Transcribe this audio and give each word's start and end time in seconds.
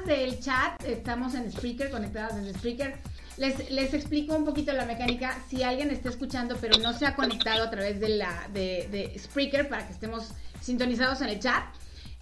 Del 0.00 0.40
chat. 0.40 0.82
Estamos 0.84 1.34
en 1.34 1.52
Spreaker, 1.52 1.90
conectadas 1.90 2.36
desde 2.36 2.58
Spreaker. 2.58 2.96
Les, 3.36 3.70
les 3.70 3.94
explico 3.94 4.34
un 4.34 4.44
poquito 4.44 4.72
la 4.72 4.84
mecánica. 4.84 5.38
Si 5.48 5.62
alguien 5.62 5.90
está 5.90 6.08
escuchando 6.08 6.56
pero 6.60 6.78
no 6.78 6.92
se 6.92 7.06
ha 7.06 7.14
conectado 7.14 7.64
a 7.64 7.70
través 7.70 8.00
de, 8.00 8.08
la, 8.10 8.48
de, 8.52 8.88
de 8.90 9.16
Spreaker 9.18 9.68
para 9.68 9.86
que 9.86 9.92
estemos 9.92 10.32
sintonizados 10.60 11.20
en 11.20 11.28
el 11.28 11.38
chat, 11.38 11.62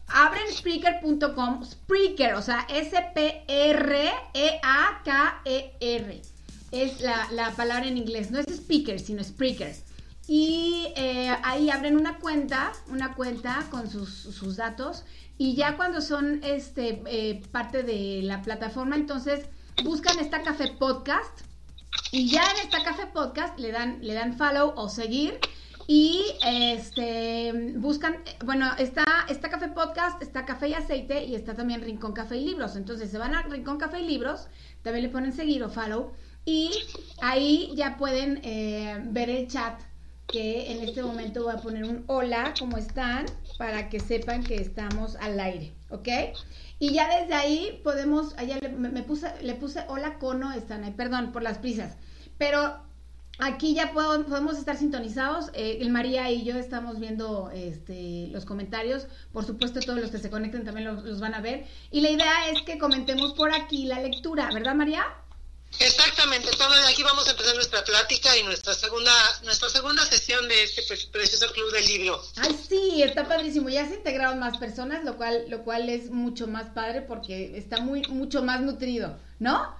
abren 0.09 0.53
Spreaker.com, 0.53 1.65
Spreaker, 1.65 2.35
o 2.35 2.43
sea, 2.43 2.67
S-P-R-E-A-K-E-R. 2.69 3.43
Es 6.73 7.01
la, 7.01 7.29
la 7.33 7.51
palabra 7.53 7.87
en 7.87 7.97
inglés. 7.97 8.31
No 8.31 8.39
es 8.39 8.47
speaker, 8.47 9.01
sino 9.01 9.25
Spreaker. 9.25 9.75
Y 10.29 10.93
eh, 10.95 11.37
ahí 11.43 11.71
abren 11.71 11.97
una 11.97 12.19
cuenta, 12.19 12.73
una 12.89 13.15
cuenta 13.15 13.67
con 13.71 13.91
sus, 13.91 14.11
sus 14.11 14.57
datos. 14.57 15.05
Y 15.41 15.55
ya 15.55 15.79
cuando 15.79 16.03
son 16.03 16.41
este 16.45 17.03
eh, 17.07 17.41
parte 17.51 17.83
de 17.83 18.21
la 18.23 18.43
plataforma, 18.43 18.95
entonces 18.95 19.47
buscan 19.83 20.19
esta 20.19 20.43
café 20.43 20.71
podcast. 20.79 21.41
Y 22.13 22.29
ya 22.29 22.43
en 22.43 22.67
esta 22.67 22.85
café 22.85 23.07
podcast 23.07 23.59
le 23.59 23.73
dan, 23.73 24.01
le 24.03 24.13
dan 24.13 24.37
follow 24.37 24.75
o 24.77 24.91
seguir. 24.91 25.41
Y 25.87 26.23
este 26.47 27.73
buscan, 27.77 28.19
bueno, 28.45 28.71
está, 28.77 29.07
está 29.31 29.49
Café 29.49 29.69
Podcast, 29.69 30.21
está 30.23 30.45
Café 30.45 30.69
y 30.69 30.75
Aceite 30.75 31.25
y 31.25 31.35
está 31.35 31.55
también 31.55 31.81
Rincón 31.81 32.13
Café 32.13 32.37
y 32.37 32.45
Libros. 32.45 32.77
Entonces 32.77 33.11
se 33.11 33.17
van 33.17 33.35
a 33.35 33.41
Rincón 33.45 33.79
Café 33.79 34.03
y 34.03 34.07
Libros, 34.07 34.47
también 34.83 35.05
le 35.05 35.09
ponen 35.09 35.33
seguir 35.33 35.63
o 35.63 35.71
follow. 35.71 36.13
Y 36.45 36.71
ahí 37.23 37.73
ya 37.75 37.97
pueden 37.97 38.41
eh, 38.45 39.01
ver 39.07 39.31
el 39.31 39.49
chat 39.49 39.81
que 40.31 40.71
en 40.71 40.83
este 40.83 41.03
momento 41.03 41.45
voy 41.45 41.53
a 41.53 41.57
poner 41.57 41.85
un 41.85 42.05
hola, 42.07 42.55
¿cómo 42.59 42.77
están? 42.77 43.27
Para 43.59 43.89
que 43.89 44.01
sepan 44.01 44.45
que 44.45 44.57
estamos 44.57 45.17
al 45.17 45.39
aire, 45.41 45.73
¿ok? 45.91 46.09
Y 46.79 46.93
ya 46.93 47.21
desde 47.21 47.35
ahí 47.35 47.81
podemos, 47.83 48.37
allá 48.39 48.59
le, 48.59 48.69
me, 48.69 49.03
puse, 49.03 49.31
le 49.43 49.55
puse 49.55 49.85
hola 49.89 50.19
cono, 50.19 50.53
están 50.53 50.85
ahí, 50.85 50.93
perdón 50.93 51.33
por 51.33 51.43
las 51.43 51.59
prisas, 51.59 51.97
pero 52.39 52.79
aquí 53.39 53.75
ya 53.75 53.93
podemos 53.93 54.59
estar 54.59 54.77
sintonizados, 54.77 55.51
eh, 55.55 55.79
el 55.81 55.91
María 55.91 56.31
y 56.31 56.45
yo 56.45 56.57
estamos 56.57 57.01
viendo 57.01 57.51
este, 57.53 58.29
los 58.29 58.45
comentarios, 58.45 59.09
por 59.33 59.45
supuesto 59.45 59.81
todos 59.81 60.01
los 60.01 60.11
que 60.11 60.19
se 60.19 60.31
conecten 60.31 60.65
también 60.65 60.87
los 60.87 61.21
van 61.21 61.35
a 61.35 61.41
ver, 61.41 61.67
y 61.91 62.01
la 62.01 62.11
idea 62.11 62.51
es 62.53 62.63
que 62.63 62.79
comentemos 62.79 63.35
por 63.35 63.53
aquí 63.55 63.87
la 63.87 64.01
lectura, 64.01 64.49
¿verdad 64.53 64.75
María? 64.75 65.05
Exactamente, 65.79 66.51
todo 66.51 66.75
de 66.75 66.89
aquí 66.89 67.03
vamos 67.03 67.27
a 67.27 67.31
empezar 67.31 67.55
nuestra 67.55 67.83
plática 67.85 68.37
y 68.37 68.43
nuestra 68.43 68.75
segunda, 68.75 69.41
nuestra 69.45 69.71
segunda 69.71 70.05
sesión 70.05 70.47
de 70.49 70.63
este 70.65 70.83
pre- 70.83 71.07
precioso 71.13 71.51
club 71.53 71.73
del 71.73 71.87
libro. 71.87 72.23
Ay, 72.37 72.59
sí, 72.69 73.03
está 73.03 73.27
padrísimo. 73.27 73.69
Ya 73.71 73.87
se 73.89 73.95
integraron 73.95 74.39
más 74.39 74.59
personas, 74.59 75.05
lo 75.05 75.17
cual, 75.17 75.45
lo 75.49 75.63
cual 75.65 75.89
es 75.89 76.11
mucho 76.11 76.47
más 76.47 76.71
padre 76.75 77.01
porque 77.03 77.57
está 77.57 77.81
muy, 77.81 78.03
mucho 78.09 78.43
más 78.43 78.61
nutrido, 78.61 79.17
¿no? 79.39 79.75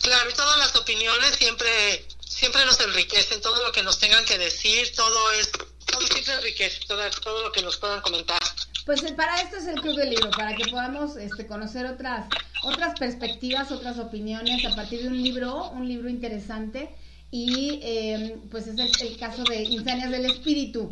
Claro, 0.00 0.30
y 0.30 0.34
todas 0.34 0.58
las 0.58 0.76
opiniones 0.76 1.34
siempre, 1.36 2.06
siempre 2.24 2.64
nos 2.64 2.78
enriquecen, 2.78 3.40
todo 3.40 3.64
lo 3.64 3.72
que 3.72 3.82
nos 3.82 3.98
tengan 3.98 4.24
que 4.24 4.38
decir, 4.38 4.94
todo 4.94 5.32
es, 5.32 5.50
todo 5.86 6.06
siempre 6.06 6.34
enriquece, 6.34 6.80
todo, 6.86 7.02
todo 7.20 7.42
lo 7.42 7.52
que 7.52 7.62
nos 7.62 7.78
puedan 7.78 8.00
comentar. 8.00 8.40
Pues 8.84 9.02
eh, 9.04 9.12
para 9.12 9.40
esto 9.40 9.56
es 9.56 9.66
el 9.66 9.80
Club 9.80 9.96
del 9.96 10.10
Libro, 10.10 10.30
para 10.30 10.54
que 10.54 10.70
podamos 10.70 11.16
este, 11.16 11.46
conocer 11.46 11.86
otras, 11.86 12.26
otras 12.62 12.98
perspectivas, 12.98 13.70
otras 13.70 13.98
opiniones 13.98 14.64
a 14.64 14.74
partir 14.74 15.02
de 15.02 15.08
un 15.08 15.22
libro, 15.22 15.70
un 15.70 15.86
libro 15.86 16.08
interesante. 16.08 16.94
Y 17.30 17.80
eh, 17.82 18.38
pues 18.50 18.66
es 18.66 18.78
el, 18.78 19.08
el 19.08 19.18
caso 19.18 19.44
de 19.44 19.62
Insanias 19.62 20.10
del 20.10 20.26
Espíritu. 20.26 20.90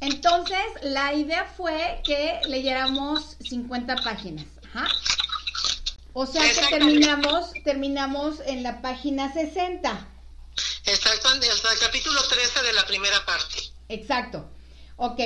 Entonces, 0.00 0.58
la 0.82 1.12
idea 1.14 1.44
fue 1.56 2.00
que 2.04 2.40
leyéramos 2.48 3.36
50 3.40 3.96
páginas. 3.96 4.46
Ajá. 4.72 4.88
O 6.12 6.26
sea 6.26 6.42
que 6.42 6.66
terminamos, 6.68 7.52
terminamos 7.64 8.40
en 8.46 8.62
la 8.62 8.82
página 8.82 9.32
60. 9.32 10.08
Exacto, 10.86 11.28
hasta 11.28 11.72
el 11.72 11.78
capítulo 11.78 12.20
13 12.28 12.62
de 12.62 12.72
la 12.72 12.86
primera 12.86 13.24
parte. 13.24 13.58
Exacto. 13.88 14.50
Ok, 14.96 15.20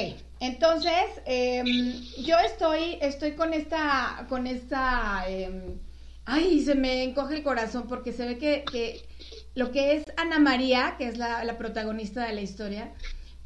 entonces 0.47 1.23
em, 1.27 2.01
yo 2.23 2.37
estoy, 2.39 2.99
estoy 3.01 3.33
con 3.33 3.55
esta, 3.55 4.27
con 4.29 4.47
esta, 4.47 5.25
em, 5.29 5.79
ay, 6.25 6.63
se 6.63 6.75
me 6.75 7.05
encoge 7.05 7.37
el 7.37 7.43
corazón 7.43 7.87
porque 7.89 8.13
se 8.13 8.27
ve 8.27 8.39
que, 8.39 9.07
lo 9.55 9.71
que 9.71 9.97
es 9.97 10.05
Ana 10.17 10.39
María, 10.39 10.97
que 10.99 11.09
es 11.09 11.17
la, 11.17 11.45
la 11.45 11.57
protagonista 11.57 12.27
de 12.27 12.35
la 12.35 12.41
historia, 12.41 12.93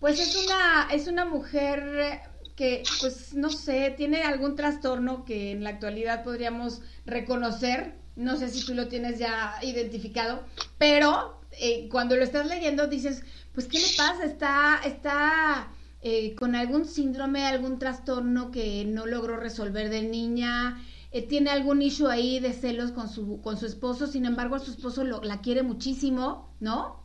pues 0.00 0.18
es 0.20 0.44
una, 0.44 0.88
es 0.92 1.06
una 1.06 1.24
mujer 1.24 2.20
que, 2.58 2.82
pues 3.00 3.34
no 3.34 3.50
sé, 3.50 3.94
tiene 3.96 4.22
algún 4.22 4.56
trastorno 4.56 5.24
que 5.24 5.52
en 5.52 5.62
la 5.62 5.70
actualidad 5.70 6.24
podríamos 6.24 6.80
reconocer. 7.06 7.94
No 8.16 8.36
sé 8.36 8.48
si 8.48 8.66
tú 8.66 8.74
lo 8.74 8.88
tienes 8.88 9.20
ya 9.20 9.54
identificado, 9.62 10.44
pero 10.76 11.40
eh, 11.52 11.88
cuando 11.88 12.16
lo 12.16 12.24
estás 12.24 12.46
leyendo 12.48 12.88
dices, 12.88 13.22
pues, 13.54 13.68
¿qué 13.68 13.78
le 13.78 13.86
pasa? 13.96 14.24
Está, 14.24 14.80
está 14.84 15.68
eh, 16.00 16.34
con 16.34 16.54
algún 16.54 16.84
síndrome, 16.84 17.44
algún 17.46 17.78
trastorno 17.78 18.50
que 18.50 18.84
no 18.84 19.06
logró 19.06 19.36
resolver 19.36 19.90
de 19.90 20.02
niña, 20.02 20.80
eh, 21.10 21.26
tiene 21.26 21.50
algún 21.50 21.82
issue 21.82 22.08
ahí 22.08 22.40
de 22.40 22.52
celos 22.52 22.92
con 22.92 23.08
su, 23.08 23.40
con 23.40 23.56
su 23.58 23.66
esposo, 23.66 24.06
sin 24.06 24.24
embargo, 24.26 24.58
su 24.58 24.70
esposo 24.70 25.04
lo, 25.04 25.22
la 25.22 25.40
quiere 25.40 25.62
muchísimo, 25.62 26.54
¿no? 26.60 27.04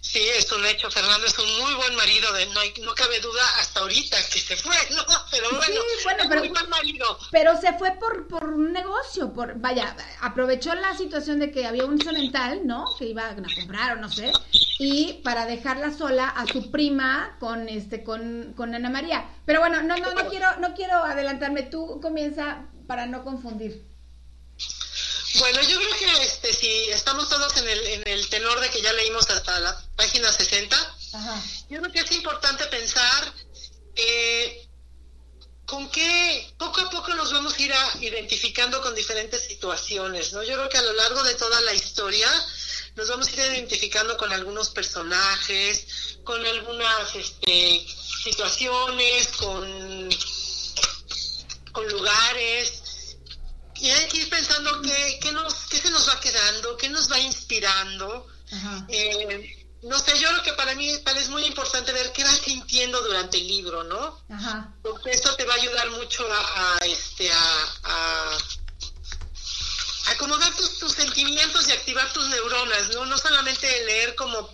Sí, 0.00 0.20
es 0.36 0.50
un 0.52 0.64
hecho. 0.66 0.90
Fernando 0.90 1.26
es 1.26 1.38
un 1.38 1.46
muy 1.60 1.74
buen 1.74 1.96
marido. 1.96 2.32
De, 2.34 2.46
no, 2.46 2.60
hay, 2.60 2.74
no 2.82 2.94
cabe 2.94 3.18
duda 3.20 3.40
hasta 3.58 3.80
ahorita 3.80 4.16
que 4.30 4.40
se 4.40 4.56
fue, 4.56 4.74
¿no? 4.90 5.02
Pero 5.30 5.48
bueno, 5.50 5.64
sí, 5.64 6.04
bueno 6.04 6.24
pero, 6.28 6.40
muy 6.40 6.48
buen 6.48 6.68
marido. 6.68 7.18
Pero 7.30 7.58
se 7.60 7.72
fue 7.78 7.92
por, 7.92 8.28
por 8.28 8.44
un 8.44 8.72
negocio. 8.72 9.32
por 9.32 9.58
Vaya, 9.58 9.96
aprovechó 10.20 10.74
la 10.74 10.96
situación 10.96 11.38
de 11.38 11.50
que 11.50 11.66
había 11.66 11.84
un 11.84 12.00
cemental, 12.00 12.66
¿no? 12.66 12.84
Que 12.98 13.06
iba 13.06 13.28
a 13.28 13.36
comprar 13.36 13.96
o 13.96 14.00
no 14.00 14.10
sé. 14.10 14.32
Y 14.78 15.14
para 15.24 15.46
dejarla 15.46 15.92
sola 15.92 16.28
a 16.28 16.46
su 16.46 16.70
prima 16.70 17.36
con 17.40 17.68
este 17.68 18.04
con, 18.04 18.52
con 18.54 18.74
Ana 18.74 18.90
María. 18.90 19.30
Pero 19.46 19.60
bueno, 19.60 19.82
no, 19.82 19.96
no, 19.96 20.12
no 20.12 20.28
quiero, 20.28 20.56
no 20.58 20.74
quiero 20.74 20.96
adelantarme. 21.04 21.62
Tú 21.62 22.00
comienza 22.02 22.66
para 22.86 23.06
no 23.06 23.24
confundir. 23.24 23.91
Bueno, 25.38 25.62
yo 25.62 25.78
creo 25.78 25.96
que 25.96 26.24
este, 26.24 26.52
si 26.52 26.90
estamos 26.90 27.28
todos 27.28 27.56
en 27.56 27.68
el, 27.68 27.86
en 27.86 28.02
el 28.06 28.28
tenor 28.28 28.60
de 28.60 28.68
que 28.70 28.82
ya 28.82 28.92
leímos 28.92 29.28
hasta 29.30 29.58
la 29.60 29.82
página 29.96 30.30
60, 30.30 30.96
yo 31.70 31.80
creo 31.80 31.92
que 31.92 32.00
es 32.00 32.12
importante 32.12 32.66
pensar 32.66 33.32
eh, 33.96 34.68
con 35.64 35.88
qué 35.90 36.52
poco 36.58 36.82
a 36.82 36.90
poco 36.90 37.14
nos 37.14 37.32
vamos 37.32 37.54
a 37.54 37.62
ir 37.62 37.72
identificando 38.00 38.82
con 38.82 38.94
diferentes 38.94 39.42
situaciones, 39.46 40.34
¿no? 40.34 40.42
Yo 40.42 40.54
creo 40.54 40.68
que 40.68 40.78
a 40.78 40.82
lo 40.82 40.92
largo 40.92 41.22
de 41.22 41.34
toda 41.34 41.60
la 41.62 41.72
historia 41.72 42.30
nos 42.94 43.08
vamos 43.08 43.28
a 43.28 43.30
ir 43.30 43.38
identificando 43.38 44.18
con 44.18 44.30
algunos 44.32 44.68
personajes, 44.68 46.18
con 46.24 46.44
algunas 46.44 47.14
este, 47.14 47.86
situaciones, 48.22 49.28
con 49.38 50.10
lugares, 51.88 52.82
y 53.82 53.90
hay 53.90 54.06
que 54.06 54.18
ir 54.18 54.30
pensando 54.30 54.80
qué, 54.80 55.18
qué, 55.20 55.32
nos, 55.32 55.54
qué 55.68 55.78
se 55.78 55.90
qué 56.78 56.88
nos 56.88 57.10
va 57.10 57.18
inspirando. 57.18 58.26
Eh, 58.88 59.66
no 59.82 59.98
sé, 59.98 60.18
yo 60.18 60.28
creo 60.28 60.42
que 60.42 60.52
para 60.52 60.74
mí 60.74 60.88
es 60.90 61.28
muy 61.28 61.44
importante 61.44 61.92
ver 61.92 62.12
qué 62.12 62.22
vas 62.22 62.38
sintiendo 62.38 63.00
durante 63.02 63.38
el 63.38 63.48
libro, 63.48 63.82
¿no? 63.84 64.24
Ajá. 64.30 64.72
Porque 64.82 65.10
eso 65.10 65.34
te 65.34 65.44
va 65.44 65.54
a 65.54 65.56
ayudar 65.56 65.90
mucho 65.90 66.26
a, 66.30 66.78
este, 66.84 67.30
a, 67.32 68.38
acomodar 70.12 70.54
tus, 70.54 70.78
tus, 70.78 70.92
sentimientos 70.92 71.68
y 71.68 71.72
activar 71.72 72.12
tus 72.12 72.28
neuronas, 72.28 72.90
¿no? 72.90 73.06
No 73.06 73.18
solamente 73.18 73.84
leer 73.86 74.14
como, 74.14 74.48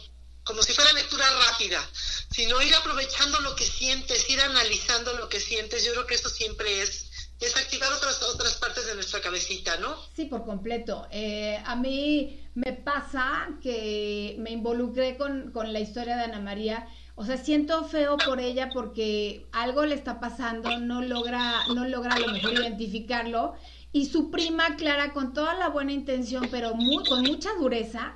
como 0.45 0.63
si 0.63 0.73
fuera 0.73 0.93
lectura 0.93 1.29
rápida, 1.29 1.87
sino 2.31 2.63
ir 2.63 2.75
aprovechando 2.75 3.41
lo 3.41 3.55
que 3.55 3.67
sientes, 3.67 4.31
ir 4.31 4.41
analizando 4.41 5.13
lo 5.15 5.29
que 5.29 5.41
sientes. 5.41 5.85
Yo 5.85 5.93
creo 5.93 6.07
que 6.07 6.15
eso 6.15 6.31
siempre 6.31 6.83
es 6.83 7.08
desactivar 7.41 7.93
otras, 7.93 8.23
otras 8.23 8.55
partes 8.57 8.87
de 8.87 8.95
nuestra 8.95 9.21
cabecita, 9.21 9.77
¿no? 9.79 9.95
Sí, 10.15 10.25
por 10.25 10.45
completo. 10.45 11.07
Eh, 11.11 11.61
a 11.65 11.77
mí 11.77 12.41
me 12.55 12.73
pasa 12.73 13.49
que 13.63 14.37
me 14.39 14.51
involucré 14.51 15.17
con, 15.17 15.53
con 15.53 15.73
la 15.73 15.81
historia 15.81 16.17
de 16.17 16.25
Ana 16.25 16.41
María. 16.41 16.89
O 17.15 17.25
sea, 17.25 17.37
siento 17.37 17.85
feo 17.85 18.17
por 18.17 18.41
ella 18.41 18.71
porque 18.73 19.47
algo 19.53 19.85
le 19.85 19.95
está 19.95 20.21
pasando, 20.21 20.79
no 20.79 21.03
logra, 21.03 21.67
no 21.75 21.85
logra 21.85 22.15
a 22.15 22.19
lo 22.21 22.33
mejor 22.33 22.55
identificarlo. 22.55 23.55
Y 23.93 24.07
su 24.07 24.31
prima 24.31 24.77
Clara, 24.77 25.13
con 25.13 25.33
toda 25.33 25.55
la 25.55 25.69
buena 25.69 25.93
intención, 25.93 26.49
pero 26.51 26.75
muy, 26.75 27.05
con 27.05 27.23
mucha 27.23 27.51
dureza, 27.55 28.15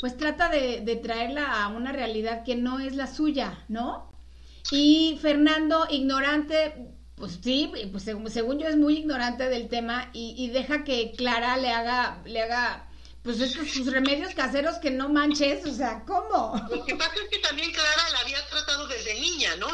pues 0.00 0.16
trata 0.16 0.48
de, 0.48 0.80
de 0.80 0.96
traerla 0.96 1.62
a 1.62 1.68
una 1.68 1.92
realidad 1.92 2.44
que 2.44 2.54
no 2.54 2.78
es 2.80 2.94
la 2.94 3.06
suya, 3.06 3.64
¿no? 3.68 4.10
Y 4.70 5.18
Fernando, 5.20 5.86
ignorante, 5.90 6.94
pues 7.20 7.38
sí, 7.42 7.70
pues 7.92 8.02
según, 8.02 8.58
yo 8.58 8.66
es 8.66 8.76
muy 8.76 8.96
ignorante 8.96 9.48
del 9.48 9.68
tema 9.68 10.10
y, 10.14 10.48
deja 10.48 10.82
que 10.82 11.12
Clara 11.16 11.58
le 11.58 11.70
haga, 11.70 12.22
le 12.24 12.40
haga, 12.42 12.88
pues 13.22 13.38
estos 13.40 13.70
sus 13.70 13.92
remedios 13.92 14.34
caseros 14.34 14.78
que 14.78 14.90
no 14.90 15.10
manches, 15.10 15.64
o 15.66 15.74
sea, 15.74 16.02
¿cómo? 16.06 16.60
Lo 16.70 16.84
que 16.84 16.96
pasa 16.96 17.12
es 17.22 17.28
que 17.28 17.38
también 17.38 17.70
Clara 17.70 18.10
la 18.12 18.20
había 18.20 18.44
tratado 18.48 18.88
desde 18.88 19.20
niña, 19.20 19.54
¿no? 19.56 19.68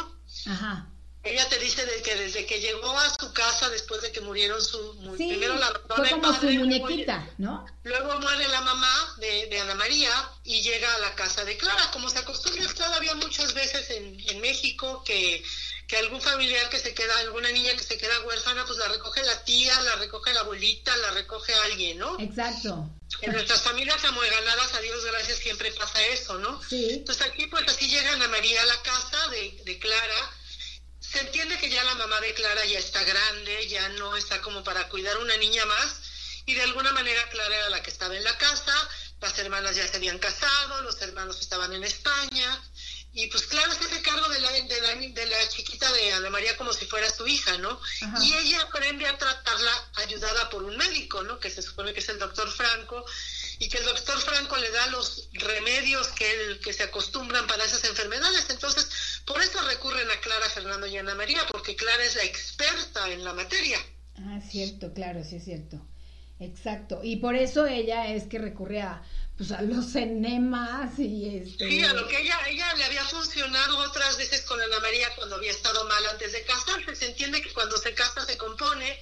Ajá. 0.45 0.89
Ella 1.23 1.47
te 1.49 1.59
dice 1.59 1.85
de 1.85 2.01
que 2.01 2.15
desde 2.15 2.45
que 2.45 2.59
llegó 2.59 2.89
a 2.97 3.09
su 3.19 3.33
casa 3.33 3.69
después 3.69 4.01
de 4.01 4.11
que 4.11 4.21
murieron 4.21 4.61
su 4.61 4.95
primero 5.17 5.55
la 5.55 5.73
fue 5.95 6.09
como 6.09 6.33
su 6.33 6.45
muñequita, 6.45 7.27
¿no? 7.37 7.65
Luego 7.83 8.19
muere 8.19 8.47
la 8.47 8.61
mamá 8.61 9.15
de, 9.17 9.47
de, 9.47 9.59
Ana 9.59 9.75
María 9.75 10.09
y 10.45 10.61
llega 10.61 10.93
a 10.93 10.99
la 10.99 11.15
casa 11.15 11.43
de 11.43 11.57
Clara, 11.57 11.91
como 11.91 12.09
se 12.09 12.19
acostumbra 12.19 12.73
todavía 12.73 13.15
muchas 13.15 13.53
veces 13.53 13.89
en, 13.89 14.17
en 14.29 14.41
México 14.41 15.03
que 15.05 15.43
que 15.87 15.95
algún 15.95 16.21
familiar 16.21 16.69
que 16.69 16.79
se 16.79 16.93
queda, 16.93 17.17
alguna 17.19 17.49
niña 17.49 17.71
que 17.71 17.83
se 17.83 17.97
queda 17.97 18.19
huérfana, 18.25 18.65
pues 18.65 18.77
la 18.77 18.89
recoge 18.89 19.23
la 19.23 19.43
tía, 19.45 19.81
la 19.83 19.95
recoge 19.95 20.33
la 20.33 20.41
abuelita, 20.41 20.95
la 20.97 21.11
recoge 21.11 21.53
alguien, 21.55 21.97
¿no? 21.97 22.19
Exacto. 22.19 22.89
En 23.21 23.31
nuestras 23.31 23.61
familias 23.61 24.03
amueganadas, 24.03 24.73
a 24.73 24.81
Dios 24.81 25.05
gracias, 25.05 25.39
siempre 25.39 25.71
pasa 25.71 26.05
eso, 26.07 26.37
¿no? 26.39 26.61
Sí. 26.61 26.89
Entonces 26.91 27.25
aquí 27.25 27.47
pues 27.47 27.65
así 27.69 27.87
llega 27.87 28.11
Ana 28.11 28.27
María 28.27 28.61
a 28.61 28.65
la 28.65 28.81
casa 28.81 29.29
de, 29.29 29.61
de 29.63 29.79
Clara. 29.79 30.31
Se 30.99 31.21
entiende 31.21 31.57
que 31.57 31.69
ya 31.69 31.81
la 31.85 31.95
mamá 31.95 32.19
de 32.19 32.33
Clara 32.33 32.65
ya 32.65 32.79
está 32.79 33.01
grande, 33.03 33.67
ya 33.69 33.87
no 33.89 34.17
está 34.17 34.41
como 34.41 34.65
para 34.65 34.89
cuidar 34.89 35.17
una 35.19 35.37
niña 35.37 35.65
más. 35.65 36.01
Y 36.45 36.55
de 36.55 36.63
alguna 36.63 36.91
manera 36.91 37.29
Clara 37.29 37.55
era 37.55 37.69
la 37.69 37.81
que 37.81 37.91
estaba 37.91 38.15
en 38.17 38.25
la 38.25 38.37
casa, 38.37 38.73
las 39.21 39.39
hermanas 39.39 39.77
ya 39.77 39.87
se 39.87 39.97
habían 39.97 40.19
casado, 40.19 40.81
los 40.81 41.01
hermanos 41.01 41.39
estaban 41.39 41.71
en 41.71 41.85
España 41.85 42.61
y 43.17 43.25
pues 43.27 43.47
claro, 43.47 43.73
se 43.73 43.83
hace 43.83 44.01
cargo 44.03 44.29
de 44.29 44.39
la, 44.39 44.51
de 44.51 44.81
la, 44.81 44.95
de 44.95 45.25
la 45.25 45.49
chiquita 45.49 45.91
de 45.91 46.13
Ana 46.13 46.29
María 46.29 46.55
como 46.55 46.71
si 46.71 46.85
fuera 46.85 47.09
su 47.09 47.27
hija, 47.27 47.57
¿no? 47.57 47.79
Y 48.23 48.31
ella 48.31 48.61
aprende 48.61 49.07
a 49.07 49.17
tratarla 49.17 49.71
ayudada 49.95 50.47
por 50.51 50.61
un 50.61 50.77
médico, 50.77 51.23
¿no? 51.23 51.39
Que 51.39 51.49
se 51.49 51.63
supone 51.63 51.93
que 51.93 51.99
es 51.99 52.09
el 52.09 52.19
doctor 52.19 52.47
Franco, 52.51 53.03
y 53.57 53.69
que 53.69 53.79
el 53.79 53.85
doctor 53.85 54.19
Franco 54.19 54.55
le 54.57 54.69
da 54.69 54.85
los 54.87 55.29
remedios 55.33 56.09
que, 56.09 56.31
él, 56.31 56.59
que 56.59 56.73
se 56.73 56.83
acostumbran 56.83 57.47
para 57.47 57.65
esas 57.65 57.83
enfermedades. 57.85 58.51
Entonces, 58.51 58.87
por 59.25 59.41
eso 59.41 59.59
recurren 59.67 60.11
a 60.11 60.19
Clara, 60.19 60.47
Fernando 60.49 60.85
y 60.85 60.97
Ana 60.97 61.15
María, 61.15 61.41
porque 61.51 61.75
Clara 61.75 62.03
es 62.03 62.15
la 62.17 62.23
experta 62.23 63.09
en 63.09 63.23
la 63.23 63.33
materia. 63.33 63.79
Ah, 64.19 64.39
cierto, 64.47 64.93
claro, 64.93 65.23
sí 65.23 65.37
es 65.37 65.45
cierto. 65.45 65.81
Exacto. 66.39 66.99
Y 67.01 67.15
por 67.15 67.35
eso 67.35 67.65
ella 67.65 68.13
es 68.13 68.25
que 68.25 68.37
recurre 68.37 68.81
a 68.81 69.01
pues 69.37 69.51
a 69.51 69.61
los 69.61 69.95
enemas 69.95 70.97
y 70.97 71.37
este... 71.37 71.69
Sí, 71.69 71.83
a 71.83 71.93
lo 71.93 72.07
que 72.07 72.19
ella, 72.19 72.35
ella 72.49 72.73
le 72.73 72.85
había 72.85 73.03
funcionado 73.03 73.77
otras 73.77 74.17
veces 74.17 74.41
con 74.41 74.59
Ana 74.59 74.79
María 74.79 75.07
cuando 75.15 75.35
había 75.35 75.51
estado 75.51 75.87
mal 75.87 76.03
antes 76.07 76.33
de 76.33 76.43
casarse. 76.43 76.95
Se 76.95 77.09
entiende 77.09 77.41
que 77.41 77.53
cuando 77.53 77.77
se 77.77 77.93
casa 77.93 78.25
se 78.25 78.37
compone 78.37 78.97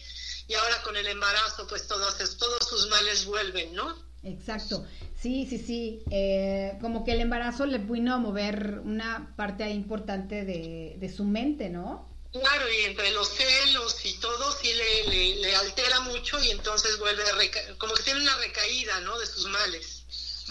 y 0.48 0.54
ahora 0.54 0.82
con 0.84 0.98
el 0.98 1.08
embarazo 1.08 1.65
pues 1.68 1.88
todos, 1.88 2.18
todos 2.38 2.68
sus 2.68 2.89
males 2.89 3.25
vuelven, 3.25 3.74
¿no? 3.74 4.04
Exacto, 4.24 4.86
sí, 5.22 5.46
sí, 5.50 5.58
sí. 5.60 6.04
Eh, 6.12 6.77
como 6.82 7.06
que 7.06 7.12
el 7.13 7.22
embarazo 7.22 7.65
le 7.65 7.77
vino 7.77 8.13
a 8.13 8.18
mover 8.18 8.80
una 8.84 9.34
parte 9.38 9.70
importante 9.70 10.44
de, 10.44 10.96
de 10.98 11.13
su 11.13 11.24
mente, 11.24 11.70
¿no? 11.70 12.10
Claro, 12.32 12.70
y 12.70 12.86
entre 12.86 13.12
los 13.12 13.30
celos 13.30 14.04
y 14.04 14.13
todo 14.20 14.51
sí 14.51 14.74
le, 14.74 15.36
le, 15.36 15.56
altera 15.56 16.01
mucho 16.01 16.44
y 16.44 16.50
entonces 16.50 17.00
vuelve 17.00 17.24
a 17.24 17.77
como 17.77 17.94
que 17.94 18.04
tiene 18.04 18.20
una 18.20 18.36
recaída, 18.38 19.00
¿no? 19.01 19.18
De 19.18 19.25
sus 19.25 19.48
males. 19.48 19.95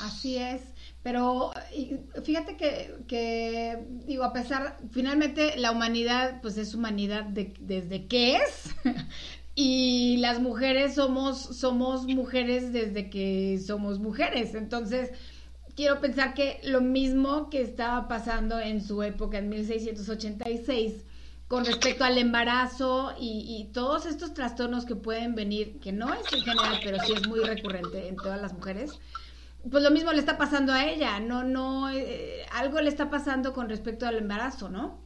Así 0.01 0.37
es. 0.37 0.63
Pero 1.03 1.53
fíjate 2.25 2.57
que, 2.57 2.95
que, 3.07 3.79
digo, 4.07 4.25
a 4.25 4.33
pesar, 4.33 4.79
finalmente 4.91 5.57
la 5.59 5.71
humanidad, 5.71 6.41
pues 6.41 6.57
es 6.57 6.75
humanidad 6.75 7.25
desde 7.25 8.07
que 8.07 8.37
es. 8.37 8.75
y 9.55 10.17
las 10.19 10.41
mujeres 10.41 10.95
somos, 10.95 11.39
somos 11.39 12.07
mujeres 12.07 12.73
desde 12.73 13.11
que 13.11 13.61
somos 13.65 13.99
mujeres. 13.99 14.55
Entonces, 14.55 15.11
quiero 15.77 16.01
pensar 16.01 16.35
que 16.35 16.61
lo 16.65 16.81
mismo 16.81 17.51
que 17.51 17.61
estaba 17.61 18.09
pasando 18.09 18.59
en 18.59 18.83
su 18.83 19.03
época, 19.03 19.39
en 19.39 19.49
1686, 19.51 21.05
con 21.49 21.65
respecto 21.67 22.05
al 22.05 22.17
embarazo 22.17 23.13
y, 23.21 23.45
y, 23.47 23.73
todos 23.73 24.07
estos 24.07 24.33
trastornos 24.33 24.87
que 24.87 24.97
pueden 24.97 25.35
venir, 25.35 25.79
que 25.81 25.93
no 25.93 26.13
es 26.15 26.33
en 26.33 26.41
general, 26.41 26.81
pero 26.83 26.99
sí 27.05 27.13
es 27.13 27.29
muy 27.29 27.41
recurrente 27.41 28.09
en 28.09 28.17
todas 28.17 28.41
las 28.41 28.55
mujeres, 28.55 28.99
pues 29.71 29.83
lo 29.83 29.91
mismo 29.91 30.13
le 30.13 30.21
está 30.21 30.37
pasando 30.37 30.73
a 30.73 30.85
ella, 30.87 31.21
no, 31.21 31.43
no, 31.43 31.91
eh, 31.91 32.47
algo 32.53 32.81
le 32.81 32.91
está 32.91 33.11
pasando 33.11 33.53
con 33.53 33.69
respecto 33.69 34.07
al 34.07 34.17
embarazo, 34.17 34.69
¿no? 34.69 35.05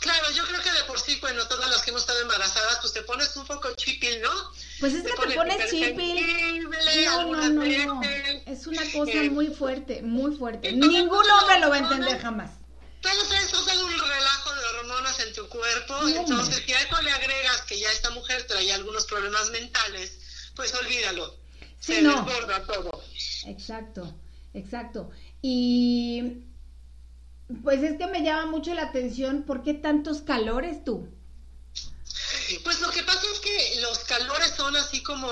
Claro, 0.00 0.30
yo 0.34 0.44
creo 0.44 0.60
que 0.60 0.72
de 0.72 0.84
por 0.84 0.98
sí, 0.98 1.18
bueno, 1.20 1.46
todas 1.46 1.70
las 1.70 1.82
que 1.82 1.90
hemos 1.90 2.02
estado 2.02 2.20
embarazadas, 2.20 2.78
pues 2.80 2.92
te 2.92 3.02
pones 3.02 3.34
un 3.36 3.46
poco 3.46 3.72
chipil, 3.74 4.20
¿no? 4.20 4.30
Pues 4.80 4.94
es 4.94 5.02
que 5.02 5.12
te 5.12 5.34
pones 5.34 5.70
chipil. 5.70 6.68
No, 7.04 7.24
no, 7.24 7.48
no, 7.48 7.64
no. 7.64 8.00
Es 8.46 8.66
una 8.66 8.82
cosa 8.92 9.12
eh, 9.12 9.30
muy 9.30 9.48
fuerte, 9.48 10.02
muy 10.02 10.36
fuerte. 10.36 10.72
Ningún 10.72 11.30
hombre 11.30 11.60
lo 11.60 11.70
va 11.70 11.76
a 11.76 11.78
entender 11.78 12.20
jamás. 12.20 12.50
Todo 13.00 13.12
eso 13.12 13.66
es 13.68 13.76
un 13.78 13.98
relajo 13.98 14.54
de 14.54 14.64
hormonas 14.78 15.20
en 15.20 15.32
tu 15.34 15.48
cuerpo. 15.48 16.08
entonces, 16.08 16.62
si 16.64 16.72
a 16.72 16.80
eso 16.80 17.00
le 17.02 17.10
agregas 17.10 17.62
que 17.62 17.78
ya 17.78 17.90
esta 17.90 18.10
mujer 18.10 18.46
trae 18.46 18.72
algunos 18.72 19.06
problemas 19.06 19.50
mentales, 19.50 20.18
pues 20.54 20.74
olvídalo. 20.74 21.36
Sí, 21.80 21.94
se 21.94 22.02
no. 22.02 22.22
desborda 22.22 22.64
todo. 22.64 23.01
Exacto, 23.46 24.14
exacto. 24.54 25.10
Y 25.40 26.44
pues 27.62 27.82
es 27.82 27.98
que 27.98 28.06
me 28.06 28.22
llama 28.22 28.46
mucho 28.46 28.74
la 28.74 28.84
atención, 28.84 29.42
¿por 29.42 29.62
qué 29.62 29.74
tantos 29.74 30.22
calores 30.22 30.84
tú? 30.84 31.08
Pues 32.64 32.80
lo 32.80 32.90
que 32.90 33.02
pasa 33.02 33.22
es 33.32 33.40
que 33.40 33.80
los 33.80 33.98
calores 34.00 34.52
son 34.56 34.76
así 34.76 35.02
como... 35.02 35.28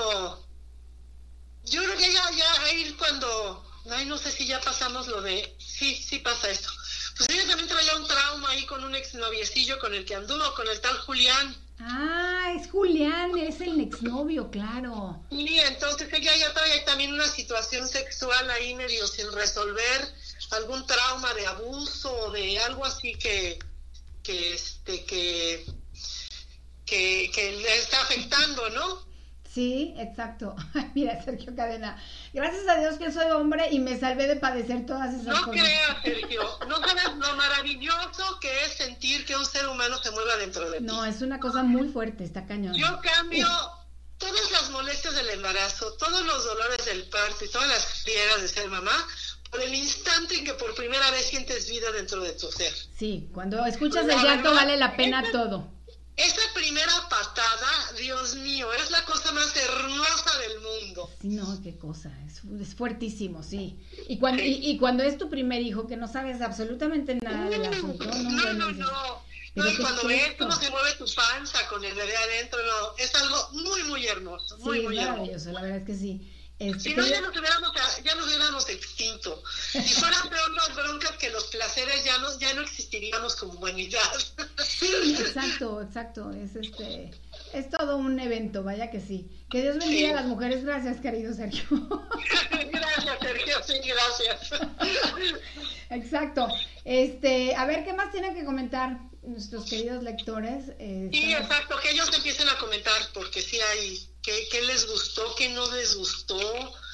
Yo 1.65 1.83
creo 1.83 1.97
que 1.97 2.11
ya, 2.11 2.31
ya 2.31 2.63
ahí 2.63 2.95
cuando... 2.97 3.65
Ay, 3.89 4.05
no 4.05 4.17
sé 4.17 4.31
si 4.31 4.45
ya 4.45 4.59
pasamos 4.61 5.07
lo 5.07 5.21
de... 5.21 5.55
Sí, 5.59 5.95
sí 5.95 6.19
pasa 6.19 6.49
esto. 6.49 6.69
Pues 7.17 7.29
ella 7.29 7.47
también 7.47 7.69
traía 7.69 7.95
un 7.97 8.07
trauma 8.07 8.49
ahí 8.49 8.65
con 8.65 8.83
un 8.83 8.95
exnoviecillo 8.95 9.79
con 9.79 9.93
el 9.93 10.05
que 10.05 10.15
anduvo, 10.15 10.53
con 10.55 10.67
el 10.67 10.79
tal 10.81 10.97
Julián. 10.99 11.55
Ah, 11.83 12.53
es 12.55 12.69
Julián, 12.69 13.37
es 13.37 13.59
el 13.61 13.79
exnovio, 13.79 14.51
claro. 14.51 15.19
Y 15.29 15.57
entonces 15.59 16.11
ella 16.13 16.35
ya 16.37 16.53
trae 16.53 16.79
también 16.81 17.13
una 17.13 17.27
situación 17.27 17.87
sexual 17.87 18.49
ahí 18.51 18.75
medio 18.75 19.07
sin 19.07 19.31
resolver, 19.31 20.13
algún 20.51 20.85
trauma 20.85 21.33
de 21.33 21.47
abuso 21.47 22.11
o 22.25 22.31
de 22.31 22.59
algo 22.59 22.85
así 22.85 23.15
que, 23.15 23.57
que 24.21 24.53
este, 24.53 25.05
que, 25.05 25.65
que, 26.85 27.31
que 27.33 27.51
le 27.53 27.75
está 27.77 28.01
afectando, 28.01 28.69
¿no? 28.69 29.11
Sí, 29.53 29.93
exacto. 29.97 30.55
Mira, 30.95 31.21
Sergio 31.23 31.55
Cadena. 31.55 32.01
Gracias 32.33 32.67
a 32.67 32.79
Dios 32.79 32.95
que 32.95 33.11
soy 33.11 33.29
hombre 33.31 33.67
y 33.71 33.79
me 33.79 33.99
salvé 33.99 34.27
de 34.27 34.37
padecer 34.37 34.85
todas 34.85 35.13
esas 35.13 35.25
no 35.25 35.45
cosas. 35.45 35.47
No 35.47 35.51
creas, 35.51 35.97
Sergio. 36.03 36.41
No 36.67 36.77
sabes 36.77 37.15
lo 37.17 37.35
maravilloso 37.35 38.39
que 38.39 38.65
es 38.65 38.73
sentir 38.73 39.25
que 39.25 39.35
un 39.35 39.45
ser 39.45 39.67
humano 39.67 39.97
se 39.97 40.11
mueva 40.11 40.37
dentro 40.37 40.69
de 40.69 40.77
ti. 40.79 40.83
No, 40.83 41.03
es 41.05 41.21
una 41.21 41.39
cosa 41.39 41.63
muy 41.63 41.89
fuerte, 41.89 42.23
está 42.23 42.45
cañón. 42.45 42.73
Yo 42.73 42.99
cambio 43.01 43.47
todas 44.17 44.51
las 44.51 44.69
molestias 44.69 45.15
del 45.15 45.29
embarazo, 45.31 45.93
todos 45.93 46.25
los 46.25 46.45
dolores 46.45 46.85
del 46.85 47.03
parto 47.09 47.43
y 47.43 47.49
todas 47.49 47.67
las 47.67 47.85
friegas 48.03 48.41
de 48.41 48.47
ser 48.47 48.69
mamá 48.69 49.07
por 49.49 49.61
el 49.61 49.73
instante 49.75 50.35
en 50.35 50.45
que 50.45 50.53
por 50.53 50.73
primera 50.75 51.11
vez 51.11 51.25
sientes 51.25 51.69
vida 51.69 51.91
dentro 51.91 52.21
de 52.21 52.31
tu 52.33 52.49
ser. 52.49 52.73
Sí, 52.97 53.29
cuando 53.33 53.65
escuchas 53.65 54.07
el 54.07 54.21
llanto 54.21 54.53
vale 54.53 54.77
la 54.77 54.95
pena 54.95 55.23
todo. 55.31 55.69
Esa 56.21 56.53
primera 56.53 57.09
patada, 57.09 57.93
Dios 57.97 58.35
mío, 58.35 58.71
es 58.73 58.91
la 58.91 59.03
cosa 59.05 59.31
más 59.31 59.55
hermosa 59.55 60.37
del 60.39 60.59
mundo. 60.59 61.09
Sí, 61.19 61.29
no, 61.29 61.61
qué 61.63 61.77
cosa, 61.77 62.11
es, 62.27 62.75
fuertísimo, 62.75 63.41
sí. 63.41 63.79
Y 64.07 64.19
cuando, 64.19 64.43
y, 64.43 64.77
cuando 64.77 65.03
es 65.03 65.17
tu 65.17 65.29
primer 65.29 65.61
hijo, 65.61 65.87
que 65.87 65.97
no 65.97 66.07
sabes 66.07 66.41
absolutamente 66.41 67.15
nada 67.15 67.49
del 67.49 67.65
asunto. 67.65 68.05
No, 68.05 68.13
no, 68.13 68.53
no. 68.53 68.71
no. 68.71 68.71
no 68.71 69.69
y 69.69 69.75
cuando 69.77 70.07
ves 70.07 70.35
cómo 70.37 70.51
se 70.53 70.69
mueve 70.69 70.93
tu 70.97 71.05
panza 71.13 71.67
con 71.67 71.83
el 71.83 71.93
bebé 71.93 72.15
adentro, 72.15 72.59
no, 72.63 72.97
es 72.97 73.13
algo 73.15 73.49
muy, 73.53 73.83
muy 73.83 74.05
hermoso. 74.07 74.57
Muy, 74.59 74.79
sí, 74.79 74.85
muy 74.85 74.95
maravilloso, 74.95 75.51
la 75.51 75.61
verdad 75.61 75.77
es 75.79 75.85
que 75.85 75.95
sí. 75.95 76.21
Si 76.79 76.93
no, 76.93 77.03
ya 77.07 77.21
nos, 77.21 77.35
hubiéramos, 77.35 77.71
ya 78.03 78.13
nos 78.13 78.27
hubiéramos 78.27 78.69
extinto. 78.69 79.41
Si 79.71 79.81
fueran 79.95 80.21
peor 80.29 80.51
las 80.51 80.75
broncas 80.75 81.11
que 81.13 81.31
los 81.31 81.45
placeres, 81.45 82.03
ya 82.03 82.19
no, 82.19 82.37
ya 82.37 82.53
no 82.53 82.61
existiríamos 82.61 83.35
como 83.35 83.53
humanidad. 83.53 83.99
Sí, 84.63 85.15
exacto, 85.19 85.81
exacto. 85.81 86.31
Es 86.31 86.55
este 86.55 87.11
es 87.53 87.69
todo 87.69 87.97
un 87.97 88.19
evento, 88.19 88.63
vaya 88.63 88.91
que 88.91 89.01
sí. 89.01 89.27
Que 89.49 89.63
Dios 89.63 89.79
bendiga 89.79 90.11
a 90.11 90.21
las 90.21 90.25
mujeres. 90.25 90.63
Gracias, 90.63 90.99
querido 90.99 91.33
Sergio. 91.33 91.65
gracias, 92.71 93.19
Sergio, 93.19 93.55
sí, 93.63 93.73
gracias. 93.83 94.61
Exacto. 95.89 96.47
Este, 96.85 97.55
a 97.55 97.65
ver, 97.65 97.83
¿qué 97.83 97.93
más 97.93 98.11
tienen 98.11 98.35
que 98.35 98.45
comentar 98.45 98.99
nuestros 99.23 99.65
queridos 99.65 100.03
lectores? 100.03 100.65
Eh, 100.79 101.09
sí, 101.11 101.33
exacto, 101.33 101.75
que 101.81 101.91
ellos 101.91 102.09
empiecen 102.13 102.49
a 102.49 102.57
comentar, 102.57 103.01
porque 103.13 103.41
sí 103.41 103.59
hay 103.59 104.11
¿Qué, 104.21 104.61
les 104.67 104.87
gustó? 104.87 105.23
¿Qué 105.35 105.49
no 105.49 105.69
les 105.75 105.95
gustó? 105.95 106.37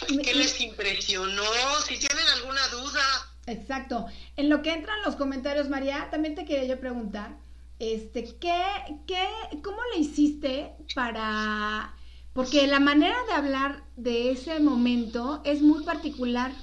¿Qué 0.07 0.33
les 0.33 0.61
impresionó? 0.61 1.43
Si 1.85 1.97
tienen 1.97 2.25
alguna 2.37 2.65
duda. 2.69 3.01
Exacto. 3.47 4.05
En 4.37 4.49
lo 4.49 4.61
que 4.61 4.71
entran 4.71 5.01
los 5.03 5.15
comentarios, 5.17 5.67
María, 5.67 6.07
también 6.09 6.35
te 6.35 6.45
quería 6.45 6.63
yo 6.63 6.79
preguntar, 6.79 7.37
este, 7.79 8.23
¿qué, 8.39 8.63
qué, 9.07 9.27
cómo 9.61 9.77
le 9.93 9.99
hiciste 9.99 10.71
para, 10.95 11.93
porque 12.31 12.65
la 12.67 12.79
manera 12.79 13.17
de 13.27 13.33
hablar 13.33 13.83
de 13.97 14.31
ese 14.31 14.59
momento 14.61 15.41
es 15.43 15.61
muy 15.61 15.83
particular. 15.83 16.53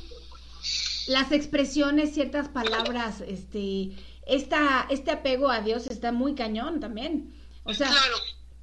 Las 1.07 1.31
expresiones, 1.33 2.15
ciertas 2.15 2.49
palabras, 2.49 3.21
este, 3.21 3.91
esta, 4.27 4.87
este 4.91 5.11
apego 5.11 5.51
a 5.51 5.61
Dios 5.61 5.87
está 5.87 6.13
muy 6.13 6.35
cañón 6.35 6.81
también. 6.81 7.35
O 7.65 7.75
sea, 7.75 7.89
claro. 7.89 8.17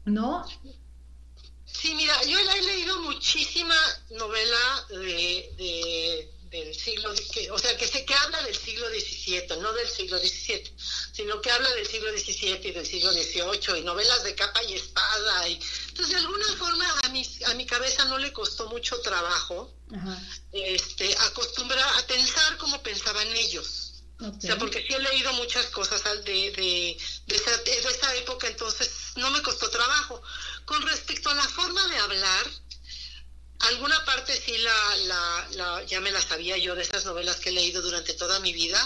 ¿no? 0.06 0.46
Sí, 1.65 1.94
mira, 1.96 2.13
yo 2.25 2.38
he 2.38 2.62
leído 2.62 3.00
muchísima 3.01 3.75
novela 4.12 4.86
de, 4.89 6.30
del 6.51 6.75
siglo, 6.75 7.12
o 7.51 7.58
sea, 7.58 7.77
que, 7.77 7.88
se, 7.88 8.06
que 8.06 8.13
habla 8.13 8.44
del 8.44 8.56
siglo 8.56 8.88
XVII, 8.89 9.58
no 9.62 9.72
del 9.74 9.88
siglo 9.88 10.20
XVII, 10.20 10.74
sino 11.13 11.41
que 11.41 11.50
habla 11.50 11.70
del 11.72 11.88
siglo 11.88 12.12
XVII 12.12 12.60
y 12.68 12.72
del 12.72 12.86
siglo 12.86 13.12
XVIII, 13.13 13.80
y 13.80 13.84
novelas 13.84 14.24
de 14.24 14.36
capa 14.36 14.62
y 14.63 14.74
espada. 14.74 15.48
Y, 15.48 15.60
entonces, 15.89 16.10
de 16.10 16.18
alguna 16.18 16.48
forma, 16.58 17.00
a 17.03 17.10
mi, 17.10 17.25
a 17.46 17.53
mi 17.53 17.65
cabeza 17.65 18.06
no 18.06 18.18
le 18.18 18.34
costó 18.34 18.68
mucho 18.70 19.00
trabajo 19.01 19.74
este 20.51 21.15
acostumbrar 21.18 21.88
a 21.98 22.08
pensar 22.08 22.58
como 22.58 22.82
pensaban 22.84 23.27
ellos. 23.36 23.90
O 24.22 24.40
sea, 24.40 24.58
porque 24.58 24.86
sí 24.86 24.94
he 24.94 25.00
leído 25.00 25.34
muchas 25.34 25.66
cosas 25.68 26.04
de, 26.04 26.13
de, 26.24 26.98
de, 27.25 27.36
esa, 27.36 27.58
de 27.58 27.80
esa 27.80 28.16
época, 28.16 28.48
entonces 28.48 28.92
no 29.16 29.32
me 29.32 29.42
costó 29.42 29.70
trabajo. 29.70 30.22
Con 30.66 30.82
respecto 30.84 31.30
a 31.30 31.34
la 31.34 31.48
forma 31.48 31.88
de 31.88 31.98
hablar, 31.98 32.51
alguna 33.62 34.04
parte 34.06 34.40
sí 34.40 34.58
la, 34.60 35.48
la, 35.51 35.84
ya 35.86 36.00
me 36.01 36.12
la 36.12 36.22
sabía 36.22 36.58
yo 36.58 36.75
de 36.75 36.84
esas 36.84 37.06
novelas 37.06 37.38
que 37.38 37.50
he 37.50 37.54
leído 37.54 37.82
durante 37.82 38.13
toda 38.13 38.40
mi 38.40 38.54
vida. 38.54 38.80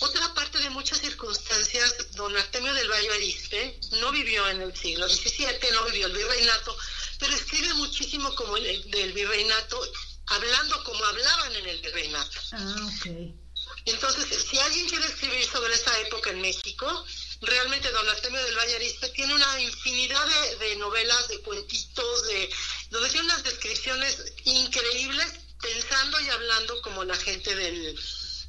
Otra 0.00 0.34
parte 0.34 0.58
de 0.58 0.68
muchas 0.68 0.98
circunstancias, 0.98 2.12
don 2.12 2.36
Artemio 2.36 2.74
del 2.74 2.90
Valle 2.90 3.12
Arispe 3.14 3.80
no 3.92 4.12
vivió 4.12 4.46
en 4.48 4.60
el 4.60 4.76
siglo 4.76 5.08
XVII, 5.08 5.70
no 5.72 5.84
vivió 5.86 6.06
el 6.06 6.12
virreinato, 6.12 6.76
pero 7.18 7.32
escribe 7.32 7.72
muchísimo 7.74 8.34
como 8.34 8.58
el, 8.58 8.90
del 8.90 9.12
virreinato, 9.14 9.80
hablando 10.26 10.84
como 10.84 11.02
hablaban 11.02 11.56
en 11.56 11.66
el 11.66 11.80
virreinato. 11.80 12.38
Ah, 12.52 12.90
ok. 12.98 13.45
Entonces, 13.86 14.46
si 14.50 14.58
alguien 14.58 14.88
quiere 14.88 15.06
escribir 15.06 15.44
sobre 15.44 15.72
esa 15.74 15.98
época 16.00 16.30
en 16.30 16.40
México, 16.40 17.04
realmente 17.40 17.90
don 17.92 18.08
Artemio 18.08 18.42
del 18.42 18.56
Valle 18.56 18.76
Arispe 18.76 19.08
tiene 19.10 19.32
una 19.34 19.60
infinidad 19.60 20.26
de, 20.58 20.76
novelas, 20.76 21.28
de 21.28 21.40
cuentitos, 21.40 22.26
de 22.26 22.50
donde 22.90 23.10
tiene 23.10 23.26
unas 23.26 23.44
descripciones 23.44 24.32
increíbles, 24.44 25.34
pensando 25.62 26.20
y 26.20 26.28
hablando 26.28 26.82
como 26.82 27.04
la 27.04 27.14
gente 27.14 27.54
del, 27.54 27.98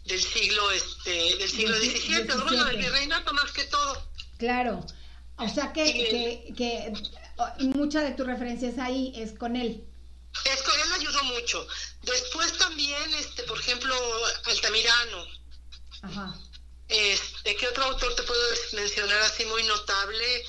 del 0.06 0.22
siglo 0.22 0.72
este 0.72 1.36
del 1.38 1.50
siglo 1.50 1.78
XVII, 1.78 2.44
bueno, 2.44 2.66
del 2.66 2.78
virreinato 2.78 3.32
más 3.34 3.52
que 3.52 3.66
todo. 3.66 4.10
Claro, 4.40 4.84
o 5.38 5.50
sea 5.50 5.72
que, 5.72 5.84
que, 5.86 6.54
que 6.58 6.94
mucha 7.76 8.02
de 8.02 8.12
tus 8.12 8.26
referencias 8.26 8.80
ahí 8.80 9.14
es 9.16 9.34
con 9.38 9.56
él. 9.56 9.84
Es 10.46 10.62
con 10.64 10.80
él 10.80 10.94
ayudó 10.94 11.24
mucho. 11.26 11.68
Después 12.08 12.58
también, 12.58 13.14
este, 13.16 13.44
por 13.44 13.60
ejemplo, 13.60 13.96
Altamirano. 14.46 15.28
Ajá. 16.02 16.36
Este, 16.88 17.56
¿Qué 17.56 17.68
otro 17.68 17.84
autor 17.84 18.16
te 18.16 18.24
puedo 18.24 18.42
mencionar 18.74 19.22
así 19.24 19.46
muy 19.46 19.64
notable? 19.64 20.46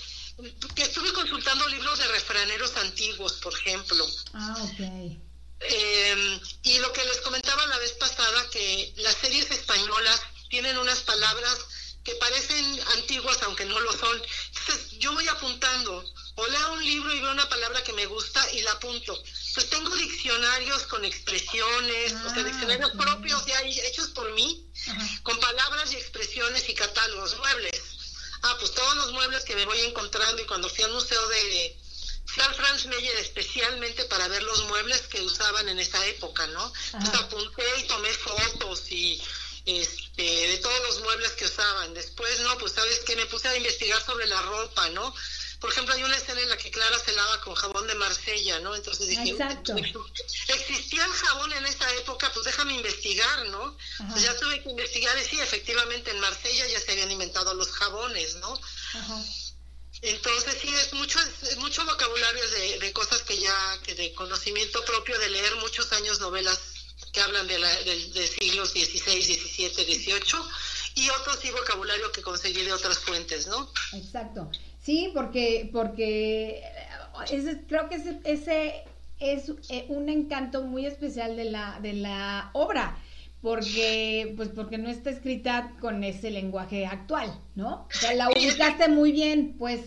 Que 0.75 0.83
estuve 0.83 1.13
consultando 1.13 1.67
libros 1.69 1.99
de 1.99 2.09
refraneros 2.09 2.77
antiguos, 2.77 3.35
por 3.35 3.53
ejemplo. 3.53 4.07
Ah, 4.35 4.57
ok. 4.63 5.19
Em, 5.61 6.41
y 6.63 6.79
lo 6.79 6.93
que 6.93 7.05
les 7.05 7.21
comentaba 7.23 7.67
la 7.67 7.79
vez 7.79 7.93
pasada, 7.93 8.49
que 8.51 8.95
las 8.99 9.17
series 9.17 9.51
españolas 9.51 10.21
tienen 10.49 10.79
unas 10.79 11.01
palabras 11.01 11.59
que 12.05 12.15
parecen 12.15 12.81
antiguas, 12.97 13.43
aunque 13.43 13.65
no 13.65 13.81
lo 13.81 13.93
son. 13.93 14.23
Entonces, 14.55 14.93
yo 14.99 15.13
voy 15.13 15.27
apuntando, 15.27 16.05
o 16.39 16.47
leo 16.47 16.73
un 16.75 16.85
libro 16.85 17.13
y 17.13 17.21
veo 17.21 17.33
una 17.33 17.49
palabra 17.49 17.83
que 17.83 17.93
me 17.95 18.07
gusta 18.07 18.41
y 18.53 18.61
la 18.61 18.71
apunto. 18.71 19.21
Pues 19.55 19.69
tengo 19.71 19.93
diccionarios 19.97 20.85
con 20.85 21.05
expresiones, 21.05 22.13
o 22.13 22.31
sea, 22.31 22.43
ah, 22.43 22.45
diccionarios 22.45 22.93
propios 22.93 23.45
ya 23.45 23.61
hechos 23.63 24.11
por 24.11 24.33
mí, 24.35 24.65
con 25.25 25.37
palabras 25.41 25.93
y 25.93 25.97
expresiones 25.97 26.69
y 26.69 26.75
catálogos, 26.75 27.37
muebles. 27.39 27.83
Ah, 28.43 28.57
pues 28.61 28.73
todos 28.73 28.97
los 28.99 29.13
muebles 29.15 29.43
que 29.43 29.57
me 29.57 29.65
voy 29.65 29.81
encontrando 29.81 30.41
y 30.41 30.47
cuando 30.47 30.69
fui 30.69 30.85
al 30.85 30.93
museo 30.93 31.29
de... 31.29 31.77
Al 32.39 32.55
Franz 32.55 32.87
Meyer 32.87 33.17
especialmente 33.17 34.05
para 34.05 34.29
ver 34.29 34.45
los 34.45 34.65
muebles 34.67 35.01
que 35.09 35.21
usaban 35.23 35.69
en 35.69 35.81
esa 35.81 36.07
época, 36.07 36.47
¿no? 36.49 36.73
Pues 36.93 37.15
apunté 37.15 37.65
y 37.81 37.89
tomé 37.89 38.13
fotos 38.13 38.93
y 38.93 39.21
este, 39.67 40.23
de 40.23 40.59
todos 40.59 40.81
los 40.87 41.01
muebles 41.01 41.33
que 41.33 41.47
usaban. 41.47 41.95
Después, 41.95 42.39
no, 42.41 42.57
pues 42.59 42.73
sabes 42.73 43.01
que 43.01 43.17
me 43.17 43.27
puse 43.27 43.49
a 43.49 43.57
investigar 43.57 44.01
sobre 44.05 44.27
la 44.27 44.41
ropa, 44.43 44.89
¿no? 44.91 45.13
Por 45.61 45.73
ejemplo, 45.73 45.95
hay 45.95 46.05
una 46.05 46.17
escena 46.17 46.41
en 46.41 46.49
la 46.49 46.57
que 46.57 46.71
Clara 46.71 46.99
se 46.99 47.13
lava 47.13 47.41
con 47.41 47.55
jabón 47.55 47.87
de 47.87 47.95
Marsella, 47.97 48.61
¿no? 48.61 48.77
Entonces 48.77 49.09
dije, 49.09 49.31
Exacto. 49.31 49.75
existía 50.49 51.05
el 51.05 51.13
jabón 51.13 51.53
en 51.53 51.67
esa 51.67 51.93
época, 51.97 52.31
pues 52.33 52.45
déjame 52.45 52.75
investigar, 52.75 53.47
¿no? 53.47 53.77
Pues 54.11 54.23
ya 54.23 54.37
tuve 54.39 54.63
que 54.63 54.71
investigar 54.71 55.19
y 55.19 55.25
sí, 55.25 55.41
efectivamente 55.41 56.11
en 56.13 56.21
Marsella 56.21 56.67
ya 56.69 56.81
se 56.81 56.93
habían 56.93 57.11
inventado 57.11 57.55
los 57.55 57.71
jabones, 57.73 58.37
¿no? 58.37 58.61
Ajá. 58.95 59.25
Entonces 60.01 60.59
sí, 60.61 60.73
es 60.73 60.93
mucho, 60.93 61.19
es 61.43 61.57
mucho 61.57 61.85
vocabulario 61.85 62.49
de, 62.51 62.79
de 62.79 62.93
cosas 62.93 63.23
que 63.23 63.37
ya, 63.37 63.81
que 63.83 63.97
de 63.97 64.15
conocimiento 64.15 64.85
propio, 64.85 65.19
de 65.19 65.31
leer 65.31 65.57
muchos 65.57 65.91
años 65.93 66.21
novelas 66.21 66.61
que 67.13 67.21
hablan 67.21 67.47
de, 67.47 67.59
la, 67.59 67.69
de, 67.83 68.27
siglos 68.27 68.71
XVI, 68.71 69.23
XVII, 69.23 69.71
XVIII, 69.71 70.23
y 70.97 71.09
otros 71.11 71.39
sí 71.41 71.51
vocabulario 71.51 72.13
que 72.13 72.23
conseguí 72.23 72.63
de 72.63 72.73
otras 72.73 72.99
fuentes, 72.99 73.47
¿no? 73.47 73.73
Exacto. 73.93 74.51
Sí, 74.89 75.11
porque, 75.13 75.69
porque 75.71 76.63
ese, 77.31 77.61
creo 77.69 77.91
que 77.91 77.97
ese, 77.97 78.21
ese 78.25 78.85
es 79.21 79.53
eh, 79.69 79.85
un 79.91 80.09
encanto 80.09 80.63
muy 80.63 80.87
especial 80.87 81.37
de 81.37 81.45
la, 81.45 81.79
de 81.83 81.93
la 81.93 82.49
obra 82.55 82.97
porque 83.43 84.33
pues 84.35 84.49
porque 84.49 84.79
no 84.79 84.89
está 84.89 85.11
escrita 85.11 85.75
con 85.83 86.03
ese 86.05 86.31
lenguaje 86.31 86.87
actual, 86.87 87.39
¿no? 87.55 87.87
O 87.95 87.99
sea, 87.99 88.15
la 88.15 88.31
ubicaste 88.31 88.89
muy 88.89 89.13
bien, 89.13 89.57
pues. 89.59 89.81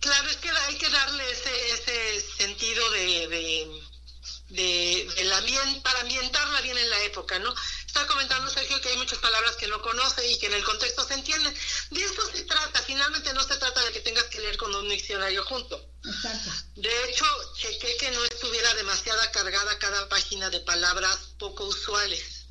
Claro, 0.00 0.28
es 0.28 0.36
que 0.38 0.48
hay 0.48 0.74
que 0.74 0.90
darle 0.90 1.22
ese, 1.30 1.50
ese 1.74 2.20
sentido 2.44 2.90
de, 2.90 3.28
de, 3.28 5.06
de, 5.16 5.24
la 5.24 5.36
para 5.84 6.00
ambientarla 6.00 6.62
bien 6.62 6.76
en 6.76 6.90
la 6.90 7.04
época, 7.04 7.38
¿no? 7.38 7.54
Está 7.96 8.08
comentando 8.08 8.50
Sergio 8.50 8.78
que 8.82 8.90
hay 8.90 8.96
muchas 8.98 9.18
palabras 9.20 9.56
que 9.56 9.68
no 9.68 9.80
conoce 9.80 10.30
y 10.30 10.38
que 10.38 10.48
en 10.48 10.52
el 10.52 10.62
contexto 10.64 11.02
se 11.02 11.14
entienden. 11.14 11.54
De 11.90 12.04
eso 12.04 12.30
se 12.30 12.42
trata, 12.44 12.82
finalmente 12.82 13.32
no 13.32 13.42
se 13.42 13.56
trata 13.56 13.82
de 13.86 13.92
que 13.92 14.00
tengas 14.00 14.24
que 14.24 14.38
leer 14.38 14.58
con 14.58 14.74
un 14.74 14.86
diccionario 14.86 15.42
junto. 15.46 15.82
Exacto. 16.04 16.50
De 16.74 17.04
hecho, 17.04 17.24
chequé 17.54 17.96
que 17.96 18.10
no 18.10 18.22
estuviera 18.24 18.74
demasiada 18.74 19.30
cargada 19.30 19.78
cada 19.78 20.10
página 20.10 20.50
de 20.50 20.60
palabras 20.60 21.16
poco 21.38 21.64
usuales. 21.64 22.44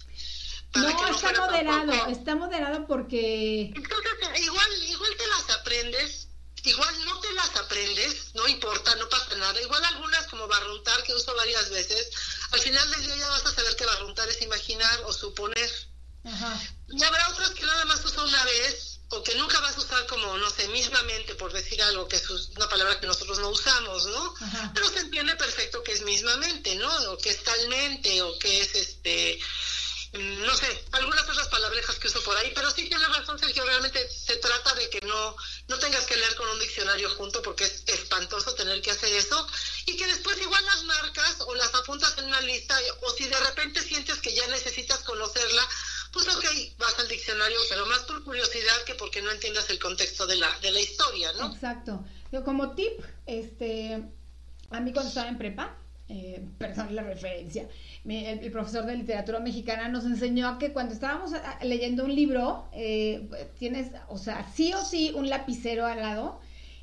No, 0.73 0.89
está 0.89 1.31
moderado, 1.33 1.93
está 2.07 2.35
moderado 2.35 2.87
porque... 2.87 3.71
Entonces, 3.75 4.41
igual, 4.41 4.83
igual 4.83 5.15
te 5.15 5.27
las 5.27 5.49
aprendes, 5.59 6.27
igual 6.63 7.05
no 7.05 7.19
te 7.19 7.31
las 7.33 7.55
aprendes, 7.55 8.33
no 8.33 8.47
importa, 8.47 8.95
no 8.95 9.07
pasa 9.09 9.35
nada. 9.35 9.61
Igual 9.61 9.85
algunas 9.85 10.25
como 10.25 10.47
barruntar, 10.47 11.03
que 11.03 11.13
uso 11.13 11.35
varias 11.35 11.69
veces, 11.69 12.09
al 12.55 12.61
final 12.61 12.89
del 12.91 13.03
día 13.03 13.15
ya 13.17 13.29
vas 13.29 13.45
a 13.45 13.53
saber 13.53 13.75
que 13.75 13.85
barruntar 13.85 14.27
es 14.29 14.41
imaginar 14.41 15.01
o 15.05 15.13
suponer. 15.13 15.71
Ajá. 16.23 16.59
Y 16.89 17.03
habrá 17.03 17.29
otras 17.29 17.51
que 17.51 17.65
nada 17.65 17.85
más 17.85 18.03
uso 18.03 18.23
una 18.23 18.43
vez 18.45 18.99
o 19.09 19.21
que 19.21 19.35
nunca 19.35 19.59
vas 19.59 19.77
a 19.77 19.81
usar 19.81 20.07
como, 20.07 20.37
no 20.37 20.49
sé, 20.49 20.67
mismamente, 20.69 21.35
por 21.35 21.53
decir 21.53 21.81
algo, 21.83 22.07
que 22.07 22.15
es 22.15 22.27
una 22.55 22.67
palabra 22.67 22.99
que 22.99 23.05
nosotros 23.05 23.37
no 23.39 23.49
usamos, 23.49 24.07
¿no? 24.07 24.33
Pero 24.73 24.89
se 24.89 24.99
entiende 24.99 25.35
perfecto 25.35 25.83
que 25.83 25.91
es 25.91 26.01
mismamente, 26.01 26.75
¿no? 26.75 26.91
O 27.11 27.17
que 27.17 27.29
es 27.29 27.43
talmente, 27.43 28.21
o 28.23 28.39
que 28.39 28.61
es 28.61 28.73
este 28.73 29.39
no 30.17 30.55
sé, 30.55 30.67
algunas 30.91 31.23
otras 31.23 31.47
palabrejas 31.47 31.97
que 31.97 32.07
uso 32.07 32.21
por 32.23 32.35
ahí, 32.37 32.51
pero 32.55 32.69
sí 32.71 32.87
tiene 32.87 33.05
razón 33.07 33.37
Sergio, 33.39 33.65
realmente 33.65 34.09
se 34.09 34.37
trata 34.37 34.73
de 34.75 34.89
que 34.89 35.01
no, 35.05 35.35
no 35.67 35.77
tengas 35.79 36.05
que 36.05 36.15
leer 36.15 36.35
con 36.35 36.47
un 36.49 36.59
diccionario 36.59 37.09
junto 37.11 37.41
porque 37.41 37.65
es 37.65 37.83
espantoso 37.87 38.53
tener 38.55 38.81
que 38.81 38.91
hacer 38.91 39.11
eso 39.13 39.47
y 39.85 39.97
que 39.97 40.07
después 40.07 40.41
igual 40.41 40.63
las 40.65 40.83
marcas 40.83 41.41
o 41.41 41.55
las 41.55 41.73
apuntas 41.75 42.17
en 42.17 42.25
una 42.25 42.41
lista 42.41 42.77
o 43.01 43.09
si 43.11 43.25
de 43.25 43.39
repente 43.39 43.81
sientes 43.81 44.19
que 44.19 44.33
ya 44.33 44.47
necesitas 44.47 44.99
conocerla, 44.99 45.67
pues 46.11 46.27
ok, 46.27 46.45
vas 46.77 46.97
al 46.99 47.07
diccionario, 47.07 47.59
pero 47.69 47.85
más 47.87 47.99
por 47.99 48.23
curiosidad 48.23 48.83
que 48.85 48.95
porque 48.95 49.21
no 49.21 49.31
entiendas 49.31 49.69
el 49.69 49.79
contexto 49.79 50.25
de 50.27 50.37
la, 50.37 50.59
de 50.59 50.71
la 50.71 50.79
historia, 50.79 51.33
¿no? 51.33 51.53
Exacto. 51.53 52.05
Yo 52.31 52.43
como 52.43 52.73
tip, 52.75 52.93
este, 53.25 54.01
a 54.69 54.79
mí 54.79 54.93
cuando 54.93 55.09
estaba 55.09 55.27
en 55.27 55.37
prepa, 55.37 55.77
eh, 56.07 56.43
perdón 56.57 56.95
la 56.95 57.03
referencia, 57.03 57.67
el, 58.05 58.51
profesor 58.51 58.85
de 58.85 58.95
literatura 58.95 59.39
mexicana 59.39 59.87
nos 59.89 60.05
enseñó 60.05 60.47
a 60.47 60.59
que 60.59 60.71
cuando 60.71 60.93
estábamos 60.93 61.31
leyendo 61.61 62.05
un 62.05 62.15
libro, 62.15 62.67
eh, 62.73 63.27
tienes, 63.57 63.91
o 64.07 64.17
sea, 64.17 64.47
sí 64.53 64.73
o 64.73 64.83
sí 64.83 65.11
un 65.15 65.29
lapicero 65.29 65.85
al 65.85 66.01
lado 66.01 66.39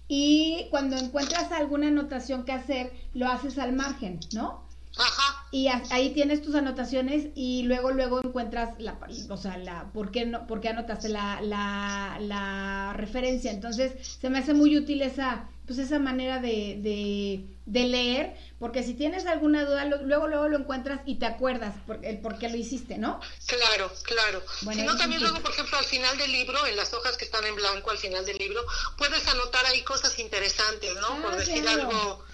y 0.09 0.67
cuando 0.71 0.97
encuentras 0.97 1.53
alguna 1.53 1.89
anotación 1.89 2.45
que 2.45 2.53
hacer, 2.53 2.93
lo 3.15 3.29
haces 3.29 3.59
al 3.59 3.73
margen, 3.73 4.21
¿no? 4.35 4.63
Ajá. 4.99 5.47
Y 5.51 5.69
ahí 5.69 6.13
tienes 6.13 6.43
tus 6.43 6.55
anotaciones 6.55 7.29
y 7.35 7.63
luego 7.63 7.93
luego 7.93 8.21
encuentras 8.23 8.79
la, 8.79 8.99
o 9.31 9.37
sea, 9.37 9.57
la, 9.57 9.91
¿por 9.93 10.11
qué 10.11 10.27
no, 10.27 10.47
por 10.47 10.61
qué 10.61 10.69
anotaste 10.69 11.09
la, 11.09 11.41
la, 11.41 12.19
la 12.21 12.93
referencia? 12.95 13.51
Entonces 13.51 13.93
se 14.21 14.29
me 14.29 14.39
hace 14.39 14.53
muy 14.55 14.77
útil 14.77 15.01
esa, 15.03 15.49
pues 15.67 15.79
esa 15.79 15.99
manera 15.99 16.41
de, 16.41 16.79
de, 16.81 17.45
de 17.67 17.85
leer 17.85 18.37
porque 18.63 18.85
si 18.85 18.95
tienes 18.95 19.27
alguna 19.27 19.65
duda, 19.65 19.85
luego, 19.87 20.29
luego 20.29 20.47
lo 20.47 20.57
encuentras 20.57 21.01
y 21.05 21.17
te 21.17 21.27
acuerdas 21.27 21.75
por, 21.85 21.99
el 22.05 22.21
por 22.21 22.39
qué 22.39 22.49
lo 22.49 22.57
hiciste, 22.57 22.97
¿no? 22.97 23.21
Claro, 23.47 23.93
claro. 24.05 24.41
Bueno, 24.61 24.81
si 24.81 24.87
no, 24.87 24.97
también 24.97 25.21
luego, 25.21 25.41
por 25.41 25.51
ejemplo, 25.51 25.79
al 25.79 25.85
final 25.85 26.17
del 26.17 26.31
libro, 26.31 26.65
en 26.69 26.77
las 26.77 26.95
hojas 26.95 27.17
que 27.17 27.25
están 27.25 27.45
en 27.45 27.57
blanco 27.57 27.91
al 27.91 27.99
final 27.99 28.25
del 28.25 28.39
libro, 28.39 28.65
puedes 28.97 29.27
anotar 29.27 29.67
ahí 29.67 29.83
cosas 29.83 30.17
interesantes, 30.21 30.95
¿no? 30.95 31.21
por 31.23 31.33
ah, 31.33 31.37
decir 31.39 31.67
algo 31.67 32.25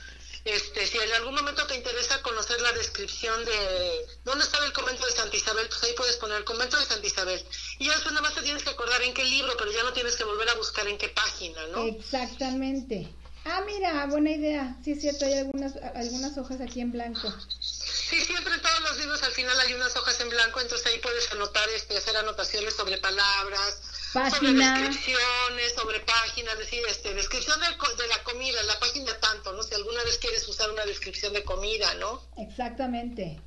este, 0.48 0.86
si 0.86 0.98
en 0.98 1.12
algún 1.12 1.34
momento 1.34 1.66
te 1.66 1.74
interesa 1.74 2.22
conocer 2.22 2.60
la 2.60 2.72
descripción 2.72 3.44
de 3.44 4.06
dónde 4.24 4.44
estaba 4.44 4.66
el 4.66 4.72
convento 4.72 5.04
de 5.06 5.12
Santa 5.12 5.36
Isabel, 5.36 5.68
pues 5.68 5.82
ahí 5.84 5.92
puedes 5.96 6.16
poner 6.16 6.38
el 6.38 6.44
convento 6.44 6.78
de 6.78 6.84
Santa 6.84 7.06
Isabel. 7.06 7.44
Y 7.78 7.86
ya 7.86 7.92
después 7.92 8.12
nada 8.12 8.26
más 8.26 8.34
te 8.34 8.42
tienes 8.42 8.62
que 8.62 8.70
acordar 8.70 9.02
en 9.02 9.14
qué 9.14 9.24
libro, 9.24 9.52
pero 9.58 9.72
ya 9.72 9.82
no 9.82 9.92
tienes 9.92 10.16
que 10.16 10.24
volver 10.24 10.48
a 10.48 10.54
buscar 10.54 10.86
en 10.86 10.98
qué 10.98 11.08
página, 11.08 11.66
¿no? 11.68 11.84
Exactamente. 11.84 13.08
Ah, 13.44 13.62
mira, 13.64 14.06
buena 14.06 14.30
idea. 14.30 14.76
Sí, 14.84 14.92
es 14.92 15.00
cierto, 15.00 15.24
hay 15.24 15.34
algunas, 15.34 15.74
algunas 15.94 16.36
hojas 16.36 16.60
aquí 16.60 16.80
en 16.80 16.92
blanco. 16.92 17.32
Sí, 17.60 18.24
siempre 18.24 18.54
en 18.54 18.62
todos 18.62 18.80
los 18.80 18.98
libros 18.98 19.22
al 19.22 19.32
final 19.32 19.58
hay 19.60 19.74
unas 19.74 19.94
hojas 19.96 20.20
en 20.20 20.28
blanco, 20.28 20.60
entonces 20.60 20.86
ahí 20.86 20.98
puedes 20.98 21.30
anotar, 21.32 21.68
este, 21.70 21.96
hacer 21.96 22.16
anotaciones 22.16 22.74
sobre 22.74 22.98
palabras, 22.98 23.80
sobre 24.12 24.52
descripciones, 24.52 25.74
sobre 25.74 26.00
páginas, 26.00 26.58
decir, 26.58 26.80
este, 26.88 27.14
descripción 27.14 27.58
de, 27.60 27.66
de, 27.66 28.08
la 28.08 28.22
comida, 28.24 28.62
la 28.62 28.78
página 28.78 29.18
tanto, 29.20 29.52
¿no? 29.52 29.62
Si 29.62 29.74
alguna 29.74 30.02
vez 30.04 30.18
quieres 30.18 30.46
usar 30.48 30.70
una 30.70 30.84
descripción 30.86 31.32
de 31.32 31.44
comida, 31.44 31.94
¿no? 31.94 32.22
Exactamente. 32.38 33.40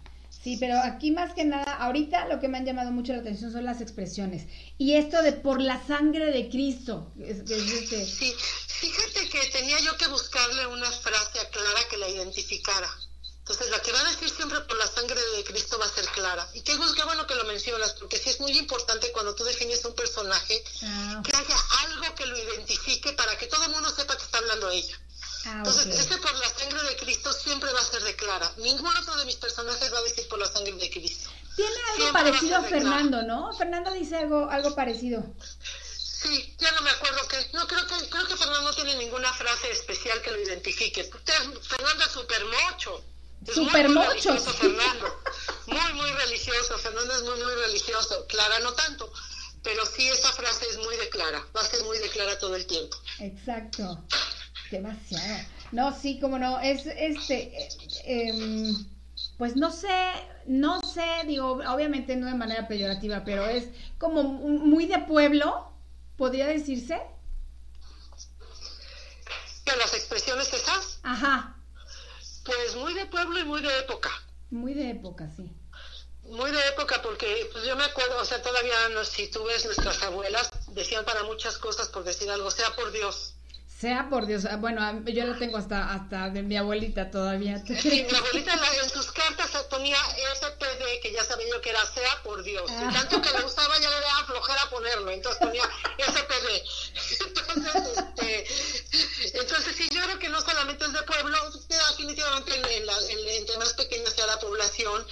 Sí, 0.44 0.58
pero 0.60 0.80
aquí 0.80 1.12
más 1.12 1.34
que 1.34 1.46
nada, 1.46 1.76
ahorita 1.76 2.28
lo 2.28 2.40
que 2.40 2.48
me 2.48 2.58
han 2.58 2.66
llamado 2.66 2.92
mucho 2.92 3.14
la 3.14 3.20
atención 3.20 3.52
son 3.52 3.66
las 3.66 3.80
expresiones. 3.80 4.48
Y 4.78 4.94
esto 4.94 5.22
de 5.22 5.34
por 5.34 5.62
la 5.62 5.86
sangre 5.86 6.32
de 6.32 6.50
Cristo. 6.50 7.12
este... 7.20 8.06
Sí, 8.06 8.34
fíjate 8.68 9.30
que 9.30 9.46
tenía 9.52 9.80
yo 9.82 9.96
que 9.98 10.08
buscarle 10.08 10.66
una 10.66 10.90
frase 10.90 11.40
a 11.40 11.50
Clara 11.50 11.88
que 11.90 11.98
la 11.98 12.10
identificara. 12.10 12.90
Entonces, 13.42 13.70
la 13.70 13.82
que 13.82 13.92
va 13.92 14.00
a 14.00 14.10
decir 14.10 14.30
siempre 14.30 14.62
por 14.62 14.78
la 14.78 14.88
sangre 14.88 15.20
de 15.36 15.44
Cristo 15.44 15.78
va 15.80 15.86
a 15.86 15.90
ser 15.90 16.06
Clara. 16.08 16.48
Y 16.54 16.62
qué, 16.62 16.78
qué 16.96 17.04
bueno 17.04 17.28
que 17.28 17.36
lo 17.36 17.44
mencionas, 17.46 17.94
porque 17.94 18.18
sí 18.18 18.30
es 18.30 18.40
muy 18.40 18.58
importante 18.58 19.12
cuando 19.12 19.36
tú 19.36 19.44
defines 19.44 19.84
un 19.84 19.94
personaje 19.94 20.64
ah, 20.84 21.22
que 21.24 21.36
haya 21.36 21.58
algo 21.86 22.16
que 22.16 22.26
lo 22.28 22.38
identifique 22.38 23.14
para 23.14 23.38
que 23.38 23.48
todo 23.48 23.66
el 23.66 23.72
mundo 23.72 23.90
sepa 23.90 24.16
que 24.16 24.24
está 24.24 24.38
hablando 24.38 24.70
ella. 24.70 24.98
Ah, 25.46 25.56
Entonces, 25.58 25.88
ese 25.88 26.18
por 26.20 26.34
la 26.36 26.50
sangre 26.50 26.84
de 26.84 26.96
Cristo 26.98 27.34
siempre 27.34 27.74
va 27.74 27.80
a 27.80 27.86
ser 27.86 28.04
de 28.04 28.11
Clara. 28.22 28.52
Ningún 28.58 28.96
otro 28.96 29.16
de 29.18 29.26
mis 29.26 29.36
personajes 29.36 29.92
va 29.92 29.98
a 29.98 30.04
decir 30.04 30.28
por 30.28 30.38
la 30.38 30.46
sangre 30.46 30.74
de 30.74 30.90
Cristo. 30.92 31.30
Tiene 31.56 31.76
algo 31.96 32.14
parecido 32.14 32.56
a, 32.58 32.62
Fernando, 32.64 33.24
¿no? 33.24 33.52
Fernando 33.58 33.92
dice 33.92 34.16
algo, 34.16 34.48
algo 34.50 34.76
parecido. 34.76 35.24
Sí, 35.98 36.56
ya 36.60 36.72
no 36.74 36.82
me 36.82 36.92
acuerdo 36.92 37.28
que. 37.28 37.38
No, 37.54 37.68
creo 37.68 37.86
que, 37.88 38.10
creo 38.10 38.28
que 38.28 38.38
Fernando 38.38 38.62
no 38.62 38.74
tiene 38.74 38.96
ninguna 38.96 39.34
frase 39.34 39.72
especial 39.72 40.22
que 40.22 40.32
lo 40.32 40.40
identifique. 40.40 41.04
Fernando 41.04 42.06
es 42.06 42.12
súper 42.12 42.46
mocho. 42.46 43.04
Súper 43.52 43.90
mocho. 43.90 44.38
Fernando. 44.38 45.22
Muy, 45.66 45.94
muy 45.94 46.12
religioso. 46.12 46.78
Fernando 46.78 47.16
es 47.16 47.24
muy, 47.24 47.44
muy 47.44 47.56
religioso. 47.66 48.28
Clara 48.28 48.60
no 48.60 48.74
tanto. 48.74 49.12
Pero 49.64 49.84
sí, 49.86 50.08
esa 50.08 50.32
frase 50.32 50.68
es 50.70 50.78
muy 50.78 50.96
de 50.98 51.10
Clara. 51.10 51.44
Va 51.56 51.62
a 51.62 51.66
ser 51.66 51.84
muy 51.84 51.98
de 51.98 52.10
Clara 52.10 52.38
todo 52.38 52.56
el 52.56 52.68
tiempo. 52.68 52.96
Exacto. 53.20 54.06
Demasiado. 54.70 55.61
No, 55.72 55.98
sí, 55.98 56.20
como 56.20 56.38
no, 56.38 56.60
es 56.60 56.86
este, 56.86 57.70
em, 58.04 58.76
pues 59.38 59.56
no 59.56 59.72
sé, 59.72 60.12
no 60.46 60.82
sé, 60.82 61.06
digo, 61.26 61.52
obviamente 61.52 62.16
no 62.16 62.28
de 62.28 62.34
manera 62.34 62.68
peyorativa, 62.68 63.24
pero 63.24 63.46
es 63.46 63.70
como 63.98 64.24
muy 64.24 64.86
de 64.86 65.00
pueblo, 65.00 65.72
podría 66.18 66.48
decirse. 66.48 67.02
¿De 69.66 69.78
las 69.78 69.94
expresiones 69.94 70.54
esas? 70.54 71.00
Ajá. 71.04 71.56
Pues 72.44 72.76
muy 72.76 72.94
de 72.94 73.06
pueblo 73.06 73.40
y 73.40 73.46
muy 73.46 73.62
de 73.62 73.80
época. 73.80 74.10
Muy 74.50 74.74
de 74.74 74.90
época, 74.90 75.32
sí. 75.38 75.50
Muy 76.24 76.52
de 76.52 76.68
época 76.68 77.02
porque 77.02 77.50
pues 77.52 77.64
yo 77.66 77.76
me 77.78 77.86
acuerdo, 77.86 78.20
o 78.20 78.26
sea, 78.26 78.42
todavía 78.42 78.90
no, 78.94 79.06
si 79.06 79.30
tú 79.30 79.44
ves 79.46 79.66
nuestras 79.66 80.04
abuelas, 80.04 80.52
decían 80.74 81.06
para 81.06 81.24
muchas 81.24 81.58
cosas, 81.58 81.88
por 81.88 82.04
decir 82.04 82.30
algo, 82.30 82.52
sea 82.52 82.76
por 82.76 82.92
Dios 82.92 83.36
sea 83.82 84.10
por 84.12 84.28
Dios, 84.28 84.46
ah, 84.46 84.58
bueno, 84.58 84.80
yo 85.06 85.26
lo 85.26 85.36
tengo 85.40 85.58
hasta 85.58 85.92
hasta 85.92 86.30
de 86.30 86.44
mi 86.44 86.56
abuelita 86.56 87.10
todavía. 87.10 87.58
Sí, 87.66 88.06
mi 88.08 88.16
abuelita 88.16 88.54
en 88.84 88.90
sus 88.92 89.12
cartas 89.12 89.50
ponía 89.72 89.98
SPD, 90.36 91.02
que 91.02 91.12
ya 91.12 91.24
sabía 91.24 91.48
yo 91.50 91.60
que 91.62 91.72
era 91.72 91.84
sea 91.88 92.22
por 92.22 92.44
Dios. 92.44 92.70
Y 92.70 92.76
ah. 92.76 92.92
tanto 92.94 93.20
que 93.20 93.32
le 93.36 93.42
gustaba 93.42 93.80
ya 93.80 93.90
le 93.90 94.00
daba 94.00 94.26
flojera 94.26 94.70
ponerlo, 94.70 95.10
entonces 95.10 95.42
ponía 95.42 95.64
SPD. 95.98 96.62
Entonces, 97.32 97.76
este, 97.98 99.38
entonces 99.40 99.76
sí, 99.76 99.90
yo 99.92 100.02
creo 100.04 100.20
que 100.20 100.30
no 100.30 100.40
solamente 100.42 100.86
es 100.86 100.94
de 100.94 101.02
pueblo, 101.04 101.38
definitivamente 101.68 102.56
en, 102.56 102.66
en, 102.66 103.30
entre 103.30 103.58
más 103.58 103.74
pequeña 103.74 104.10
sea 104.12 104.28
la 104.28 104.40
población, 104.40 105.06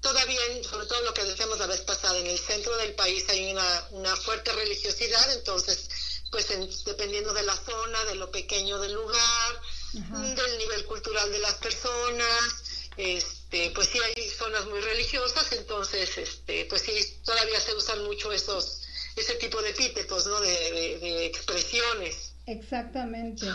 todavía, 0.00 0.40
sobre 0.62 0.86
todo 0.86 1.02
lo 1.02 1.14
que 1.14 1.24
decíamos 1.24 1.58
la 1.58 1.66
vez 1.66 1.80
pasada, 1.80 2.18
en 2.18 2.26
el 2.26 2.38
centro 2.38 2.76
del 2.76 2.94
país 2.94 3.28
hay 3.28 3.52
una, 3.52 3.88
una 3.90 4.16
fuerte 4.16 4.52
religiosidad, 4.52 5.32
entonces 5.32 5.88
pues 6.34 6.84
dependiendo 6.84 7.32
de 7.32 7.44
la 7.44 7.54
zona, 7.54 8.04
de 8.06 8.16
lo 8.16 8.30
pequeño 8.32 8.80
del 8.80 8.92
lugar, 8.92 9.60
del 9.92 10.58
nivel 10.58 10.84
cultural 10.86 11.30
de 11.30 11.38
las 11.38 11.54
personas 11.54 12.64
este, 12.96 13.70
pues 13.74 13.88
sí 13.88 13.98
hay 13.98 14.22
zonas 14.28 14.66
muy 14.66 14.80
religiosas, 14.80 15.52
entonces, 15.52 16.16
este, 16.16 16.64
pues 16.66 16.82
sí, 16.82 16.92
todavía 17.24 17.58
se 17.60 17.74
usan 17.74 18.04
mucho 18.04 18.32
esos, 18.32 18.82
ese 19.16 19.34
tipo 19.34 19.60
de 19.62 19.70
epítetos, 19.70 20.26
¿no? 20.26 20.40
De, 20.40 21.26
expresiones. 21.26 22.34
Exactamente. 22.46 23.46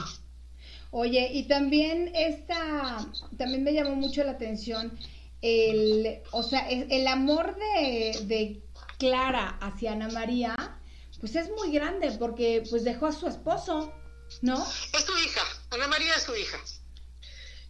Oye, 0.92 1.30
y 1.34 1.44
también 1.44 2.12
esta, 2.16 3.08
también 3.38 3.64
me 3.64 3.74
llamó 3.74 3.96
mucho 3.96 4.24
la 4.24 4.32
atención 4.32 4.98
el, 5.42 6.22
o 6.32 6.44
sea, 6.44 6.68
el, 6.70 7.08
amor 7.08 7.56
de, 7.56 8.20
de 8.24 8.62
Clara 8.98 9.58
hacia 9.62 9.94
Ana 9.94 10.10
María, 10.10 10.79
pues 11.20 11.36
es 11.36 11.50
muy 11.50 11.72
grande 11.72 12.12
porque 12.20 12.64
pues 12.70 12.84
dejó 12.84 13.08
a 13.08 13.12
su 13.12 13.28
esposo, 13.28 13.94
¿no? 14.42 14.66
Es 14.94 15.06
su 15.06 15.18
hija, 15.20 15.42
Ana 15.72 15.88
María 15.88 16.16
es 16.16 16.24
su 16.24 16.36
hija. 16.36 16.60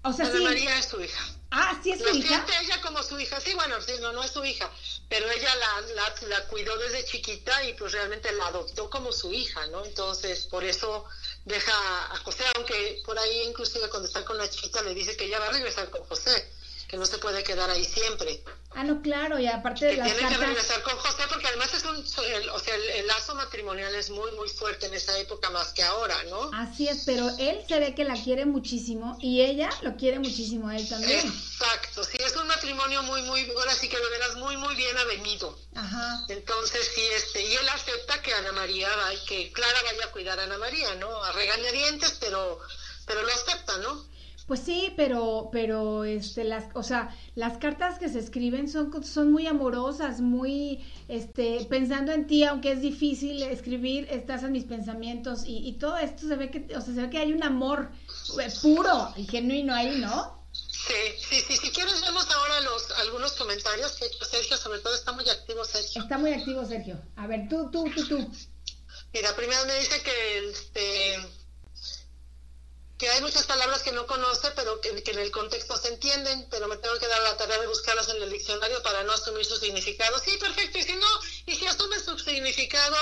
O 0.03 0.13
sea, 0.13 0.27
Ana 0.27 0.41
María 0.41 0.77
es 0.79 0.85
su 0.85 1.01
hija. 1.01 1.23
Ah, 1.51 1.79
sí 1.83 1.91
es 1.91 1.99
su 1.99 2.07
hija. 2.09 2.27
Siente 2.27 2.53
ella 2.61 2.81
como 2.81 3.01
su 3.01 3.19
hija, 3.19 3.39
sí, 3.41 3.53
bueno, 3.55 3.81
sí, 3.81 3.93
no, 3.99 4.11
no 4.11 4.23
es 4.23 4.31
su 4.31 4.45
hija, 4.45 4.69
pero 5.09 5.29
ella 5.29 5.49
la, 5.55 6.05
la, 6.27 6.47
cuidó 6.47 6.77
desde 6.77 7.05
chiquita 7.05 7.63
y 7.65 7.73
pues 7.73 7.91
realmente 7.91 8.31
la 8.33 8.47
adoptó 8.47 8.89
como 8.89 9.11
su 9.11 9.33
hija, 9.33 9.65
¿no? 9.67 9.83
Entonces, 9.83 10.45
por 10.45 10.63
eso 10.63 11.05
deja 11.45 11.73
a 12.13 12.17
José, 12.17 12.43
aunque 12.55 13.01
por 13.03 13.17
ahí 13.17 13.41
inclusive 13.47 13.89
cuando 13.89 14.07
está 14.07 14.23
con 14.23 14.37
la 14.37 14.49
chiquita 14.49 14.83
le 14.83 14.93
dice 14.93 15.17
que 15.17 15.25
ella 15.25 15.39
va 15.39 15.47
a 15.47 15.51
regresar 15.51 15.89
con 15.89 16.03
José 16.03 16.49
que 16.89 16.97
no 16.97 17.05
se 17.05 17.19
puede 17.19 17.43
quedar 17.43 17.69
ahí 17.69 17.85
siempre. 17.85 18.43
Ah, 18.71 18.83
no, 18.83 19.01
claro, 19.03 19.37
y 19.37 19.45
aparte 19.45 19.85
de 19.85 19.91
que 19.91 19.97
las 19.97 20.07
tiene 20.07 20.21
cartas... 20.21 20.39
que 20.39 20.45
regresar 20.47 20.81
con 20.81 20.97
José 20.97 21.23
porque 21.29 21.47
además 21.47 21.71
es 21.73 21.83
un, 21.85 21.95
el, 22.25 22.49
o 22.49 22.59
sea, 22.59 22.75
el, 22.75 23.05
lazo 23.05 23.35
matrimonial 23.35 23.93
es 23.93 24.09
muy, 24.09 24.31
muy 24.31 24.49
fuerte 24.49 24.87
en 24.87 24.95
esa 24.95 25.15
época 25.19 25.51
más 25.51 25.71
que 25.71 25.83
ahora, 25.83 26.15
¿no? 26.23 26.49
Así 26.51 26.87
es, 26.87 27.03
pero 27.05 27.29
él 27.37 27.63
se 27.67 27.79
ve 27.79 27.93
que 27.93 28.05
la 28.05 28.15
quiere 28.15 28.45
muchísimo 28.45 29.17
y 29.21 29.41
ella 29.41 29.69
lo 29.81 29.95
quiere 29.97 30.17
muchísimo 30.17 30.67
a 30.69 30.77
él 30.77 30.89
también. 30.89 31.19
Exacto, 31.19 32.03
sí, 32.03 32.17
es 32.25 32.35
un 32.35 32.47
matrimonio 32.47 33.03
muy, 33.03 33.21
muy, 33.21 33.47
ahora 33.51 33.75
sí 33.75 33.87
que 33.87 33.97
lo 33.97 34.09
verás 34.09 34.35
muy, 34.37 34.57
muy 34.57 34.75
bien 34.75 34.97
avenido. 34.97 35.59
Ajá. 35.75 36.25
Entonces, 36.29 36.89
sí, 36.95 37.01
este, 37.15 37.43
y 37.43 37.53
él 37.53 37.69
acepta 37.69 38.19
que 38.23 38.33
Ana 38.33 38.51
María, 38.53 38.89
va, 38.95 39.11
que 39.27 39.51
Clara 39.51 39.79
vaya 39.83 40.05
a 40.05 40.11
cuidar 40.11 40.39
a 40.39 40.43
Ana 40.43 40.57
María, 40.57 40.95
¿no? 40.95 41.23
A 41.23 41.31
regañadientes, 41.33 42.17
pero, 42.19 42.59
pero 43.05 43.21
lo 43.21 43.31
acepta, 43.31 43.77
¿no? 43.77 44.09
Pues 44.49 44.61
sí, 44.61 44.91
pero, 44.97 45.49
pero, 45.51 46.05
este, 46.05 46.43
las, 46.43 46.63
o 46.73 46.81
sea, 46.81 47.15
las 47.35 47.59
cartas 47.59 47.99
que 47.99 48.09
se 48.09 48.17
escriben 48.17 48.67
son, 48.67 49.03
son 49.05 49.31
muy 49.31 49.45
amorosas, 49.45 50.21
muy, 50.21 50.83
este, 51.07 51.67
pensando 51.69 52.11
en 52.13 52.25
ti, 52.25 52.43
aunque 52.43 52.71
es 52.71 52.81
difícil 52.81 53.43
escribir, 53.43 54.07
estás 54.09 54.41
en 54.41 54.53
mis 54.53 54.63
pensamientos 54.63 55.45
y, 55.45 55.59
y 55.59 55.73
todo 55.73 55.99
esto 55.99 56.27
se 56.27 56.35
ve 56.35 56.49
que, 56.49 56.65
o 56.75 56.81
sea, 56.81 56.95
se 56.95 56.99
ve 56.99 57.11
que 57.11 57.19
hay 57.19 57.31
un 57.31 57.43
amor 57.43 57.91
eh, 58.41 58.51
puro 58.59 59.13
y 59.15 59.27
genuino 59.27 59.75
ahí, 59.75 59.99
¿no? 59.99 60.43
Sí, 60.51 60.95
sí, 61.19 61.41
sí, 61.47 61.55
si 61.55 61.69
quieres 61.69 62.01
vemos 62.01 62.27
ahora 62.31 62.59
los, 62.61 62.89
algunos 63.05 63.33
comentarios 63.33 63.97
que 63.97 64.05
Sergio, 64.25 64.57
sobre 64.57 64.79
todo 64.79 64.95
está 64.95 65.11
muy 65.11 65.29
activo 65.29 65.63
Sergio. 65.63 66.01
Está 66.01 66.17
muy 66.17 66.33
activo 66.33 66.65
Sergio. 66.65 66.99
A 67.17 67.27
ver, 67.27 67.47
tú, 67.49 67.69
tú, 67.69 67.83
tú, 67.95 68.07
tú. 68.07 68.31
Mira, 69.13 69.35
primero 69.35 69.63
me 69.67 69.75
dice 69.75 70.01
que, 70.01 70.49
este, 70.49 71.38
que 72.99 73.09
hay 73.09 73.21
muchas 73.21 73.45
palabras 73.45 73.81
que 73.81 73.93
no 73.93 74.05
conoce, 74.05 74.51
pero 74.57 74.81
que, 74.81 74.89
en 74.89 75.19
el 75.19 75.31
contexto 75.31 75.77
se 75.77 75.87
entienden, 75.87 76.45
pero 76.51 76.67
me 76.67 76.75
tengo 76.77 76.99
que 76.99 77.07
dar 77.07 77.21
la 77.21 77.37
tarea 77.37 77.57
de 77.57 77.67
buscarlas 77.67 78.09
en 78.09 78.21
el 78.21 78.29
diccionario 78.29 78.83
para 78.83 79.03
no 79.03 79.13
asumir 79.13 79.45
su 79.45 79.55
significado. 79.55 80.19
Sí, 80.19 80.35
perfecto, 80.37 80.77
y 80.77 80.83
si 80.83 80.95
no, 80.97 81.07
y 81.45 81.55
si 81.55 81.65
asumes 81.65 82.03
su 82.03 82.19
significado, 82.19 82.97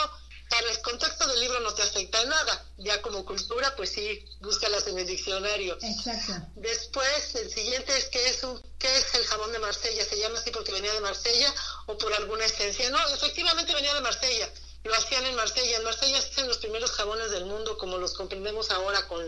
para 0.49 0.69
el 0.69 0.81
contexto 0.81 1.27
del 1.27 1.39
libro 1.39 1.59
no 1.61 1.73
te 1.73 1.81
afecta 1.81 2.21
en 2.21 2.29
nada. 2.29 2.65
Ya 2.77 3.01
como 3.01 3.25
cultura, 3.25 3.75
pues 3.75 3.91
sí, 3.91 4.23
búscalas 4.39 4.85
en 4.85 4.99
el 4.99 5.07
diccionario. 5.07 5.77
Exacto. 5.81 6.33
Después, 6.55 7.35
el 7.35 7.51
siguiente 7.51 7.97
es 7.97 8.05
¿qué 8.05 8.29
es, 8.29 8.43
un, 8.43 8.61
qué 8.77 8.95
es 8.95 9.15
el 9.15 9.25
jabón 9.25 9.51
de 9.51 9.59
Marsella? 9.59 10.05
¿Se 10.05 10.19
llama 10.19 10.37
así 10.37 10.51
porque 10.51 10.71
venía 10.71 10.93
de 10.93 11.01
Marsella 11.01 11.53
o 11.87 11.97
por 11.97 12.13
alguna 12.13 12.45
esencia? 12.45 12.89
No, 12.91 12.99
efectivamente 13.09 13.73
venía 13.73 13.95
de 13.95 14.01
Marsella 14.01 14.47
lo 14.87 14.95
hacían 14.95 15.25
en 15.25 15.35
Marsella. 15.35 15.77
En 15.77 15.83
Marsella 15.83 16.21
se 16.21 16.29
hacen 16.29 16.47
los 16.47 16.57
primeros 16.57 16.91
jabones 16.91 17.31
del 17.31 17.45
mundo, 17.45 17.77
como 17.77 17.97
los 17.97 18.13
comprendemos 18.13 18.71
ahora, 18.71 19.07
con, 19.07 19.25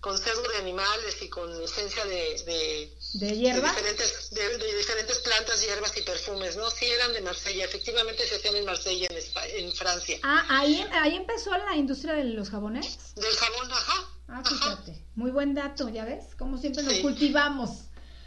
con 0.00 0.16
de 0.16 0.56
animales 0.58 1.22
y 1.22 1.28
con 1.28 1.50
esencia 1.62 2.04
de... 2.04 2.92
¿De, 3.14 3.36
hierba? 3.36 3.68
diferentes, 3.68 4.30
de, 4.30 4.76
diferentes 4.76 5.18
plantas, 5.18 5.64
hierbas 5.64 5.96
y 5.96 6.02
perfumes, 6.02 6.56
¿no? 6.56 6.70
Sí, 6.70 6.86
eran 6.86 7.12
de 7.12 7.22
Marsella. 7.22 7.64
Efectivamente 7.64 8.26
se 8.26 8.36
hacían 8.36 8.56
en 8.56 8.64
Marsella, 8.64 9.08
en, 9.10 9.64
en 9.64 9.72
Francia. 9.72 10.18
Ah, 10.22 10.44
¿ahí, 10.48 10.86
¿ahí 10.92 11.16
empezó 11.16 11.50
la 11.50 11.74
industria 11.76 12.14
de 12.14 12.24
los 12.24 12.50
jabones? 12.50 13.14
Del 13.16 13.34
jabón, 13.34 13.72
ajá. 13.72 14.08
Ah, 14.28 14.42
fíjate. 14.44 15.04
Muy 15.14 15.30
buen 15.30 15.54
dato, 15.54 15.88
¿ya 15.88 16.04
ves? 16.04 16.34
Como 16.38 16.58
siempre 16.58 16.82
lo 16.82 17.02
cultivamos. 17.02 17.70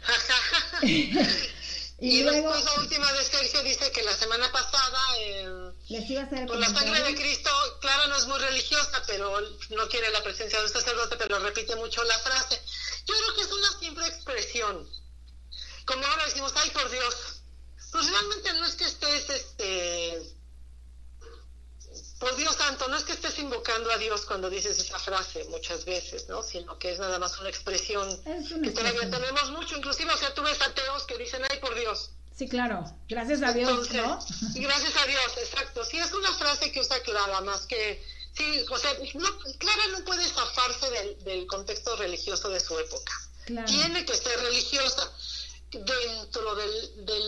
Y, 2.00 2.22
después 2.22 2.64
la 2.64 2.74
última 2.80 3.12
de 3.12 3.24
Sergio 3.24 3.62
dice 3.62 3.92
que 3.92 4.02
la 4.02 4.16
semana 4.16 4.50
pasada, 4.50 4.98
eh, 5.18 5.44
por 6.46 6.56
la 6.56 6.66
sangre 6.66 7.02
de 7.02 7.14
Cristo, 7.14 7.50
Clara 7.80 8.06
no 8.06 8.16
es 8.16 8.26
muy 8.26 8.38
religiosa, 8.38 9.02
pero 9.06 9.38
no 9.68 9.88
quiere 9.88 10.10
la 10.10 10.22
presencia 10.22 10.58
de 10.58 10.64
un 10.64 10.72
sacerdote, 10.72 11.16
pero 11.16 11.38
repite 11.40 11.76
mucho 11.76 12.02
la 12.04 12.18
frase. 12.20 12.58
Yo 13.06 13.14
creo 13.14 13.34
que 13.34 13.42
es 13.42 13.52
una 13.52 13.78
simple 13.78 14.06
expresión. 14.06 14.88
Como 15.84 16.06
ahora 16.06 16.24
decimos, 16.24 16.54
ay 16.56 16.70
por 16.70 16.90
Dios. 16.90 17.42
Pues 17.92 18.08
realmente 18.08 18.52
no 18.54 18.64
es 18.64 18.74
que 18.76 18.84
estés 18.84 19.28
este, 19.28 20.39
por 22.20 22.36
Dios 22.36 22.54
santo, 22.54 22.86
no 22.88 22.96
es 22.98 23.04
que 23.04 23.12
estés 23.12 23.38
invocando 23.38 23.90
a 23.90 23.96
Dios 23.96 24.26
cuando 24.26 24.50
dices 24.50 24.78
esa 24.78 24.98
frase 24.98 25.42
muchas 25.44 25.86
veces, 25.86 26.28
¿no? 26.28 26.42
Sino 26.42 26.78
que 26.78 26.92
es 26.92 26.98
nada 26.98 27.18
más 27.18 27.38
una 27.40 27.48
expresión 27.48 28.06
que 28.62 28.70
todavía 28.70 29.10
tenemos 29.10 29.50
mucho, 29.50 29.74
inclusive, 29.78 30.12
o 30.12 30.16
sea, 30.18 30.34
tú 30.34 30.42
ves 30.42 30.60
ateos 30.60 31.04
que 31.04 31.16
dicen, 31.16 31.42
ay, 31.50 31.58
por 31.60 31.74
Dios. 31.74 32.10
Sí, 32.36 32.46
claro, 32.46 32.84
gracias 33.08 33.42
a 33.42 33.52
Dios, 33.54 33.90
¿no? 33.92 34.18
Gracias 34.54 34.96
a 34.96 35.06
Dios, 35.06 35.38
exacto. 35.38 35.82
Sí, 35.84 35.98
es 35.98 36.12
una 36.12 36.32
frase 36.34 36.70
que 36.70 36.80
usa 36.80 37.00
Clara, 37.00 37.40
más 37.40 37.62
que, 37.62 38.04
sí, 38.36 38.66
o 38.70 38.78
sea, 38.78 38.94
Clara 39.58 39.86
no 39.92 40.04
puede 40.04 40.28
zafarse 40.28 40.90
del, 40.90 41.24
del 41.24 41.46
contexto 41.46 41.96
religioso 41.96 42.50
de 42.50 42.60
su 42.60 42.78
época. 42.78 43.12
Tiene 43.66 44.04
que 44.04 44.14
ser 44.14 44.38
religiosa. 44.40 45.10
Dentro 45.72 46.56
del, 46.56 47.06
de 47.06 47.18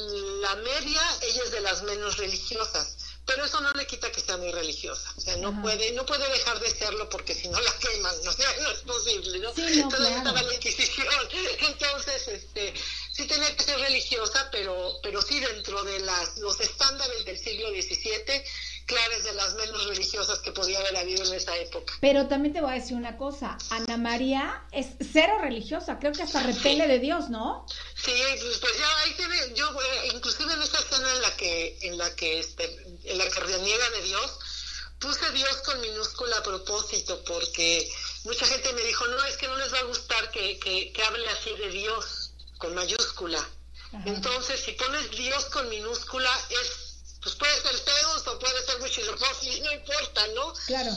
la 0.40 0.56
media, 0.56 1.00
ella 1.22 1.44
es 1.44 1.50
de 1.52 1.60
las 1.60 1.84
menos 1.84 2.16
religiosas 2.16 3.01
pero 3.34 3.46
eso 3.46 3.60
no 3.60 3.72
le 3.72 3.86
quita 3.86 4.12
que 4.12 4.20
sea 4.20 4.36
muy 4.36 4.52
religiosa, 4.52 5.12
o 5.16 5.20
sea, 5.20 5.36
no 5.38 5.60
puede 5.62 5.92
no 5.92 6.04
puede 6.04 6.28
dejar 6.30 6.60
de 6.60 6.70
serlo 6.70 7.08
porque 7.08 7.34
si 7.34 7.48
no 7.48 7.58
la 7.60 7.72
queman, 7.78 8.14
¿no? 8.24 8.30
no 8.62 8.70
es 8.70 8.78
posible, 8.80 9.38
¿no? 9.38 9.54
Sí, 9.54 9.82
no 9.90 10.06
estaba 10.06 10.42
la 10.42 10.54
Inquisición, 10.54 11.06
entonces, 11.60 12.28
este, 12.28 12.74
sí 13.12 13.26
tenía 13.26 13.56
que 13.56 13.64
ser 13.64 13.78
religiosa, 13.80 14.48
pero 14.52 14.98
pero 15.02 15.22
sí 15.22 15.40
dentro 15.40 15.82
de 15.82 16.00
las 16.00 16.36
los 16.38 16.60
estándares 16.60 17.24
del 17.24 17.38
siglo 17.38 17.70
XVII, 17.70 18.44
Clara 18.86 19.14
es 19.16 19.24
de 19.24 19.32
las 19.34 19.54
menos 19.54 19.86
religiosas 19.86 20.38
que 20.40 20.52
podía 20.52 20.78
haber 20.80 20.96
habido 20.96 21.24
en 21.24 21.34
esa 21.34 21.56
época. 21.56 21.92
Pero 22.00 22.26
también 22.28 22.52
te 22.52 22.60
voy 22.60 22.72
a 22.72 22.74
decir 22.74 22.96
una 22.96 23.16
cosa, 23.16 23.56
Ana 23.70 23.96
María 23.96 24.64
es 24.72 24.88
cero 25.12 25.38
religiosa, 25.40 25.98
creo 25.98 26.12
que 26.12 26.22
hasta 26.22 26.42
repele 26.42 26.86
de 26.86 26.98
Dios, 26.98 27.30
¿no? 27.30 27.66
Sí, 27.94 28.12
pues, 28.40 28.58
pues 28.58 28.78
ya 28.78 28.98
ahí 29.04 29.12
tiene, 29.16 29.54
yo 29.54 29.70
eh, 29.70 30.10
inclusive 30.14 30.52
en 30.52 30.62
esa 30.62 30.78
escena 30.78 31.12
en 31.12 31.22
la 31.22 31.36
que 31.36 31.78
en 31.82 31.98
la 31.98 32.14
que 32.16 32.40
este 32.40 32.64
en 33.04 33.18
la 33.18 33.28
que 33.28 33.40
reniega 33.40 33.90
de 33.90 34.02
Dios, 34.02 34.38
puse 35.02 35.30
Dios 35.32 35.56
con 35.64 35.80
minúscula 35.80 36.38
a 36.38 36.42
propósito, 36.42 37.22
porque 37.24 37.90
mucha 38.24 38.46
gente 38.46 38.72
me 38.72 38.82
dijo, 38.82 39.06
no, 39.08 39.24
es 39.24 39.36
que 39.36 39.48
no 39.48 39.56
les 39.56 39.72
va 39.72 39.78
a 39.78 39.84
gustar 39.84 40.30
que, 40.30 40.58
que, 40.58 41.02
hable 41.02 41.28
así 41.28 41.50
de 41.56 41.70
Dios, 41.70 42.32
con 42.58 42.74
mayúscula. 42.74 43.46
Entonces, 44.06 44.60
si 44.60 44.72
pones 44.72 45.10
Dios 45.10 45.44
con 45.46 45.68
minúscula, 45.68 46.30
es, 46.48 46.81
pues 47.22 47.34
puede 47.36 47.54
ser 47.60 47.76
Zeus 47.78 48.26
o 48.26 48.38
puede 48.38 48.62
ser 48.64 48.82
Huitzilopochtli, 48.82 49.60
no 49.60 49.72
importa, 49.72 50.26
¿no? 50.34 50.52
Claro. 50.66 50.92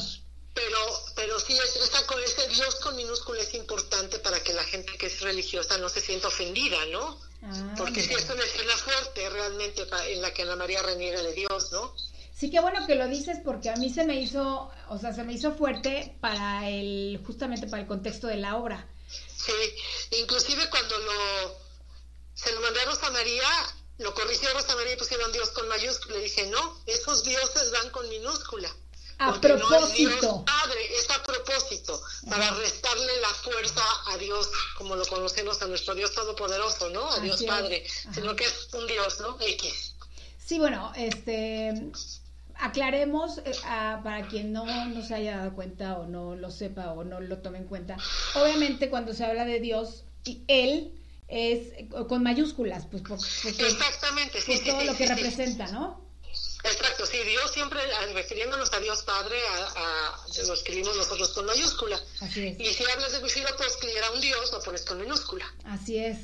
Pero, 0.54 0.78
pero 1.16 1.40
sí, 1.40 1.58
esa, 1.58 2.06
con 2.08 2.22
ese 2.24 2.48
Dios 2.48 2.76
con 2.76 2.96
minúscula 2.96 3.42
es 3.42 3.54
importante 3.54 4.20
para 4.20 4.40
que 4.42 4.54
la 4.54 4.64
gente 4.64 4.98
que 4.98 5.08
es 5.08 5.22
religiosa 5.22 5.78
no 5.78 5.90
se 5.90 6.02
sienta 6.02 6.30
ofendida, 6.30 6.84
¿no? 6.88 7.20
Ah, 7.44 7.76
Porque 7.78 8.02
sí 8.02 8.14
es 8.14 8.28
una 8.30 8.44
escena 8.44 8.76
fuerte 8.78 9.30
realmente 9.30 9.86
en 10.08 10.22
la 10.22 10.34
que 10.34 10.44
Ana 10.44 10.56
María 10.56 10.82
reniega 10.82 11.22
de 11.22 11.34
Dios, 11.34 11.72
¿no? 11.72 11.94
Sí, 12.34 12.50
qué 12.50 12.60
bueno 12.60 12.88
que 12.88 12.96
lo 12.96 13.08
dices 13.08 13.38
porque 13.44 13.70
a 13.70 13.76
mí 13.76 13.94
se 13.94 14.04
me 14.06 14.20
hizo, 14.20 14.72
o 14.90 14.98
sea, 14.98 15.14
se 15.14 15.24
me 15.24 15.34
hizo 15.34 15.54
fuerte 15.54 16.18
para 16.22 16.68
el, 16.68 17.22
justamente 17.26 17.68
para 17.68 17.84
el 17.84 17.88
contexto 17.88 18.28
de 18.28 18.38
la 18.38 18.56
obra. 18.56 18.88
Sí, 19.08 19.52
inclusive 20.22 20.70
cuando 20.70 20.98
lo, 20.98 21.60
se 22.34 22.52
lo 22.54 22.62
mandé 22.62 22.82
a 22.82 22.86
Rosa 22.86 23.10
María, 23.12 23.48
lo 23.98 24.14
corrigió 24.14 24.54
Rosa 24.54 24.76
María 24.76 24.94
y 24.94 24.98
pusieron 24.98 25.32
Dios 25.32 25.50
con 25.50 25.68
mayúscula. 25.68 26.16
Le 26.16 26.24
dije, 26.24 26.48
no, 26.48 26.82
esos 26.86 27.24
dioses 27.24 27.72
van 27.72 27.90
con 27.92 28.08
minúscula. 28.10 28.70
A 29.18 29.40
propósito. 29.40 30.44
padre, 30.46 30.98
es 30.98 31.10
a 31.10 31.24
propósito, 31.24 32.02
para 32.30 32.52
restarle 32.56 33.22
la 33.22 33.30
fuerza 33.30 33.82
a 34.08 34.18
Dios, 34.18 34.52
como 34.78 34.98
lo 34.98 35.06
conocemos 35.06 35.62
a 35.62 35.68
nuestro 35.68 35.96
Dios 35.96 36.14
Todopoderoso, 36.14 36.90
¿no? 36.90 37.10
A 37.10 37.20
Dios 37.22 37.42
Padre, 37.44 37.86
sino 38.14 38.36
que 38.36 38.44
es 38.44 38.68
un 38.74 38.86
Dios, 38.88 39.22
¿no? 39.22 39.38
X. 39.40 39.96
Sí, 40.46 40.60
bueno, 40.60 40.92
este 40.98 41.92
aclaremos 42.58 43.40
eh, 43.40 43.54
para 43.64 44.28
quien 44.28 44.54
no, 44.54 44.66
no 44.86 45.06
se 45.06 45.16
haya 45.16 45.38
dado 45.38 45.56
cuenta 45.56 45.98
o 45.98 46.06
no 46.06 46.36
lo 46.36 46.52
sepa 46.52 46.92
o 46.92 47.04
no 47.04 47.20
lo 47.22 47.38
tome 47.38 47.60
en 47.60 47.66
cuenta. 47.66 47.98
Obviamente 48.36 48.90
cuando 48.90 49.14
se 49.14 49.26
habla 49.26 49.46
de 49.46 49.60
Dios, 49.60 50.04
y 50.26 50.44
Él 50.48 50.92
es 51.28 51.74
con 52.08 52.24
mayúsculas, 52.24 52.86
pues 52.86 53.04
porque, 53.04 53.68
Exactamente, 53.68 54.42
sí, 54.42 54.62
todo 54.66 54.84
lo 54.84 54.96
que 54.96 55.08
representa, 55.08 55.68
¿no? 55.68 56.06
Exacto, 56.64 57.06
sí, 57.06 57.18
Dios 57.28 57.52
siempre, 57.52 57.80
refiriéndonos 58.14 58.74
a 58.74 58.80
Dios 58.80 59.04
Padre, 59.04 59.38
a, 59.48 60.18
lo 60.48 60.54
escribimos 60.54 60.96
nosotros 60.98 61.30
con 61.30 61.46
mayúscula. 61.46 62.02
Así 62.22 62.48
es. 62.48 62.60
Y 62.60 62.74
si 62.74 62.84
hablas 62.90 63.22
de 63.22 63.30
si 63.30 63.42
lo 63.42 63.56
puedes 63.56 63.74
escribir 63.74 64.04
a 64.04 64.12
un 64.12 64.22
Dios, 64.22 64.52
lo 64.52 64.62
pones 64.62 64.82
con 64.82 65.00
minúscula. 65.00 65.46
Así 65.66 65.98
es. 65.98 66.18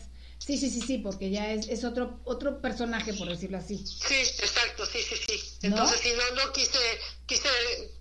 Sí, 0.43 0.57
sí, 0.57 0.71
sí, 0.71 0.81
sí, 0.81 0.97
porque 0.97 1.29
ya 1.29 1.51
es, 1.51 1.67
es 1.67 1.83
otro 1.83 2.19
otro 2.23 2.61
personaje, 2.61 3.13
por 3.13 3.29
decirlo 3.29 3.59
así. 3.59 3.77
Sí, 3.77 4.15
exacto, 4.15 4.87
sí, 4.87 4.99
sí, 5.07 5.15
sí. 5.15 5.57
Entonces, 5.61 5.99
si 6.01 6.09
no, 6.13 6.43
no 6.43 6.51
quise, 6.51 6.79
quise, 7.27 7.47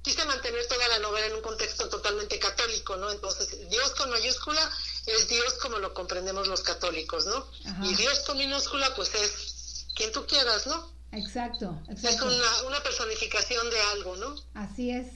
quise 0.03 0.25
mantener 0.25 0.67
toda 0.67 0.89
la 0.89 1.01
novela 1.01 1.27
en 1.27 1.35
un 1.35 1.43
contexto 1.43 1.91
totalmente 1.91 2.39
católico, 2.39 2.97
¿no? 2.97 3.13
Entonces, 3.13 3.69
Dios 3.69 3.91
con 3.91 4.09
mayúscula 4.09 4.71
es 5.05 5.29
Dios 5.29 5.53
como 5.61 5.79
lo 5.79 5.93
comprendemos 5.93 6.49
los 6.49 6.63
católicos, 6.63 7.27
¿no? 7.27 7.47
Y 7.85 7.95
Dios 7.95 8.21
con 8.21 8.39
minúscula, 8.39 8.95
pues 8.97 9.15
es 9.15 9.87
quien 9.95 10.11
tú 10.11 10.25
quieras, 10.27 10.67
¿no? 10.67 10.91
Exacto, 11.13 11.79
exacto. 11.91 12.31
Es 12.31 12.37
una, 12.39 12.63
una 12.69 12.83
personificación 12.83 13.69
de 13.69 13.81
algo, 13.93 14.17
¿no? 14.17 14.35
Así 14.55 14.91
es. 14.91 15.09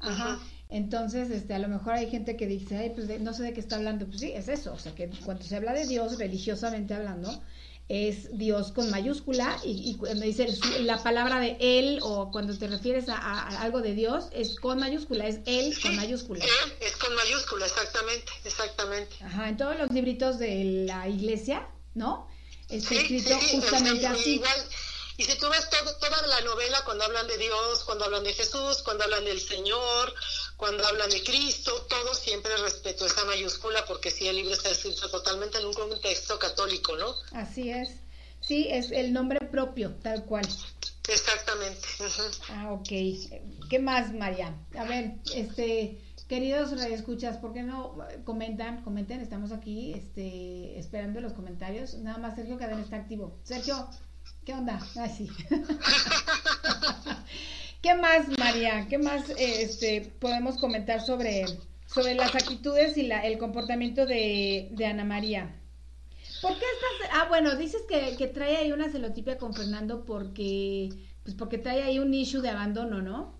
Ajá. 0.00 0.40
Entonces, 0.74 1.30
este, 1.30 1.54
a 1.54 1.60
lo 1.60 1.68
mejor 1.68 1.92
hay 1.92 2.10
gente 2.10 2.36
que 2.36 2.48
dice, 2.48 2.76
ay, 2.76 2.90
pues 2.90 3.08
no 3.20 3.32
sé 3.32 3.44
de 3.44 3.52
qué 3.54 3.60
está 3.60 3.76
hablando. 3.76 4.06
Pues 4.06 4.18
sí, 4.18 4.32
es 4.34 4.48
eso. 4.48 4.72
O 4.72 4.78
sea, 4.78 4.92
que 4.92 5.08
cuando 5.24 5.44
se 5.44 5.54
habla 5.54 5.72
de 5.72 5.86
Dios, 5.86 6.18
religiosamente 6.18 6.94
hablando, 6.94 7.40
es 7.88 8.36
Dios 8.36 8.72
con 8.72 8.90
mayúscula 8.90 9.56
y, 9.62 9.94
cuando 9.98 10.24
dice 10.24 10.48
la 10.80 11.00
palabra 11.00 11.38
de 11.38 11.56
Él 11.60 12.00
o 12.02 12.32
cuando 12.32 12.58
te 12.58 12.66
refieres 12.66 13.08
a, 13.08 13.62
algo 13.62 13.82
de 13.82 13.94
Dios, 13.94 14.24
es 14.32 14.56
con 14.58 14.80
mayúscula, 14.80 15.28
es 15.28 15.38
Él 15.46 15.80
con 15.80 15.94
mayúscula. 15.94 16.44
Él 16.44 16.72
es 16.80 16.96
con 16.96 17.14
mayúscula, 17.14 17.66
exactamente, 17.66 18.32
exactamente. 18.44 19.16
Ajá, 19.22 19.50
en 19.50 19.56
todos 19.56 19.78
los 19.78 19.92
libritos 19.92 20.40
de 20.40 20.86
la 20.88 21.08
iglesia, 21.08 21.68
¿no? 21.94 22.26
Está 22.68 22.96
escrito 22.96 23.38
justamente 23.52 24.08
así. 24.08 24.42
Y 25.16 25.24
si 25.24 25.38
tú 25.38 25.48
ves 25.48 25.70
todo, 25.70 25.94
toda 25.98 26.26
la 26.26 26.40
novela, 26.40 26.82
cuando 26.84 27.04
hablan 27.04 27.28
de 27.28 27.38
Dios, 27.38 27.84
cuando 27.84 28.06
hablan 28.06 28.24
de 28.24 28.32
Jesús, 28.32 28.82
cuando 28.82 29.04
hablan 29.04 29.24
del 29.24 29.40
Señor, 29.40 30.12
cuando 30.56 30.86
hablan 30.86 31.10
de 31.10 31.22
Cristo, 31.22 31.72
todo 31.88 32.14
siempre 32.14 32.56
respeto 32.58 33.06
esa 33.06 33.24
mayúscula, 33.24 33.84
porque 33.86 34.10
sí, 34.10 34.26
el 34.26 34.36
libro 34.36 34.52
está 34.52 34.70
escrito 34.70 35.08
totalmente 35.10 35.58
en 35.58 35.66
un 35.66 35.72
contexto 35.72 36.38
católico, 36.38 36.96
¿no? 36.96 37.14
Así 37.32 37.70
es. 37.70 38.00
Sí, 38.40 38.68
es 38.70 38.90
el 38.90 39.12
nombre 39.12 39.40
propio, 39.40 39.94
tal 40.02 40.24
cual. 40.24 40.46
Exactamente. 41.08 41.80
Ah, 42.50 42.72
ok. 42.72 42.88
¿Qué 43.68 43.78
más, 43.78 44.12
María? 44.12 44.54
A 44.76 44.84
ver, 44.84 45.14
este, 45.34 46.00
queridos 46.28 46.72
radioescuchas, 46.72 47.38
¿por 47.38 47.52
qué 47.52 47.62
no 47.62 47.96
comentan? 48.24 48.82
Comenten, 48.82 49.20
estamos 49.20 49.52
aquí 49.52 49.92
este, 49.94 50.78
esperando 50.78 51.20
los 51.20 51.32
comentarios. 51.32 51.94
Nada 51.94 52.18
más 52.18 52.36
Sergio 52.36 52.58
Cadena 52.58 52.82
está 52.82 52.96
activo. 52.96 53.38
Sergio, 53.44 53.88
¿Qué 54.44 54.52
onda? 54.52 54.78
Ah, 54.96 55.08
sí. 55.08 55.30
¿Qué 57.84 57.94
más, 57.94 58.26
María? 58.38 58.86
¿Qué 58.88 58.96
más 58.96 59.28
este, 59.36 60.10
podemos 60.18 60.56
comentar 60.56 61.04
sobre, 61.04 61.44
sobre 61.86 62.14
las 62.14 62.34
actitudes 62.34 62.96
y 62.96 63.02
la, 63.02 63.26
el 63.26 63.36
comportamiento 63.36 64.06
de, 64.06 64.74
Ana 64.86 65.04
María? 65.04 65.54
¿Por 66.40 66.52
qué 66.58 66.64
estás...? 66.64 67.10
Ah, 67.12 67.26
bueno, 67.28 67.56
dices 67.56 67.82
que, 67.86 68.16
que, 68.16 68.26
trae 68.28 68.56
ahí 68.56 68.72
una 68.72 68.90
celotipia 68.90 69.36
con 69.36 69.52
Fernando 69.52 70.06
porque, 70.06 70.88
pues 71.24 71.36
porque 71.36 71.58
trae 71.58 71.82
ahí 71.82 71.98
un 71.98 72.14
issue 72.14 72.40
de 72.40 72.48
abandono, 72.48 73.02
¿no? 73.02 73.38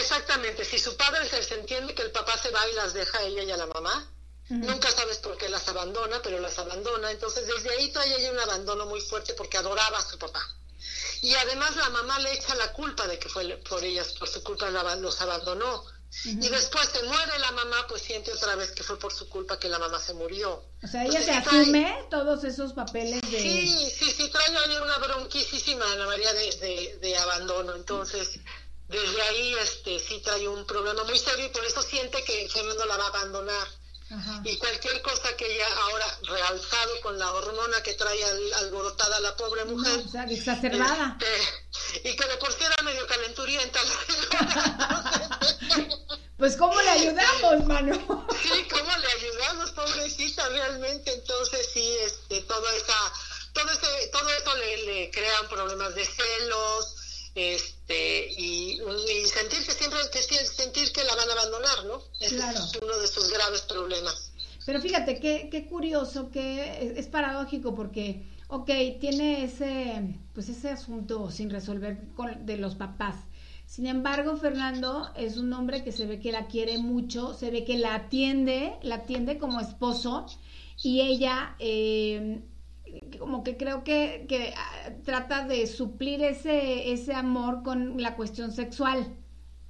Exactamente. 0.00 0.64
Si 0.64 0.78
su 0.78 0.96
padre 0.96 1.26
se 1.26 1.54
entiende 1.54 1.94
que 1.94 2.04
el 2.04 2.10
papá 2.10 2.38
se 2.38 2.50
va 2.50 2.60
y 2.72 2.74
las 2.74 2.94
deja 2.94 3.18
a 3.18 3.24
ella 3.24 3.42
y 3.42 3.50
a 3.50 3.58
la 3.58 3.66
mamá, 3.66 4.10
Nunca 4.50 4.90
sabes 4.90 5.18
por 5.18 5.36
qué 5.36 5.46
las 5.50 5.68
abandona, 5.68 6.22
pero 6.22 6.40
las 6.40 6.58
abandona. 6.58 7.10
Entonces, 7.10 7.46
desde 7.46 7.68
ahí 7.68 7.92
todavía 7.92 8.16
hay 8.16 8.28
un 8.28 8.38
abandono 8.38 8.86
muy 8.86 9.02
fuerte 9.02 9.34
porque 9.34 9.58
adoraba 9.58 9.98
a 9.98 10.02
su 10.02 10.18
papá. 10.18 10.40
Y 11.22 11.34
además 11.34 11.76
la 11.76 11.88
mamá 11.90 12.18
le 12.20 12.32
echa 12.32 12.54
la 12.54 12.72
culpa 12.72 13.06
de 13.06 13.18
que 13.18 13.28
fue 13.28 13.44
por 13.68 13.82
ellas, 13.82 14.12
por 14.14 14.28
su 14.28 14.42
culpa 14.42 14.70
los 14.70 15.20
abandonó. 15.20 15.84
Y 16.24 16.48
después 16.48 16.88
se 16.88 17.02
muere 17.02 17.38
la 17.38 17.52
mamá, 17.52 17.86
pues 17.86 18.00
siente 18.00 18.32
otra 18.32 18.54
vez 18.56 18.70
que 18.70 18.82
fue 18.82 18.98
por 18.98 19.12
su 19.12 19.28
culpa 19.28 19.58
que 19.58 19.68
la 19.68 19.78
mamá 19.78 20.00
se 20.00 20.14
murió. 20.14 20.64
O 20.82 20.86
sea, 20.86 21.04
ella 21.04 21.20
se 21.22 21.32
asume 21.32 22.06
todos 22.10 22.44
esos 22.44 22.72
papeles 22.72 23.20
de... 23.30 23.40
Sí, 23.40 23.90
sí, 23.90 24.10
sí, 24.12 24.30
trae 24.30 24.56
ahí 24.56 24.76
una 24.76 24.96
bronquísima 24.98 25.92
Ana 25.92 26.06
María 26.06 26.32
de, 26.32 26.56
de, 26.56 26.98
de 27.02 27.16
abandono. 27.18 27.74
Entonces, 27.74 28.40
desde 28.88 29.22
ahí 29.22 29.54
este 29.60 29.98
sí 29.98 30.20
trae 30.24 30.48
un 30.48 30.64
problema 30.66 31.04
muy 31.04 31.18
serio 31.18 31.44
y 31.44 31.50
por 31.50 31.64
eso 31.64 31.82
siente 31.82 32.24
que 32.24 32.48
Fernando 32.48 32.86
la 32.86 32.96
va 32.96 33.04
a 33.04 33.08
abandonar. 33.08 33.68
Y 34.44 34.56
cualquier 34.56 35.02
cosa 35.02 35.36
que 35.36 35.44
ella 35.44 35.66
ahora 35.82 36.18
realzado 36.22 37.00
con 37.02 37.18
la 37.18 37.30
hormona 37.30 37.82
que 37.82 37.92
trae 37.92 38.24
alborotada 38.54 39.20
la 39.20 39.36
pobre 39.36 39.66
mujer. 39.66 40.00
o 40.06 40.08
sea, 40.08 40.24
exacerbada. 40.24 41.18
Este, 41.20 42.08
y 42.08 42.16
que 42.16 42.26
de 42.26 42.36
por 42.38 42.50
sí 42.52 42.64
era 42.64 42.82
medio 42.84 43.06
calenturienta. 43.06 43.78
pues 46.38 46.56
¿cómo 46.56 46.80
le 46.80 46.90
ayudamos, 46.90 47.66
mano? 47.66 48.26
sí, 48.42 48.66
¿cómo 48.70 48.96
le 48.96 49.12
ayudamos, 49.12 49.72
pobrecita, 49.72 50.48
realmente? 50.48 51.12
Entonces 51.12 51.68
sí, 51.70 51.98
este, 52.02 52.40
todo 52.42 52.66
esa, 52.70 53.12
todo 53.52 53.70
ese, 53.70 54.08
todo 54.10 54.28
eso 54.30 54.56
le, 54.56 54.84
le 54.84 55.10
crean 55.10 55.48
problemas 55.48 55.94
de 55.94 56.06
celos, 56.06 56.97
este 57.38 58.32
y, 58.36 58.80
sentir 59.26 59.64
que 59.64 59.72
siempre 59.72 59.98
sentir 60.44 60.92
que 60.92 61.04
la 61.04 61.14
van 61.14 61.28
a 61.28 61.32
abandonar, 61.32 61.84
¿no? 61.86 62.02
es 62.20 62.32
uno 62.82 62.98
de 62.98 63.06
sus 63.06 63.30
graves 63.30 63.62
problemas. 63.62 64.32
Pero 64.66 64.82
fíjate 64.82 65.18
qué, 65.18 65.48
qué 65.50 65.66
curioso, 65.66 66.30
que 66.30 66.94
es, 66.98 67.06
paradójico 67.06 67.74
porque, 67.74 68.26
ok, 68.48 68.70
tiene 69.00 69.44
ese, 69.44 70.14
pues 70.34 70.50
ese 70.50 70.68
asunto 70.68 71.30
sin 71.30 71.48
resolver 71.48 71.98
de 72.40 72.56
los 72.58 72.74
papás. 72.74 73.16
Sin 73.64 73.86
embargo, 73.86 74.36
Fernando 74.36 75.10
es 75.16 75.36
un 75.36 75.52
hombre 75.52 75.84
que 75.84 75.92
se 75.92 76.06
ve 76.06 76.20
que 76.20 76.32
la 76.32 76.48
quiere 76.48 76.76
mucho, 76.78 77.34
se 77.34 77.50
ve 77.50 77.64
que 77.64 77.78
la 77.78 77.94
atiende, 77.94 78.74
la 78.82 78.96
atiende 78.96 79.38
como 79.38 79.60
esposo 79.60 80.26
y 80.82 81.00
ella 81.00 81.56
eh, 81.58 82.42
como 83.18 83.44
que 83.44 83.56
creo 83.56 83.84
que, 83.84 84.26
que 84.28 84.54
ah, 84.56 84.90
trata 85.04 85.44
de 85.44 85.66
suplir 85.66 86.22
ese, 86.22 86.92
ese 86.92 87.14
amor 87.14 87.62
con 87.62 88.00
la 88.00 88.16
cuestión 88.16 88.52
sexual. 88.52 89.16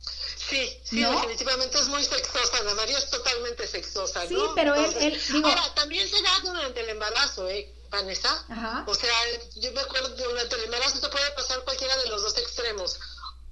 Sí, 0.01 0.81
sí, 0.83 1.01
definitivamente 1.03 1.79
es 1.79 1.89
muy 1.89 2.03
sexosa, 2.03 2.57
Ana 2.61 2.75
María 2.75 2.97
es 2.97 3.11
totalmente 3.11 3.67
sexosa, 3.67 4.25
¿no? 4.25 4.29
Sí, 4.29 4.53
pero 4.55 4.75
él, 4.75 5.21
Ahora, 5.45 5.75
también 5.75 6.09
se 6.09 6.23
da 6.23 6.41
durante 6.43 6.81
el 6.81 6.89
embarazo, 6.89 7.49
¿eh, 7.49 7.75
Vanessa? 7.91 8.47
Ajá. 8.49 8.85
O 8.87 8.95
sea, 8.95 9.13
yo 9.57 9.71
me 9.73 9.81
acuerdo, 9.81 10.09
durante 10.09 10.57
el 10.57 10.65
embarazo 10.65 11.01
te 11.01 11.09
puede 11.09 11.31
pasar 11.33 11.63
cualquiera 11.65 11.95
de 11.99 12.09
los 12.09 12.23
dos 12.23 12.39
extremos. 12.39 12.99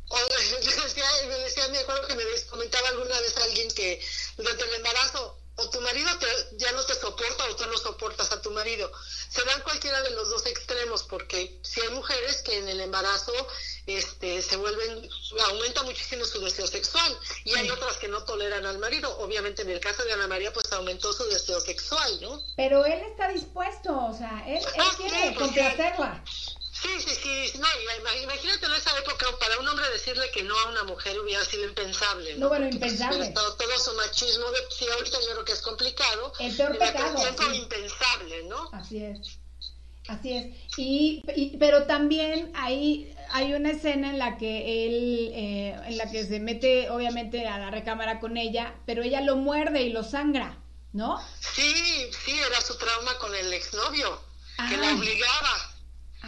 O 0.09 0.17
me 0.31 0.83
decía, 0.85 1.05
me 1.29 1.35
decía, 1.41 1.69
me 1.69 1.79
acuerdo 1.79 2.07
que 2.07 2.15
me 2.15 2.25
comentaba 2.49 2.89
alguna 2.89 3.21
vez 3.21 3.37
alguien 3.39 3.69
que 3.73 4.01
durante 4.37 4.65
el 4.65 4.75
embarazo 4.75 5.39
o 5.57 5.71
tu 5.71 5.81
marido 5.81 6.11
ya 6.59 6.71
no 6.73 6.85
te 6.85 6.95
soporta 6.95 7.45
o 7.51 7.57
tú 7.57 7.67
no 7.67 7.77
soportas 7.79 8.31
a 8.33 8.43
tu 8.43 8.51
marido. 8.51 8.91
Se 9.31 9.43
dan 9.45 9.63
cualquiera 9.63 10.03
de 10.03 10.11
los 10.11 10.29
dos 10.29 10.45
extremos 10.47 11.03
porque 11.05 11.59
si 11.63 11.81
hay 11.81 11.89
mujeres 11.91 12.43
que 12.43 12.59
en 12.59 12.69
el 12.69 12.81
embarazo 12.81 13.33
este, 13.87 14.43
se 14.43 14.57
vuelven, 14.57 15.09
aumenta 15.49 15.83
muchísimo 15.85 16.25
su 16.25 16.41
deseo 16.41 16.67
sexual 16.67 17.19
y 17.45 17.55
hay 17.55 17.71
otras 17.71 17.97
que 17.97 18.09
no 18.09 18.23
toleran 18.25 18.67
al 18.67 18.79
marido. 18.79 19.17
Obviamente 19.19 19.63
en 19.63 19.71
el 19.71 19.81
caso 19.81 20.05
de 20.05 20.13
Ana 20.13 20.29
María 20.29 20.53
pues 20.53 20.71
aumentó 20.73 21.13
su 21.13 21.25
deseo 21.25 21.61
sexual, 21.61 22.21
¿no? 22.21 22.43
Pero 22.57 22.85
él 22.85 23.01
está 23.11 23.29
dispuesto, 23.29 23.97
o 23.97 24.15
sea, 24.15 24.45
él, 24.47 24.63
ah, 24.79 24.93
quiere 24.97 25.33
pues 25.33 25.39
complacerla. 25.39 26.23
Sí, 26.27 26.56
sí, 26.83 27.11
sí. 27.23 27.59
No, 27.59 27.67
imagínate 28.23 28.67
en 28.67 28.73
esa 28.73 28.99
época, 28.99 29.27
para 29.39 29.59
un 29.59 29.69
hombre 29.69 29.89
decirle 29.91 30.31
que 30.33 30.43
no 30.43 30.59
a 30.59 30.71
una 30.71 30.85
mujer 30.85 31.19
hubiera 31.21 31.45
sido 31.45 31.65
impensable. 31.65 32.37
No, 32.37 32.49
bueno, 32.49 32.69
impensable. 32.69 33.29
Todo, 33.31 33.55
todo 33.57 33.79
su 33.79 33.93
machismo, 33.95 34.51
de, 34.51 34.59
sí, 34.71 34.87
ahorita 34.89 35.19
yo 35.21 35.33
creo 35.33 35.45
que 35.45 35.53
es 35.53 35.63
complicado. 35.63 36.33
El 36.39 36.57
peor 36.57 36.79
pecado. 36.79 37.17
Impensable, 37.55 38.45
¿no? 38.45 38.71
Así 38.73 39.03
es. 39.03 39.39
Así 40.09 40.37
es. 40.37 40.47
Y, 40.77 41.57
pero 41.59 41.85
también 41.85 42.53
hay, 42.55 43.15
hay 43.31 43.55
una 43.55 43.71
escena 43.71 44.11
en 44.11 44.19
la 44.19 44.39
que 44.39 44.87
él, 44.87 45.33
eh, 45.35 45.81
en 45.87 45.99
la 45.99 46.11
que 46.11 46.25
se 46.25 46.39
mete 46.39 46.91
obviamente 46.91 47.47
a 47.49 47.59
la 47.59 47.71
recámara 47.71 48.21
con 48.21 48.37
ella, 48.37 48.75
pero 48.87 49.03
ella 49.03 49.21
lo 49.21 49.37
muerde 49.37 49.83
y 49.83 49.91
lo 49.91 50.05
sangra, 50.05 50.59
¿no? 50.93 51.21
Sí, 51.41 52.11
sí, 52.25 52.39
era 52.39 52.61
su 52.61 52.77
trauma 52.79 53.19
con 53.19 53.35
el 53.35 53.53
exnovio, 53.53 54.21
que 54.69 54.77
la 54.77 54.95
obligaba. 54.95 55.76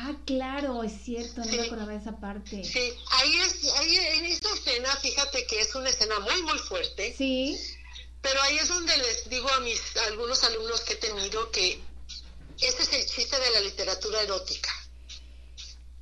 Ah, 0.00 0.14
claro, 0.24 0.84
es 0.84 0.92
cierto, 1.02 1.44
no 1.44 1.52
me 1.52 1.62
acordaba 1.62 1.90
de 1.90 1.98
esa 1.98 2.20
parte. 2.20 2.62
Sí, 2.62 2.92
ahí 3.10 3.34
es, 3.38 3.64
ahí 3.74 3.96
en 3.96 4.26
esta 4.26 4.48
escena, 4.54 4.94
fíjate 4.96 5.44
que 5.44 5.60
es 5.60 5.74
una 5.74 5.90
escena 5.90 6.20
muy, 6.20 6.40
muy 6.42 6.58
fuerte. 6.58 7.12
Sí. 7.18 7.58
Pero 8.22 8.40
ahí 8.42 8.58
es 8.58 8.68
donde 8.68 8.96
les 8.96 9.28
digo 9.28 9.48
a 9.50 9.60
mis 9.60 9.80
algunos 10.08 10.44
alumnos 10.44 10.82
que 10.82 10.92
he 10.92 10.96
tenido 10.96 11.50
que 11.50 11.80
ese 12.60 12.82
es 12.82 12.92
el 12.92 13.06
chiste 13.06 13.40
de 13.40 13.50
la 13.50 13.60
literatura 13.60 14.22
erótica. 14.22 14.70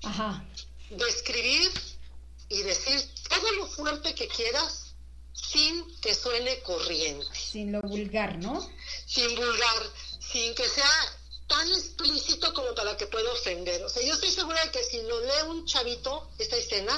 Ajá. 0.02 0.44
Describir 0.90 1.70
y 2.50 2.62
decir 2.62 3.00
todo 3.30 3.50
lo 3.52 3.66
fuerte 3.66 4.14
que 4.14 4.28
quieras 4.28 4.94
sin 5.32 6.00
que 6.00 6.14
suene 6.14 6.60
corriente. 6.60 7.26
Sin 7.34 7.72
lo 7.72 7.80
vulgar, 7.80 8.36
¿no? 8.38 8.60
Sin 9.06 9.34
vulgar, 9.34 9.90
sin 10.20 10.54
que 10.54 10.68
sea 10.68 11.15
tan 11.46 11.68
explícito 11.68 12.52
como 12.54 12.74
para 12.74 12.96
que 12.96 13.06
pueda 13.06 13.30
ofender. 13.32 13.82
O 13.84 13.88
sea, 13.88 14.02
yo 14.02 14.14
estoy 14.14 14.30
segura 14.30 14.64
de 14.64 14.70
que 14.70 14.82
si 14.82 15.02
lo 15.02 15.20
lee 15.20 15.48
un 15.48 15.64
chavito, 15.66 16.30
esta 16.38 16.56
escena, 16.56 16.92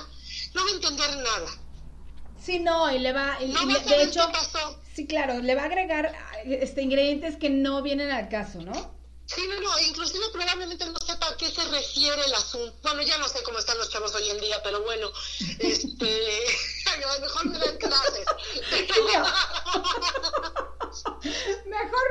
no 0.55 0.65
va 0.65 0.71
a 0.71 0.75
entender 0.75 1.17
nada. 1.17 1.51
Sí, 2.43 2.59
no, 2.61 2.91
y 2.91 2.99
le 2.99 3.13
va, 3.13 3.39
de 3.41 4.03
hecho, 4.03 4.31
sí, 4.95 5.07
claro, 5.07 5.41
le 5.41 5.55
va 5.55 5.63
a 5.63 5.67
agregar 5.67 6.15
este 6.45 6.83
ingredientes 6.83 7.37
que 7.37 7.51
no 7.51 7.83
vienen 7.83 8.11
al 8.11 8.29
caso, 8.29 8.61
¿no? 8.61 8.97
Sí, 9.27 9.43
no, 9.47 9.61
no, 9.61 9.79
inclusive 9.81 10.25
probablemente 10.33 10.87
no 10.87 10.99
sepa 11.01 11.29
a 11.29 11.37
qué 11.37 11.51
se 11.51 11.63
refiere 11.69 12.25
el 12.25 12.33
asunto. 12.33 12.75
Bueno, 12.83 13.03
ya 13.03 13.19
no 13.19 13.29
sé 13.29 13.43
cómo 13.43 13.59
están 13.59 13.77
los 13.77 13.91
chavos 13.91 14.15
hoy 14.15 14.31
en 14.31 14.41
día, 14.41 14.63
pero 14.63 14.83
bueno, 14.83 15.11
este, 15.59 16.47
mejor 17.21 17.47
me 17.47 17.59
den 17.59 17.77
clases 17.77 18.27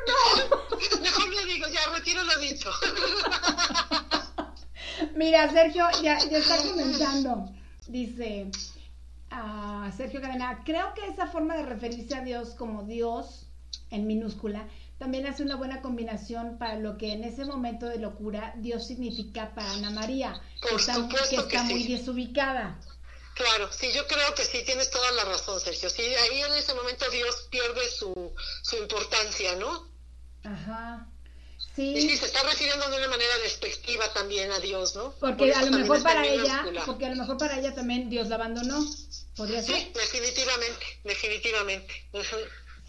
no. 0.07 0.99
Mejor 1.01 1.29
le 1.29 1.45
digo, 1.45 1.67
ya 1.67 1.85
retiro 1.93 2.23
lo 2.23 2.37
dicho. 2.39 2.71
Mira, 5.27 5.51
Sergio 5.51 5.85
ya, 6.01 6.17
ya 6.19 6.37
está 6.37 6.55
comentando. 6.55 7.49
Dice 7.85 8.49
uh, 9.33 9.91
Sergio 9.97 10.21
Cadena, 10.21 10.63
creo 10.63 10.93
que 10.93 11.05
esa 11.05 11.27
forma 11.27 11.57
de 11.57 11.63
referirse 11.63 12.15
a 12.15 12.21
Dios 12.21 12.51
como 12.51 12.83
Dios 12.83 13.45
en 13.89 14.07
minúscula 14.07 14.65
también 14.97 15.27
hace 15.27 15.43
una 15.43 15.57
buena 15.57 15.81
combinación 15.81 16.57
para 16.57 16.77
lo 16.77 16.97
que 16.97 17.11
en 17.11 17.25
ese 17.25 17.43
momento 17.43 17.87
de 17.87 17.97
locura 17.97 18.53
Dios 18.55 18.87
significa 18.87 19.53
para 19.53 19.69
Ana 19.73 19.89
María, 19.89 20.41
que 20.61 20.75
está, 20.75 20.97
muy 20.97 21.83
desubicada. 21.83 22.79
Claro, 23.35 23.69
sí, 23.69 23.87
yo 23.93 24.07
creo 24.07 24.33
que 24.33 24.45
sí, 24.45 24.63
tienes 24.65 24.89
toda 24.89 25.11
la 25.11 25.25
razón, 25.25 25.59
Sergio. 25.59 25.89
Sí, 25.89 26.03
ahí 26.03 26.39
en 26.39 26.53
ese 26.53 26.73
momento 26.73 27.05
Dios 27.11 27.47
pierde 27.51 27.89
su, 27.89 28.33
su 28.63 28.77
importancia, 28.77 29.57
¿no? 29.57 29.87
Ajá. 30.45 31.05
Sí. 31.77 31.93
Y 31.95 32.01
sí, 32.01 32.17
se 32.17 32.25
está 32.25 32.41
refiriendo 32.41 32.89
de 32.89 32.97
una 32.97 33.07
manera 33.07 33.37
despectiva 33.43 34.11
también 34.11 34.51
a 34.51 34.57
Dios, 34.57 34.95
¿no? 34.95 35.13
Porque 35.19 35.53
a 35.53 35.61
lo 35.61 35.77
mejor 35.77 36.01
para 36.01 36.25
ella, 36.25 36.65
porque 36.87 37.05
a 37.05 37.09
lo 37.09 37.17
mejor 37.17 37.37
para 37.37 37.59
ella 37.59 37.75
también 37.75 38.09
Dios 38.09 38.29
la 38.29 38.35
abandonó. 38.35 38.83
¿Podría 39.35 39.61
ser? 39.61 39.75
Sí, 39.75 39.91
definitivamente, 39.93 40.85
definitivamente. 41.03 42.09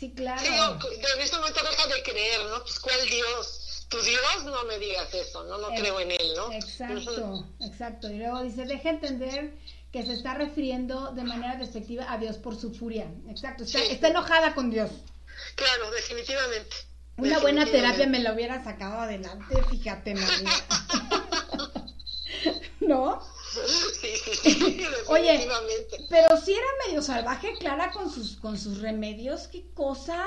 Sí, 0.00 0.10
claro. 0.16 0.40
Sí, 0.40 0.46
en 0.48 1.20
este 1.20 1.36
momento 1.36 1.60
deja 1.62 1.86
de 1.86 2.02
creer, 2.02 2.44
¿no? 2.46 2.62
Pues 2.62 2.80
¿cuál 2.80 2.96
Dios? 3.10 3.86
Tu 3.90 4.00
Dios 4.00 4.44
no 4.46 4.64
me 4.64 4.78
digas 4.78 5.12
eso, 5.12 5.44
no, 5.44 5.58
no 5.58 5.68
creo 5.68 6.00
en 6.00 6.12
él, 6.12 6.32
¿no? 6.34 6.50
Exacto, 6.50 7.46
exacto. 7.60 8.08
Y 8.08 8.16
luego 8.16 8.42
dice, 8.42 8.64
deja 8.64 8.88
entender 8.88 9.52
que 9.92 10.06
se 10.06 10.14
está 10.14 10.32
refiriendo 10.32 11.12
de 11.12 11.24
manera 11.24 11.56
despectiva 11.56 12.10
a 12.10 12.16
Dios 12.16 12.38
por 12.38 12.58
su 12.58 12.72
furia. 12.72 13.06
Exacto, 13.28 13.64
está, 13.64 13.82
está 13.84 14.08
enojada 14.08 14.54
con 14.54 14.70
Dios. 14.70 14.90
Claro, 15.56 15.90
definitivamente. 15.90 16.74
Una 17.18 17.40
buena 17.40 17.64
terapia 17.64 18.06
me 18.06 18.20
la 18.20 18.32
hubiera 18.32 18.62
sacado 18.62 19.00
adelante, 19.00 19.60
fíjate, 19.70 20.14
María. 20.14 20.50
¿No? 22.80 23.20
Sí, 24.00 24.80
Oye, 25.08 25.48
pero 26.08 26.36
si 26.36 26.52
era 26.52 26.66
medio 26.86 27.02
salvaje 27.02 27.54
Clara 27.58 27.90
con 27.90 28.10
sus, 28.10 28.36
con 28.36 28.56
sus 28.56 28.80
remedios, 28.80 29.48
qué 29.48 29.68
cosa. 29.74 30.24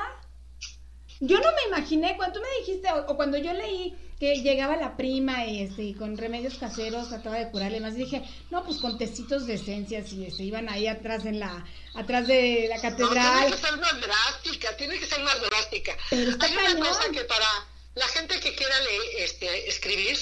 Yo 1.23 1.39
no 1.39 1.51
me 1.51 1.77
imaginé, 1.77 2.17
cuando 2.17 2.39
tú 2.39 2.45
me 2.45 2.59
dijiste, 2.61 2.91
o, 2.91 3.15
cuando 3.15 3.37
yo 3.37 3.53
leí 3.53 3.95
que 4.19 4.41
llegaba 4.41 4.75
la 4.75 4.97
prima 4.97 5.45
y 5.45 5.61
este 5.61 5.95
con 5.95 6.17
remedios 6.17 6.55
caseros 6.55 7.09
trataba 7.09 7.37
de 7.37 7.51
curarle 7.51 7.79
más, 7.79 7.93
dije, 7.93 8.23
no, 8.49 8.63
pues 8.63 8.77
con 8.77 8.97
tecitos 8.97 9.45
de 9.45 9.53
esencias 9.53 10.11
y 10.13 10.23
se 10.23 10.27
este, 10.27 10.43
iban 10.43 10.67
ahí 10.67 10.87
atrás 10.87 11.23
en 11.25 11.39
la, 11.39 11.63
atrás 11.93 12.25
de 12.27 12.65
la 12.67 12.81
catedral. 12.81 13.45
tiene 13.45 13.51
que 13.51 13.67
ser 13.67 13.77
más 13.77 14.01
drástica, 14.01 14.77
tiene 14.77 14.99
que 14.99 15.05
ser 15.05 15.23
más 15.23 15.41
drástica. 15.41 15.95
Hay 16.09 16.73
una 16.73 16.89
cosa 16.89 17.11
que 17.11 17.21
para 17.25 17.67
la 17.93 18.07
gente 18.07 18.39
que 18.39 18.55
quiera 18.55 18.75
leer, 18.79 19.01
este, 19.19 19.69
escribir, 19.69 20.17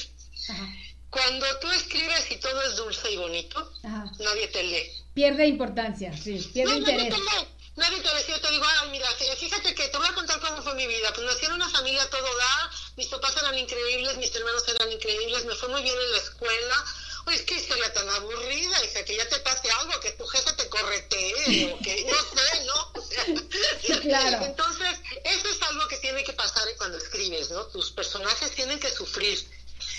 cuando 1.10 1.46
tú 1.62 1.72
escribes 1.72 2.30
y 2.30 2.38
todo 2.42 2.62
es 2.64 2.76
dulce 2.76 3.10
y 3.10 3.16
bonito, 3.16 3.72
nadie 3.84 4.48
te 4.52 4.64
lee. 4.64 4.92
Pierde 5.14 5.48
importancia, 5.48 6.12
sí, 6.16 6.46
pierde 6.54 6.76
interés. 6.76 7.10
Nadie 7.10 7.59
nadie 7.80 8.00
te 8.02 8.13
lee. 8.13 8.26
Yo 8.28 8.39
te 8.39 8.52
digo, 8.52 8.65
ay, 8.65 8.89
mira, 8.92 9.10
fíjate 9.12 9.74
que 9.74 9.88
te 9.88 9.98
voy 9.98 10.08
a 10.08 10.13
contar 10.13 10.39
cómo 10.39 10.62
fue 10.62 10.76
mi 10.76 10.86
vida. 10.86 11.12
Pues 11.13 11.26
nací 11.26 11.46
en 11.46 11.54
una 11.54 11.70
familia 11.70 12.08
todo 12.10 12.38
da, 12.38 12.72
mis 12.98 13.08
papás 13.08 13.36
eran 13.38 13.58
increíbles, 13.58 14.18
mis 14.18 14.36
hermanos 14.36 14.63
eran 14.68 14.92
increíbles, 14.92 15.46
me 15.46 15.56
fue 15.56 15.70
muy 15.70 15.82
bien 15.82 15.96
en 15.98 16.12
la 16.12 16.18
escuela. 16.18 16.86
Oye, 17.26 17.38
es 17.38 17.44
que 17.44 17.56
historia 17.56 17.92
tan 17.94 18.10
aburrida, 18.10 18.86
hija, 18.86 19.04
que 19.04 19.15
ya 19.15 19.28
te 19.28 19.39
pase 19.39 19.70
algo, 19.72 20.00
que 20.00 20.12
tu 20.12 20.26
jefe 20.28 20.54
te 20.54 20.70
corretee, 20.70 21.74
o 21.74 21.80
que 21.80 22.06
no 22.06 22.18
sé, 22.22 22.65
¿no? 22.65 22.94
sí, 23.82 24.00
claro. 24.02 24.46
Entonces, 24.46 25.00
eso 25.24 25.50
es 25.50 25.62
algo 25.63 25.88
que 25.88 25.98
tiene 25.98 26.24
que 26.24 26.34
pasar 26.34 26.68
cuando 26.78 26.98
escribes, 26.98 27.50
¿no? 27.52 27.65
Tus 27.68 27.92
personajes 27.92 28.52
tienen 28.52 28.80
que 28.80 28.92
sufrir 28.92 29.48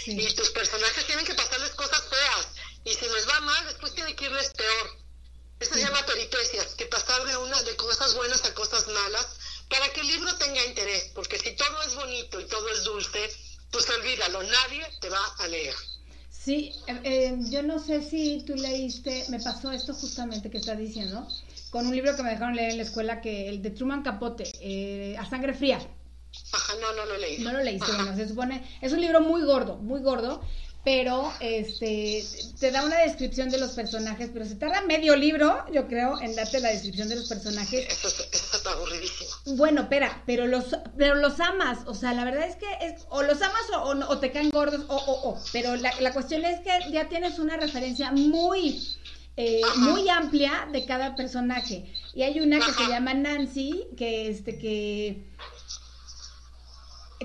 y 0.06 0.34
tus 0.34 0.50
personajes 0.50 1.06
tienen 1.06 1.24
que 1.24 1.34
pasarles 1.34 1.70
cosas 1.70 2.02
feas. 2.08 2.48
Y 2.84 2.94
si 2.94 3.06
les 3.08 3.28
va 3.28 3.40
mal, 3.40 3.66
después 3.66 3.94
tiene 3.94 4.16
que 4.16 4.24
irles 4.24 4.50
peor. 4.50 4.99
Eso 5.60 5.74
se 5.74 5.80
llama 5.80 6.04
peripecias, 6.06 6.74
que 6.74 6.86
pasar 6.86 7.22
de 7.26 7.36
una 7.36 7.62
de 7.62 7.76
cosas 7.76 8.14
buenas 8.14 8.42
a 8.44 8.54
cosas 8.54 8.86
malas 8.88 9.28
para 9.68 9.92
que 9.92 10.00
el 10.00 10.08
libro 10.08 10.34
tenga 10.36 10.64
interés, 10.64 11.10
porque 11.14 11.38
si 11.38 11.54
todo 11.54 11.82
es 11.86 11.94
bonito 11.94 12.40
y 12.40 12.46
todo 12.46 12.66
es 12.70 12.82
dulce, 12.84 13.30
pues 13.70 13.88
olvídalo, 13.90 14.42
nadie 14.42 14.84
te 15.00 15.10
va 15.10 15.20
a 15.38 15.48
leer. 15.48 15.74
Sí, 16.30 16.72
eh, 16.86 17.00
eh, 17.04 17.36
yo 17.50 17.62
no 17.62 17.78
sé 17.78 18.02
si 18.02 18.42
tú 18.46 18.54
leíste, 18.54 19.26
me 19.28 19.38
pasó 19.38 19.70
esto 19.70 19.92
justamente 19.92 20.50
que 20.50 20.56
estás 20.56 20.78
diciendo, 20.78 21.28
con 21.70 21.86
un 21.86 21.94
libro 21.94 22.16
que 22.16 22.22
me 22.22 22.30
dejaron 22.30 22.56
leer 22.56 22.70
en 22.70 22.76
la 22.78 22.82
escuela, 22.84 23.20
que 23.20 23.50
el 23.50 23.60
de 23.60 23.70
Truman 23.70 24.02
Capote, 24.02 24.50
eh, 24.60 25.16
A 25.18 25.28
Sangre 25.28 25.52
Fría. 25.52 25.78
Ajá, 26.52 26.72
no, 26.80 26.94
no 26.94 27.04
lo 27.04 27.18
leí. 27.18 27.38
No 27.38 27.52
lo 27.52 27.62
leíste, 27.62 27.92
bueno, 27.92 28.16
se 28.16 28.26
supone, 28.26 28.78
es 28.80 28.92
un 28.92 29.00
libro 29.02 29.20
muy 29.20 29.42
gordo, 29.42 29.76
muy 29.76 30.00
gordo, 30.00 30.42
pero 30.82 31.30
este 31.40 32.24
te 32.58 32.70
da 32.70 32.84
una 32.84 32.98
descripción 32.98 33.50
de 33.50 33.58
los 33.58 33.72
personajes, 33.72 34.30
pero 34.32 34.46
se 34.46 34.54
tarda 34.54 34.80
medio 34.82 35.14
libro, 35.14 35.64
yo 35.72 35.86
creo, 35.86 36.20
en 36.20 36.34
darte 36.34 36.60
la 36.60 36.70
descripción 36.70 37.08
de 37.08 37.16
los 37.16 37.28
personajes. 37.28 37.86
Eso, 37.88 38.08
está 38.08 38.72
aburridísimo. 38.72 39.30
Bueno, 39.56 39.82
espera, 39.82 40.22
pero 40.26 40.46
los, 40.46 40.76
pero 40.96 41.16
los 41.16 41.38
amas, 41.40 41.80
o 41.86 41.94
sea, 41.94 42.14
la 42.14 42.24
verdad 42.24 42.46
es 42.46 42.56
que 42.56 42.66
es, 42.80 43.04
o 43.10 43.22
los 43.22 43.42
amas 43.42 43.62
o, 43.74 43.90
o, 44.08 44.18
te 44.18 44.32
caen 44.32 44.50
gordos, 44.50 44.86
o, 44.88 44.96
o, 44.96 45.30
o, 45.30 45.42
pero 45.52 45.76
la, 45.76 45.92
la 46.00 46.12
cuestión 46.12 46.44
es 46.44 46.60
que 46.60 46.90
ya 46.90 47.08
tienes 47.08 47.38
una 47.38 47.56
referencia 47.56 48.12
muy... 48.12 48.96
Eh, 49.36 49.62
muy 49.76 50.06
amplia 50.08 50.68
de 50.70 50.84
cada 50.84 51.14
personaje 51.14 51.90
y 52.14 52.24
hay 52.24 52.40
una 52.40 52.58
que 52.58 52.72
se 52.72 52.88
llama 52.88 53.14
Nancy 53.14 53.86
que 53.96 54.28
este 54.28 54.58
que 54.58 55.24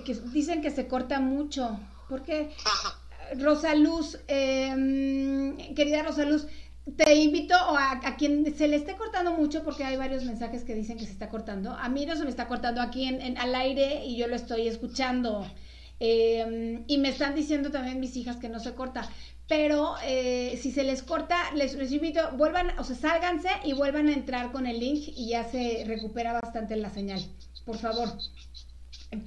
que 0.06 0.14
dicen 0.14 0.62
que 0.62 0.72
se 0.72 0.88
corta 0.88 1.20
mucho. 1.20 1.78
Porque, 2.08 2.52
Rosa 2.64 3.05
Luz, 3.76 4.20
em, 4.28 5.58
querida 5.76 6.04
Rosa 6.04 6.26
Luz, 6.26 6.48
te 6.98 7.16
invito 7.16 7.56
a, 7.56 8.00
a, 8.04 8.16
quien 8.16 8.56
se 8.56 8.68
le 8.68 8.76
esté 8.76 8.96
cortando 8.96 9.32
mucho, 9.34 9.64
porque 9.64 9.84
hay 9.84 9.98
varios 9.98 10.24
mensajes 10.24 10.64
que 10.64 10.76
dicen 10.76 10.98
que 10.98 11.06
se 11.06 11.12
está 11.12 11.30
cortando. 11.30 11.72
A 11.72 11.90
mí 11.90 12.06
no 12.06 12.16
se 12.16 12.24
me 12.24 12.30
está 12.30 12.48
cortando 12.48 12.82
aquí 12.82 13.06
en, 13.06 13.38
al 13.38 13.56
aire 13.56 14.06
y 14.06 14.18
yo 14.18 14.28
lo 14.28 14.36
estoy 14.36 14.68
escuchando. 14.68 15.46
Em, 16.00 16.84
y 16.88 16.98
me 16.98 17.10
están 17.10 17.36
diciendo 17.36 17.72
también 17.72 18.00
mis 18.00 18.16
hijas 18.18 18.38
que 18.38 18.50
no 18.50 18.60
se 18.60 18.76
corta. 18.76 19.10
Pero 19.48 19.96
eh, 20.04 20.58
si 20.62 20.72
se 20.72 20.84
les 20.84 21.04
corta, 21.04 21.38
les, 21.54 21.76
les, 21.76 21.92
invito, 21.92 22.32
vuelvan, 22.34 22.78
o 22.80 22.84
sea, 22.84 22.96
sálganse 22.96 23.50
y 23.64 23.74
vuelvan 23.74 24.08
a 24.08 24.14
entrar 24.14 24.52
con 24.52 24.66
el 24.68 24.80
link 24.80 25.04
y 25.08 25.30
ya 25.30 25.44
se 25.44 25.84
recupera 25.88 26.34
bastante 26.34 26.76
la 26.76 26.90
señal. 26.90 27.24
Por 27.66 27.78
favor 27.78 28.10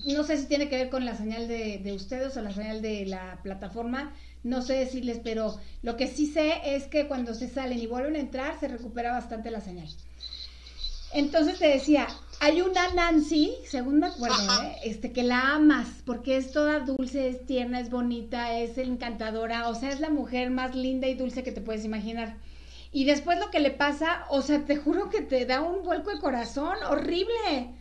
no 0.07 0.25
sé 0.25 0.38
si 0.38 0.47
tiene 0.47 0.69
que 0.69 0.77
ver 0.77 0.91
con 0.91 1.05
la 1.05 1.17
señal 1.17 1.49
de, 1.49 1.79
de, 1.79 1.93
ustedes 1.93 2.37
o 2.37 2.43
la 2.43 2.53
señal 2.53 2.83
de 2.83 3.07
la 3.07 3.41
plataforma, 3.43 4.12
no 4.43 4.62
sé 4.62 4.75
decirles, 4.75 5.21
pero 5.23 5.59
lo 5.83 5.97
que 5.97 6.07
sí 6.07 6.27
sé 6.27 6.55
es 6.64 6.85
que 6.85 7.07
cuando 7.07 7.35
se 7.35 7.49
salen 7.49 7.79
y 7.79 7.87
vuelven 7.87 8.17
a 8.17 8.21
entrar 8.21 8.59
se 8.59 8.69
recupera 8.69 9.12
bastante 9.12 9.51
la 9.51 9.61
señal. 9.61 9.88
Entonces 11.12 11.59
te 11.59 11.69
decía, 11.69 12.07
hay 12.41 12.61
una 12.61 12.93
Nancy, 12.93 13.55
según 13.67 14.01
me 14.01 14.09
acuerdo, 14.09 14.37
¿eh? 14.62 14.77
este, 14.85 15.12
que 15.12 15.23
la 15.23 15.55
amas 15.55 15.88
porque 16.05 16.37
es 16.37 16.53
toda 16.53 16.81
dulce, 16.81 17.29
es 17.29 17.47
tierna, 17.47 17.81
es 17.81 17.91
bonita, 17.91 18.59
es 18.59 18.77
encantadora, 18.77 19.69
o 19.69 19.75
sea, 19.75 19.91
es 19.91 20.01
la 20.01 20.11
mujer 20.11 20.50
más 20.50 20.75
linda 20.75 21.09
y 21.09 21.15
dulce 21.15 21.42
que 21.42 21.52
te 21.52 21.63
puedes 21.63 21.85
imaginar. 21.85 22.37
Y 22.92 23.05
después 23.05 23.38
lo 23.38 23.50
que 23.50 23.61
le 23.61 23.71
pasa, 23.71 24.25
o 24.29 24.42
sea, 24.42 24.65
te 24.65 24.77
juro 24.77 25.09
que 25.09 25.23
te 25.23 25.46
da 25.46 25.63
un 25.63 25.83
vuelco 25.83 26.11
de 26.11 26.21
corazón 26.21 26.77
horrible 26.88 27.75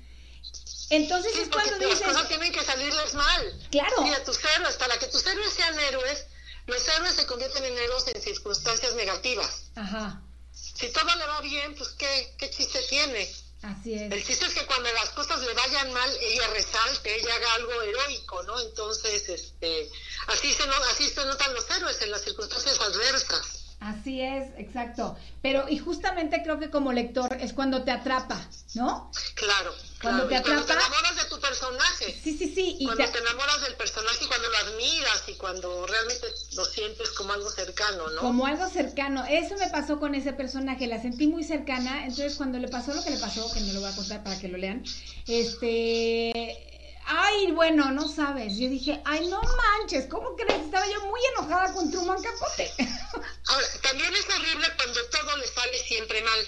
entonces 0.90 1.36
es 1.36 1.50
cuando 1.50 1.78
dices... 1.80 2.00
Las 2.02 2.14
cosas 2.14 2.28
tienen 2.30 2.52
que 2.52 2.64
salirles 2.64 3.14
mal. 3.14 3.68
Claro. 3.72 3.96
Sí, 4.04 4.14
a 4.14 4.24
tus 4.24 4.40
héroes, 4.44 4.76
para 4.76 4.98
que 4.98 5.08
tus 5.08 5.26
héroes 5.26 5.54
sean 5.54 5.78
héroes, 5.80 6.26
los 6.66 6.88
héroes 6.88 7.16
se 7.16 7.26
convierten 7.26 7.64
en 7.64 7.78
héroes 7.78 8.08
en 8.08 8.22
circunstancias 8.22 8.94
negativas. 8.96 9.64
Ajá. 9.76 10.22
Si 10.52 10.90
todo 10.90 11.16
le 11.16 11.26
va 11.26 11.42
bien, 11.42 11.76
pues 11.76 11.90
¿qué, 11.90 12.34
qué 12.38 12.50
chiste 12.50 12.82
tiene? 12.90 13.30
Así 13.64 13.94
es. 13.96 14.12
El 14.12 14.24
chiste 14.24 14.46
es 14.46 14.54
que 14.54 14.66
cuando 14.66 14.92
las 14.94 15.10
cosas 15.10 15.42
le 15.42 15.54
vayan 15.54 15.92
mal, 15.92 16.18
ella 16.22 16.48
resalte, 16.48 17.20
ella 17.20 17.36
haga 17.36 17.54
algo 17.56 17.82
heroico, 17.82 18.44
¿no? 18.44 18.60
Entonces, 18.60 19.28
este, 19.30 19.90
así 20.28 20.54
se, 20.54 20.64
así 20.64 21.10
se 21.10 21.26
notan 21.26 21.54
los 21.54 21.70
héroes 21.72 22.02
en 22.02 22.12
las 22.12 22.24
circunstancias 22.24 22.80
adversas. 22.80 23.67
Así 23.80 24.22
es, 24.22 24.50
exacto. 24.58 25.16
Pero, 25.44 25.70
y 25.70 25.78
justamente 25.78 26.42
creo 26.42 26.60
que 26.60 26.72
como 26.72 26.92
lector 26.92 27.38
es 27.40 27.54
cuando 27.54 27.84
te 27.84 27.92
atrapa, 27.92 28.44
¿no? 28.74 29.12
Claro. 29.36 29.72
Cuando 30.02 30.28
te 30.28 30.36
atrapa. 30.36 30.64
Cuando 30.64 30.66
te 30.66 30.74
enamoras 30.74 31.16
de 31.16 31.30
tu 31.30 31.40
personaje. 31.40 32.20
Sí, 32.24 32.36
sí, 32.36 32.52
sí. 32.54 32.78
Y 32.80 32.86
cuando 32.86 33.06
te... 33.06 33.20
enamoras 33.20 33.62
del 33.62 33.76
personaje 33.76 34.26
y 34.26 34.28
cuando 34.28 34.50
lo 34.50 34.58
admiras 34.58 35.24
y 35.28 35.34
cuando 35.36 35.86
realmente 35.86 36.28
lo 36.56 36.66
sientes 36.66 37.12
como 37.12 37.34
algo 37.34 37.50
cercano, 37.52 38.10
¿no? 38.10 38.22
Como 38.22 38.48
algo 38.48 38.68
cercano. 38.68 39.24
Eso 39.26 39.56
me 39.58 39.70
pasó 39.70 40.00
con 40.00 40.16
ese 40.16 40.34
personaje, 40.34 40.88
la 40.88 41.00
sentí 41.00 41.28
muy 41.28 41.44
cercana. 41.44 42.04
Entonces, 42.06 42.36
cuando 42.36 42.58
le 42.58 42.70
pasó 42.70 42.96
lo 42.96 43.04
que 43.04 43.12
le 43.12 43.20
pasó, 43.20 43.52
que 43.54 43.62
no 43.62 43.74
lo 43.74 43.82
voy 43.82 43.92
a 43.92 43.96
contar 43.96 44.24
para 44.24 44.40
que 44.40 44.48
lo 44.48 44.58
lean, 44.58 44.84
este. 45.28 46.77
Ay, 47.10 47.52
bueno, 47.52 47.90
no 47.92 48.06
sabes. 48.06 48.58
Yo 48.58 48.68
dije, 48.68 49.02
ay, 49.06 49.28
no 49.30 49.42
manches, 49.42 50.08
¿cómo 50.08 50.36
crees? 50.36 50.66
Estaba 50.66 50.86
yo 50.88 51.06
muy 51.06 51.22
enojada 51.38 51.74
con 51.74 51.90
Truman 51.90 52.22
Capote. 52.22 52.70
Ahora, 53.48 53.68
también 53.82 54.14
es 54.14 54.30
horrible 54.30 54.68
cuando 54.76 55.06
todo 55.06 55.38
le 55.38 55.48
sale 55.48 55.80
siempre 55.80 56.22
mal. 56.22 56.40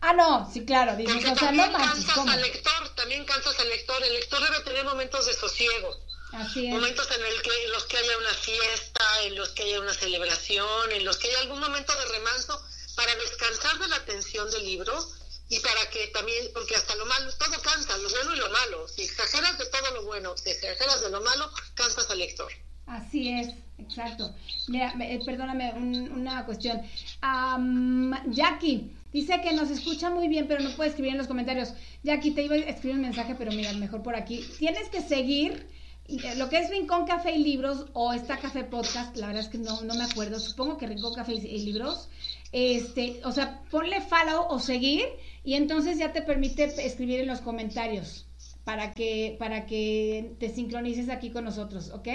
Ah, 0.00 0.12
no, 0.12 0.50
sí, 0.52 0.64
claro, 0.64 0.96
dices, 0.96 1.30
o 1.30 1.36
sea, 1.36 1.52
no 1.52 1.70
manches, 1.70 2.06
cansas 2.06 2.26
al 2.26 2.42
lector, 2.42 2.88
también 2.96 3.24
cansas 3.24 3.56
al 3.60 3.68
lector. 3.68 4.02
El 4.02 4.14
lector 4.14 4.42
debe 4.42 4.64
tener 4.64 4.84
momentos 4.84 5.26
de 5.26 5.34
sosiego. 5.34 5.94
Así 6.32 6.66
es. 6.66 6.72
Momentos 6.72 7.08
en, 7.12 7.24
el 7.24 7.42
que, 7.42 7.64
en 7.64 7.70
los 7.70 7.84
que 7.84 7.98
haya 7.98 8.18
una 8.18 8.34
fiesta, 8.34 9.22
en 9.22 9.36
los 9.36 9.50
que 9.50 9.62
haya 9.62 9.80
una 9.80 9.94
celebración, 9.94 10.90
en 10.92 11.04
los 11.04 11.18
que 11.18 11.28
haya 11.28 11.38
algún 11.40 11.60
momento 11.60 11.94
de 11.94 12.04
remanso 12.06 12.60
para 12.96 13.14
descansar 13.14 13.78
de 13.78 13.88
la 13.88 14.04
tensión 14.04 14.50
del 14.50 14.64
libro 14.64 15.06
y 15.50 15.58
para 15.60 15.90
que 15.90 16.06
también, 16.14 16.46
porque 16.54 16.76
hasta 16.76 16.94
lo 16.94 17.04
malo, 17.06 17.30
todo 17.32 17.60
cansa, 17.60 17.98
lo 17.98 18.08
bueno 18.08 18.34
y 18.34 18.38
lo 18.38 18.50
malo. 18.50 18.88
Si 18.88 19.02
exageras 19.02 19.58
de 19.58 19.66
todo 19.66 19.94
lo 19.94 20.04
bueno, 20.04 20.36
si 20.36 20.50
exageras 20.50 21.02
de 21.02 21.10
lo 21.10 21.20
malo, 21.20 21.50
cansas 21.74 22.08
al 22.08 22.18
lector. 22.18 22.50
Así 22.86 23.28
es, 23.28 23.48
exacto. 23.78 24.34
Mira, 24.68 24.94
eh, 25.00 25.20
perdóname 25.26 25.72
una 25.74 26.46
cuestión. 26.46 26.80
Um, 27.22 28.14
Jackie, 28.32 28.96
Dice 29.12 29.40
que 29.42 29.52
nos 29.52 29.70
escucha 29.70 30.08
muy 30.08 30.28
bien, 30.28 30.46
pero 30.46 30.62
no 30.62 30.70
puede 30.76 30.90
escribir 30.90 31.10
en 31.10 31.18
los 31.18 31.26
comentarios. 31.26 31.72
Aquí 32.08 32.30
te 32.30 32.44
iba 32.44 32.54
a 32.54 32.58
escribir 32.58 32.94
un 32.94 33.02
mensaje, 33.02 33.34
pero 33.36 33.50
mira, 33.50 33.72
mejor 33.72 34.04
por 34.04 34.14
aquí. 34.14 34.46
Tienes 34.58 34.88
que 34.88 35.00
seguir 35.00 35.66
eh, 36.06 36.34
lo 36.36 36.48
que 36.48 36.58
es 36.58 36.70
Rincón 36.70 37.06
Café 37.06 37.32
y 37.32 37.42
Libros 37.42 37.86
o 37.92 38.12
esta 38.12 38.38
Café 38.38 38.64
Podcast, 38.64 39.16
la 39.16 39.28
verdad 39.28 39.42
es 39.42 39.48
que 39.48 39.58
no, 39.58 39.80
no 39.82 39.94
me 39.94 40.04
acuerdo, 40.04 40.40
supongo 40.40 40.76
que 40.76 40.86
Rincón 40.86 41.14
Café 41.14 41.34
y 41.34 41.64
Libros, 41.64 42.08
este, 42.52 43.20
o 43.24 43.30
sea, 43.30 43.62
ponle 43.70 44.00
follow 44.00 44.46
o 44.48 44.58
seguir 44.58 45.06
y 45.44 45.54
entonces 45.54 45.98
ya 45.98 46.12
te 46.12 46.22
permite 46.22 46.64
escribir 46.86 47.20
en 47.20 47.26
los 47.26 47.40
comentarios 47.40 48.26
para 48.64 48.92
que, 48.92 49.36
para 49.38 49.66
que 49.66 50.36
te 50.38 50.50
sincronices 50.54 51.08
aquí 51.08 51.30
con 51.30 51.44
nosotros, 51.44 51.90
¿ok? 51.90 52.08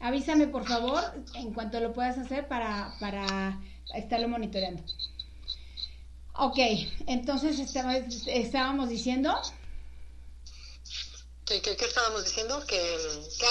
Avísame 0.00 0.46
por 0.46 0.66
favor 0.66 1.02
en 1.34 1.52
cuanto 1.52 1.80
lo 1.80 1.92
puedas 1.92 2.18
hacer 2.18 2.46
para, 2.46 2.94
para 3.00 3.60
estarlo 3.94 4.28
monitoreando. 4.28 4.82
Ok, 6.34 6.58
entonces 7.06 7.58
estábamos 7.58 8.88
diciendo... 8.88 9.40
¿Qué, 11.44 11.62
qué, 11.62 11.72
estábamos 11.72 12.26
diciendo? 12.26 12.62
Que, 12.66 12.78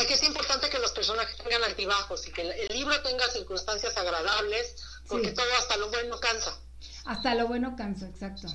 que, 0.08 0.14
es 0.14 0.24
importante 0.24 0.70
que 0.70 0.78
los 0.78 0.92
personajes 0.92 1.36
tengan 1.38 1.64
altibajos 1.64 2.28
y 2.28 2.32
que 2.32 2.44
el, 2.44 2.68
libro 2.78 3.02
tenga 3.02 3.28
circunstancias 3.30 3.98
agradables, 3.98 4.76
porque 5.08 5.32
todo 5.32 5.46
hasta 5.60 5.78
lo 5.78 5.90
bueno 5.90 6.20
cansa. 6.20 6.58
Hasta 7.06 7.34
lo 7.34 7.48
bueno 7.48 7.76
cansa, 7.76 8.08
exacto. 8.08 8.48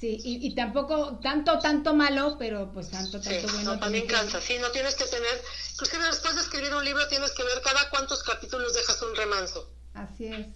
Sí, 0.00 0.18
y, 0.24 0.54
tampoco 0.54 1.18
tanto, 1.22 1.58
tanto 1.58 1.92
malo, 1.92 2.36
pero 2.38 2.72
pues 2.72 2.88
tanto, 2.88 3.20
tanto 3.20 3.52
bueno. 3.52 3.74
No, 3.74 3.78
también 3.78 4.06
cansa, 4.06 4.40
sí, 4.40 4.54
no 4.58 4.70
tienes 4.70 4.94
que 4.94 5.04
tener, 5.04 5.42
inclusive 5.72 6.04
después 6.06 6.34
de 6.36 6.40
escribir 6.40 6.74
un 6.74 6.82
libro 6.82 7.06
tienes 7.08 7.32
que 7.32 7.42
ver 7.42 7.60
cada 7.62 7.90
cuántos 7.90 8.22
capítulos 8.22 8.72
dejas 8.72 9.02
un 9.02 9.14
remanso. 9.14 9.70
Así 9.92 10.26
es 10.26 10.46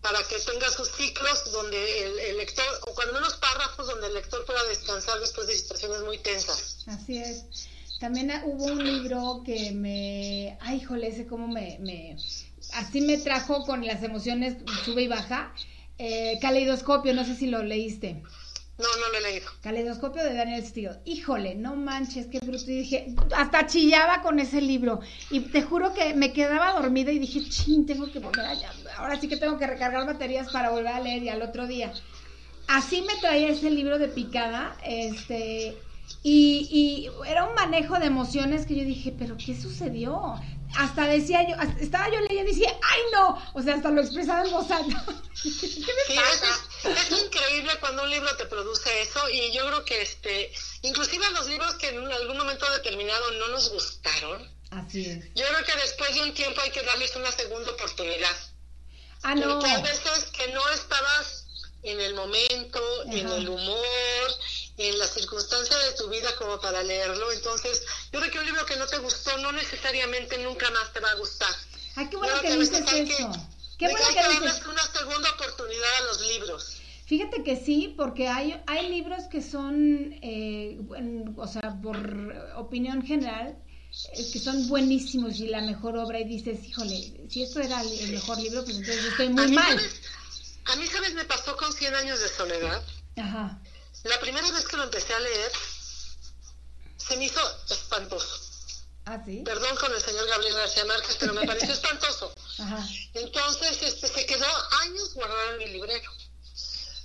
para 0.00 0.18
que 0.28 0.36
tenga 0.50 0.68
sus 0.70 0.88
ciclos 0.92 1.52
donde 1.52 2.30
el, 2.30 2.36
lector, 2.38 2.64
o 2.86 2.94
cuando 2.94 3.14
menos 3.14 3.34
párrafos 3.34 3.86
donde 3.86 4.06
el 4.06 4.14
lector 4.14 4.44
pueda 4.46 4.62
descansar 4.64 5.18
después 5.20 5.46
de 5.46 5.56
situaciones 5.56 6.02
muy 6.02 6.18
tensas. 6.18 6.84
Así 6.86 7.18
es. 7.18 7.44
También 8.00 8.32
hubo 8.46 8.64
un 8.64 8.82
libro 8.82 9.42
que 9.44 9.72
me, 9.72 10.56
ay, 10.60 10.78
híjole, 10.78 11.08
ese 11.08 11.26
como 11.26 11.48
me, 11.48 11.76
me, 11.80 12.16
así 12.72 13.02
me 13.02 13.18
trajo 13.18 13.66
con 13.66 13.86
las 13.86 14.02
emociones 14.02 14.56
sube 14.84 15.02
y 15.02 15.08
baja. 15.08 15.54
Eh, 15.98 16.38
Caleidoscopio, 16.40 17.12
no 17.12 17.26
sé 17.26 17.36
si 17.36 17.46
lo 17.46 17.62
leíste. 17.62 18.22
No, 18.80 18.86
no 19.00 19.12
lo 19.12 19.18
he 19.18 19.32
leído. 19.32 19.50
Caleidoscopio 19.62 20.22
de 20.24 20.34
Daniel 20.34 20.64
Steele. 20.64 21.00
Híjole, 21.04 21.54
no 21.54 21.76
manches, 21.76 22.26
qué 22.26 22.38
bruto. 22.40 22.70
Y 22.70 22.76
dije, 22.76 23.14
hasta 23.36 23.66
chillaba 23.66 24.22
con 24.22 24.38
ese 24.38 24.60
libro. 24.60 25.00
Y 25.30 25.40
te 25.40 25.62
juro 25.62 25.92
que 25.92 26.14
me 26.14 26.32
quedaba 26.32 26.72
dormida 26.72 27.12
y 27.12 27.18
dije, 27.18 27.48
ching, 27.48 27.84
tengo 27.84 28.10
que 28.10 28.18
volver 28.18 28.46
allá. 28.46 28.70
Ahora 28.96 29.20
sí 29.20 29.28
que 29.28 29.36
tengo 29.36 29.58
que 29.58 29.66
recargar 29.66 30.06
baterías 30.06 30.50
para 30.50 30.70
volver 30.70 30.94
a 30.94 31.00
leer 31.00 31.22
y 31.22 31.28
al 31.28 31.42
otro 31.42 31.66
día. 31.66 31.92
Así 32.68 33.02
me 33.02 33.14
traía 33.20 33.48
ese 33.48 33.70
libro 33.70 33.98
de 33.98 34.08
picada, 34.08 34.76
este, 34.84 35.76
y, 36.22 36.68
y, 36.70 37.10
era 37.28 37.48
un 37.48 37.54
manejo 37.54 37.98
de 37.98 38.06
emociones 38.06 38.64
que 38.64 38.76
yo 38.76 38.84
dije, 38.84 39.12
pero 39.18 39.36
¿qué 39.36 39.60
sucedió? 39.60 40.36
Hasta 40.76 41.06
decía 41.06 41.46
yo, 41.48 41.56
estaba 41.80 42.10
yo 42.10 42.20
leyendo 42.20 42.50
y 42.50 42.54
decía, 42.54 42.76
¡ay 42.82 43.00
no! 43.12 43.42
O 43.54 43.62
sea, 43.62 43.74
hasta 43.74 43.90
lo 43.90 44.00
expresaba 44.00 44.44
en 44.44 44.50
voz 44.50 44.70
alta. 44.70 45.04
¿Qué 45.42 45.92
me 46.08 46.14
pasa? 46.14 46.60
Es, 46.84 47.22
increíble 47.22 47.72
cuando 47.80 48.02
un 48.02 48.10
libro 48.10 48.36
te 48.36 48.46
produce 48.46 49.02
eso 49.02 49.28
y 49.30 49.52
yo 49.52 49.66
creo 49.66 49.84
que 49.84 50.02
este, 50.02 50.52
inclusive 50.82 51.30
los 51.32 51.46
libros 51.46 51.74
que 51.74 51.88
en 51.88 52.10
algún 52.10 52.38
momento 52.38 52.70
determinado 52.72 53.30
no 53.32 53.48
nos 53.48 53.70
gustaron, 53.70 54.48
Así 54.70 55.06
es. 55.06 55.24
yo 55.34 55.46
creo 55.46 55.64
que 55.64 55.80
después 55.82 56.14
de 56.14 56.22
un 56.22 56.34
tiempo 56.34 56.60
hay 56.60 56.70
que 56.70 56.82
darles 56.82 57.14
una 57.16 57.32
segunda 57.32 57.70
oportunidad. 57.72 58.36
Ah, 59.22 59.34
no. 59.34 59.58
Porque 59.58 59.70
hay 59.70 59.82
veces 59.82 60.24
que 60.32 60.48
no 60.52 60.68
estabas 60.70 61.46
en 61.82 62.00
el 62.00 62.14
momento, 62.14 62.80
en 63.04 63.28
el 63.28 63.48
humor, 63.48 64.30
en 64.88 64.98
la 64.98 65.06
circunstancia 65.06 65.76
de 65.76 65.92
tu 65.92 66.08
vida 66.08 66.34
como 66.36 66.60
para 66.60 66.82
leerlo. 66.82 67.30
Entonces, 67.32 67.82
yo 68.12 68.20
creo 68.20 68.32
que 68.32 68.38
un 68.38 68.46
libro 68.46 68.64
que 68.66 68.76
no 68.76 68.86
te 68.86 68.98
gustó 68.98 69.36
no 69.38 69.52
necesariamente 69.52 70.38
nunca 70.38 70.70
más 70.70 70.92
te 70.92 71.00
va 71.00 71.10
a 71.10 71.14
gustar. 71.16 71.54
Ay, 71.96 72.08
qué 72.08 72.16
bueno 72.16 72.40
que 72.40 72.56
dices 72.56 72.80
eso. 72.80 73.32
qué 73.78 73.88
bueno 73.88 74.06
que, 74.08 74.40
dices. 74.40 74.66
una 74.66 74.82
segunda 74.82 75.30
oportunidad 75.30 75.96
a 75.98 76.04
los 76.04 76.20
libros. 76.28 76.76
Fíjate 77.06 77.42
que 77.42 77.56
sí, 77.56 77.92
porque 77.96 78.28
hay, 78.28 78.62
hay 78.66 78.88
libros 78.88 79.24
que 79.24 79.42
son, 79.42 80.14
eh, 80.22 80.78
o 81.36 81.46
sea, 81.48 81.76
por 81.82 81.96
opinión 82.56 83.02
general, 83.02 83.58
eh, 84.12 84.30
que 84.32 84.38
son 84.38 84.68
buenísimos 84.68 85.40
y 85.40 85.48
la 85.48 85.60
mejor 85.60 85.96
obra 85.96 86.20
y 86.20 86.24
dices, 86.24 86.64
híjole, 86.64 87.26
si 87.28 87.42
esto 87.42 87.60
era 87.60 87.82
el 87.82 88.12
mejor 88.12 88.38
libro, 88.38 88.62
pues 88.62 88.76
entonces 88.76 89.04
estoy 89.06 89.28
muy 89.30 89.50
mal. 89.50 89.80
a 90.66 90.76
mí, 90.76 90.86
¿sabes? 90.86 91.14
Me 91.14 91.24
pasó 91.24 91.56
con 91.56 91.72
100 91.72 91.94
años 91.96 92.20
de 92.20 92.28
soledad. 92.28 92.82
Ajá. 93.16 93.60
La 94.04 94.18
primera 94.20 94.50
vez 94.50 94.66
que 94.66 94.76
lo 94.76 94.84
empecé 94.84 95.12
a 95.14 95.20
leer, 95.20 95.52
se 96.96 97.16
me 97.16 97.26
hizo 97.26 97.40
espantoso. 97.68 98.40
¿Ah, 99.06 99.22
sí? 99.24 99.42
Perdón 99.44 99.76
con 99.76 99.92
el 99.92 100.00
señor 100.00 100.26
Gabriel 100.28 100.54
García 100.54 100.84
Márquez, 100.84 101.16
pero 101.18 101.34
me 101.34 101.46
pareció 101.46 101.72
espantoso. 101.72 102.32
Ajá. 102.58 102.86
Entonces, 103.14 103.82
este, 103.82 104.08
se 104.08 104.26
quedó 104.26 104.46
años 104.82 105.14
guardado 105.14 105.52
en 105.52 105.58
mi 105.58 105.66
librero. 105.66 106.10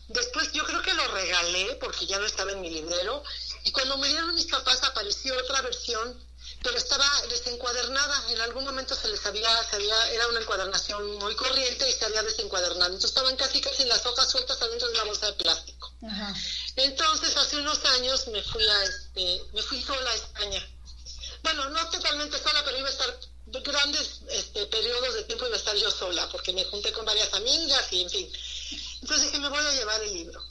Después 0.07 0.51
yo 0.51 0.63
creo 0.65 0.81
que 0.83 0.93
lo 0.93 1.07
regalé 1.07 1.75
porque 1.81 2.05
ya 2.05 2.19
no 2.19 2.25
estaba 2.25 2.51
en 2.51 2.61
mi 2.61 2.69
librero. 2.69 3.23
Y 3.63 3.71
cuando 3.71 3.97
me 3.97 4.07
dieron 4.07 4.35
mis 4.35 4.45
papás 4.45 4.83
apareció 4.83 5.35
otra 5.37 5.61
versión 5.61 6.24
pero 6.65 6.77
estaba 6.79 7.07
desencuadernada. 7.29 8.31
En 8.31 8.41
algún 8.41 8.65
momento 8.65 8.95
se 8.95 9.07
les 9.07 9.23
había, 9.27 9.47
se 9.69 9.75
había, 9.75 10.11
era 10.13 10.27
una 10.29 10.39
encuadernación 10.39 11.17
muy 11.17 11.35
corriente 11.35 11.87
y 11.87 11.93
se 11.93 12.05
había 12.05 12.23
desencuadernado. 12.23 12.87
Entonces 12.87 13.11
estaban 13.11 13.35
casi 13.35 13.61
casi 13.61 13.85
las 13.85 14.03
hojas 14.07 14.31
sueltas 14.31 14.59
adentro 14.59 14.87
de 14.87 14.95
una 14.95 15.03
bolsa 15.03 15.27
de 15.27 15.33
plástico. 15.33 15.93
Entonces 16.75 17.37
hace 17.37 17.57
unos 17.57 17.85
años 17.85 18.27
me 18.29 18.41
fui 18.41 18.67
a 18.67 18.83
este, 18.83 19.43
me 19.53 19.61
fui 19.61 19.79
sola 19.79 20.09
a 20.09 20.15
España. 20.15 20.67
Bueno, 21.43 21.69
no 21.69 21.89
totalmente 21.91 22.41
sola, 22.41 22.63
pero 22.65 22.79
iba 22.79 22.89
a 22.89 22.91
estar 22.91 23.19
grandes 23.45 24.21
este, 24.29 24.65
periodos 24.65 25.13
de 25.13 25.23
tiempo 25.25 25.45
iba 25.45 25.55
a 25.55 25.59
estar 25.59 25.75
yo 25.75 25.91
sola, 25.91 26.27
porque 26.31 26.51
me 26.51 26.65
junté 26.65 26.91
con 26.91 27.05
varias 27.05 27.31
amigas 27.35 27.93
y 27.93 28.01
en 28.01 28.09
fin. 28.09 28.33
Entonces 29.03 29.27
dije, 29.27 29.39
me 29.39 29.49
voy 29.49 29.59
a 29.59 29.71
llevar 29.71 30.01
el 30.01 30.11
libro 30.11 30.43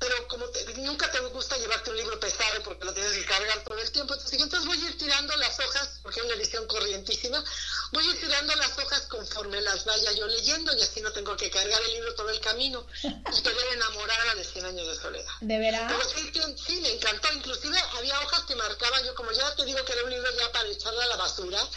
pero 0.00 0.26
como 0.28 0.46
nunca 0.78 1.10
te 1.10 1.20
gusta 1.20 1.58
llevarte 1.58 1.90
un 1.90 1.96
libro 1.98 2.18
pesado 2.18 2.62
porque 2.64 2.86
lo 2.86 2.94
tienes 2.94 3.12
que 3.12 3.24
cargar 3.26 3.62
todo 3.64 3.78
el 3.78 3.90
tiempo, 3.92 4.14
entonces, 4.14 4.40
entonces 4.40 4.66
voy 4.66 4.78
a 4.82 4.88
ir 4.88 4.98
tirando 4.98 5.36
las 5.36 5.60
hojas, 5.60 6.00
porque 6.02 6.20
es 6.20 6.26
una 6.26 6.34
edición 6.36 6.66
corrientísima, 6.66 7.44
voy 7.92 8.06
a 8.06 8.10
ir 8.10 8.20
tirando 8.20 8.54
las 8.56 8.78
hojas 8.78 9.02
conforme 9.02 9.60
las 9.60 9.84
vaya 9.84 10.10
yo 10.12 10.26
leyendo 10.26 10.74
y 10.74 10.80
así 10.80 11.02
no 11.02 11.12
tengo 11.12 11.36
que 11.36 11.50
cargar 11.50 11.82
el 11.82 11.92
libro 11.92 12.14
todo 12.14 12.30
el 12.30 12.40
camino 12.40 12.86
y 13.02 13.42
quedé 13.42 13.72
enamorada 13.74 14.34
de 14.36 14.44
100 14.44 14.64
años 14.64 14.86
de 14.88 14.94
soledad. 14.94 15.32
¿De 15.42 15.58
verdad? 15.58 15.94
sí, 16.14 16.32
sí, 16.66 16.80
me 16.80 16.92
encantó, 16.92 17.28
inclusive 17.34 17.78
había 17.98 18.18
hojas 18.20 18.40
que 18.44 18.56
marcaban 18.56 19.04
yo, 19.04 19.14
como 19.14 19.30
ya 19.32 19.54
te 19.54 19.66
digo 19.66 19.84
que 19.84 19.92
era 19.92 20.04
un 20.04 20.10
libro 20.10 20.30
ya 20.34 20.50
para 20.50 20.68
echarlo 20.68 21.00
a 21.02 21.06
la 21.06 21.16
basura, 21.16 21.68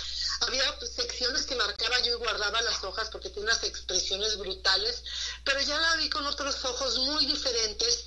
había 0.42 0.64
secciones 0.80 1.46
que 1.46 1.56
marcaba 1.56 2.00
yo 2.00 2.14
y 2.14 2.18
guardaba 2.18 2.62
las 2.62 2.84
hojas 2.84 3.10
porque 3.10 3.30
tiene 3.30 3.50
unas 3.50 3.64
expresiones 3.64 4.38
brutales, 4.38 5.04
pero 5.44 5.62
ya 5.62 5.78
la 5.78 5.96
vi 5.98 6.10
con 6.10 6.26
otros 6.26 6.64
ojos 6.66 6.98
muy 7.00 7.26
diferentes 7.26 8.03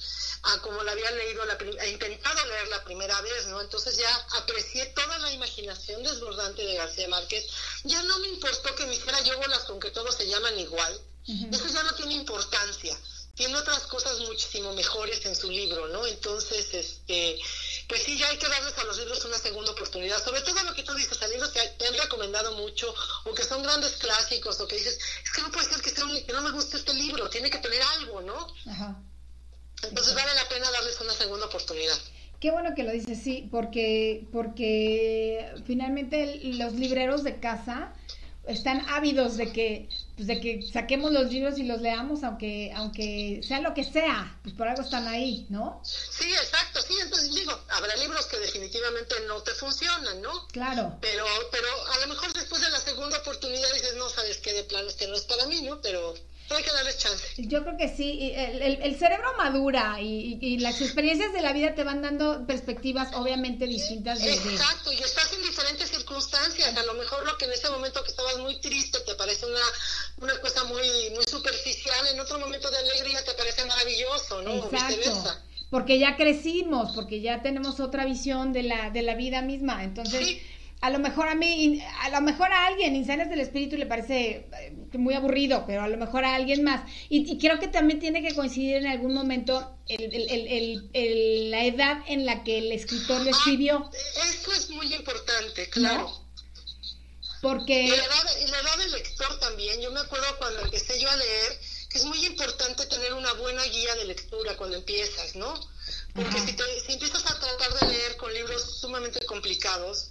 a 0.46 0.60
como 0.60 0.82
la 0.84 0.92
había 0.92 1.10
leído, 1.10 1.44
la 1.44 1.56
he 1.82 1.90
intentado 1.90 2.46
leer 2.46 2.68
la 2.68 2.84
primera 2.84 3.20
vez, 3.20 3.46
¿no? 3.46 3.60
Entonces 3.60 3.96
ya 3.96 4.26
aprecié 4.38 4.86
toda 4.86 5.18
la 5.18 5.32
imaginación 5.32 6.02
desbordante 6.02 6.62
de 6.62 6.74
García 6.74 7.08
Márquez. 7.08 7.46
Ya 7.84 8.02
no 8.04 8.18
me 8.18 8.28
importó 8.28 8.74
que 8.74 8.86
me 8.86 8.94
hiciera 8.94 9.20
yo 9.22 9.36
bolas 9.38 9.64
con 9.64 9.80
que 9.80 9.90
todos 9.90 10.14
se 10.14 10.28
llaman 10.28 10.58
igual. 10.58 11.00
Eso 11.26 11.66
ya 11.66 11.82
no 11.82 11.94
tiene 11.94 12.14
importancia. 12.14 12.96
Tiene 13.34 13.56
otras 13.56 13.82
cosas 13.82 14.20
muchísimo 14.20 14.72
mejores 14.72 15.26
en 15.26 15.36
su 15.36 15.50
libro, 15.50 15.88
¿no? 15.88 16.06
Entonces, 16.06 16.72
este, 16.72 17.38
pues 17.86 18.02
sí, 18.02 18.16
ya 18.16 18.28
hay 18.28 18.38
que 18.38 18.48
darles 18.48 18.78
a 18.78 18.84
los 18.84 18.96
libros 18.96 19.22
una 19.26 19.36
segunda 19.36 19.72
oportunidad 19.72 20.24
sobre 20.24 20.40
todo 20.40 20.62
lo 20.62 20.72
que 20.72 20.84
tú 20.84 20.94
dices, 20.94 21.20
a 21.20 21.28
libros 21.28 21.50
que 21.50 21.60
te 21.60 21.86
han 21.86 21.98
recomendado 21.98 22.52
mucho, 22.52 22.94
o 23.24 23.34
que 23.34 23.44
son 23.44 23.62
grandes 23.62 23.96
clásicos, 23.96 24.58
o 24.60 24.66
que 24.66 24.76
dices, 24.76 24.98
es 25.22 25.32
que 25.32 25.42
no 25.42 25.50
puede 25.50 25.68
ser 25.68 25.82
que, 25.82 25.92
que 25.92 26.32
no 26.32 26.40
me 26.40 26.52
guste 26.52 26.78
este 26.78 26.94
libro, 26.94 27.28
tiene 27.28 27.50
que 27.50 27.58
tener 27.58 27.82
algo, 27.82 28.22
¿no? 28.22 28.54
Ajá. 28.70 28.96
Entonces 29.82 30.14
vale 30.14 30.34
la 30.34 30.48
pena 30.48 30.70
darles 30.70 31.00
una 31.00 31.12
segunda 31.12 31.46
oportunidad. 31.46 31.96
Qué 32.40 32.50
bueno 32.50 32.74
que 32.74 32.82
lo 32.82 32.92
dices, 32.92 33.18
sí, 33.22 33.48
porque, 33.50 34.26
porque 34.30 35.54
finalmente 35.66 36.40
los 36.42 36.74
libreros 36.74 37.24
de 37.24 37.40
casa 37.40 37.94
están 38.46 38.86
ávidos 38.90 39.36
de 39.36 39.52
que, 39.52 39.88
pues 40.14 40.28
de 40.28 40.40
que 40.40 40.62
saquemos 40.72 41.12
los 41.12 41.32
libros 41.32 41.58
y 41.58 41.64
los 41.64 41.80
leamos, 41.80 42.22
aunque, 42.22 42.72
aunque 42.76 43.40
sea 43.46 43.60
lo 43.60 43.74
que 43.74 43.84
sea, 43.84 44.38
pues 44.42 44.54
por 44.54 44.68
algo 44.68 44.82
están 44.82 45.08
ahí, 45.08 45.46
¿no? 45.48 45.82
Sí, 45.84 46.30
exacto, 46.32 46.80
sí, 46.82 46.94
entonces 47.02 47.34
digo, 47.34 47.52
habrá 47.70 47.96
libros 47.96 48.26
que 48.26 48.38
definitivamente 48.38 49.14
no 49.26 49.42
te 49.42 49.52
funcionan, 49.52 50.22
¿no? 50.22 50.46
Claro. 50.48 50.96
Pero, 51.00 51.24
pero 51.50 51.68
a 51.94 51.98
lo 52.00 52.08
mejor 52.08 52.32
después 52.34 52.62
de 52.62 52.70
la 52.70 52.80
segunda 52.80 53.18
oportunidad 53.18 53.72
dices, 53.72 53.96
no, 53.96 54.08
sabes 54.08 54.38
qué, 54.38 54.52
de 54.52 54.64
plano 54.64 54.88
este 54.88 55.08
no 55.08 55.16
es 55.16 55.24
para 55.24 55.46
mí, 55.46 55.62
¿no? 55.62 55.80
Pero 55.80 56.14
hay 56.54 56.62
que 56.62 56.72
darles 56.72 56.98
chance. 56.98 57.24
Yo 57.38 57.62
creo 57.62 57.76
que 57.76 57.88
sí. 57.88 58.32
El, 58.34 58.80
el, 58.82 58.98
cerebro 58.98 59.36
madura 59.36 59.98
y, 60.00 60.38
y, 60.40 60.58
las 60.58 60.80
experiencias 60.80 61.32
de 61.32 61.42
la 61.42 61.52
vida 61.52 61.74
te 61.74 61.82
van 61.82 62.02
dando 62.02 62.46
perspectivas 62.46 63.12
obviamente 63.14 63.66
distintas. 63.66 64.22
De, 64.22 64.32
Exacto, 64.32 64.92
y 64.92 64.98
estás 64.98 65.32
en 65.32 65.42
diferentes 65.42 65.90
circunstancias. 65.90 66.76
A 66.76 66.82
lo 66.84 66.94
mejor 66.94 67.26
lo 67.26 67.36
que 67.36 67.46
en 67.46 67.52
ese 67.52 67.68
momento 67.70 68.02
que 68.04 68.10
estabas 68.10 68.38
muy 68.38 68.60
triste 68.60 69.00
te 69.00 69.14
parece 69.16 69.46
una, 69.46 69.60
una 70.18 70.40
cosa 70.40 70.64
muy, 70.64 71.10
muy 71.14 71.24
superficial, 71.24 72.06
en 72.12 72.20
otro 72.20 72.38
momento 72.38 72.70
de 72.70 72.78
alegría 72.78 73.24
te 73.24 73.32
parece 73.34 73.64
maravilloso, 73.64 74.42
¿no? 74.42 74.54
Exacto. 74.66 75.40
Porque 75.70 75.98
ya 75.98 76.16
crecimos, 76.16 76.92
porque 76.94 77.20
ya 77.20 77.42
tenemos 77.42 77.80
otra 77.80 78.04
visión 78.04 78.52
de 78.52 78.62
la, 78.62 78.90
de 78.90 79.02
la 79.02 79.16
vida 79.16 79.42
misma. 79.42 79.82
Entonces 79.82 80.38
a 80.80 80.90
lo 80.90 80.98
mejor 80.98 81.28
a 81.28 81.34
mí, 81.34 81.82
a 82.00 82.10
lo 82.10 82.20
mejor 82.20 82.52
a 82.52 82.66
alguien, 82.66 82.94
Insanes 82.94 83.30
del 83.30 83.40
Espíritu 83.40 83.76
le 83.76 83.86
parece 83.86 84.48
eh, 84.52 84.72
muy 84.92 85.14
aburrido, 85.14 85.64
pero 85.66 85.82
a 85.82 85.88
lo 85.88 85.96
mejor 85.96 86.24
a 86.24 86.34
alguien 86.34 86.62
más. 86.62 86.82
Y, 87.08 87.38
creo 87.38 87.58
que 87.58 87.68
también 87.68 87.98
tiene 87.98 88.22
que 88.22 88.34
coincidir 88.34 88.76
en 88.76 88.86
algún 88.86 89.14
momento 89.14 89.78
el, 89.88 91.50
la 91.50 91.64
edad 91.64 92.02
en 92.08 92.26
la 92.26 92.44
que 92.44 92.58
el 92.58 92.72
escritor 92.72 93.22
lo 93.22 93.30
escribió. 93.30 93.90
Eso 93.92 94.52
es 94.52 94.70
muy 94.70 94.92
importante, 94.94 95.68
claro. 95.70 96.22
Porque... 97.40 97.84
Y 97.84 97.88
la, 97.88 97.96
edad, 97.96 98.78
del 98.78 98.92
lector 98.92 99.38
también. 99.40 99.80
Yo 99.80 99.90
me 99.92 100.00
acuerdo 100.00 100.26
cuando 100.38 100.60
empecé 100.60 101.00
yo 101.00 101.10
a 101.10 101.16
leer 101.16 101.60
que 101.88 101.98
es 101.98 102.04
muy 102.04 102.24
importante 102.26 102.84
tener 102.86 103.14
una 103.14 103.32
buena 103.34 103.62
guía 103.64 103.94
de 103.96 104.04
lectura 104.06 104.56
cuando 104.56 104.76
empiezas, 104.76 105.36
¿no? 105.36 105.54
Porque 106.14 106.40
si, 106.40 106.52
te, 106.52 106.64
si 106.86 106.92
empiezas 106.94 107.24
a 107.30 107.38
tratar 107.38 107.74
de 107.80 107.88
leer 107.92 108.16
con 108.16 108.32
libros 108.32 108.80
sumamente 108.80 109.24
complicados, 109.26 110.10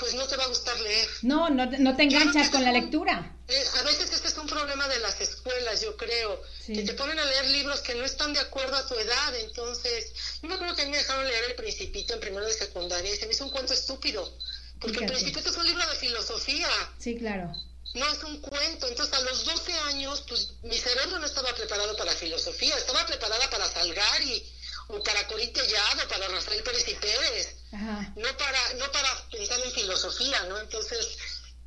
pues 0.00 0.14
no 0.14 0.26
te 0.26 0.36
va 0.36 0.44
a 0.44 0.48
gustar 0.48 0.80
leer. 0.80 1.08
No, 1.22 1.50
no, 1.50 1.66
no 1.66 1.96
te 1.96 2.02
enganchas 2.04 2.48
con 2.48 2.64
la 2.64 2.72
lectura. 2.72 3.36
Eh, 3.46 3.64
a 3.78 3.82
veces 3.82 4.10
este 4.12 4.28
es 4.28 4.38
un 4.38 4.46
problema 4.46 4.88
de 4.88 4.98
las 5.00 5.20
escuelas, 5.20 5.82
yo 5.82 5.96
creo, 5.96 6.42
que 6.66 6.82
te 6.82 6.94
ponen 6.94 7.18
a 7.18 7.24
leer 7.24 7.50
libros 7.50 7.80
que 7.80 7.94
no 7.94 8.04
están 8.04 8.32
de 8.32 8.40
acuerdo 8.40 8.76
a 8.76 8.86
tu 8.86 8.94
edad, 8.94 9.36
entonces, 9.36 10.12
yo 10.42 10.48
me 10.48 10.54
acuerdo 10.54 10.74
que 10.74 10.82
a 10.82 10.84
mí 10.86 10.92
me 10.92 10.98
dejaron 10.98 11.26
leer 11.26 11.44
El 11.50 11.56
Principito 11.56 12.14
en 12.14 12.20
primero 12.20 12.46
de 12.46 12.52
secundaria 12.52 13.12
y 13.12 13.16
se 13.16 13.26
me 13.26 13.32
hizo 13.32 13.44
un 13.44 13.50
cuento 13.50 13.74
estúpido, 13.74 14.32
porque 14.80 15.00
El 15.00 15.06
Principito 15.06 15.50
es 15.50 15.56
un 15.56 15.66
libro 15.66 15.86
de 15.86 15.96
filosofía. 15.96 16.68
Sí, 16.98 17.16
claro. 17.16 17.52
No 17.94 18.06
es 18.08 18.22
un 18.22 18.40
cuento, 18.40 18.86
entonces 18.86 19.12
a 19.14 19.20
los 19.20 19.44
12 19.44 19.72
años, 19.90 20.24
pues 20.28 20.52
mi 20.62 20.78
cerebro 20.78 21.18
no 21.18 21.26
estaba 21.26 21.52
preparado 21.54 21.96
para 21.96 22.12
filosofía, 22.12 22.76
estaba 22.76 23.04
preparada 23.04 23.50
para 23.50 23.66
Salgari 23.66 24.46
o 24.92 25.02
para 25.02 25.26
Corite 25.26 25.60
Llado, 25.60 26.08
para 26.08 26.28
Rafael 26.28 26.62
Pérez 26.62 26.88
y 26.88 26.94
Pérez, 26.94 27.56
no 27.72 28.36
para 28.36 28.74
no 28.78 28.90
para 28.92 29.08
pensar 29.30 29.58
en 29.64 29.70
filosofía, 29.72 30.44
¿no? 30.48 30.58
Entonces, 30.58 31.18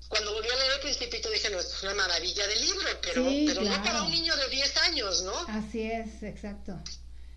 cuando 0.09 0.34
volví 0.34 0.49
a 0.49 0.55
leer 0.55 0.74
el 0.76 0.82
Principito 0.82 1.30
dije, 1.30 1.49
no, 1.49 1.59
esto 1.59 1.76
es 1.76 1.84
una 1.84 1.95
maravilla 1.95 2.47
de 2.47 2.55
libro, 2.57 2.88
pero, 3.01 3.24
pero 3.47 3.61
no 3.61 3.84
para 3.84 4.03
un 4.03 4.11
niño 4.11 4.36
de 4.36 4.49
10 4.49 4.78
años, 4.78 5.24
¿no? 5.24 5.34
Así 5.47 5.84
es, 5.84 6.21
exacto, 6.21 6.80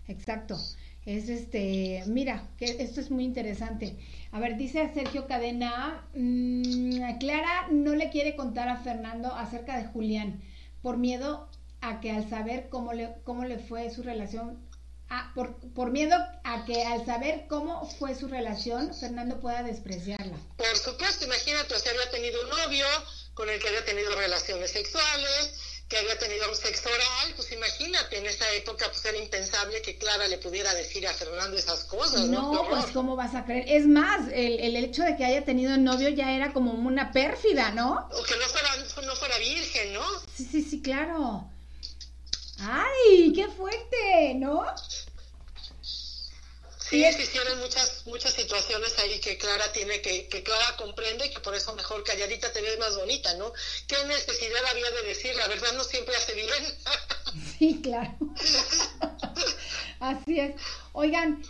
exacto. 0.07 0.57
Es 1.05 1.29
este, 1.29 2.03
mira, 2.07 2.49
que 2.57 2.65
esto 2.65 2.99
es 2.99 3.09
muy 3.09 3.23
interesante. 3.23 3.95
A 4.33 4.39
ver, 4.41 4.57
dice 4.57 4.91
Sergio 4.93 5.25
Cadena, 5.25 6.05
mmm, 6.13 7.17
Clara 7.19 7.67
no 7.71 7.95
le 7.95 8.09
quiere 8.09 8.35
contar 8.35 8.67
a 8.67 8.75
Fernando 8.83 9.33
acerca 9.33 9.77
de 9.77 9.87
Julián 9.87 10.41
por 10.81 10.97
miedo 10.97 11.49
a 11.79 12.01
que 12.01 12.11
al 12.11 12.29
saber 12.29 12.67
cómo 12.69 12.91
le, 12.91 13.15
cómo 13.23 13.45
le 13.45 13.57
fue 13.57 13.89
su 13.89 14.03
relación 14.03 14.66
por, 15.33 15.55
por, 15.73 15.91
miedo 15.91 16.15
a 16.43 16.65
que 16.65 16.83
al 16.83 17.05
saber 17.05 17.45
cómo 17.47 17.89
fue 17.99 18.15
su 18.15 18.27
relación, 18.27 18.93
Fernando 18.93 19.39
pueda 19.39 19.63
despreciarla. 19.63 20.37
Por 20.57 20.77
supuesto, 20.77 21.25
imagínate, 21.25 21.75
o 21.75 21.79
sea, 21.79 21.91
había 21.91 22.09
tenido 22.11 22.41
un 22.43 22.49
novio 22.49 22.85
con 23.33 23.49
el 23.49 23.59
que 23.59 23.67
había 23.67 23.85
tenido 23.85 24.15
relaciones 24.15 24.71
sexuales, 24.71 25.53
que 25.87 25.97
había 25.97 26.17
tenido 26.17 26.49
un 26.49 26.55
sexo 26.55 26.89
oral, 26.89 27.33
pues 27.35 27.51
imagínate, 27.51 28.17
en 28.17 28.25
esa 28.25 28.49
época 28.51 28.87
pues 28.91 29.05
era 29.05 29.17
impensable 29.17 29.81
que 29.81 29.97
Clara 29.97 30.27
le 30.27 30.37
pudiera 30.37 30.73
decir 30.73 31.07
a 31.07 31.13
Fernando 31.13 31.55
esas 31.55 31.85
cosas. 31.85 32.21
No, 32.27 32.53
no 32.53 32.67
pues 32.67 32.87
cómo 32.87 33.15
vas 33.15 33.35
a 33.35 33.45
creer. 33.45 33.65
Es 33.67 33.87
más, 33.87 34.27
el, 34.33 34.59
el, 34.59 34.75
hecho 34.75 35.03
de 35.03 35.15
que 35.15 35.23
haya 35.23 35.45
tenido 35.45 35.77
novio 35.77 36.09
ya 36.09 36.35
era 36.35 36.51
como 36.51 36.73
una 36.73 37.11
pérfida, 37.13 37.71
¿no? 37.71 38.09
O 38.11 38.23
que 38.23 38.35
no 38.35 38.45
fuera, 38.47 38.69
no 39.05 39.15
fuera 39.15 39.37
virgen, 39.37 39.93
¿no? 39.93 40.03
Sí, 40.35 40.45
sí, 40.51 40.61
sí, 40.61 40.81
claro. 40.81 41.49
¡Ay, 42.59 43.31
qué 43.33 43.47
fuerte! 43.47 44.33
¿No? 44.35 44.65
Sí, 46.89 47.03
se 47.11 47.23
hicieron 47.23 47.59
muchas 47.59 48.05
muchas 48.05 48.33
situaciones 48.33 48.97
ahí 48.99 49.19
que 49.19 49.37
Clara 49.37 49.71
tiene 49.73 50.01
que, 50.01 50.27
que 50.27 50.43
Clara 50.43 50.75
comprende 50.77 51.25
y 51.25 51.29
que 51.29 51.39
por 51.39 51.53
eso 51.55 51.73
mejor 51.75 52.03
calladita 52.03 52.51
te 52.53 52.61
ves 52.61 52.77
más 52.79 52.95
bonita, 52.95 53.33
¿no? 53.35 53.51
¿Qué 53.87 53.95
necesidad 54.05 54.65
había 54.71 54.89
de 54.91 55.03
decir? 55.03 55.35
La 55.35 55.47
verdad 55.47 55.73
no 55.73 55.83
siempre 55.83 56.15
hace 56.15 56.33
bien. 56.33 56.47
Sí, 57.57 57.81
claro. 57.81 58.17
Así 59.99 60.39
es. 60.39 60.55
Oigan, 60.93 61.43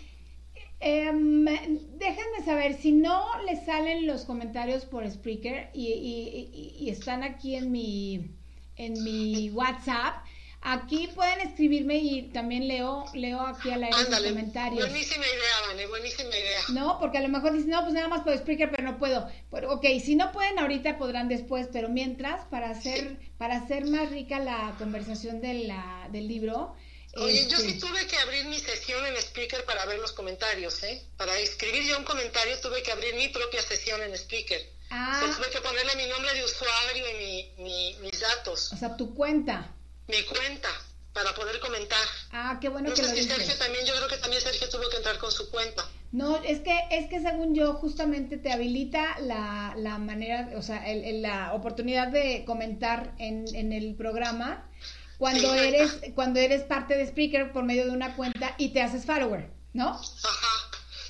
eh, 0.80 1.12
déjenme 1.12 2.46
saber, 2.46 2.80
si 2.82 2.92
no 2.92 3.26
les 3.46 3.66
salen 3.66 4.08
los 4.08 4.26
comentarios 4.26 4.86
por 4.86 5.10
Spreaker 5.10 5.70
y, 5.74 5.88
y, 5.92 6.76
y 6.86 6.90
están 6.90 7.24
aquí 7.24 7.56
en 7.56 7.72
mi, 7.72 8.32
en 8.76 9.04
mi 9.04 9.50
WhatsApp, 9.52 10.26
Aquí 10.62 11.08
pueden 11.08 11.40
escribirme 11.42 11.96
y 11.96 12.24
también 12.34 12.68
leo 12.68 13.06
leo 13.14 13.40
aquí 13.42 13.70
al 13.70 13.84
aire 13.84 13.98
los 14.10 14.20
comentarios. 14.20 14.90
Buenísima 14.90 15.26
idea, 15.26 15.68
Vane, 15.68 15.88
buenísima 15.88 16.30
idea. 16.30 16.62
No, 16.70 17.00
porque 17.00 17.20
a 17.20 17.22
lo 17.22 17.30
mejor 17.30 17.54
dicen, 17.54 17.70
no, 17.70 17.82
pues 17.84 17.94
nada 17.94 18.08
más 18.08 18.24
puedo 18.24 18.36
explicar, 18.36 18.72
pero 18.72 18.84
no 18.84 18.98
puedo. 18.98 19.30
Pero, 19.52 19.72
ok, 19.72 19.86
si 20.04 20.16
no 20.16 20.32
pueden 20.32 20.60
ahorita, 20.60 20.98
podrán 20.98 21.30
después, 21.30 21.70
pero 21.72 21.90
mientras, 21.90 22.46
para 22.48 22.72
hacer, 22.72 23.18
para 23.38 23.58
hacer 23.58 23.86
más 23.86 24.10
rica 24.10 24.40
la 24.40 24.76
conversación 24.78 25.42
de 25.42 25.54
la, 25.66 26.10
del 26.12 26.28
libro... 26.28 26.76
Oye, 27.16 27.48
yo 27.48 27.58
sí 27.58 27.70
este 27.70 27.88
tuve 27.88 28.06
que 28.06 28.18
abrir 28.18 28.46
mi 28.46 28.60
sesión 28.60 29.04
en 29.08 29.16
Speaker 29.18 29.66
para 29.66 29.86
ver 29.86 29.98
los 30.00 30.12
comentarios, 30.12 30.84
¿eh? 30.84 31.02
Para 31.18 31.36
escribir 31.40 31.84
yo 31.84 31.98
un 31.98 32.04
comentario 32.04 32.60
tuve 32.60 32.84
que 32.84 32.92
abrir 32.92 33.16
mi 33.16 33.30
propia 33.30 33.62
sesión 33.62 34.02
en 34.04 34.14
Speaker. 34.14 34.62
Ah. 34.90 35.34
tuve 35.36 35.50
que 35.50 35.60
ponerle 35.62 35.96
mi 35.96 36.06
nombre 36.06 36.34
de 36.34 36.46
usuario 36.46 37.06
y 37.10 37.64
mi, 37.64 37.98
mis 38.02 38.20
datos. 38.20 38.72
O 38.72 38.78
sea, 38.78 38.96
tu 38.96 39.16
cuenta 39.16 39.77
mi 40.08 40.24
cuenta 40.24 40.70
para 41.14 41.34
poder 41.34 41.60
comentar. 41.60 42.06
Ah, 42.32 42.58
qué 42.62 42.70
bueno 42.70 42.94
que 42.94 43.02
lo 43.02 43.08
Sergio 43.08 43.58
también, 43.58 43.86
yo 43.86 43.96
creo 43.96 44.08
que 44.08 44.18
también 44.18 44.42
Sergio 44.42 44.70
tuvo 44.70 44.90
que 44.90 44.98
entrar 44.98 45.18
con 45.18 45.32
su 45.32 45.50
cuenta. 45.50 45.84
No, 46.12 46.38
es 46.44 46.62
que, 46.62 46.80
es 46.92 47.10
que 47.10 47.22
según 47.22 47.54
yo, 47.54 47.74
justamente 47.74 48.38
te 48.38 48.52
habilita 48.52 49.20
la, 49.20 49.74
la 49.78 49.98
manera, 49.98 50.50
o 50.56 50.62
sea, 50.62 50.88
el, 50.90 51.22
la 51.22 51.54
oportunidad 51.54 52.08
de 52.08 52.46
comentar 52.46 53.14
en, 53.18 53.46
en 53.56 53.74
el 53.74 53.96
programa 53.96 54.70
cuando 55.18 55.54
eres, 55.56 56.00
cuando 56.16 56.40
eres 56.40 56.64
parte 56.64 56.96
de 56.96 57.08
Speaker 57.08 57.52
por 57.52 57.64
medio 57.64 57.86
de 57.86 57.92
una 57.92 58.16
cuenta 58.16 58.56
y 58.58 58.70
te 58.70 58.82
haces 58.82 59.06
follower, 59.06 59.52
¿no? 59.74 59.90
Ajá. 59.90 60.67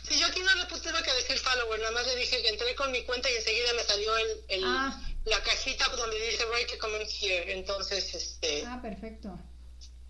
Sí, 0.07 0.19
yo 0.19 0.27
aquí 0.27 0.41
no 0.41 0.55
le 0.55 0.65
puse 0.65 0.89
que 0.89 1.13
decir 1.13 1.37
follower, 1.37 1.79
nada 1.79 1.91
más 1.91 2.07
le 2.07 2.15
dije 2.15 2.41
que 2.41 2.49
entré 2.49 2.75
con 2.75 2.91
mi 2.91 3.03
cuenta 3.03 3.29
y 3.29 3.35
enseguida 3.35 3.73
me 3.73 3.83
salió 3.83 4.17
el, 4.17 4.43
el, 4.47 4.63
ah 4.63 5.01
la 5.29 5.41
cajita 5.41 5.87
donde 5.95 6.15
dice 6.19 6.43
right 6.55 6.69
to 6.69 6.77
comment 6.79 7.09
here. 7.09 7.51
Entonces, 7.51 8.13
este. 8.13 8.63
Ah, 8.65 8.79
perfecto. 8.81 9.37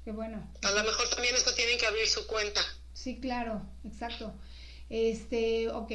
Qué 0.04 0.12
bueno. 0.12 0.50
A 0.64 0.72
lo 0.72 0.84
mejor 0.84 1.10
también 1.10 1.36
eso 1.36 1.54
tienen 1.54 1.78
que 1.78 1.86
abrir 1.86 2.08
su 2.08 2.26
cuenta. 2.28 2.62
Sí, 2.94 3.20
claro, 3.20 3.62
exacto. 3.84 4.34
Este, 4.90 5.70
ok. 5.70 5.92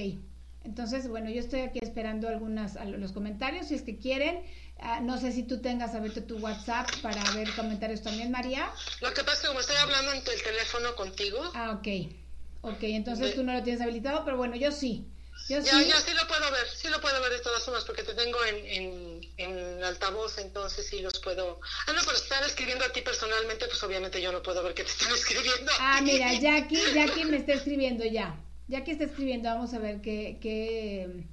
Entonces, 0.64 1.08
bueno, 1.08 1.30
yo 1.30 1.40
estoy 1.40 1.60
aquí 1.60 1.80
esperando 1.82 2.28
algunas 2.28 2.74
los 2.86 3.12
comentarios 3.12 3.68
si 3.68 3.74
es 3.74 3.82
que 3.82 3.98
quieren. 3.98 4.44
Ah, 4.78 5.00
no 5.00 5.20
sé 5.20 5.32
si 5.32 5.44
tú 5.44 5.60
tengas 5.60 5.94
abierto 5.94 6.24
tu 6.24 6.38
WhatsApp 6.38 6.88
para 7.02 7.22
ver 7.32 7.48
comentarios 7.54 8.02
también, 8.02 8.30
María. 8.30 8.70
Lo 9.00 9.12
que 9.14 9.22
pasa 9.22 9.34
es 9.34 9.40
que 9.42 9.48
como 9.48 9.60
estoy 9.60 9.76
hablando 9.76 10.12
en 10.12 10.18
el 10.18 10.42
teléfono 10.42 10.94
contigo. 10.96 11.40
Ah, 11.54 11.78
ok. 11.78 12.21
Ok, 12.62 12.82
entonces 12.82 13.34
tú 13.34 13.42
no 13.42 13.52
lo 13.52 13.62
tienes 13.62 13.82
habilitado, 13.82 14.24
pero 14.24 14.36
bueno, 14.36 14.56
yo 14.56 14.72
sí 14.72 15.12
ya, 15.48 15.62
sí. 15.62 15.88
ya 15.88 16.00
sí 16.00 16.14
lo 16.14 16.26
puedo 16.28 16.50
ver, 16.52 16.66
sí 16.74 16.88
lo 16.88 17.00
puedo 17.00 17.20
ver 17.20 17.32
de 17.32 17.40
todas 17.40 17.64
formas 17.64 17.84
porque 17.84 18.02
te 18.02 18.14
tengo 18.14 18.38
en, 18.44 18.56
en, 18.66 19.20
en, 19.38 19.84
altavoz, 19.84 20.38
entonces 20.38 20.86
sí 20.86 21.00
los 21.00 21.18
puedo... 21.18 21.60
Ah, 21.86 21.92
no, 21.92 22.00
pero 22.04 22.16
están 22.16 22.44
escribiendo 22.44 22.84
a 22.84 22.92
ti 22.92 23.00
personalmente, 23.00 23.66
pues 23.66 23.82
obviamente 23.82 24.22
yo 24.22 24.30
no 24.30 24.42
puedo 24.42 24.62
ver 24.62 24.74
que 24.74 24.84
te 24.84 24.90
están 24.90 25.12
escribiendo. 25.14 25.72
Ah, 25.80 26.00
mira, 26.02 26.32
Jackie, 26.34 26.78
Jackie 26.94 27.24
me 27.24 27.38
está 27.38 27.54
escribiendo 27.54 28.04
ya. 28.04 28.38
Ya 28.68 28.84
que 28.84 28.92
está 28.92 29.04
escribiendo, 29.04 29.48
vamos 29.48 29.74
a 29.74 29.78
ver 29.78 30.00
qué, 30.00 30.38
qué, 30.40 31.26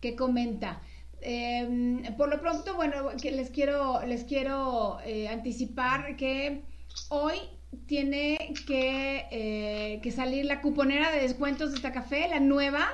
qué 0.00 0.16
comenta. 0.16 0.82
Em, 1.20 2.16
por 2.16 2.28
lo 2.30 2.40
pronto, 2.40 2.74
bueno, 2.74 3.10
que 3.20 3.32
les 3.32 3.50
quiero, 3.50 4.04
les 4.06 4.24
quiero 4.24 4.98
eh, 5.04 5.28
anticipar 5.28 6.16
que 6.16 6.62
hoy 7.08 7.38
tiene 7.86 8.54
que, 8.66 9.26
eh, 9.30 10.00
que, 10.02 10.10
salir 10.10 10.44
la 10.44 10.60
cuponera 10.60 11.10
de 11.12 11.20
descuentos 11.20 11.70
de 11.70 11.76
esta 11.76 11.92
café, 11.92 12.28
la 12.28 12.40
nueva. 12.40 12.88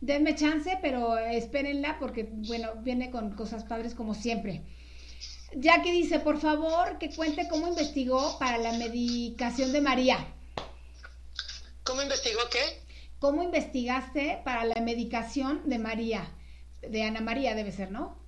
Denme 0.00 0.34
chance, 0.34 0.78
pero 0.82 1.16
espérenla 1.16 1.98
porque, 1.98 2.28
bueno, 2.30 2.70
viene 2.82 3.10
con 3.10 3.32
cosas 3.32 3.64
padres 3.64 3.94
como 3.94 4.14
siempre. 4.14 4.62
Jackie 5.54 5.92
dice, 5.92 6.18
por 6.20 6.38
favor, 6.38 6.98
que 6.98 7.14
cuente 7.14 7.48
cómo 7.48 7.68
investigó 7.68 8.38
para 8.38 8.58
la 8.58 8.72
medicación 8.72 9.72
de 9.72 9.80
María. 9.80 10.18
¿Cómo 11.82 12.02
investigó 12.02 12.40
qué? 12.50 12.82
¿Cómo 13.18 13.42
investigaste 13.42 14.42
para 14.44 14.64
la 14.64 14.80
medicación 14.82 15.68
de 15.68 15.78
María? 15.78 16.28
De 16.82 17.04
Ana 17.04 17.20
María 17.20 17.54
debe 17.54 17.72
ser, 17.72 17.90
¿no? 17.90 18.25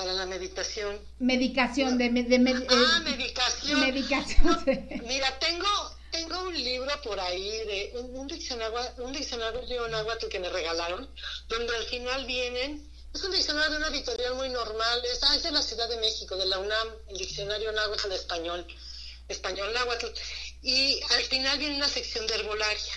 Para 0.00 0.14
la 0.14 0.24
meditación. 0.24 0.98
Medicación 1.18 1.98
de... 1.98 2.08
de, 2.08 2.36
ah, 2.70 2.96
eh, 2.96 3.00
medicación. 3.04 3.80
Medicación. 3.80 4.64
Mira, 5.06 5.38
tengo, 5.38 5.68
tengo 6.10 6.40
un 6.48 6.54
libro 6.54 6.90
por 7.02 7.20
ahí 7.20 7.50
de 7.50 7.92
un, 8.14 8.26
diccionario, 8.26 8.80
un 9.04 9.12
diccionario 9.12 9.60
de 9.60 10.28
que 10.30 10.40
me 10.40 10.48
regalaron, 10.48 11.06
donde 11.48 11.76
al 11.76 11.84
final 11.84 12.24
vienen 12.24 12.90
es 13.12 13.22
un 13.24 13.30
diccionario 13.30 13.72
de 13.72 13.76
una 13.76 13.88
editorial 13.88 14.36
muy 14.36 14.48
normal, 14.48 15.02
es, 15.04 15.22
ah, 15.22 15.36
es 15.36 15.42
de 15.42 15.50
la 15.50 15.60
Ciudad 15.60 15.86
de 15.90 15.98
México, 15.98 16.34
de 16.34 16.46
la 16.46 16.58
UNAM, 16.60 16.88
el 17.10 17.18
diccionario 17.18 17.70
náhuatl 17.70 18.10
español, 18.12 18.66
español 19.28 19.70
náhuatl, 19.74 20.06
y 20.62 20.98
al 21.10 21.22
final 21.24 21.58
viene 21.58 21.76
una 21.76 21.88
sección 21.88 22.26
de 22.26 22.36
herbolaria. 22.36 22.94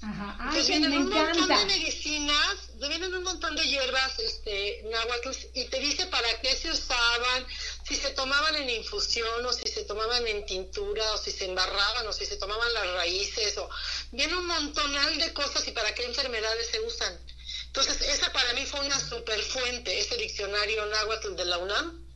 Ajá. 0.00 0.36
Ay, 0.38 0.64
vienen 0.64 0.92
un 0.92 1.08
montón 1.08 1.48
de 1.48 1.64
medicinas, 1.64 2.56
vienen 2.76 3.14
un 3.14 3.24
montón 3.24 3.56
de 3.56 3.66
hierbas 3.66 4.16
este, 4.20 4.82
náhuatl 4.84 5.30
y 5.54 5.64
te 5.64 5.80
dice 5.80 6.06
para 6.06 6.40
qué 6.40 6.54
se 6.54 6.70
usaban, 6.70 7.46
si 7.82 7.96
se 7.96 8.10
tomaban 8.10 8.54
en 8.54 8.70
infusión 8.70 9.44
o 9.44 9.52
si 9.52 9.68
se 9.68 9.84
tomaban 9.84 10.24
en 10.28 10.46
tintura 10.46 11.12
o 11.12 11.18
si 11.18 11.32
se 11.32 11.46
embarraban 11.46 12.06
o 12.06 12.12
si 12.12 12.26
se 12.26 12.36
tomaban 12.36 12.72
las 12.74 12.86
raíces 12.94 13.58
o 13.58 13.68
viene 14.12 14.36
un 14.36 14.46
montonal 14.46 15.18
de 15.18 15.32
cosas 15.32 15.66
y 15.66 15.72
para 15.72 15.92
qué 15.94 16.04
enfermedades 16.04 16.68
se 16.68 16.80
usan. 16.80 17.18
Entonces, 17.66 18.00
esa 18.02 18.32
para 18.32 18.52
mí 18.52 18.64
fue 18.66 18.80
una 18.80 18.98
super 19.00 19.40
fuente, 19.42 19.98
ese 19.98 20.16
diccionario 20.16 20.86
náhuatl 20.86 21.34
de 21.34 21.44
la 21.44 21.58
UNAM, 21.58 22.06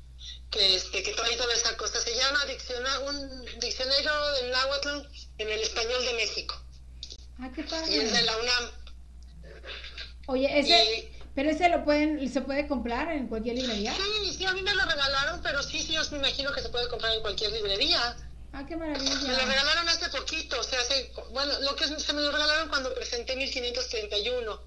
que, 0.50 0.76
este, 0.76 1.02
que 1.02 1.14
trae 1.14 1.36
toda 1.36 1.52
esa 1.54 1.76
cosa. 1.76 2.00
Se 2.00 2.14
llama 2.14 2.44
diccionario, 2.46 3.06
un 3.06 3.44
diccionario 3.58 4.30
de 4.32 4.50
náhuatl 4.50 4.88
en 5.38 5.48
el 5.50 5.60
español 5.60 6.04
de 6.04 6.12
México. 6.14 6.62
Ah, 7.38 7.50
qué 7.54 7.62
padre. 7.64 7.90
Y 7.90 7.98
es 7.98 8.12
de 8.12 8.22
la 8.22 8.36
UNAM. 8.36 8.70
Oye, 10.26 10.58
ese... 10.58 11.12
pero 11.34 11.50
ese 11.50 11.68
lo 11.68 11.84
pueden, 11.84 12.32
se 12.32 12.40
puede 12.42 12.68
comprar 12.68 13.10
en 13.12 13.26
cualquier 13.26 13.56
librería. 13.56 13.94
Sí, 13.94 14.32
sí, 14.32 14.44
a 14.44 14.52
mí 14.52 14.62
me 14.62 14.74
lo 14.74 14.84
regalaron, 14.84 15.40
pero 15.42 15.62
sí, 15.62 15.80
sí, 15.80 15.92
yo 15.92 16.02
me 16.12 16.18
imagino 16.18 16.52
que 16.52 16.60
se 16.60 16.68
puede 16.68 16.88
comprar 16.88 17.12
en 17.14 17.22
cualquier 17.22 17.52
librería. 17.52 18.16
Ah, 18.52 18.64
qué 18.66 18.76
maravilla. 18.76 19.14
Me 19.14 19.32
lo 19.32 19.46
regalaron 19.46 19.88
hace 19.88 20.08
poquito, 20.10 20.60
o 20.60 20.62
sea, 20.62 20.80
hace, 20.80 21.10
bueno, 21.32 21.58
lo 21.60 21.74
que 21.74 21.86
se 21.86 22.12
me 22.12 22.20
lo 22.20 22.30
regalaron 22.30 22.68
cuando 22.68 22.94
presenté 22.94 23.34
1531 23.34 24.60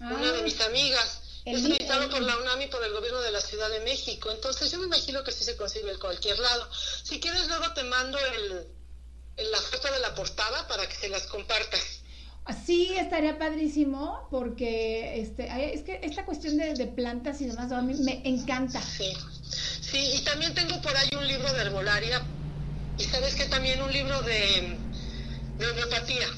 una 0.00 0.32
de 0.32 0.42
mis 0.42 0.60
amigas. 0.60 1.20
es 1.44 1.64
editado 1.64 2.10
por 2.10 2.20
la 2.22 2.36
UNAM 2.36 2.60
y 2.62 2.66
por 2.66 2.84
el 2.84 2.92
gobierno 2.92 3.20
de 3.20 3.30
la 3.30 3.40
Ciudad 3.40 3.70
de 3.70 3.80
México. 3.80 4.30
Entonces 4.30 4.70
yo 4.70 4.78
me 4.78 4.86
imagino 4.86 5.22
que 5.24 5.32
sí 5.32 5.44
se 5.44 5.56
consigue 5.56 5.90
en 5.90 5.98
cualquier 5.98 6.38
lado. 6.38 6.68
Si 6.72 7.20
quieres 7.20 7.46
luego 7.48 7.72
te 7.72 7.84
mando 7.84 8.18
el, 8.18 8.66
la 9.36 9.60
foto 9.60 9.92
de 9.92 10.00
la 10.00 10.14
portada 10.14 10.66
para 10.68 10.88
que 10.88 10.94
se 10.94 11.08
las 11.08 11.24
compartas. 11.24 12.00
Sí, 12.64 12.94
estaría 12.96 13.38
padrísimo 13.38 14.28
porque 14.30 15.20
este, 15.20 15.48
es 15.74 15.82
que 15.82 16.00
esta 16.02 16.24
cuestión 16.24 16.56
de, 16.56 16.86
plantas 16.86 17.40
y 17.40 17.46
demás 17.46 17.72
a 17.72 17.82
mí 17.82 17.94
me 17.94 18.22
encanta. 18.24 18.80
Sí. 18.80 19.12
sí, 19.80 20.12
y 20.14 20.20
también 20.20 20.54
tengo 20.54 20.80
por 20.80 20.96
ahí 20.96 21.08
un 21.18 21.26
libro 21.26 21.52
de 21.52 21.62
herbolaria 21.62 22.22
y 22.98 23.02
sabes 23.02 23.34
que 23.34 23.46
también 23.46 23.82
un 23.82 23.92
libro 23.92 24.22
de, 24.22 24.76
de 25.58 25.70
homeopatía. 25.70 26.28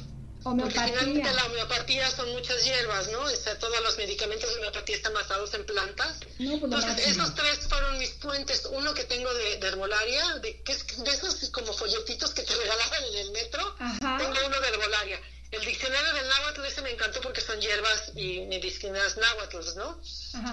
Porque 0.42 0.70
finalmente 0.70 1.32
la 1.32 1.44
homeopatía 1.46 2.10
son 2.10 2.30
muchas 2.30 2.64
hierbas, 2.64 3.08
¿no? 3.08 3.18
todos 3.58 3.80
los 3.82 3.96
medicamentos 3.98 4.48
de 4.50 4.56
homeopatía 4.56 4.96
están 4.96 5.12
basados 5.12 5.52
en 5.54 5.66
plantas. 5.66 6.18
Pues 6.36 6.50
Entonces, 6.50 7.06
esos 7.08 7.34
tres 7.34 7.66
fueron 7.68 7.98
mis 7.98 8.10
puentes. 8.10 8.64
Uno 8.70 8.94
que 8.94 9.04
tengo 9.04 9.32
de, 9.34 9.54
herbolaria, 9.54 10.36
de, 10.36 10.62
que 10.62 10.72
es 10.72 11.04
de 11.04 11.10
esos 11.10 11.50
como 11.50 11.72
folletitos 11.72 12.32
que 12.32 12.42
te 12.42 12.54
regalaban 12.56 13.04
en 13.04 13.16
el 13.16 13.30
metro. 13.32 13.76
Tengo 13.98 14.46
uno 14.46 14.60
de 14.60 14.68
herbolaria. 14.68 15.20
El 15.50 15.64
diccionario 15.64 16.12
del 16.12 16.28
náhuatl 16.28 16.64
ese 16.66 16.82
me 16.82 16.90
encantó 16.90 17.22
porque 17.22 17.40
son 17.40 17.58
hierbas 17.58 18.12
y 18.14 18.40
medicinas 18.46 19.16
náhuatl, 19.16 19.76
¿no? 19.76 19.98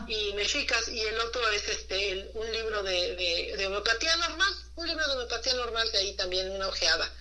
Y 0.08 0.32
mexicas. 0.34 0.88
Y 0.88 1.02
el 1.02 1.20
otro 1.20 1.48
es 1.50 1.68
este 1.68 2.32
un 2.34 2.50
libro 2.52 2.82
de, 2.82 3.16
de, 3.58 3.68
homeopatía 3.68 4.16
normal. 4.16 4.56
Un 4.76 4.88
libro 4.88 5.06
de 5.06 5.14
homeopatía 5.14 5.54
normal 5.56 5.92
que 5.92 5.98
ahí 5.98 6.16
también 6.16 6.50
una 6.50 6.70
ojeada 6.70 7.12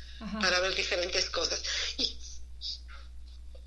para 0.41 0.61
ver 0.61 0.75
diferentes 0.75 1.29
cosas. 1.31 1.61
Y 1.99 2.17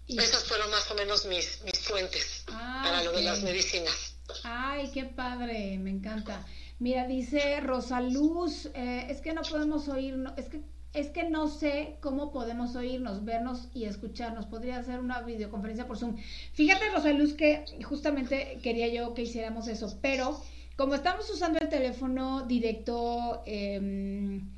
esas 0.08 0.44
fueron 0.46 0.70
más 0.72 0.90
o 0.92 0.96
menos 0.96 1.26
mis, 1.26 1.62
mis 1.64 1.80
fuentes 1.80 2.44
ah, 2.48 2.82
para 2.84 3.04
lo 3.04 3.12
de 3.12 3.24
las 3.24 3.42
medicinas. 3.42 4.16
Ay, 4.44 4.90
qué 4.94 5.06
padre, 5.06 5.78
me 5.80 5.90
encanta. 5.90 6.46
Mira, 6.80 7.08
dice 7.08 7.60
Rosaluz, 7.62 8.68
eh, 8.74 9.08
es 9.10 9.22
que 9.22 9.34
no 9.34 9.42
podemos 9.42 9.88
oírnos, 9.88 10.34
es 10.38 10.48
que 10.50 10.62
es 10.94 11.10
que 11.10 11.30
no 11.30 11.48
sé 11.48 11.98
cómo 12.02 12.32
podemos 12.32 12.76
oírnos, 12.76 13.24
vernos 13.24 13.68
y 13.74 13.86
escucharnos. 13.86 14.48
Podría 14.48 14.80
hacer 14.80 15.00
una 15.00 15.22
videoconferencia 15.22 15.86
por 15.86 15.98
Zoom. 15.98 16.18
Fíjate, 16.54 16.90
Rosaluz, 16.90 17.34
que 17.34 17.66
justamente 17.84 18.60
quería 18.64 18.88
yo 18.88 19.14
que 19.14 19.24
hiciéramos 19.24 19.68
eso, 19.68 19.96
pero 20.02 20.42
como 20.76 20.96
estamos 20.96 21.30
usando 21.30 21.60
el 21.60 21.70
teléfono 21.70 22.48
directo, 22.48 23.44
em, 23.46 24.50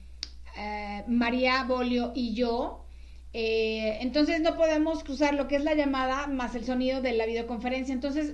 eh, 0.58 1.04
María 1.08 1.64
Bolio 1.64 2.12
y 2.16 2.34
yo, 2.34 2.86
eh, 3.34 4.00
entonces 4.02 4.42
no 4.42 4.56
podemos 4.56 5.04
cruzar 5.04 5.36
lo 5.36 5.48
que 5.48 5.58
es 5.58 5.64
la 5.64 5.76
llamada 5.76 6.28
más 6.28 6.56
el 6.56 6.66
sonido 6.66 7.02
de 7.02 7.14
la 7.14 7.26
videoconferencia. 7.26 7.94
Entonces 7.94 8.34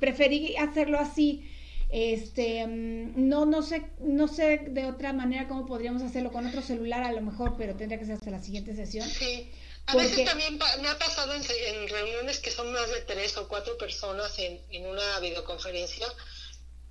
preferí 0.00 0.56
hacerlo 0.56 0.98
así. 0.98 1.50
Este, 1.90 2.66
mm, 2.66 3.28
no, 3.28 3.46
no 3.46 3.62
sé, 3.62 3.84
no 4.00 4.26
sé 4.26 4.58
de 4.68 4.86
otra 4.86 5.12
manera 5.12 5.46
cómo 5.46 5.64
podríamos 5.64 6.02
hacerlo 6.02 6.32
con 6.32 6.46
otro 6.46 6.60
celular 6.60 7.04
a 7.04 7.12
lo 7.12 7.20
mejor, 7.20 7.54
pero 7.56 7.76
tendría 7.76 7.98
que 7.98 8.06
ser 8.06 8.16
hasta 8.16 8.30
la 8.30 8.42
siguiente 8.42 8.74
sesión. 8.74 9.08
Sí. 9.08 9.50
A 9.86 9.96
veces 9.96 10.24
también 10.24 10.58
me 10.80 10.88
ha 10.88 10.98
pasado 10.98 11.34
en, 11.34 11.88
reuniones 11.88 12.38
que 12.38 12.50
son 12.50 12.72
más 12.72 12.90
de 12.90 13.02
tres 13.02 13.36
o 13.36 13.46
cuatro 13.48 13.76
personas 13.76 14.38
en, 14.38 14.58
en 14.70 14.86
una 14.86 15.20
videoconferencia 15.20 16.06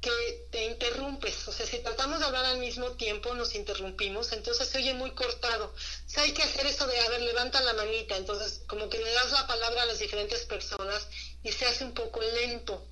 que 0.04 0.48
te 0.52 0.66
interrumpes. 0.66 1.48
O 1.48 1.52
sea, 1.54 1.66
si 1.66 1.80
tratamos 1.80 2.20
de 2.20 2.26
hablar 2.26 2.46
al 2.46 2.60
mismo 2.60 2.92
tiempo, 2.92 3.34
nos 3.34 3.56
interrumpimos, 3.56 4.34
entonces 4.34 4.68
se 4.68 4.78
oye 4.80 4.94
muy 4.94 5.12
cortado. 5.12 5.68
O 5.68 6.10
sea, 6.10 6.24
hay 6.24 6.34
que 6.34 6.44
hacer 6.44 6.66
eso 6.68 6.86
de, 6.86 7.00
a 7.00 7.10
ver, 7.10 7.22
levanta 7.22 7.62
la 7.62 7.74
manita. 7.74 8.18
Entonces, 8.18 8.62
como 8.68 8.90
que 8.90 8.98
le 8.98 9.12
das 9.14 9.32
la 9.32 9.48
palabra 9.48 9.84
a 9.84 9.86
las 9.86 10.00
diferentes 10.00 10.42
personas 10.46 11.08
y 11.42 11.52
se 11.54 11.66
hace 11.66 11.86
un 11.86 11.94
poco 11.94 12.20
lento. 12.22 12.86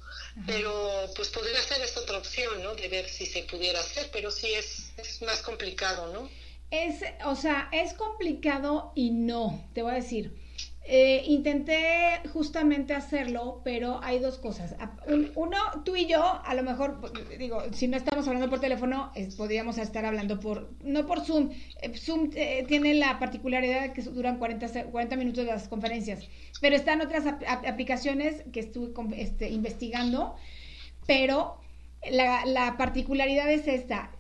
Pero, 0.48 1.10
pues 1.16 1.28
podría 1.28 1.62
ser 1.62 1.82
esta 1.82 2.00
otra 2.00 2.18
opción, 2.18 2.64
¿no? 2.64 2.74
De 2.76 2.88
ver 2.88 3.10
si 3.10 3.26
se 3.26 3.44
pudiera 3.44 3.82
hacer, 3.82 4.10
pero 4.14 4.32
sí 4.32 4.54
es, 4.54 4.94
es 4.98 5.22
más 5.22 5.42
complicado, 5.42 6.14
¿no? 6.14 6.30
Es, 6.72 7.02
o 7.26 7.36
sea, 7.36 7.68
es 7.74 7.94
complicado 7.96 8.94
y 8.96 9.10
no, 9.12 9.70
te 9.74 9.82
voy 9.82 9.92
a 9.92 9.96
decir. 9.96 10.41
Eh, 10.84 11.24
intenté 11.28 12.22
justamente 12.34 12.94
hacerlo, 12.94 13.62
pero 13.64 14.00
hay 14.04 14.18
dos 14.18 14.40
cosas. 14.40 14.76
Uno, 15.36 15.58
tú 15.86 15.96
y 15.96 16.08
yo, 16.08 16.42
a 16.44 16.56
lo 16.56 16.64
mejor, 16.64 17.00
digo, 17.38 17.62
si 17.72 17.88
no 17.88 17.98
estamos 17.98 18.28
hablando 18.28 18.50
por 18.50 18.60
teléfono, 18.60 19.12
podríamos 19.38 19.78
estar 19.78 20.06
hablando 20.06 20.40
por, 20.40 20.72
no 20.84 21.06
por 21.06 21.24
Zoom. 21.24 21.52
Eh, 21.82 21.96
Zoom 21.96 22.32
eh, 22.34 22.66
tiene 22.68 22.96
la 22.96 23.20
particularidad 23.20 23.82
de 23.82 23.94
que 23.94 24.02
duran 24.02 24.40
40, 24.40 24.86
40 24.86 25.16
minutos 25.18 25.46
las 25.46 25.68
conferencias, 25.68 26.28
pero 26.62 26.76
están 26.76 27.00
otras 27.02 27.26
aplicaciones 27.28 28.44
que 28.52 28.60
estuve 28.60 28.92
este, 29.18 29.50
investigando, 29.50 30.36
pero 31.06 31.60
la, 32.10 32.76
particularidad 32.80 33.52
es 33.52 33.68
esta. 33.68 34.12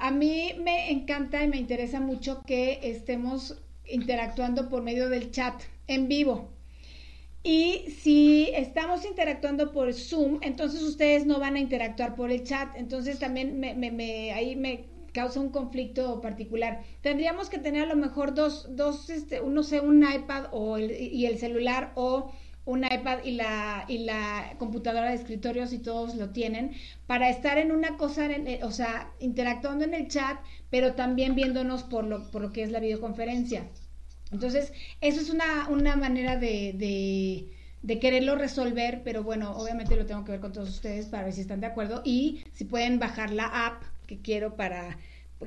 a 0.00 0.10
mí 0.12 0.52
me 0.62 0.92
encanta 0.92 1.42
y 1.42 1.48
me 1.48 1.56
interesa 1.56 1.98
mucho 1.98 2.40
que 2.46 2.78
estemos 2.84 3.61
interactuando 3.92 4.68
por 4.68 4.82
medio 4.82 5.08
del 5.08 5.30
chat 5.30 5.54
en 5.86 6.08
vivo. 6.08 6.50
Y 7.44 7.90
si 7.90 8.50
estamos 8.54 9.04
interactuando 9.04 9.72
por 9.72 9.92
Zoom, 9.94 10.38
entonces 10.42 10.82
ustedes 10.82 11.26
no 11.26 11.40
van 11.40 11.56
a 11.56 11.60
interactuar 11.60 12.14
por 12.14 12.30
el 12.30 12.44
chat. 12.44 12.76
Entonces 12.76 13.18
también 13.18 13.58
me, 13.58 13.74
me, 13.74 14.32
ahí 14.32 14.54
me 14.54 14.84
causa 15.12 15.40
un 15.40 15.50
conflicto 15.50 16.20
particular. 16.20 16.82
Tendríamos 17.00 17.50
que 17.50 17.58
tener 17.58 17.82
a 17.82 17.86
lo 17.86 17.96
mejor 17.96 18.34
dos, 18.34 18.68
dos 18.76 19.10
este, 19.10 19.40
no 19.40 19.62
sé, 19.62 19.80
un 19.80 20.02
iPad 20.02 20.46
o 20.52 20.78
y 20.78 21.26
el 21.26 21.38
celular 21.38 21.92
o 21.96 22.32
un 22.64 22.84
iPad 22.84 23.24
y 23.24 23.32
la, 23.32 23.84
y 23.88 23.98
la 23.98 24.54
computadora 24.58 25.08
de 25.08 25.16
escritorio, 25.16 25.66
si 25.66 25.78
todos 25.78 26.14
lo 26.14 26.30
tienen, 26.30 26.72
para 27.06 27.28
estar 27.28 27.58
en 27.58 27.72
una 27.72 27.96
cosa, 27.96 28.28
o 28.62 28.70
sea, 28.70 29.12
interactuando 29.18 29.84
en 29.84 29.94
el 29.94 30.08
chat, 30.08 30.38
pero 30.70 30.94
también 30.94 31.34
viéndonos 31.34 31.82
por 31.82 32.04
lo, 32.04 32.30
por 32.30 32.40
lo 32.40 32.52
que 32.52 32.62
es 32.62 32.70
la 32.70 32.78
videoconferencia. 32.78 33.64
Entonces, 34.32 34.72
eso 35.00 35.20
es 35.20 35.30
una, 35.30 35.68
una 35.68 35.96
manera 35.96 36.36
de, 36.36 37.48
de, 37.82 37.98
quererlo 37.98 38.34
resolver, 38.34 39.02
pero 39.04 39.22
bueno, 39.22 39.52
obviamente 39.52 39.94
lo 39.96 40.06
tengo 40.06 40.24
que 40.24 40.32
ver 40.32 40.40
con 40.40 40.52
todos 40.52 40.70
ustedes 40.70 41.06
para 41.06 41.24
ver 41.24 41.34
si 41.34 41.42
están 41.42 41.60
de 41.60 41.66
acuerdo 41.66 42.02
y 42.04 42.42
si 42.52 42.64
pueden 42.64 42.98
bajar 42.98 43.30
la 43.30 43.66
app 43.66 43.82
que 44.06 44.18
quiero 44.18 44.56
para 44.56 44.98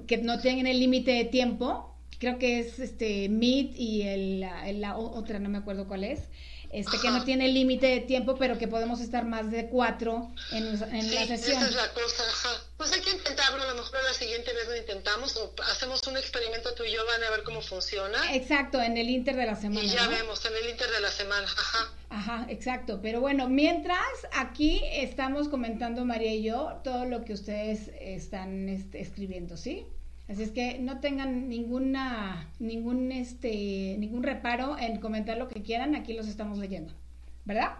que 0.07 0.17
no 0.17 0.39
tengan 0.39 0.67
el 0.67 0.79
límite 0.79 1.11
de 1.11 1.25
tiempo. 1.25 1.95
Creo 2.19 2.38
que 2.38 2.59
es 2.59 2.79
este 2.79 3.27
Meet 3.27 3.75
y 3.75 4.03
el, 4.03 4.39
la 4.39 4.97
otra, 4.97 5.39
no 5.39 5.49
me 5.49 5.57
acuerdo 5.57 5.88
cuál 5.88 6.03
es 6.03 6.29
este, 6.76 6.99
que 6.99 7.09
no 7.09 7.23
tiene 7.23 7.47
límite 7.47 7.88
de 7.88 8.01
tiempo, 8.01 8.36
pero 8.38 8.57
que 8.57 8.67
podemos 8.67 8.99
estar 8.99 9.23
más 9.23 9.49
de 9.49 9.67
cuatro 9.69 10.32
en, 10.51 10.67
en 10.67 11.15
la 11.15 11.26
sesión. 11.26 11.57
Esa 11.57 11.69
es 11.69 11.76
la 11.76 11.93
cosa, 11.93 12.23
ajá. 12.28 12.49
Pues 12.76 12.91
hay 12.91 12.99
que 12.99 13.11
intentarlo, 13.11 13.63
a 13.63 13.67
lo 13.67 13.76
mejor 13.76 14.03
la 14.03 14.13
siguiente 14.13 14.53
vez 14.53 14.67
lo 14.67 14.76
intentamos 14.76 15.38
o 15.38 15.53
hacemos 15.71 16.05
un 16.07 16.17
experimento 16.17 16.73
tú 16.73 16.84
y 16.84 16.91
yo, 16.91 17.05
van 17.05 17.23
a 17.23 17.30
ver 17.30 17.43
cómo 17.43 17.61
funciona. 17.61 18.36
Exacto, 18.36 18.82
en 18.82 18.97
el 18.97 19.09
inter 19.09 19.38
de 19.38 19.45
la 19.45 19.55
semana. 19.55 19.86
Y 19.86 19.89
ya 19.89 20.05
vemos, 20.09 20.45
en 20.45 20.53
el 20.53 20.69
inter 20.69 20.89
de 20.91 20.99
la 20.99 21.11
semana, 21.11 21.45
ajá. 21.45 21.93
Ajá, 22.09 22.45
exacto. 22.49 22.99
Pero 23.01 23.21
bueno, 23.21 23.47
mientras 23.47 24.05
aquí 24.34 24.82
estamos 24.91 25.47
comentando 25.47 26.03
María 26.03 26.34
y 26.34 26.43
yo 26.43 26.82
todo 26.84 27.05
lo 27.05 27.23
que 27.23 27.32
ustedes 27.32 27.89
están 28.01 28.67
este, 28.67 28.99
escribiendo, 28.99 29.55
¿sí? 29.55 29.86
Así 30.28 30.41
es 30.41 30.51
que 30.51 30.80
no 30.80 30.99
tengan 31.01 31.49
ninguna, 31.49 32.51
ningún, 32.57 33.11
este, 33.11 33.95
ningún 33.99 34.23
reparo 34.23 34.78
en 34.80 34.99
comentar 34.99 35.38
lo 35.38 35.47
que 35.47 35.61
quieran, 35.61 35.93
aquí 35.95 36.13
los 36.13 36.28
estamos 36.28 36.57
leyendo, 36.57 36.93
¿verdad? 37.43 37.78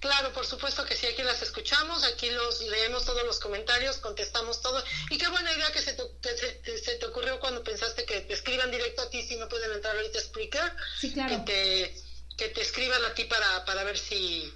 Claro, 0.00 0.32
por 0.32 0.46
supuesto 0.46 0.84
que 0.84 0.96
sí, 0.96 1.06
aquí 1.06 1.22
las 1.22 1.42
escuchamos, 1.42 2.04
aquí 2.04 2.30
los 2.30 2.62
leemos 2.62 3.04
todos 3.04 3.24
los 3.24 3.38
comentarios, 3.40 3.98
contestamos 3.98 4.60
todo. 4.60 4.82
Y 5.10 5.18
qué 5.18 5.28
buena 5.28 5.52
idea 5.52 5.70
que 5.72 5.80
se 5.80 5.94
te, 5.94 6.78
se, 6.78 6.94
te 6.96 7.06
ocurrió 7.06 7.40
cuando 7.40 7.62
pensaste 7.62 8.04
que 8.04 8.20
te 8.20 8.34
escriban 8.34 8.70
directo 8.70 9.02
a 9.02 9.10
ti 9.10 9.22
si 9.22 9.36
no 9.36 9.48
pueden 9.48 9.72
entrar 9.72 9.96
ahorita 9.96 10.18
a 10.18 10.22
Spreaker. 10.22 10.72
Sí, 10.98 11.12
claro. 11.12 11.44
Que 11.44 11.52
te, 11.52 11.94
que 12.36 12.48
te 12.48 12.60
escriban 12.60 13.02
a 13.04 13.14
ti 13.14 13.24
para, 13.24 13.64
para 13.64 13.84
ver 13.84 13.98
si... 13.98 14.52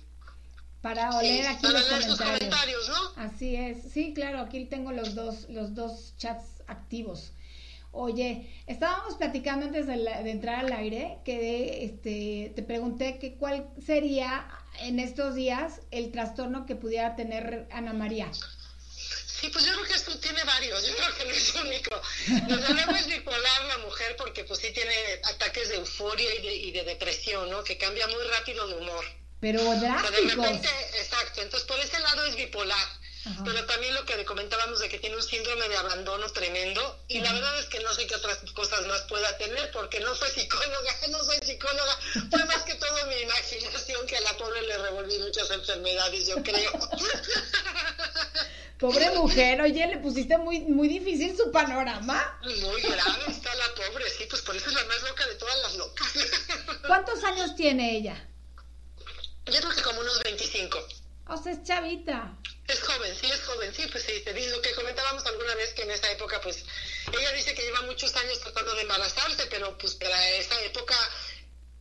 Para 0.82 1.22
leer 1.22 1.46
aquí 1.46 1.66
los 1.66 1.82
comentarios. 1.82 2.18
comentarios. 2.18 2.88
¿no? 2.88 3.12
Así 3.16 3.56
es. 3.56 3.90
Sí, 3.92 4.12
claro, 4.14 4.40
aquí 4.40 4.66
tengo 4.66 4.92
los 4.92 5.14
dos, 5.14 5.48
los 5.48 5.74
dos 5.74 6.14
chats 6.18 6.53
activos. 6.66 7.32
Oye, 7.96 8.50
estábamos 8.66 9.14
platicando 9.14 9.66
antes 9.66 9.86
de, 9.86 9.94
entrar 10.28 10.64
al 10.64 10.72
aire 10.72 11.18
que 11.24 11.84
este, 11.84 12.52
te 12.56 12.62
pregunté 12.64 13.18
que 13.20 13.34
cuál 13.34 13.68
sería 13.86 14.48
en 14.80 14.98
estos 14.98 15.36
días 15.36 15.80
el 15.92 16.10
trastorno 16.10 16.66
que 16.66 16.74
pudiera 16.74 17.14
tener 17.14 17.68
Ana 17.70 17.92
María. 17.92 18.32
Sí, 18.32 19.48
pues 19.50 19.64
yo 19.64 19.74
creo 19.74 19.84
que 19.84 19.94
esto 19.94 20.18
tiene 20.18 20.42
varios, 20.42 20.84
yo 20.86 20.96
creo 20.96 21.14
que 21.16 21.24
no 21.24 21.30
es 21.30 21.54
único. 21.54 22.02
Desde 22.48 22.74
luego 22.74 22.92
es 22.92 23.06
bipolar 23.06 23.64
la 23.66 23.78
mujer 23.78 24.16
porque 24.16 24.42
pues 24.42 24.58
sí 24.58 24.72
tiene 24.72 24.94
ataques 25.22 25.68
de 25.68 25.76
euforia 25.76 26.34
y 26.34 26.72
de, 26.72 26.82
depresión, 26.82 27.48
¿no? 27.48 27.62
Que 27.62 27.78
cambia 27.78 28.08
muy 28.08 28.24
rápido 28.36 28.66
de 28.66 28.74
humor. 28.76 29.04
Pero 29.38 29.62
drásticos. 29.62 30.46
exacto, 30.98 31.42
entonces 31.42 31.68
por 31.68 31.78
ese 31.78 32.00
lado 32.00 32.24
es 32.24 32.34
bipolar 32.34 33.03
pero 33.44 33.64
también 33.66 33.94
lo 33.94 34.04
que 34.04 34.16
le 34.16 34.24
comentábamos 34.24 34.80
de 34.80 34.88
que 34.88 34.98
tiene 34.98 35.16
un 35.16 35.22
síndrome 35.22 35.68
de 35.68 35.76
abandono 35.76 36.28
tremendo 36.30 37.00
y 37.08 37.20
la 37.20 37.32
verdad 37.32 37.58
es 37.58 37.66
que 37.66 37.80
no 37.80 37.92
sé 37.94 38.06
qué 38.06 38.14
otras 38.16 38.38
cosas 38.52 38.86
más 38.86 39.02
pueda 39.02 39.36
tener 39.38 39.70
porque 39.72 40.00
no 40.00 40.14
soy 40.14 40.30
psicóloga, 40.30 40.96
no 41.10 41.24
soy 41.24 41.38
psicóloga, 41.42 41.98
fue 42.30 42.44
más 42.44 42.62
que 42.62 42.74
todo 42.74 43.06
mi 43.06 43.16
imaginación 43.22 44.06
que 44.06 44.16
a 44.16 44.20
la 44.20 44.36
pobre 44.36 44.62
le 44.62 44.78
revolví 44.78 45.18
muchas 45.20 45.50
enfermedades, 45.50 46.26
yo 46.26 46.42
creo. 46.42 46.72
Pobre 48.78 49.10
mujer, 49.12 49.60
oye, 49.62 49.86
le 49.86 49.98
pusiste 49.98 50.36
muy, 50.36 50.60
muy 50.60 50.88
difícil 50.88 51.34
su 51.36 51.50
panorama. 51.52 52.38
Muy 52.42 52.82
grave 52.82 53.24
está 53.28 53.54
la 53.54 53.74
pobre, 53.74 54.04
sí, 54.10 54.24
pues 54.28 54.42
por 54.42 54.54
eso 54.56 54.68
es 54.68 54.74
la 54.74 54.84
más 54.84 55.02
loca 55.08 55.26
de 55.26 55.34
todas 55.36 55.62
las 55.62 55.76
locas. 55.76 56.12
¿Cuántos 56.86 57.22
años 57.24 57.54
tiene 57.54 57.96
ella? 57.96 58.28
Yo 59.46 59.58
creo 59.58 59.70
que 59.70 59.82
como 59.82 60.00
unos 60.00 60.22
25. 60.24 60.78
O 61.28 61.42
sea, 61.42 61.52
es 61.52 61.62
chavita. 61.62 62.36
Es 62.66 62.80
joven, 62.80 63.14
sí, 63.20 63.26
es 63.30 63.42
joven, 63.42 63.74
sí, 63.74 63.82
pues 63.92 64.04
sí, 64.04 64.12
te 64.24 64.32
digo 64.32 64.56
lo 64.56 64.62
que 64.62 64.74
comentábamos 64.74 65.24
alguna 65.26 65.54
vez 65.54 65.74
que 65.74 65.82
en 65.82 65.90
esa 65.90 66.10
época, 66.10 66.40
pues, 66.42 66.64
ella 67.12 67.32
dice 67.32 67.54
que 67.54 67.62
lleva 67.62 67.82
muchos 67.82 68.14
años 68.16 68.40
tratando 68.40 68.74
de 68.74 68.82
embarazarse, 68.82 69.44
pero 69.50 69.76
pues 69.76 69.94
para 69.96 70.30
esa 70.30 70.58
época 70.62 70.94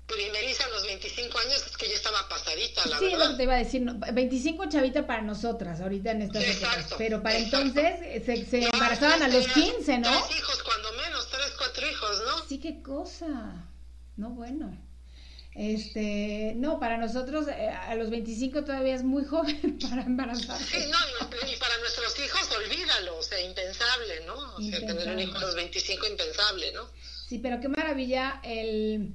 primeriza 0.05 0.65
a 0.65 0.69
los 0.69 0.84
25 0.86 1.39
años 1.39 1.65
es 1.65 1.77
que 1.77 1.88
ya 1.88 1.95
estaba 1.95 2.27
pasadita, 2.27 2.86
la 2.88 2.99
sí, 2.99 3.05
verdad. 3.05 3.17
Sí, 3.17 3.23
lo 3.23 3.31
que 3.31 3.38
te 3.38 3.43
iba 3.43 3.53
a 3.53 3.57
decir, 3.57 3.81
25 4.13 4.69
chavita 4.69 5.07
para 5.07 5.21
nosotras 5.21 5.79
ahorita 5.79 6.11
en 6.11 6.23
estas 6.23 6.43
épocas, 6.43 6.93
pero 6.97 7.23
para 7.23 7.38
entonces 7.38 8.25
se, 8.25 8.45
se 8.45 8.65
embarazaban 8.65 9.23
a 9.23 9.29
los 9.29 9.47
15, 9.47 9.99
¿no? 9.99 10.09
Tres 10.09 10.38
hijos, 10.38 10.63
cuando 10.63 10.91
menos, 10.93 11.29
tres, 11.29 11.53
cuatro 11.57 11.88
hijos, 11.88 12.21
¿no? 12.25 12.45
Sí, 12.45 12.59
qué 12.59 12.81
cosa. 12.84 13.67
No, 14.17 14.31
bueno. 14.31 14.77
Este, 15.56 16.54
no, 16.56 16.80
para 16.80 16.97
nosotros 16.97 17.47
eh, 17.47 17.70
a 17.70 17.93
los 17.95 18.10
25 18.10 18.64
todavía 18.64 18.95
es 18.95 19.04
muy 19.04 19.24
joven 19.30 19.78
para 19.80 20.04
embarazarse. 20.04 20.82
Sí, 20.82 20.89
no, 20.89 20.97
y, 21.22 21.56
para 21.58 21.78
nuestros 21.78 22.20
hijos 22.20 22.49
olvídalo, 22.58 23.18
o 23.18 23.22
sea, 23.22 23.39
impensable, 23.41 24.26
¿no? 24.26 24.34
O 24.56 24.62
sea, 24.62 24.80
tener 24.80 25.10
un 25.10 25.20
hijo 25.20 25.38
a 25.38 25.41
los 25.41 25.56
25 25.56 26.08
impensable, 26.08 26.72
¿no? 26.74 26.82
Sí, 27.28 27.38
pero 27.39 27.60
qué 27.60 27.68
maravilla 27.68 28.39
el, 28.43 29.14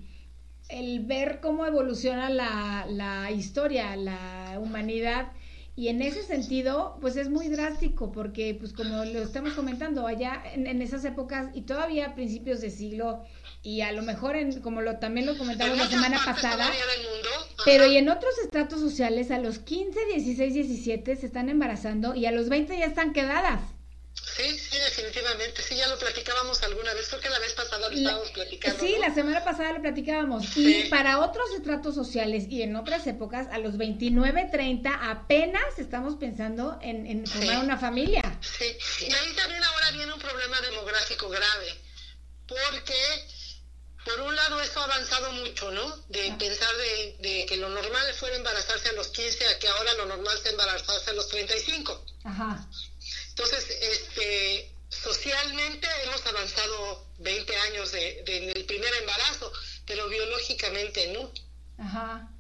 el 0.68 1.01
ver 1.01 1.41
cómo 1.41 1.66
evoluciona 1.66 2.30
la, 2.30 2.86
la 2.89 3.30
historia, 3.32 3.97
la 3.97 4.59
humanidad. 4.61 5.32
Y 5.74 5.89
en 5.89 6.03
ese 6.03 6.24
sentido, 6.24 6.99
pues 7.01 7.16
es 7.16 7.28
muy 7.28 7.49
drástico, 7.49 8.11
porque 8.11 8.57
pues 8.59 8.72
como 8.72 9.05
lo 9.05 9.22
estamos 9.22 9.53
comentando, 9.53 10.07
allá 10.07 10.43
en, 10.53 10.66
en 10.66 10.82
esas 10.82 11.05
épocas 11.05 11.51
y 11.55 11.62
todavía 11.62 12.07
a 12.07 12.14
principios 12.14 12.61
de 12.61 12.70
siglo 12.70 13.24
y 13.62 13.80
a 13.80 13.92
lo 13.92 14.02
mejor, 14.02 14.36
en, 14.36 14.61
como 14.61 14.80
lo 14.82 14.98
también 14.98 15.26
lo 15.26 15.36
comentamos 15.36 15.76
la 15.76 15.88
semana 15.88 16.22
pasada, 16.24 16.70
pero 17.64 17.86
y 17.86 17.96
en 17.96 18.09
otros 18.09 18.38
estratos 18.38 18.80
sociales 18.80 19.30
a 19.30 19.38
los 19.38 19.59
15, 19.59 20.06
16, 20.06 20.54
17 20.54 21.16
se 21.16 21.26
están 21.26 21.48
embarazando 21.48 22.14
y 22.14 22.26
a 22.26 22.32
los 22.32 22.48
20 22.48 22.78
ya 22.78 22.86
están 22.86 23.12
quedadas. 23.12 23.61
Sí, 24.36 24.56
sí, 24.56 24.78
definitivamente. 24.78 25.62
Sí, 25.62 25.76
ya 25.76 25.88
lo 25.88 25.98
platicábamos 25.98 26.62
alguna 26.62 26.94
vez. 26.94 27.09
Creo 27.09 27.20
que 27.20 27.30
la 27.30 27.38
vez 27.40 27.52
pasada 27.54 27.88
lo 27.88 27.96
estábamos 27.96 28.30
platicando. 28.30 28.78
Sí, 28.78 28.96
la 28.98 29.14
semana 29.14 29.44
pasada 29.44 29.72
lo 29.72 29.82
platicábamos. 29.82 30.56
Y 30.56 30.84
para 30.90 31.18
otros 31.20 31.50
estratos 31.54 31.94
sociales 31.94 32.44
y 32.48 32.62
en 32.62 32.76
otras 32.76 33.06
épocas, 33.06 33.48
a 33.50 33.59
los 33.59 33.76
29, 33.76 34.48
30, 34.50 35.11
apenas 35.11 35.78
estamos 35.78 36.16
pensando 36.16 36.78
en, 36.82 37.06
en 37.06 37.26
formar 37.26 37.64
una 37.64 37.78
familia. 37.78 38.22
Sí, 38.40 38.66
y 39.06 39.12
ahí 39.12 39.32
también 39.36 39.62
ahora 39.62 39.90
viene 39.92 40.12
un 40.12 40.20
problema 40.20 40.61
demográfico 40.61 41.28
grave. 41.28 41.80
Porque 42.46 42.94
por 44.09 44.20
un 44.22 44.34
lado 44.34 44.61
eso 44.62 44.80
ha 44.80 44.84
avanzado 44.84 45.32
mucho, 45.32 45.70
¿no? 45.70 45.96
De 46.09 46.32
pensar 46.38 46.74
de, 46.76 47.44
que 47.46 47.56
lo 47.59 47.68
normal 47.68 48.14
fuera 48.14 48.36
embarazarse 48.36 48.88
a 48.88 48.92
los 48.92 49.09
15 49.09 49.46
a 49.46 49.59
que 49.59 49.68
ahora 49.68 49.92
lo 49.94 50.06
normal 50.06 50.38
sea 50.38 50.52
embarazarse 50.52 51.11
a 51.11 51.12
los 51.12 51.28
35. 51.28 52.06
Ajá. 52.24 52.66
Entonces, 53.28 53.66
este, 53.82 54.72
socialmente 54.88 55.86
hemos 56.04 56.24
avanzado 56.26 57.06
20 57.18 57.56
años 57.59 57.92
de, 57.92 58.24
en 58.26 58.56
el 58.56 58.64
primer 58.64 58.94
embarazo, 58.94 59.52
pero 59.86 60.09
biológicamente 60.09 61.12
no. 61.12 61.30
Ajá. 61.78 62.30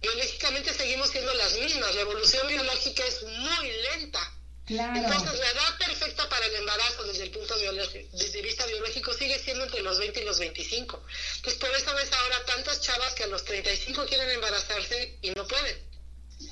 Biológicamente 0.00 0.74
seguimos 0.74 1.10
siendo 1.10 1.32
las 1.34 1.54
mismas, 1.58 1.94
la 1.94 2.00
evolución 2.00 2.48
biológica 2.48 3.04
es 3.06 3.22
muy 3.22 3.72
lenta. 3.92 4.20
Entonces, 4.68 5.38
la 5.40 5.50
edad 5.50 5.78
perfecta 5.78 6.28
para 6.28 6.46
el 6.46 6.54
embarazo 6.54 7.02
desde 7.04 7.24
el 7.24 7.30
punto 7.30 7.56
de, 7.58 8.08
desde 8.12 8.42
vista 8.42 8.64
biológico 8.66 9.12
sigue 9.12 9.38
siendo 9.38 9.64
entre 9.64 9.82
los 9.82 9.98
20 9.98 10.22
y 10.22 10.24
los 10.24 10.38
25. 10.38 11.02
Pues 11.42 11.56
por 11.56 11.70
eso 11.70 11.94
ves 11.94 12.12
ahora 12.12 12.44
tantas 12.44 12.80
chavas 12.80 13.12
que 13.14 13.24
a 13.24 13.26
los 13.26 13.44
35 13.44 14.06
quieren 14.06 14.30
embarazarse 14.30 15.18
y 15.20 15.30
no 15.32 15.46
pueden. 15.48 15.92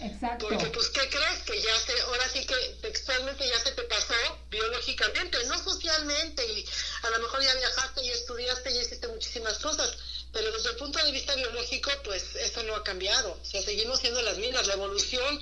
Exacto. 0.01 0.49
Porque 0.49 0.67
pues, 0.67 0.89
¿qué 0.89 1.09
crees? 1.09 1.41
Que 1.45 1.61
ya 1.61 1.77
se, 1.79 2.01
ahora 2.03 2.29
sí 2.29 2.45
que 2.47 2.55
textualmente 2.81 3.49
ya 3.49 3.61
se 3.61 3.73
te 3.73 3.83
pasó 3.83 4.15
biológicamente, 4.49 5.39
no 5.47 5.59
socialmente, 5.63 6.45
y 6.47 6.65
a 7.03 7.11
lo 7.11 7.19
mejor 7.21 7.43
ya 7.43 7.55
viajaste 7.55 8.05
y 8.05 8.11
estudiaste 8.11 8.71
y 8.73 8.79
hiciste 8.79 9.09
muchísimas 9.09 9.59
cosas, 9.59 9.97
pero 10.33 10.51
desde 10.53 10.71
el 10.71 10.77
punto 10.77 11.05
de 11.05 11.13
vista 11.13 11.35
biológico, 11.35 11.91
pues 12.05 12.37
eso 12.37 12.63
no 12.65 12.77
ha 12.77 12.85
cambiado. 12.85 13.39
O 13.41 13.45
sea, 13.45 13.63
seguimos 13.63 14.01
siendo 14.01 14.23
las 14.23 14.39
mismas. 14.39 14.67
La 14.67 14.75
evolución 14.75 15.41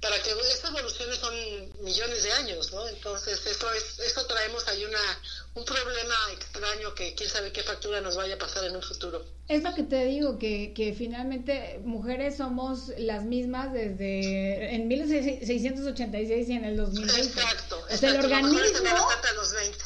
para 0.00 0.22
que 0.22 0.30
estas 0.30 0.70
evoluciones 0.70 1.18
son 1.18 1.34
millones 1.82 2.22
de 2.22 2.32
años, 2.32 2.72
¿no? 2.72 2.86
Entonces 2.88 3.44
eso 3.46 3.72
es, 3.72 3.98
eso 3.98 4.26
traemos 4.26 4.66
ahí 4.68 4.84
una, 4.84 5.22
un 5.54 5.64
problema 5.64 6.14
extraño 6.32 6.94
que 6.94 7.14
quién 7.14 7.28
sabe 7.28 7.52
qué 7.52 7.62
factura 7.62 8.00
nos 8.00 8.16
vaya 8.16 8.34
a 8.34 8.38
pasar 8.38 8.64
en 8.64 8.76
un 8.76 8.82
futuro. 8.82 9.24
Es 9.48 9.62
lo 9.62 9.74
que 9.74 9.82
te 9.82 10.04
digo, 10.04 10.38
que, 10.38 10.74
que 10.74 10.92
finalmente 10.92 11.80
mujeres 11.82 12.36
somos 12.36 12.92
las 12.98 13.24
mismas 13.24 13.72
desde 13.72 14.74
en 14.74 14.88
1686 14.88 16.48
y 16.50 16.52
en 16.52 16.64
el 16.66 16.76
2020. 16.76 17.22
Exacto, 17.22 17.82
o 17.90 17.96
sea, 17.96 18.10
el 18.10 18.16
organismo, 18.18 18.58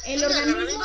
el 0.05 0.23
organismo, 0.25 0.83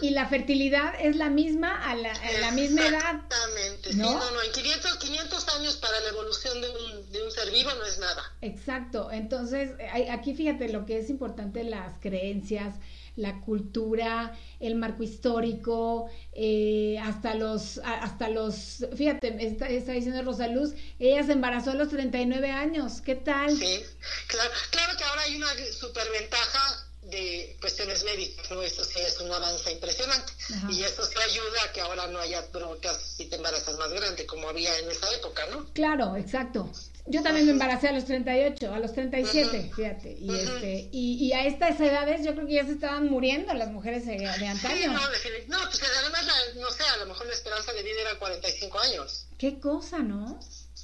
y 0.00 0.10
la 0.10 0.26
fertilidad 0.26 0.94
es 1.00 1.16
la 1.16 1.28
misma 1.28 1.86
a 1.86 1.94
la, 1.94 2.12
a 2.12 2.32
la 2.40 2.50
misma 2.52 2.86
edad. 2.86 2.96
Exactamente, 2.98 3.94
¿no? 3.94 4.12
no, 4.12 4.30
no, 4.30 4.42
en 4.42 4.52
500, 4.52 4.96
500 4.96 5.48
años 5.48 5.76
para 5.76 6.00
la 6.00 6.08
evolución 6.08 6.62
de 6.62 6.70
un, 6.70 7.12
de 7.12 7.22
un 7.22 7.30
ser 7.30 7.50
vivo 7.50 7.70
no 7.78 7.84
es 7.84 7.98
nada. 7.98 8.22
Exacto, 8.40 9.10
entonces 9.12 9.72
aquí 10.10 10.34
fíjate 10.34 10.70
lo 10.70 10.86
que 10.86 10.98
es 10.98 11.10
importante 11.10 11.62
las 11.62 11.98
creencias, 11.98 12.74
la 13.16 13.40
cultura, 13.40 14.38
el 14.60 14.74
marco 14.74 15.02
histórico, 15.02 16.10
eh, 16.32 16.98
hasta 17.02 17.34
los, 17.34 17.78
hasta 17.84 18.28
los, 18.28 18.86
fíjate, 18.96 19.46
está, 19.46 19.68
está 19.68 19.92
diciendo 19.92 20.22
Rosa 20.22 20.48
Luz, 20.48 20.74
ella 20.98 21.22
se 21.24 21.32
embarazó 21.32 21.72
a 21.72 21.74
los 21.74 21.88
39 21.88 22.50
años, 22.50 23.00
¿qué 23.00 23.16
tal? 23.16 23.56
Sí, 23.56 23.82
claro, 24.26 24.50
claro 24.70 24.96
que 24.96 25.04
ahora 25.04 25.22
hay 25.22 25.36
una 25.36 25.48
superventaja 25.72 26.86
de 27.02 27.56
cuestiones 27.60 28.04
médicas, 28.04 28.50
¿no? 28.50 28.62
Eso 28.62 28.84
sí 28.84 29.00
es 29.00 29.18
un 29.18 29.30
avance 29.32 29.72
impresionante. 29.72 30.32
Y 30.70 30.82
eso 30.84 31.04
se 31.04 31.20
ayuda 31.20 31.64
a 31.64 31.72
que 31.72 31.80
ahora 31.80 32.06
no 32.06 32.18
haya 32.20 32.40
broncas 32.52 32.96
si 33.16 33.26
te 33.26 33.36
embarazas 33.36 33.76
más 33.76 33.92
grande, 33.92 34.24
como 34.24 34.48
había 34.48 34.76
en 34.78 34.90
esa 34.90 35.12
época, 35.14 35.44
¿no? 35.50 35.66
Claro, 35.72 36.16
exacto. 36.16 36.70
Yo 37.06 37.22
también 37.22 37.46
me 37.46 37.52
embaracé 37.52 37.88
a 37.88 37.92
los 37.92 38.04
38, 38.04 38.72
a 38.72 38.78
los 38.78 38.92
37, 38.92 39.72
fíjate. 39.74 40.16
Y, 40.18 40.34
este, 40.34 40.88
y, 40.92 41.26
y, 41.26 41.32
a 41.32 41.46
estas 41.46 41.80
edades 41.80 42.24
yo 42.24 42.32
creo 42.34 42.46
que 42.46 42.54
ya 42.54 42.64
se 42.64 42.72
estaban 42.72 43.08
muriendo 43.08 43.52
las 43.54 43.70
mujeres 43.70 44.06
de, 44.06 44.24
antaño. 44.24 44.76
Sí, 44.76 44.86
no, 44.86 45.58
no, 45.58 45.64
pues 45.64 45.82
además, 45.98 46.24
no 46.56 46.70
sé, 46.70 46.84
a 46.84 46.96
lo 46.98 47.06
mejor 47.06 47.26
la 47.26 47.32
esperanza 47.32 47.72
de 47.72 47.82
vida 47.82 48.00
era 48.02 48.18
45 48.18 48.78
años. 48.78 49.26
Qué 49.36 49.58
cosa, 49.58 49.98
¿no? 49.98 50.38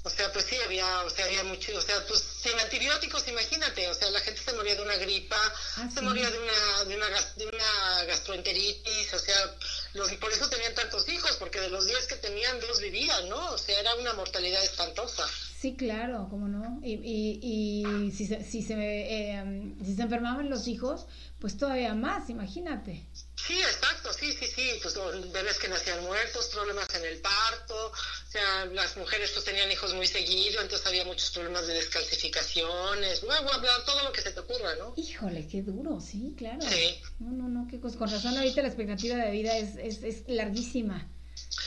O 0.04 0.10
sea, 0.10 0.32
pues 0.32 0.44
sí, 0.46 0.56
había, 0.64 1.02
o 1.02 1.10
sea, 1.10 1.24
había 1.24 1.44
mucho, 1.44 1.76
o 1.76 1.80
sea, 1.80 2.04
pues 2.06 2.20
sin 2.20 2.58
antibióticos, 2.60 3.26
imagínate, 3.28 3.88
o 3.88 3.94
sea, 3.94 4.10
la 4.10 4.20
gente 4.20 4.40
se 4.40 4.52
moría 4.54 4.74
de 4.74 4.82
una 4.82 4.96
gripa, 4.96 5.36
ah, 5.76 5.88
se 5.92 6.00
moría 6.00 6.30
de 6.30 6.38
una, 6.38 6.84
de 6.84 6.96
una, 6.96 7.06
de 7.36 7.46
una 7.46 8.04
gastroenteritis, 8.04 9.12
o 9.12 9.18
sea, 9.18 9.54
los, 9.94 10.12
por 10.14 10.32
eso 10.32 10.48
tenían 10.48 10.74
tantos 10.74 11.08
hijos, 11.08 11.36
porque 11.38 11.60
de 11.60 11.70
los 11.70 11.86
10 11.86 12.06
que 12.06 12.16
tenían, 12.16 12.60
dos 12.60 12.80
vivían, 12.80 13.28
¿no? 13.28 13.52
O 13.52 13.58
sea, 13.58 13.78
era 13.78 13.94
una 13.96 14.14
mortalidad 14.14 14.62
espantosa. 14.62 15.26
Sí, 15.60 15.74
claro, 15.74 16.28
cómo 16.30 16.46
no. 16.46 16.78
Y, 16.84 16.94
y, 16.94 17.40
y 17.42 18.12
si, 18.12 18.26
se, 18.26 18.44
si, 18.44 18.62
se, 18.62 18.74
eh, 18.76 19.72
si 19.84 19.96
se 19.96 20.02
enfermaban 20.02 20.48
los 20.48 20.68
hijos, 20.68 21.06
pues 21.40 21.56
todavía 21.56 21.94
más, 21.94 22.28
imagínate. 22.30 23.06
Sí, 23.34 23.54
exacto, 23.58 24.12
sí, 24.12 24.32
sí, 24.32 24.46
sí, 24.46 24.70
pues 24.82 24.94
bebés 25.32 25.58
que 25.58 25.68
nacían 25.68 26.02
muertos, 26.04 26.48
problemas 26.52 26.92
en 26.94 27.04
el 27.04 27.20
parto, 27.20 27.86
o 27.86 28.30
sea, 28.30 28.66
las 28.66 28.96
mujeres 28.96 29.30
pues 29.32 29.44
tenían 29.44 29.70
hijos 29.70 29.94
muy 29.94 30.06
seguido, 30.06 30.60
entonces 30.60 30.86
había 30.86 31.04
muchos 31.04 31.30
problemas 31.30 31.66
de 31.66 31.74
descalcificaciones, 31.74 33.22
bla, 33.22 33.40
bla, 33.40 33.58
bla, 33.58 33.70
todo 33.86 34.02
lo 34.02 34.12
que 34.12 34.20
se 34.20 34.32
te 34.32 34.40
ocurra, 34.40 34.74
¿no? 34.76 34.92
Híjole, 34.96 35.46
qué 35.46 35.62
duro, 35.62 36.00
sí, 36.00 36.34
claro. 36.36 36.60
Sí. 36.60 37.00
No, 37.20 37.30
no, 37.30 37.48
no, 37.48 37.68
qué 37.70 37.78
cosa, 37.80 37.96
con 37.96 38.10
razón 38.10 38.36
ahorita 38.36 38.60
la 38.62 38.68
expectativa 38.68 39.16
de 39.16 39.30
vida 39.30 39.56
es, 39.56 39.76
es, 39.78 40.02
es 40.02 40.28
larguísima. 40.28 41.08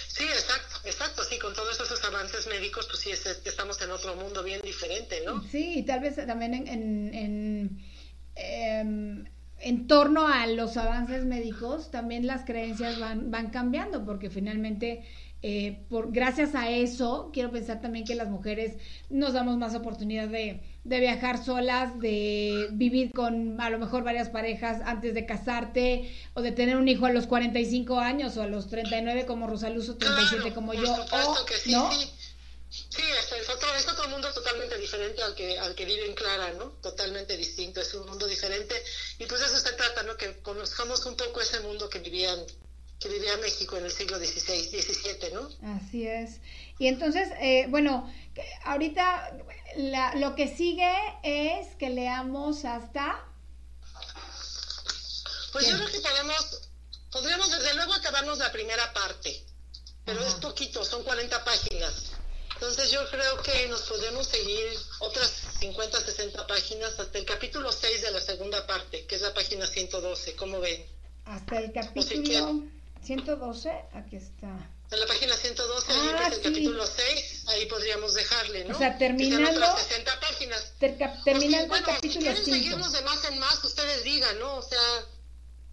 Sí, 0.08 0.24
exacto, 0.24 0.76
exacto, 0.86 1.24
sí, 1.24 1.40
con 1.40 1.54
todos 1.54 1.80
esos 1.80 2.04
avances 2.04 2.46
médicos, 2.48 2.88
pues 2.88 3.00
sí, 3.00 3.12
estamos 3.12 3.82
en 3.82 3.92
otro 3.92 4.16
mundo 4.16 4.44
bien 4.44 4.62
diferente, 4.62 5.22
¿no? 5.26 5.42
Sí, 5.44 5.80
y 5.80 5.84
tal 5.84 6.02
vez 6.02 6.16
también 6.16 6.54
en, 6.54 6.68
en, 6.68 7.14
en, 7.14 7.86
em, 8.36 9.26
en, 9.60 9.88
torno 9.88 10.28
a 10.28 10.46
los 10.48 10.78
avances 10.78 11.26
médicos, 11.26 11.90
también 11.92 12.28
las 12.28 12.46
creencias 12.46 13.00
van, 13.00 13.32
van 13.32 13.50
cambiando, 13.52 14.06
porque 14.06 14.30
finalmente 14.30 15.04
eh, 15.44 15.86
por, 15.90 16.12
gracias 16.12 16.54
a 16.54 16.70
eso, 16.70 17.32
quiero 17.34 17.52
pensar 17.52 17.82
también 17.82 18.06
que 18.06 18.14
las 18.14 18.30
mujeres 18.30 18.74
nos 19.10 19.34
damos 19.34 19.58
más 19.58 19.74
oportunidad 19.74 20.28
de, 20.28 20.62
de, 20.84 21.00
viajar 21.00 21.44
solas, 21.44 22.00
de 22.00 22.68
vivir 22.72 23.12
con 23.12 23.60
a 23.60 23.72
lo 23.72 23.80
mejor 23.80 24.04
varias 24.04 24.30
parejas 24.30 24.82
antes 24.86 25.16
de 25.16 25.26
casarte, 25.26 26.16
o 26.36 26.42
de 26.42 26.52
tener 26.52 26.78
un 26.78 26.88
hijo 26.88 27.08
a 27.08 27.12
los 27.12 27.26
45 27.26 28.00
años 28.00 28.38
o 28.38 28.44
a 28.44 28.48
los 28.48 28.70
39 28.70 29.26
como 29.26 29.48
Rosaluso, 29.48 29.98
37 29.98 30.54
como 30.54 30.76
yo. 30.76 30.94
O, 30.94 31.46
que 31.46 31.58
sí, 31.58 31.72
¿no? 31.72 31.92
sí. 31.92 32.12
Sí, 32.72 33.02
es, 33.02 33.50
otro, 33.50 33.68
es 33.76 33.86
otro 33.90 34.08
mundo 34.08 34.32
totalmente 34.32 34.78
diferente 34.78 35.22
al 35.22 35.36
que, 35.36 35.60
al 35.60 35.76
que 35.76 35.84
vive 35.84 36.06
en 36.06 36.14
Clara, 36.14 36.54
¿no? 36.54 36.68
Totalmente 36.82 37.36
distinto, 37.36 37.82
es 37.82 37.94
un 37.96 38.08
mundo 38.08 38.28
diferente. 38.28 38.82
Y 39.20 39.26
pues 39.26 39.42
eso 39.42 39.58
se 39.58 39.74
trata, 39.74 40.04
¿no? 40.04 40.16
Que 40.16 40.40
conozcamos 40.42 41.06
un 41.06 41.18
poco 41.18 41.42
ese 41.42 41.60
mundo 41.60 41.90
que 41.90 42.00
vivían 42.00 42.40
que 43.02 43.10
vivía 43.10 43.36
México 43.38 43.78
en 43.78 43.86
el 43.86 43.92
siglo 43.92 44.20
XVI, 44.20 44.64
XVII, 44.64 45.34
¿no? 45.34 45.50
Así 45.76 46.08
es. 46.08 46.40
Y 46.78 46.88
entonces, 46.88 47.30
eh, 47.42 47.66
bueno, 47.68 48.14
ahorita 48.64 49.38
lo 50.16 50.36
que 50.36 50.56
sigue 50.56 50.94
es 51.24 51.76
que 51.78 51.90
leamos 51.90 52.64
hasta... 52.64 53.26
Pues 55.52 55.68
yo 55.68 55.76
creo 55.78 55.90
que 55.90 56.00
podemos, 56.00 56.70
podríamos 57.12 57.52
desde 57.52 57.74
luego 57.74 57.94
acabarnos 57.94 58.38
la 58.38 58.52
primera 58.52 58.94
parte, 58.94 59.44
pero 60.06 60.24
es 60.24 60.36
poquito, 60.36 60.86
son 60.86 61.04
40 61.04 61.44
páginas. 61.44 62.12
Entonces 62.54 62.92
yo 62.92 63.00
creo 63.10 63.42
que 63.42 63.68
nos 63.68 63.82
podemos 63.82 64.28
seguir 64.28 64.78
otras 65.00 65.34
50, 65.60 66.00
60 66.00 66.46
páginas 66.46 67.00
hasta 67.00 67.18
el 67.18 67.26
capítulo 67.26 67.72
6 67.72 68.02
de 68.04 68.12
la 68.12 68.22
segunda 68.22 68.68
parte, 68.68 69.06
que 69.08 69.16
es 69.16 69.22
la 69.22 69.34
página 69.34 69.66
112, 69.66 70.36
¿cómo 70.36 70.60
ven? 70.60 70.86
Hasta 71.26 71.58
el 71.60 71.74
capítulo... 71.74 72.70
112, 73.04 73.70
aquí 73.94 74.16
está. 74.16 74.70
En 74.92 75.00
la 75.00 75.08
página 75.08 75.36
112, 75.36 75.92
ah, 75.94 76.30
el 76.34 76.42
capítulo 76.42 76.86
6, 76.86 77.44
ahí 77.48 77.66
podríamos 77.66 78.14
dejarle, 78.14 78.66
¿no? 78.66 78.76
O 78.76 78.78
sea, 78.78 78.98
terminando. 78.98 79.50
Otras 79.50 79.84
60 79.84 80.20
páginas. 80.20 80.74
terminando 81.24 81.76
el 81.76 81.84
capítulo 81.84 82.12
si 82.14 82.20
quieren 82.20 82.46
seguirnos 82.46 82.92
de 82.92 83.02
más 83.02 83.24
en 83.26 83.40
más, 83.40 83.64
ustedes 83.64 84.04
digan, 84.04 84.38
¿no? 84.40 84.56
O 84.56 84.62
sea. 84.62 85.06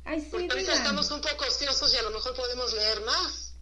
Ay, 0.05 0.21
sí, 0.21 0.29
porque 0.31 0.51
ahorita 0.51 0.73
estamos 0.73 1.11
un 1.11 1.21
poco 1.21 1.45
ociosos 1.47 1.93
y 1.93 1.97
a 1.97 2.03
lo 2.03 2.11
mejor 2.11 2.35
podemos 2.35 2.73
leer 2.73 3.01
más. 3.03 3.53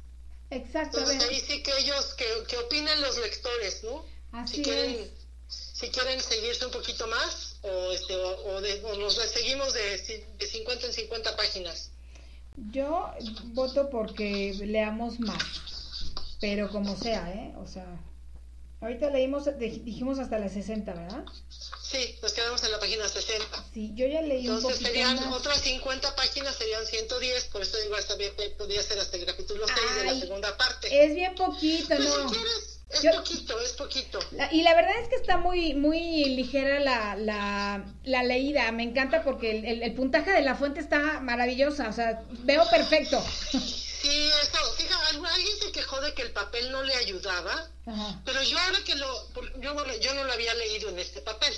Exacto. 0.51 0.99
Entonces 0.99 1.29
ahí 1.29 1.41
sí 1.41 1.63
que 1.63 1.77
ellos, 1.79 2.15
que, 2.15 2.27
que 2.47 2.59
opinen 2.59 3.01
los 3.01 3.17
lectores, 3.19 3.83
¿no? 3.83 4.05
Así 4.33 4.57
si 4.57 4.63
quieren, 4.63 5.11
Si 5.49 5.89
quieren 5.89 6.21
seguirse 6.21 6.67
un 6.67 6.73
poquito 6.73 7.07
más, 7.09 7.57
o, 7.63 7.93
este, 7.93 8.15
o, 8.15 8.61
de, 8.61 8.85
o 8.85 8.97
nos 8.97 9.15
seguimos 9.15 9.73
de, 9.73 10.27
de 10.39 10.47
50 10.47 10.87
en 10.87 10.93
50 10.93 11.37
páginas. 11.37 11.91
Yo 12.57 13.13
voto 13.53 13.91
porque 13.91 14.55
leamos 14.65 15.21
más, 15.21 15.43
pero 16.41 16.71
como 16.71 16.97
sea, 16.97 17.31
¿eh? 17.33 17.55
O 17.59 17.67
sea, 17.67 17.87
ahorita 18.81 19.11
leímos, 19.11 19.45
dijimos 19.59 20.19
hasta 20.19 20.39
las 20.39 20.53
60, 20.53 20.93
¿verdad? 20.95 21.25
Sí, 21.83 22.17
nos 22.23 22.33
quedamos 22.33 22.63
en 22.65 22.73
la 22.73 22.81
página 22.81 23.09
60. 23.09 23.65
Sí, 23.73 23.93
yo 23.95 24.07
ya 24.07 24.23
leí 24.23 24.47
Entonces 24.47 24.79
serían 24.79 25.19
otras 25.33 25.61
50 25.61 26.17
páginas, 26.17 26.57
serían 26.57 26.85
110, 26.85 27.45
por 27.47 27.63
eso 27.63 27.77
digo, 27.79 27.95
hasta 27.95 28.17
bien, 28.17 28.33
podría 28.57 28.83
ser 28.83 28.99
hasta 28.99 29.17
el 29.17 29.27
capítulo 29.27 29.67
6 29.67 29.97
de 29.97 30.05
la 30.05 30.21
segunda 30.21 30.57
parte. 30.57 31.05
Es 31.05 31.15
bien 31.15 31.35
poquito, 31.35 31.89
pues 31.89 32.01
¿no? 32.01 32.29
Si 32.29 32.35
quieres, 32.35 32.76
es 32.89 33.17
poquito, 33.17 33.61
es 33.61 33.73
poquito. 33.73 34.19
y 34.53 34.63
la 34.63 34.75
verdad 34.75 34.99
es 35.03 35.09
que 35.09 35.17
está 35.17 35.37
muy, 35.37 35.75
muy 35.75 36.25
ligera 36.25 36.79
la, 36.81 37.17
la, 37.17 37.85
la 38.05 38.23
leída. 38.23 38.71
Me 38.73 38.85
encanta 38.85 39.25
porque 39.25 39.59
el, 39.59 39.83
el, 39.83 39.95
puntaje 39.95 40.31
de 40.31 40.43
la 40.43 40.55
fuente 40.55 40.81
está 40.81 41.21
maravillosa. 41.21 41.89
O 41.89 41.93
sea, 41.93 42.23
veo 42.45 42.69
perfecto. 42.71 43.23
Sí, 43.51 44.31
eso. 44.43 44.59
Fíjate, 44.77 45.17
alguien 45.17 45.59
se 45.59 45.73
quejó 45.73 46.01
de 46.01 46.15
que 46.15 46.23
el 46.23 46.33
papel 46.33 46.71
no 46.71 46.83
le 46.85 46.95
ayudaba. 46.95 47.69
Pero 48.25 48.43
yo 48.43 48.59
ahora 48.59 48.79
que 48.85 48.95
lo. 48.95 49.33
Yo, 49.61 49.75
yo 50.01 50.15
no 50.15 50.25
lo 50.25 50.33
había 50.33 50.55
leído 50.55 50.91
en 50.91 50.99
este 50.99 51.21
papel. 51.23 51.53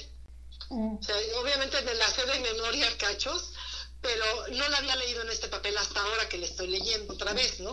O 0.71 0.99
sea, 1.03 1.15
obviamente 1.43 1.81
me 1.83 1.95
la 1.95 2.07
sé 2.09 2.25
de 2.27 2.41
memoria 2.41 2.87
cachos 2.99 3.53
pero 4.01 4.25
no 4.53 4.69
la 4.69 4.79
había 4.79 4.97
leído 4.97 5.23
en 5.23 5.31
este 5.31 5.49
papel 5.49 5.77
hasta 5.77 6.01
ahora 6.01 6.29
que 6.29 6.39
le 6.39 6.47
estoy 6.47 6.69
leyendo 6.69 7.15
otra 7.15 7.33
vez, 7.33 7.61
¿no? 7.61 7.73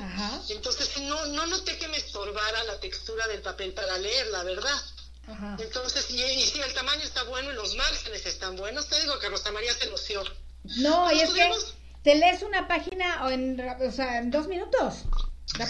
Entonces 0.49 0.97
no, 1.01 1.25
no 1.27 1.45
noté 1.45 1.77
que 1.77 1.87
me 1.87 1.97
estorbara 1.97 2.63
la 2.63 2.79
textura 2.79 3.27
del 3.27 3.41
papel 3.41 3.73
para 3.73 3.97
leer, 3.97 4.27
la 4.27 4.43
verdad. 4.43 4.81
Entonces, 5.59 6.09
y, 6.11 6.21
y 6.23 6.41
si 6.43 6.61
el 6.61 6.73
tamaño 6.73 7.01
está 7.01 7.23
bueno 7.23 7.51
y 7.51 7.55
los 7.55 7.75
márgenes 7.75 8.25
están 8.25 8.55
buenos, 8.55 8.87
te 8.87 8.99
digo 9.01 9.17
que 9.19 9.29
Rosa 9.29 9.51
María 9.51 9.73
se 9.73 9.87
loció. 9.87 10.23
No, 10.77 11.11
y 11.11 11.21
es 11.21 11.31
que 11.31 11.51
te 12.03 12.15
lees 12.15 12.43
una 12.43 12.67
página 12.67 13.25
o 13.25 13.29
en, 13.29 13.59
o 13.59 13.91
sea, 13.91 14.19
en 14.19 14.29
dos 14.29 14.47
minutos. 14.47 15.03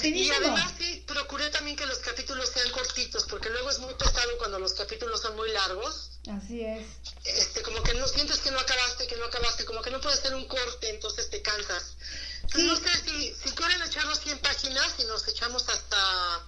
Y 0.03 0.31
además 0.31 0.73
sí, 0.79 1.03
procuré 1.05 1.49
también 1.49 1.75
que 1.75 1.85
los 1.85 1.99
capítulos 1.99 2.49
sean 2.49 2.71
cortitos, 2.71 3.25
porque 3.25 3.49
luego 3.49 3.69
es 3.69 3.79
muy 3.79 3.93
pesado 3.93 4.37
cuando 4.39 4.57
los 4.57 4.73
capítulos 4.73 5.21
son 5.21 5.35
muy 5.35 5.51
largos. 5.51 6.11
Así 6.31 6.61
es. 6.61 6.85
Este, 7.23 7.61
como 7.61 7.83
que 7.83 7.93
no 7.93 8.07
sientes 8.07 8.39
que 8.39 8.51
no 8.51 8.59
acabaste, 8.59 9.05
que 9.05 9.15
no 9.17 9.25
acabaste, 9.25 9.65
como 9.65 9.81
que 9.81 9.91
no 9.91 10.01
puedes 10.01 10.19
hacer 10.19 10.33
un 10.33 10.47
corte, 10.47 10.89
entonces 10.89 11.29
te 11.29 11.41
cansas. 11.41 11.97
No 12.55 12.75
sé 12.75 12.89
si, 13.03 13.33
si 13.33 13.51
quieren 13.51 13.81
echarnos 13.81 14.19
100 14.21 14.39
páginas 14.39 14.95
y 14.99 15.03
nos 15.03 15.27
echamos 15.27 15.67
hasta... 15.69 16.47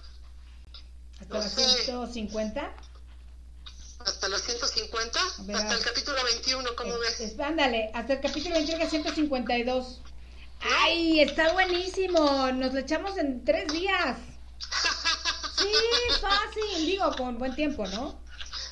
¿Hasta 1.20 1.38
las 1.38 1.54
150? 1.54 2.76
Hasta 4.00 4.28
las 4.28 4.42
150, 4.42 5.20
hasta 5.20 5.74
el 5.74 5.80
capítulo 5.82 6.22
21, 6.24 6.76
¿cómo 6.76 6.98
ves? 6.98 7.38
ándale, 7.40 7.90
hasta 7.92 8.14
el 8.14 8.20
capítulo 8.20 8.54
21 8.54 8.78
que 8.78 8.84
es 8.84 8.90
152. 8.90 10.00
¡Ay, 10.60 11.20
está 11.20 11.52
buenísimo! 11.52 12.50
Nos 12.52 12.74
lo 12.74 12.80
echamos 12.80 13.16
en 13.18 13.44
tres 13.44 13.72
días. 13.72 14.18
Sí, 15.58 15.72
fácil, 16.20 16.86
digo, 16.86 17.10
con 17.16 17.36
buen 17.36 17.52
tiempo, 17.56 17.84
¿no? 17.88 18.20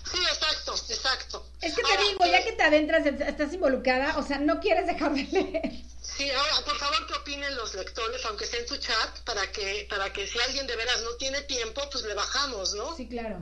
Sí, 0.09 0.19
exacto, 0.19 0.73
exacto. 0.89 1.47
Es 1.61 1.75
que 1.75 1.83
te 1.83 2.03
digo, 2.05 2.25
ya 2.25 2.45
que 2.45 2.53
te 2.53 2.63
adentras, 2.63 3.05
estás 3.05 3.53
involucrada, 3.53 4.17
o 4.19 4.23
sea, 4.23 4.39
no 4.39 4.61
quieres 4.61 4.87
dejar 4.87 5.13
de 5.13 5.25
leer. 5.25 5.73
Sí, 6.01 6.31
ahora, 6.31 6.65
por 6.65 6.77
favor, 6.79 7.07
que 7.09 7.15
opinen 7.15 7.57
los 7.57 7.75
lectores, 7.75 8.25
aunque 8.27 8.47
sea 8.47 8.61
en 8.61 8.67
tu 8.67 8.77
chat, 8.77 9.19
para 9.25 9.51
que, 9.51 9.89
para 9.91 10.13
que 10.13 10.29
si 10.29 10.39
alguien 10.39 10.69
de 10.69 10.77
veras 10.77 11.03
no 11.03 11.17
tiene 11.17 11.41
tiempo, 11.43 11.83
pues 11.91 12.05
le 12.05 12.15
bajamos, 12.15 12.75
¿no? 12.75 12.95
Sí, 12.95 13.09
claro, 13.09 13.41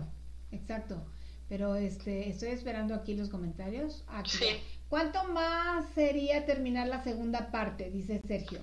exacto. 0.51 1.07
Pero 1.49 1.77
este, 1.77 2.31
estoy 2.31 2.49
esperando 2.49 2.95
aquí 2.95 3.15
los 3.15 3.29
comentarios. 3.29 4.05
Aquí 4.09 4.63
¿Cuánto 4.89 5.24
más 5.24 5.87
sería 5.95 6.47
terminar 6.47 6.87
la 6.87 7.03
segunda 7.03 7.51
parte? 7.51 7.91
Dice 7.91 8.20
Sergio 8.26 8.61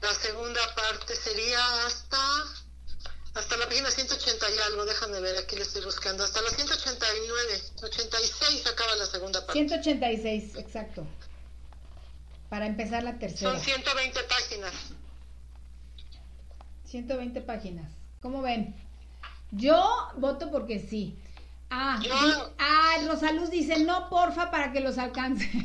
La 0.00 0.14
segunda 0.14 0.60
parte 0.74 1.14
sería 1.14 1.86
hasta 1.86 2.18
hasta 3.34 3.56
la 3.56 3.66
página 3.66 3.90
180 3.90 4.46
y 4.50 4.58
algo, 4.70 4.84
déjame 4.84 5.20
ver, 5.20 5.38
aquí 5.38 5.56
le 5.56 5.62
estoy 5.62 5.82
buscando. 5.84 6.22
Hasta 6.22 6.42
la 6.42 6.50
189, 6.50 7.62
86 7.82 8.66
acaba 8.66 8.94
la 8.96 9.06
segunda 9.06 9.40
parte. 9.40 9.54
186, 9.54 10.56
exacto. 10.56 11.06
Para 12.50 12.66
empezar 12.66 13.02
la 13.02 13.18
tercera. 13.18 13.52
Son 13.52 13.60
120 13.60 14.22
páginas. 14.24 14.74
120 16.84 17.40
páginas. 17.40 17.90
¿Cómo 18.20 18.42
ven? 18.42 18.76
Yo 19.50 20.08
voto 20.18 20.50
porque 20.50 20.78
sí. 20.78 21.18
Ah, 21.74 21.98
ah, 22.58 22.96
Rosaluz 23.08 23.48
dice, 23.48 23.78
no, 23.78 24.10
porfa, 24.10 24.50
para 24.50 24.72
que 24.72 24.80
los 24.80 24.98
alcance. 24.98 25.48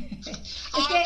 Ah, 0.70 1.04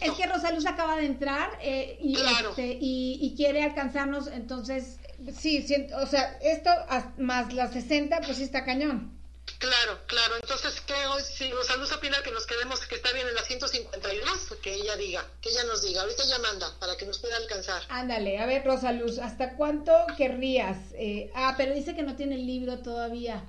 es, 0.00 0.12
que, 0.12 0.26
Rosaluz 0.26 0.66
acaba 0.66 0.96
de 0.96 1.06
entrar 1.06 1.58
eh, 1.62 1.98
este, 2.00 2.78
y, 2.80 3.18
y, 3.20 3.34
quiere 3.34 3.62
alcanzarnos, 3.62 4.26
entonces, 4.28 4.98
sí, 5.36 5.64
o 5.94 6.06
sea, 6.06 6.38
esto 6.42 6.70
más 7.16 7.52
las 7.52 7.72
60, 7.72 8.20
pues 8.20 8.36
sí 8.36 8.44
está 8.44 8.64
cañón. 8.64 9.18
Claro, 9.58 9.98
claro. 10.06 10.36
Entonces, 10.40 10.80
¿qué 10.82 10.94
hoy? 11.06 11.22
Si 11.22 11.50
Rosaluz 11.50 11.90
opina 11.92 12.22
que 12.22 12.30
nos 12.30 12.46
quedemos, 12.46 12.84
que 12.86 12.96
está 12.96 13.12
bien 13.12 13.26
en 13.26 13.34
la 13.34 13.42
152, 13.42 14.54
que 14.62 14.74
ella 14.74 14.96
diga, 14.96 15.24
que 15.40 15.48
ella 15.50 15.64
nos 15.64 15.82
diga. 15.82 16.02
Ahorita 16.02 16.22
ella 16.24 16.38
manda 16.38 16.78
para 16.78 16.96
que 16.96 17.06
nos 17.06 17.18
pueda 17.18 17.36
alcanzar. 17.36 17.82
Ándale, 17.88 18.38
a 18.38 18.46
ver, 18.46 18.64
Rosaluz, 18.64 19.18
¿hasta 19.18 19.56
cuánto 19.56 19.92
querrías? 20.16 20.76
Eh, 20.94 21.30
ah, 21.34 21.54
pero 21.56 21.74
dice 21.74 21.96
que 21.96 22.02
no 22.02 22.14
tiene 22.14 22.36
el 22.36 22.46
libro 22.46 22.78
todavía. 22.78 23.44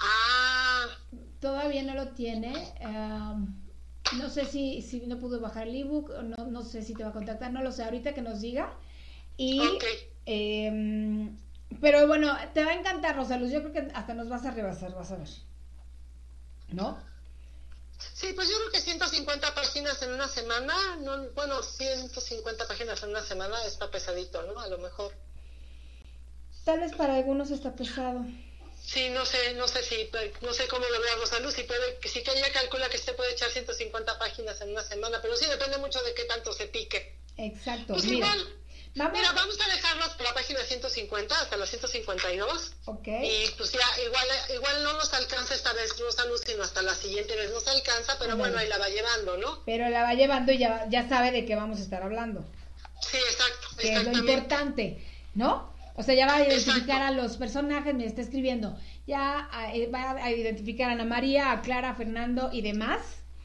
Ah. 0.00 0.86
Todavía 1.42 1.82
no 1.82 1.94
lo 1.94 2.08
tiene. 2.10 2.52
no 4.16 4.30
sé 4.30 4.44
si, 4.44 4.80
si 4.80 5.00
no 5.00 5.18
pudo 5.18 5.40
bajar 5.40 5.66
el 5.66 5.74
ebook, 5.74 6.10
no, 6.22 6.46
no 6.46 6.62
sé 6.62 6.82
si 6.82 6.94
te 6.94 7.02
va 7.02 7.10
a 7.10 7.12
contactar, 7.12 7.52
no 7.52 7.62
lo 7.62 7.72
sé, 7.72 7.82
ahorita 7.82 8.14
que 8.14 8.22
nos 8.22 8.40
diga. 8.40 8.72
Y, 9.36 9.60
em, 10.24 11.36
pero 11.80 12.06
bueno, 12.06 12.32
te 12.54 12.64
va 12.64 12.70
a 12.70 12.74
encantar, 12.74 13.16
Rosaluz. 13.16 13.50
Yo 13.50 13.60
creo 13.60 13.72
que 13.72 13.92
hasta 13.92 14.14
nos 14.14 14.28
vas 14.28 14.44
a 14.46 14.52
rebasar, 14.52 14.94
vas 14.94 15.10
a 15.10 15.16
ver. 15.16 15.28
¿No? 16.70 16.98
Sí, 18.14 18.32
pues 18.34 18.48
yo 18.48 18.56
creo 18.58 18.70
que 18.70 18.80
150 18.80 19.54
páginas 19.54 20.00
en 20.02 20.12
una 20.12 20.28
semana, 20.28 20.74
no, 21.00 21.28
bueno, 21.34 21.60
150 21.60 22.68
páginas 22.68 23.02
en 23.02 23.10
una 23.10 23.22
semana 23.22 23.64
está 23.64 23.90
pesadito, 23.90 24.42
¿no? 24.44 24.60
A 24.60 24.68
lo 24.68 24.78
mejor. 24.78 25.12
Tal 26.64 26.78
vez 26.80 26.94
para 26.94 27.16
algunos 27.16 27.50
está 27.50 27.74
pesado. 27.74 28.24
Sí, 28.84 29.08
no 29.10 29.24
sé, 29.24 29.54
no 29.54 29.68
sé 29.68 29.82
si, 29.82 30.10
no 30.42 30.52
sé 30.52 30.66
cómo 30.68 30.84
lo 30.84 31.00
vea 31.00 31.14
Rosaluz, 31.14 31.54
si 31.54 31.62
puede, 31.62 31.98
si 32.06 32.22
que 32.22 32.32
ella 32.32 32.52
calcula 32.52 32.88
que 32.88 32.98
se 32.98 33.12
puede 33.14 33.32
echar 33.32 33.50
150 33.50 34.18
páginas 34.18 34.60
en 34.60 34.70
una 34.70 34.82
semana, 34.82 35.20
pero 35.22 35.36
sí 35.36 35.46
depende 35.46 35.78
mucho 35.78 36.02
de 36.02 36.12
qué 36.14 36.24
tanto 36.24 36.52
se 36.52 36.66
pique. 36.66 37.16
Exacto. 37.36 37.94
Pues 37.94 38.04
igual, 38.06 38.60
vamos. 38.96 39.18
Mira, 39.18 39.32
vamos 39.32 39.58
a 39.60 39.74
dejarlos 39.74 40.08
por 40.10 40.26
la 40.26 40.34
página 40.34 40.60
150 40.60 41.40
hasta 41.40 41.56
la 41.56 41.66
152. 41.66 42.72
Ok. 42.86 43.06
Y 43.06 43.50
pues 43.56 43.72
ya, 43.72 44.02
igual, 44.04 44.26
igual 44.54 44.84
no 44.84 44.92
nos 44.94 45.14
alcanza 45.14 45.54
esta 45.54 45.72
vez 45.72 45.98
Rosaluz, 45.98 46.42
sino 46.44 46.62
hasta 46.62 46.82
la 46.82 46.94
siguiente 46.94 47.36
vez 47.36 47.50
nos 47.50 47.66
alcanza, 47.68 48.18
pero 48.18 48.36
bueno, 48.36 48.58
ahí 48.58 48.68
la 48.68 48.78
va 48.78 48.88
llevando, 48.88 49.38
¿no? 49.38 49.62
Pero 49.64 49.88
la 49.88 50.02
va 50.02 50.14
llevando 50.14 50.52
y 50.52 50.58
ya, 50.58 50.86
ya 50.90 51.08
sabe 51.08 51.30
de 51.30 51.46
qué 51.46 51.54
vamos 51.54 51.78
a 51.78 51.82
estar 51.82 52.02
hablando. 52.02 52.44
Sí, 53.00 53.16
exacto. 53.16 53.68
Que 53.78 53.94
es 53.94 54.04
lo 54.04 54.18
importante, 54.18 55.02
¿no? 55.34 55.71
O 55.94 56.02
sea, 56.02 56.14
ya 56.14 56.26
va 56.26 56.36
a 56.36 56.46
identificar 56.46 57.02
a 57.02 57.10
los 57.10 57.36
personajes, 57.36 57.94
me 57.94 58.06
está 58.06 58.22
escribiendo. 58.22 58.78
Ya 59.06 59.48
eh, 59.74 59.90
va 59.92 60.12
a 60.12 60.30
identificar 60.30 60.88
a 60.88 60.92
Ana 60.92 61.04
María, 61.04 61.52
a 61.52 61.62
Clara, 61.62 61.90
a 61.90 61.94
Fernando 61.94 62.50
y 62.52 62.62
demás. 62.62 63.00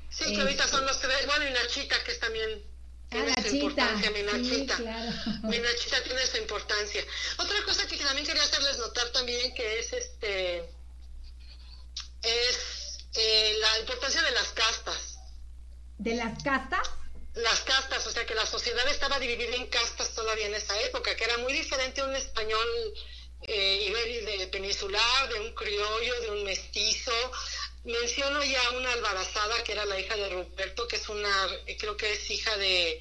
Sí, 0.09 0.33
que 0.33 0.41
ahorita 0.41 0.67
son 0.67 0.85
los 0.85 0.97
que... 0.97 1.07
Bueno, 1.25 1.45
y 1.49 1.53
Nachita, 1.53 1.95
que 2.03 2.11
es 2.11 2.19
también... 2.19 2.63
Tiene 3.09 3.33
ah, 3.37 3.41
su 3.41 3.55
importancia, 3.55 4.11
mi 4.11 4.23
Nachita. 4.23 4.75
claro. 4.75 5.11
Mi 5.43 5.59
Nachita 5.59 6.03
tiene 6.03 6.25
su 6.25 6.37
importancia. 6.37 7.01
Otra 7.37 7.55
cosa 7.65 7.87
que 7.87 7.97
también 7.97 8.25
quería 8.25 8.43
hacerles 8.43 8.77
notar 8.79 9.07
también 9.13 9.53
que 9.53 9.79
es 9.79 9.93
este 9.93 10.69
es 12.21 12.97
eh, 13.15 13.55
la 13.59 13.79
importancia 13.79 14.21
de 14.21 14.31
las 14.31 14.49
castas. 14.49 15.19
¿De 15.97 16.15
las 16.15 16.43
castas? 16.43 16.87
Las 17.37 17.61
castas, 17.61 18.05
o 18.07 18.11
sea 18.11 18.25
que 18.25 18.35
la 18.35 18.45
sociedad 18.45 18.87
estaba 18.87 19.19
dividida 19.19 19.55
en 19.55 19.67
castas 19.67 20.13
todavía 20.13 20.47
en 20.47 20.55
esa 20.55 20.79
época, 20.81 21.15
que 21.15 21.23
era 21.23 21.37
muy 21.37 21.53
diferente 21.53 22.03
un 22.03 22.15
español 22.15 22.93
eh, 23.43 24.23
de 24.25 24.47
peninsular, 24.47 25.29
de 25.29 25.39
un 25.41 25.53
criollo, 25.53 26.21
de 26.21 26.31
un 26.31 26.43
mestizo. 26.43 27.11
Menciono 27.83 28.43
ya 28.43 28.71
una 28.71 28.91
albarazada 28.91 29.63
que 29.63 29.71
era 29.73 29.85
la 29.85 29.99
hija 29.99 30.15
de 30.15 30.29
Ruperto, 30.29 30.87
que 30.87 30.97
es 30.97 31.07
una, 31.09 31.47
creo 31.77 31.95
que 31.95 32.13
es 32.13 32.29
hija 32.31 32.57
de, 32.57 32.99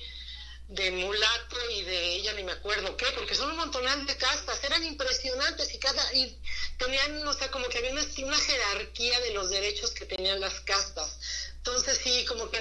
de 0.68 0.90
mulato 0.90 1.70
y 1.70 1.82
de 1.82 2.14
ella 2.16 2.32
ni 2.34 2.42
me 2.42 2.52
acuerdo 2.52 2.96
qué, 2.96 3.06
porque 3.16 3.34
son 3.34 3.50
un 3.50 3.56
montonal 3.56 4.04
de 4.06 4.16
castas, 4.16 4.62
eran 4.64 4.84
impresionantes 4.84 5.72
y 5.74 5.78
cada 5.78 6.12
y 6.14 6.38
tenían, 6.76 7.26
o 7.26 7.32
sea, 7.32 7.50
como 7.50 7.68
que 7.68 7.78
había 7.78 7.92
una 7.92 8.36
jerarquía 8.36 9.20
de 9.20 9.30
los 9.30 9.50
derechos 9.50 9.92
que 9.92 10.06
tenían 10.06 10.40
las 10.40 10.60
castas. 10.60 11.18
Entonces 11.66 11.98
sí, 11.98 12.24
como 12.26 12.48
que 12.48 12.58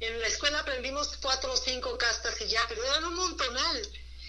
en 0.00 0.20
la 0.20 0.26
escuela 0.28 0.60
aprendimos 0.60 1.16
cuatro 1.20 1.52
o 1.52 1.56
cinco 1.56 1.98
castas 1.98 2.40
y 2.40 2.46
ya, 2.46 2.60
pero 2.68 2.84
eran 2.84 3.04
un 3.04 3.16
montonal. 3.16 3.82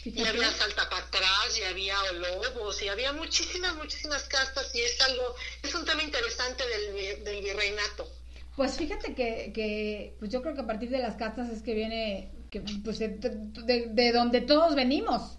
Y 0.06 0.26
había 0.26 0.52
saltapatrás, 0.54 1.58
y 1.60 1.64
había 1.64 1.96
lobos, 2.14 2.82
y 2.82 2.88
había 2.88 3.12
muchísimas, 3.14 3.76
muchísimas 3.76 4.24
castas, 4.24 4.74
y 4.74 4.82
es 4.82 5.00
algo, 5.02 5.36
es 5.62 5.76
un 5.76 5.86
tema 5.86 6.02
interesante 6.02 6.64
del, 6.66 7.24
del 7.26 7.44
virreinato. 7.44 8.10
Pues 8.56 8.78
fíjate 8.78 9.14
que, 9.14 9.52
que, 9.54 10.16
pues 10.18 10.32
yo 10.32 10.42
creo 10.42 10.56
que 10.56 10.62
a 10.62 10.68
partir 10.68 10.90
de 10.90 11.00
las 11.00 11.16
castas 11.16 11.50
es 11.50 11.62
que 11.62 11.74
viene, 11.76 12.32
que, 12.50 12.62
pues 12.84 12.98
de, 12.98 13.10
de, 13.10 14.12
donde 14.14 14.42
todos 14.42 14.74
venimos. 14.74 15.38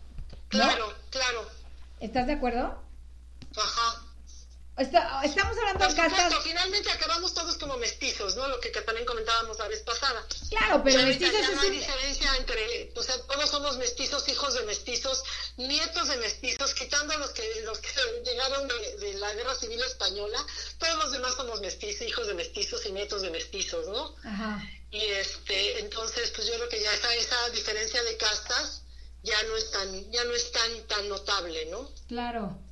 Claro, 0.49 0.95
claro. 1.11 1.49
¿Estás 1.99 2.27
de 2.27 2.35
acuerdo? 2.35 2.81
Ajá 3.57 3.98
estamos 4.79 5.59
hablando 5.59 5.89
de 5.89 5.95
castas. 5.95 6.35
Finalmente 6.43 6.91
acabamos 6.91 7.35
todos 7.35 7.57
como 7.57 7.77
mestizos, 7.79 8.37
¿no? 8.37 8.49
Lo 8.49 8.61
que, 8.61 8.71
también 8.71 9.07
comentábamos 9.07 9.59
la 9.59 9.69
vez 9.69 9.81
pasada. 9.81 10.25
Claro, 10.51 10.83
pero 10.85 11.03
mestizos 11.03 11.35
es. 11.35 11.55
No 11.55 11.61
hay 11.63 11.71
diferencia 11.71 12.37
entre. 12.37 12.93
O 12.97 13.03
sea, 13.03 13.21
todos 13.23 13.51
somos 13.51 13.77
mestizos, 13.79 14.29
hijos 14.29 14.55
de 14.55 14.63
mestizos, 14.67 15.23
nietos 15.57 16.09
de 16.09 16.17
mestizos, 16.19 16.75
quitando 16.75 17.15
a 17.15 17.19
los 17.19 17.31
que, 17.31 17.43
los 17.65 17.79
que 17.79 17.89
llegaron 18.25 18.69
de, 18.69 19.15
la 19.15 19.35
guerra 19.35 19.55
civil 19.55 19.81
española. 19.83 20.45
Todos 20.79 20.97
los 20.97 21.13
demás 21.13 21.35
somos 21.35 21.61
mestizos, 21.61 22.07
hijos 22.07 22.27
de 22.27 22.35
mestizos 22.35 22.87
y 22.87 22.93
nietos 22.93 23.23
de 23.23 23.31
mestizos, 23.31 23.87
¿no? 23.89 24.15
Ajá. 24.25 24.63
Y 24.91 25.05
este, 25.05 25.81
entonces, 25.81 26.31
pues 26.35 26.47
yo 26.47 26.55
creo 26.55 26.69
que 26.69 26.81
ya 26.81 26.93
esa, 26.95 27.15
esa 27.15 27.51
diferencia 27.51 28.03
de 28.05 28.17
castas 28.17 28.83
ya 29.23 29.43
no 29.43 29.57
es 29.57 29.71
tan, 29.71 30.11
ya 30.11 30.25
no 30.25 30.33
es 30.33 30.51
tan, 30.53 30.83
tan 30.87 31.09
notable, 31.09 31.67
¿no? 31.67 31.91
Claro. 32.09 32.68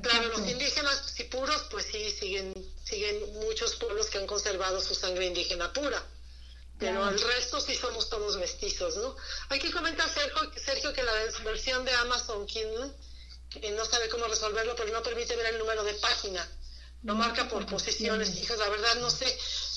Claro, 0.00 0.28
los 0.28 0.48
indígenas 0.48 1.14
y 1.18 1.24
puros, 1.24 1.66
pues 1.70 1.84
sí, 1.84 2.10
siguen, 2.10 2.54
siguen 2.82 3.34
muchos 3.34 3.76
pueblos 3.76 4.06
que 4.06 4.18
han 4.18 4.26
conservado 4.26 4.80
su 4.80 4.94
sangre 4.94 5.26
indígena 5.26 5.70
pura. 5.72 6.02
Pero 6.78 7.08
el 7.08 7.20
resto 7.20 7.60
sí 7.60 7.76
somos 7.76 8.08
todos 8.08 8.38
mestizos, 8.38 8.96
¿no? 8.96 9.14
Hay 9.50 9.60
que 9.60 9.70
comentar, 9.70 10.08
Sergio, 10.08 10.50
Sergio 10.56 10.92
que 10.94 11.02
la 11.02 11.12
versión 11.44 11.84
de 11.84 11.92
Amazon 11.92 12.46
Kindle 12.46 12.90
no 13.76 13.84
sabe 13.84 14.08
cómo 14.08 14.26
resolverlo, 14.26 14.74
pero 14.74 14.90
no 14.92 15.02
permite 15.02 15.36
ver 15.36 15.54
el 15.54 15.58
número 15.58 15.84
de 15.84 15.94
página. 15.94 16.48
Lo 17.02 17.14
marca 17.14 17.48
por 17.48 17.66
posiciones, 17.66 18.34
hijas, 18.36 18.58
la 18.58 18.70
verdad 18.70 18.94
no 18.96 19.10
sé. 19.10 19.26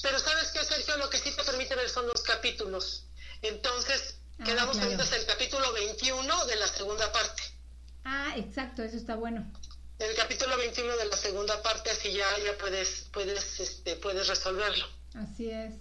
Pero 0.02 0.18
¿sabes 0.18 0.52
qué, 0.52 0.64
Sergio? 0.64 0.96
Lo 0.98 1.10
que 1.10 1.20
sí 1.20 1.32
te 1.32 1.44
permite 1.44 1.76
ver 1.76 1.90
son 1.90 2.08
los 2.08 2.22
capítulos. 2.22 3.04
Entonces, 3.42 4.16
ah, 4.40 4.44
quedamos 4.46 4.78
claro. 4.78 5.04
hasta 5.04 5.18
el 5.18 5.26
capítulo 5.26 5.74
21 5.74 6.46
de 6.46 6.56
la 6.56 6.68
segunda 6.70 7.12
parte. 7.12 7.44
Ah, 8.06 8.34
exacto, 8.38 8.82
eso 8.82 8.96
está 8.96 9.16
bueno 9.16 9.52
el 10.00 10.16
capítulo 10.16 10.58
21 10.58 10.98
de 10.98 11.06
la 11.06 11.18
segunda 11.18 11.62
parte, 11.62 11.90
así 11.90 12.12
ya, 12.12 12.26
ya 12.44 12.58
puedes, 12.58 13.08
puedes, 13.14 13.60
este, 13.60 13.96
puedes 13.96 14.28
resolverlo. 14.28 14.86
Así 15.14 15.50
es, 15.50 15.74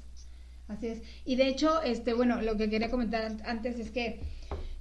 así 0.69 0.89
es. 0.89 0.99
Y 1.25 1.37
de 1.37 1.49
hecho, 1.49 1.83
este, 1.83 2.15
bueno, 2.15 2.41
lo 2.41 2.57
que 2.57 2.71
quería 2.71 2.91
comentar 2.91 3.37
antes 3.45 3.79
es 3.79 3.91
que 3.91 4.21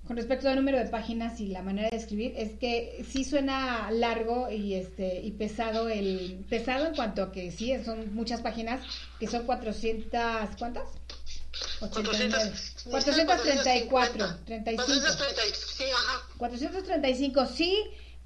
con 0.05 0.17
respecto 0.17 0.49
al 0.49 0.57
número 0.57 0.77
de 0.77 0.85
páginas 0.85 1.39
y 1.39 1.47
la 1.47 1.61
manera 1.61 1.89
de 1.89 1.95
escribir, 1.95 2.33
es 2.35 2.51
que 2.59 3.05
sí 3.09 3.23
suena 3.23 3.89
largo 3.89 4.51
y 4.51 4.75
este 4.75 5.21
y 5.21 5.31
pesado 5.31 5.87
el 5.87 6.45
pesado 6.49 6.87
en 6.87 6.95
cuanto 6.95 7.23
a 7.23 7.31
que 7.31 7.51
sí 7.51 7.73
son 7.85 8.13
muchas 8.13 8.41
páginas 8.41 8.81
que 9.17 9.27
son 9.27 9.45
400 9.45 10.11
¿cuántas? 10.59 10.89
400, 11.79 12.75
434, 12.89 14.37
35. 14.45 14.83
435, 16.37 17.45
sí, 17.45 17.83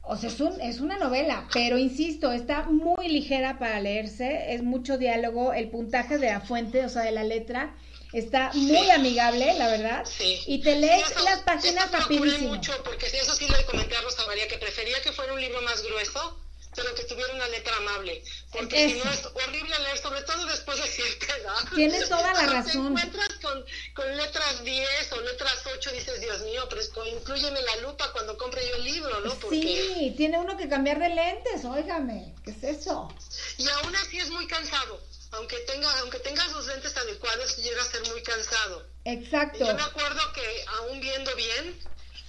o 0.08 0.18
sea, 0.18 0.30
es, 0.30 0.40
un, 0.40 0.60
es 0.62 0.80
una 0.80 0.98
novela, 0.98 1.48
pero 1.54 1.78
insisto, 1.78 2.32
está 2.32 2.64
muy 2.64 3.08
ligera 3.10 3.60
para 3.60 3.80
leerse, 3.80 4.54
es 4.54 4.64
mucho 4.64 4.98
diálogo, 4.98 5.54
el 5.54 5.70
puntaje 5.70 6.18
de 6.18 6.28
la 6.28 6.42
fuente, 6.42 6.86
o 6.86 6.90
sea, 6.90 7.04
de 7.04 7.12
la 7.12 7.24
letra, 7.24 7.76
está 8.14 8.52
muy 8.54 8.90
amigable, 8.90 9.54
la 9.56 9.68
verdad. 9.68 10.06
Sí. 10.06 10.40
Y 10.48 10.62
te 10.62 10.76
lees 10.76 11.04
las 11.24 11.40
páginas 11.42 11.92
rapidísimo. 11.92 12.56
mucho, 12.56 12.74
porque 12.84 13.08
eso 13.08 13.36
sí 13.36 13.46
le 13.50 13.66
comenté 13.66 13.96
a 13.96 14.02
Rosa 14.02 14.26
María, 14.28 14.48
que 14.48 14.58
prefería 14.58 15.02
que 15.02 15.12
fuera 15.12 15.34
un 15.34 15.42
libro 15.42 15.62
más 15.62 15.84
grueso, 15.84 16.40
pero 16.78 16.94
que 16.94 17.04
tuviera 17.06 17.34
una 17.34 17.48
letra 17.48 17.76
amable. 17.76 18.24
Porque 18.52 18.90
si 18.90 19.00
no 19.00 19.12
es 19.12 19.26
horrible 19.26 19.80
leer, 19.80 19.98
sobre 19.98 20.22
todo 20.22 20.46
después 20.46 20.78
de 20.78 20.88
cierta 20.88 21.36
edad. 21.38 21.70
Tienes 21.74 22.08
toda 22.10 22.34
la 22.34 22.46
razón. 22.46 22.94
Te 22.94 23.02
encuentras 23.02 23.34
con, 23.42 23.66
con, 23.96 24.16
letras 24.16 24.64
10 24.64 25.12
o 25.14 25.22
letras 25.22 25.64
8, 25.76 25.92
dices, 25.92 26.22
Dios 26.22 26.42
mío, 26.44 26.68
pero 26.70 26.82
es, 26.82 26.92
incluyeme 27.12 27.60
la 27.64 27.78
lupa 27.78 28.12
cuando 28.12 28.38
compre 28.38 28.62
yo 28.70 28.76
el 28.76 28.86
libro, 28.86 29.20
¿no? 29.22 29.34
Porque... 29.40 29.96
Sí, 29.98 30.14
tiene 30.16 30.38
uno 30.38 30.56
que 30.56 30.70
cambiar 30.70 31.00
de 31.00 31.10
lentes, 31.10 31.66
óigame, 31.66 32.36
¿qué 32.46 32.52
es 32.52 32.64
eso? 32.64 33.12
Y 33.58 33.68
aún 33.68 33.96
así 33.96 34.20
es 34.20 34.30
muy 34.30 34.46
cansado. 34.46 35.02
Aunque 35.32 35.58
tenga, 35.62 35.92
aunque 36.00 36.20
tengas 36.20 36.52
los 36.54 36.68
lentes 36.68 36.96
adecuados, 36.96 37.58
llega 37.58 37.82
a 37.82 37.86
ser 37.86 38.08
muy 38.12 38.22
cansado. 38.22 38.86
Exacto. 39.04 39.66
Yo 39.66 39.74
me 39.74 39.82
acuerdo 39.82 40.22
que 40.34 40.66
aún 40.80 41.02
viendo 41.02 41.36
bien, 41.36 41.80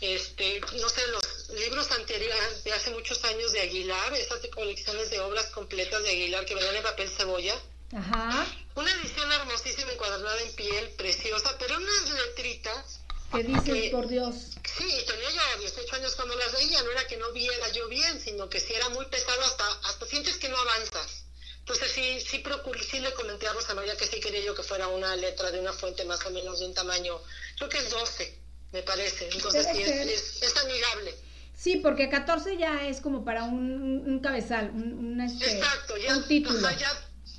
este, 0.00 0.60
no 0.80 0.88
sé, 0.88 1.06
los 1.08 1.37
libros 1.50 1.90
anteriores 1.92 2.64
de 2.64 2.72
hace 2.72 2.90
muchos 2.90 3.22
años 3.24 3.52
de 3.52 3.60
Aguilar, 3.60 4.12
esas 4.14 4.40
colecciones 4.48 5.10
de 5.10 5.20
obras 5.20 5.46
completas 5.46 6.02
de 6.02 6.10
Aguilar 6.10 6.44
que 6.44 6.54
venían 6.54 6.76
en 6.76 6.82
papel 6.82 7.08
cebolla. 7.08 7.56
Ajá. 7.92 8.46
Una 8.74 8.92
edición 8.92 9.32
hermosísima 9.32 9.92
encuadernada 9.92 10.40
en 10.42 10.54
piel, 10.54 10.90
preciosa, 10.90 11.56
pero 11.58 11.76
unas 11.76 12.10
letritas. 12.10 13.00
¿Qué 13.32 13.42
dices, 13.42 13.90
por 13.90 14.08
Dios? 14.08 14.34
Sí, 14.76 15.04
tenía 15.06 15.30
yo 15.30 15.60
18 15.60 15.96
años 15.96 16.14
cuando 16.14 16.34
las 16.36 16.52
veía, 16.52 16.82
no 16.82 16.90
era 16.90 17.06
que 17.06 17.16
no 17.16 17.32
viera 17.32 17.68
yo 17.70 17.88
bien, 17.88 18.20
sino 18.20 18.48
que 18.48 18.60
si 18.60 18.74
era 18.74 18.88
muy 18.90 19.06
pesado 19.06 19.42
hasta, 19.42 19.66
hasta 19.88 20.06
sientes 20.06 20.36
que 20.36 20.48
no 20.48 20.56
avanzas. 20.56 21.24
Entonces 21.60 21.92
sí, 21.92 22.20
sí, 22.20 22.38
procuré, 22.38 22.82
sí 22.82 23.00
le 23.00 23.12
comenté 23.12 23.46
a 23.46 23.52
Rosa 23.52 23.74
María 23.74 23.96
que 23.96 24.06
sí 24.06 24.20
quería 24.20 24.40
yo 24.40 24.54
que 24.54 24.62
fuera 24.62 24.88
una 24.88 25.14
letra 25.16 25.50
de 25.50 25.60
una 25.60 25.74
fuente 25.74 26.04
más 26.06 26.24
o 26.24 26.30
menos 26.30 26.60
de 26.60 26.66
un 26.66 26.74
tamaño, 26.74 27.20
creo 27.56 27.68
que 27.68 27.78
es 27.78 27.90
12 27.90 28.38
me 28.72 28.82
parece. 28.82 29.28
Entonces 29.32 29.66
sí, 29.72 29.82
es, 29.82 30.42
es, 30.42 30.56
amigable. 30.56 31.14
Sí, 31.58 31.78
porque 31.78 32.08
14 32.08 32.56
ya 32.56 32.86
es 32.86 33.00
como 33.00 33.24
para 33.24 33.42
un, 33.42 34.04
un 34.06 34.20
cabezal, 34.20 34.70
un, 34.70 35.20
este, 35.20 35.58
exacto, 35.58 35.96
ya, 35.96 36.16
un 36.16 36.28
título. 36.28 36.56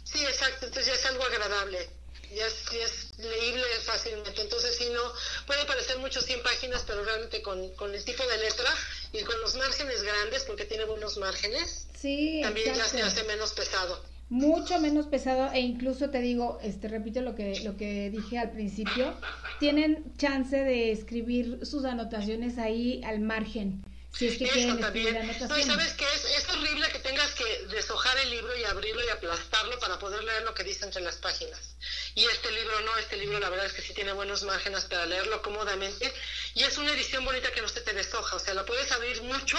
sí, 0.04 0.20
exacto, 0.20 0.66
entonces 0.66 0.88
ya 0.88 0.94
es 0.94 1.06
algo 1.06 1.24
agradable. 1.24 1.90
Ya 2.36 2.46
es, 2.46 2.66
ya 2.72 2.86
es, 2.86 3.18
leíble 3.18 3.64
fácilmente. 3.86 4.42
Entonces, 4.42 4.76
sí, 4.78 4.88
no, 4.94 5.02
puede 5.48 5.66
parecer 5.66 5.98
mucho 6.00 6.22
100 6.22 6.44
páginas, 6.44 6.84
pero 6.86 7.04
realmente 7.04 7.42
con, 7.42 7.74
con 7.76 7.96
el 7.96 8.04
tipo 8.04 8.24
de 8.28 8.38
letra 8.40 8.70
y 9.14 9.22
con 9.22 9.40
los 9.40 9.56
márgenes 9.56 10.04
grandes, 10.04 10.44
porque 10.44 10.66
tiene 10.66 10.84
buenos 10.84 11.18
márgenes, 11.18 11.88
sí, 11.98 12.42
también 12.44 12.76
ya 12.76 12.86
se 12.86 13.02
hace 13.02 13.24
menos 13.24 13.54
pesado 13.54 14.04
mucho 14.30 14.80
menos 14.80 15.08
pesado 15.08 15.52
e 15.52 15.60
incluso 15.60 16.12
te 16.12 16.22
digo, 16.22 16.60
este 16.62 16.88
repito 16.88 17.22
lo 17.22 17.34
que 17.34 17.62
lo 17.62 17.78
que 17.78 18.12
dije 18.12 18.38
al 18.38 18.52
principio, 18.52 19.16
tienen 19.60 20.14
chance 20.18 20.56
de 20.56 20.92
escribir 20.92 21.66
sus 21.66 21.84
anotaciones 21.84 22.60
ahí 22.60 23.02
al 23.04 23.22
margen. 23.22 23.84
Si 24.12 24.28
es 24.28 24.38
que 24.38 24.64
anotaciones. 24.64 25.42
No, 25.42 25.58
y 25.58 25.64
sabes 25.64 25.94
que 25.94 26.06
es, 26.06 26.26
es 26.26 26.50
horrible 26.50 26.90
que 26.92 27.00
tengas 27.00 27.34
que 27.36 27.68
deshojar 27.70 28.18
el 28.18 28.32
libro 28.32 28.56
y 28.58 28.64
abrirlo 28.64 29.04
y 29.06 29.10
aplastarlo 29.10 29.80
para 29.80 30.00
poder 30.00 30.24
leer 30.24 30.44
lo 30.44 30.54
que 30.54 30.64
dice 30.64 30.86
entre 30.86 31.02
las 31.02 31.16
páginas. 31.18 31.76
Y 32.16 32.26
este 32.26 32.52
libro 32.52 32.82
no, 32.82 32.98
este 32.98 33.18
libro 33.18 33.40
la 33.40 33.50
verdad 33.50 33.68
es 33.68 33.74
que 33.74 33.82
sí 33.82 33.94
tiene 33.94 34.12
buenos 34.14 34.44
márgenes 34.44 34.86
para 34.86 35.06
leerlo 35.06 35.42
cómodamente. 35.42 36.12
Y 36.56 36.64
es 36.64 36.78
una 36.78 36.92
edición 36.92 37.24
bonita 37.24 37.52
que 37.52 37.62
no 37.62 37.70
se 37.70 37.82
te 37.82 37.94
deshoja, 37.94 38.36
o 38.36 38.40
sea, 38.40 38.54
la 38.54 38.66
puedes 38.66 38.92
abrir 38.92 39.22
mucho 39.24 39.58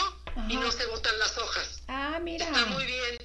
y 0.49 0.57
no 0.57 0.71
se 0.73 0.87
botan 0.87 1.19
las 1.19 1.39
hojas. 1.39 1.83
Ah, 1.89 2.19
mira. 2.21 2.47
Está 2.47 2.67
muy 2.67 2.85
bien, 2.85 3.19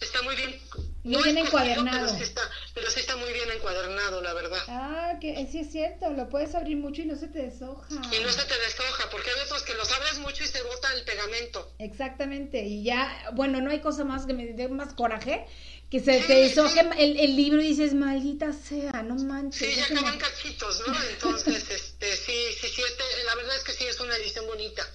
está 0.00 0.22
muy 0.22 0.36
bien 0.36 0.62
muy 1.08 1.22
bien 1.22 1.38
encuadernado. 1.38 2.06
Pero 2.06 2.18
sí, 2.18 2.22
está, 2.22 2.42
pero 2.74 2.90
sí 2.90 3.00
está 3.00 3.16
muy 3.16 3.32
bien 3.32 3.50
encuadernado, 3.50 4.22
la 4.22 4.34
verdad. 4.34 4.62
Ah, 4.68 5.14
que 5.20 5.46
sí 5.50 5.60
es 5.60 5.72
cierto, 5.72 6.10
lo 6.10 6.28
puedes 6.28 6.54
abrir 6.54 6.76
mucho 6.76 7.02
y 7.02 7.06
no 7.06 7.16
se 7.16 7.28
te 7.28 7.40
deshoja. 7.42 7.88
Y 7.90 8.22
no 8.22 8.30
se 8.30 8.44
te 8.44 8.58
deshoja, 8.58 9.10
porque 9.10 9.30
hay 9.30 9.40
otros 9.44 9.62
que 9.62 9.74
los 9.74 9.90
abres 9.92 10.18
mucho 10.18 10.44
y 10.44 10.46
se 10.46 10.62
bota 10.62 10.92
el 10.94 11.04
pegamento. 11.04 11.72
Exactamente, 11.78 12.62
y 12.62 12.84
ya, 12.84 13.30
bueno, 13.34 13.60
no 13.60 13.70
hay 13.70 13.80
cosa 13.80 14.04
más 14.04 14.26
que 14.26 14.34
me 14.34 14.46
dé 14.46 14.68
más 14.68 14.94
coraje 14.94 15.46
que 15.90 16.00
se 16.00 16.20
te 16.20 16.34
deshoje 16.34 16.80
el, 16.98 17.18
el, 17.18 17.36
libro 17.36 17.62
y 17.62 17.68
dices, 17.68 17.94
maldita 17.94 18.52
sea, 18.52 19.02
no 19.02 19.14
manches. 19.14 19.74
Sí, 19.74 19.80
ya 19.80 19.86
acaban 19.86 20.18
cachitos, 20.18 20.82
¿no? 20.86 20.94
Entonces, 21.04 21.70
este, 21.70 22.14
sí, 22.14 22.32
sí, 22.60 22.68
sí, 22.68 22.82
este, 22.82 23.04
la 23.24 23.34
verdad 23.36 23.56
es 23.56 23.64
que 23.64 23.72
sí, 23.72 23.84
es 23.86 23.98
una 23.98 24.14
edición 24.16 24.46
bonita. 24.46 24.86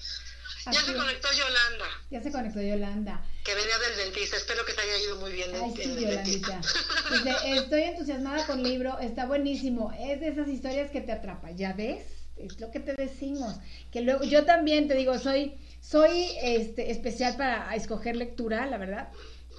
Ya 0.72 0.82
se 0.82 0.94
conectó 0.94 1.28
Yolanda. 1.34 1.86
Ya 2.12 2.22
se 2.22 2.32
conectó 2.32 2.62
Yolanda. 2.62 3.26
Que 3.44 3.56
venía 3.56 3.78
del 3.78 3.98
dentista. 3.98 4.38
Espero 4.38 4.66
que 4.66 4.74
te 4.74 4.82
haya 4.82 4.98
ido 5.06 5.18
muy 5.18 5.32
bien. 5.32 5.52
Ay, 5.54 5.74
sí, 5.76 5.96
Yolandita. 6.00 6.62
estoy 7.46 7.82
entusiasmada 7.82 8.46
con 8.46 8.60
el 8.60 8.70
libro. 8.70 8.98
Está 9.00 9.26
buenísimo. 9.26 9.92
Es 10.00 10.22
de 10.22 10.30
esas 10.30 10.48
historias 10.48 10.90
que 10.92 11.02
te 11.02 11.12
atrapan. 11.12 11.58
¿Ya 11.58 11.74
ves? 11.74 12.06
Es 12.38 12.60
lo 12.60 12.72
que 12.72 12.80
te 12.80 12.94
decimos. 12.94 13.56
Que 13.92 14.02
luego, 14.02 14.24
yo 14.24 14.46
también 14.46 14.88
te 14.88 14.96
digo, 14.96 15.20
soy, 15.20 15.56
soy 15.82 16.30
este, 16.42 16.92
especial 16.92 17.36
para 17.36 17.76
escoger 17.76 18.16
lectura, 18.16 18.66
la 18.66 18.78
verdad. 18.78 19.10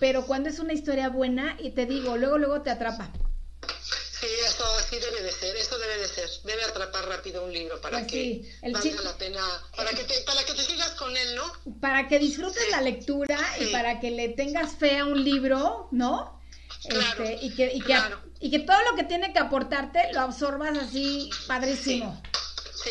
Pero 0.01 0.27
cuando 0.27 0.49
es 0.49 0.59
una 0.59 0.73
historia 0.73 1.09
buena, 1.09 1.57
y 1.61 1.71
te 1.71 1.87
digo, 1.87 2.17
luego, 2.17 2.39
luego 2.39 2.63
te 2.63 2.71
atrapa. 2.71 3.13
Sí, 4.25 4.31
eso 4.47 4.65
así 4.79 4.99
debe 4.99 5.23
de 5.23 5.33
ser, 5.33 5.57
eso 5.57 5.79
debe 5.79 5.99
de 5.99 6.09
ser. 6.09 6.29
Debe 6.45 6.65
atrapar 6.65 7.07
rápido 7.09 7.45
un 7.45 7.53
libro 7.53 7.81
para 7.81 7.99
pues 7.99 8.11
que 8.11 8.53
valga 8.71 9.03
la 9.03 9.17
pena, 9.19 9.41
para 9.77 9.91
que, 9.91 10.05
te, 10.05 10.15
para 10.23 10.43
que 10.45 10.55
te 10.55 10.63
sigas 10.63 10.91
con 10.93 11.15
él, 11.17 11.35
¿no? 11.35 11.53
Para 11.81 12.09
que 12.09 12.19
disfrutes 12.19 12.71
la 12.71 12.81
lectura 12.81 13.39
y 13.61 13.67
para 13.67 14.01
que 14.01 14.11
le 14.11 14.31
tengas 14.31 14.77
fe 14.77 14.99
a 14.99 15.05
un 15.05 15.23
libro, 15.23 15.89
¿no? 15.91 16.41
este, 16.85 17.39
y, 17.41 17.55
que, 17.55 17.73
y, 17.75 17.81
que, 17.81 17.99
y 18.41 18.51
que 18.51 18.59
todo 18.61 18.77
lo 18.91 18.97
que 18.97 19.05
tiene 19.05 19.33
que 19.33 19.39
aportarte 19.39 20.13
lo 20.13 20.21
absorbas 20.21 20.77
así 20.77 21.31
padrísimo. 21.47 22.21
sí. 22.83 22.91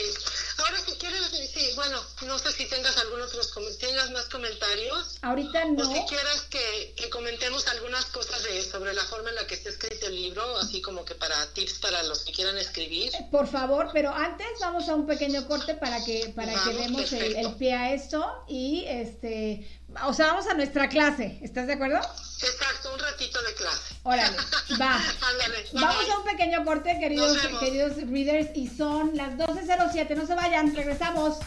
Ahora 0.58 0.80
si 0.80 0.92
quieres, 0.94 1.22
sí, 1.54 1.72
bueno, 1.76 2.00
no 2.28 2.38
sé 2.38 2.52
si 2.52 2.66
tengas 2.66 2.98
algún 2.98 3.22
otros, 3.22 3.52
tengas 3.80 4.12
más 4.12 4.26
comentarios. 4.26 5.18
Ahorita 5.22 5.66
no. 5.66 5.84
O 5.84 5.94
si 5.94 6.02
quieres 6.08 6.42
que, 6.50 6.94
que, 6.96 7.10
comentemos 7.10 7.68
algunas 7.68 8.06
cosas 8.06 8.44
de, 8.44 8.62
sobre 8.62 8.94
la 8.94 9.04
forma 9.04 9.30
en 9.30 9.36
la 9.36 9.48
que 9.48 9.56
está 9.56 9.70
escrito 9.70 10.08
el 10.08 10.16
libro, 10.16 10.58
así 10.58 10.82
como 10.82 11.06
que 11.06 11.16
para 11.16 11.36
tips 11.54 11.80
para 11.80 12.04
los 12.04 12.24
que 12.24 12.34
quieran 12.34 12.58
escribir. 12.58 13.14
Eh, 13.16 13.28
por 13.32 13.48
favor, 13.48 13.90
pero 13.94 14.14
antes 14.14 14.48
vamos 14.60 14.88
a 14.90 14.96
un 14.96 15.08
pequeño 15.08 15.48
corte 15.48 15.74
para 15.76 16.04
que, 16.04 16.32
para 16.36 16.54
que 16.64 16.74
demos 16.74 17.12
el, 17.14 17.36
el, 17.36 17.56
pie 17.56 17.74
a 17.74 17.94
esto 17.94 18.44
y 18.48 18.86
este 18.88 19.68
o 20.06 20.14
sea, 20.14 20.28
vamos 20.28 20.48
a 20.48 20.54
nuestra 20.54 20.90
clase, 20.90 21.40
¿estás 21.42 21.68
de 21.68 21.74
acuerdo? 21.74 21.98
Exacto, 21.98 22.94
un 22.94 23.00
ratito 23.00 23.42
de 23.42 23.54
clase. 23.54 23.96
Órale, 24.04 24.38
va. 24.80 25.02
vamos 25.74 26.10
a 26.10 26.18
un 26.18 26.26
pequeño 26.26 26.66
corte, 26.66 26.98
queridos, 27.00 27.38
queridos 27.60 27.96
readers, 28.10 28.50
y 28.56 28.68
son 28.68 29.16
las 29.16 29.34
12.07, 29.38 30.16
no 30.16 30.26
se 30.26 30.36
vayan, 30.36 30.76
regresamos. 30.76 31.38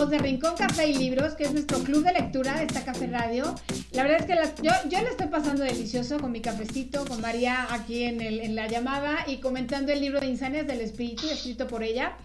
Número 0.00 0.06
2 0.06 0.10
de 0.10 0.18
Rincón 0.18 0.54
Café 0.56 0.88
y 0.88 0.94
Libros, 0.94 1.34
que 1.34 1.44
es 1.44 1.52
nuestro 1.52 1.78
club 1.80 2.04
de 2.04 2.12
lectura 2.12 2.56
de 2.56 2.64
esta 2.64 2.84
Café 2.84 3.06
Radio. 3.06 3.54
La 3.92 4.02
verdad 4.02 4.20
es 4.20 4.26
que 4.26 4.62
yo, 4.62 4.72
yo 4.88 5.02
le 5.02 5.10
estoy 5.10 5.26
pasando 5.26 5.62
delicioso 5.62 6.18
con 6.18 6.32
mi 6.32 6.40
cafecito, 6.40 7.04
con 7.04 7.20
María 7.20 7.66
aquí 7.70 8.04
en, 8.04 8.20
el, 8.20 8.40
en 8.40 8.54
la 8.54 8.66
llamada 8.66 9.24
y 9.26 9.38
comentando 9.38 9.92
el 9.92 10.00
libro 10.00 10.20
de 10.20 10.26
Insanias 10.26 10.66
del 10.66 10.80
Espíritu, 10.80 11.28
escrito 11.28 11.66
por 11.66 11.82
ella. 11.82 12.16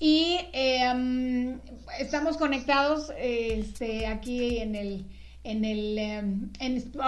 Y 0.00 0.38
em, 0.52 1.60
estamos 2.00 2.36
conectados 2.36 3.12
este, 3.18 4.06
aquí 4.06 4.58
en 4.58 4.74
el, 4.74 5.06
en 5.44 5.64
el 5.64 5.98
em, 5.98 6.50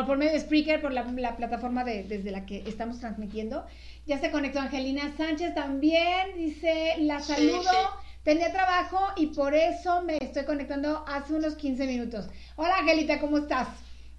por 0.06 0.16
medio 0.16 0.32
de 0.32 0.40
Spreaker, 0.40 0.80
por 0.80 0.92
la, 0.92 1.36
plataforma 1.36 1.82
desde 1.82 2.30
la 2.30 2.46
que 2.46 2.62
estamos 2.66 3.00
transmitiendo. 3.00 3.66
Ya 4.06 4.20
se 4.20 4.30
conectó 4.30 4.60
Angelina 4.60 5.12
Sánchez 5.16 5.54
también, 5.54 6.36
dice, 6.36 6.94
la 7.00 7.20
saludo. 7.20 8.03
Tenía 8.24 8.50
trabajo 8.50 8.98
y 9.16 9.26
por 9.26 9.54
eso 9.54 10.00
me 10.00 10.16
estoy 10.16 10.46
conectando 10.46 11.04
hace 11.06 11.34
unos 11.34 11.56
15 11.56 11.86
minutos. 11.86 12.24
Hola 12.56 12.78
Angelita, 12.78 13.20
¿cómo 13.20 13.36
estás? 13.36 13.68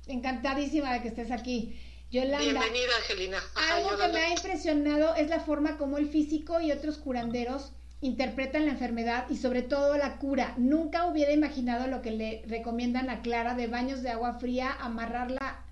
Encantadísima 0.06 0.94
de 0.94 1.02
que 1.02 1.08
estés 1.08 1.32
aquí. 1.32 1.76
Yolanda. 2.12 2.38
Bienvenida, 2.38 2.92
Angelina. 3.02 3.40
algo 3.72 3.98
que 3.98 4.08
me 4.10 4.20
ha 4.20 4.30
impresionado 4.30 5.16
es 5.16 5.28
la 5.28 5.40
forma 5.40 5.80
como 5.80 5.98
el 5.98 6.08
físico 6.08 6.62
y 6.62 6.72
otros 6.72 7.00
curanderos 7.00 7.72
interpretan 8.02 8.66
la 8.66 8.74
enfermedad 8.74 9.26
y 9.32 9.38
sobre 9.38 9.64
todo 9.64 9.98
la 9.98 10.18
cura. 10.18 10.54
Nunca 10.58 11.08
hubiera 11.08 11.32
imaginado 11.32 11.88
lo 11.88 12.04
que 12.04 12.12
le 12.12 12.44
recomiendan 12.46 13.10
a 13.10 13.24
Clara 13.24 13.56
de 13.56 13.66
baños 13.66 14.04
de 14.04 14.12
agua 14.12 14.36
fría, 14.36 14.72
amarrarla 14.82 15.65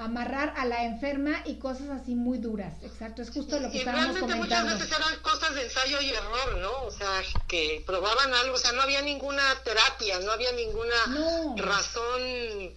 amarrar 0.00 0.54
a 0.56 0.64
la 0.64 0.84
enferma 0.84 1.42
y 1.44 1.56
cosas 1.56 1.90
así 1.90 2.14
muy 2.14 2.38
duras. 2.38 2.72
Exacto, 2.82 3.22
es 3.22 3.30
justo 3.30 3.60
lo 3.60 3.70
que 3.70 3.76
y 3.76 3.80
estábamos 3.80 4.14
realmente 4.14 4.34
muchas 4.36 4.64
veces 4.64 4.98
eran 4.98 5.20
cosas 5.20 5.54
de 5.54 5.64
ensayo 5.64 6.00
y 6.00 6.10
error, 6.10 6.58
¿no? 6.58 6.82
O 6.84 6.90
sea, 6.90 7.22
que 7.46 7.82
probaban 7.86 8.32
algo, 8.34 8.54
o 8.54 8.58
sea, 8.58 8.72
no 8.72 8.82
había 8.82 9.02
ninguna 9.02 9.42
terapia, 9.64 10.18
no 10.20 10.32
había 10.32 10.52
ninguna 10.52 11.56
razón 11.56 12.74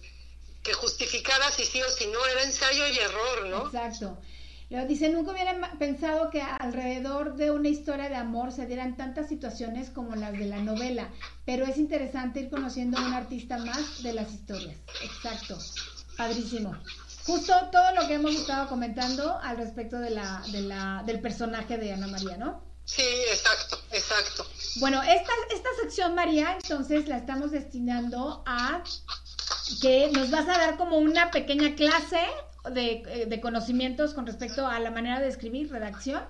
que 0.62 0.72
justificara 0.72 1.50
si 1.50 1.64
sí 1.64 1.82
o 1.82 1.90
si 1.90 2.06
no, 2.06 2.24
era 2.26 2.42
ensayo 2.42 2.86
y 2.88 2.98
error, 2.98 3.46
¿no? 3.46 3.66
Exacto. 3.66 4.18
Luego 4.70 4.88
dice, 4.88 5.10
nunca 5.10 5.32
hubieran 5.32 5.78
pensado 5.78 6.30
que 6.30 6.40
alrededor 6.40 7.36
de 7.36 7.50
una 7.50 7.68
historia 7.68 8.08
de 8.08 8.16
amor 8.16 8.50
se 8.50 8.66
dieran 8.66 8.96
tantas 8.96 9.28
situaciones 9.28 9.90
como 9.90 10.16
las 10.16 10.32
de 10.32 10.46
la 10.46 10.58
novela, 10.58 11.10
pero 11.44 11.66
es 11.66 11.76
interesante 11.76 12.40
ir 12.40 12.50
conociendo 12.50 12.98
a 12.98 13.02
un 13.02 13.12
artista 13.12 13.58
más 13.58 14.02
de 14.02 14.14
las 14.14 14.32
historias. 14.32 14.76
Exacto. 15.02 15.58
Padrísimo. 16.16 16.74
Justo 17.26 17.54
todo 17.72 17.94
lo 17.94 18.06
que 18.06 18.14
hemos 18.14 18.34
estado 18.34 18.68
comentando 18.68 19.38
al 19.42 19.56
respecto 19.56 19.98
de 19.98 20.10
la, 20.10 20.42
de 20.52 20.60
la, 20.60 21.02
del 21.06 21.20
personaje 21.20 21.78
de 21.78 21.92
Ana 21.92 22.06
María, 22.06 22.36
¿no? 22.36 22.62
Sí, 22.84 23.02
exacto, 23.30 23.78
exacto. 23.92 24.46
Bueno, 24.76 25.02
esta, 25.02 25.32
esta 25.50 25.68
sección, 25.80 26.14
María, 26.14 26.58
entonces 26.60 27.08
la 27.08 27.16
estamos 27.16 27.50
destinando 27.50 28.42
a 28.46 28.84
que 29.80 30.10
nos 30.12 30.30
vas 30.30 30.46
a 30.48 30.58
dar 30.58 30.76
como 30.76 30.98
una 30.98 31.30
pequeña 31.30 31.74
clase 31.74 32.20
de, 32.70 33.02
eh, 33.06 33.26
de, 33.26 33.40
conocimientos 33.40 34.12
con 34.12 34.26
respecto 34.26 34.66
a 34.66 34.78
la 34.80 34.90
manera 34.90 35.20
de 35.20 35.28
escribir, 35.28 35.70
redacción? 35.70 36.22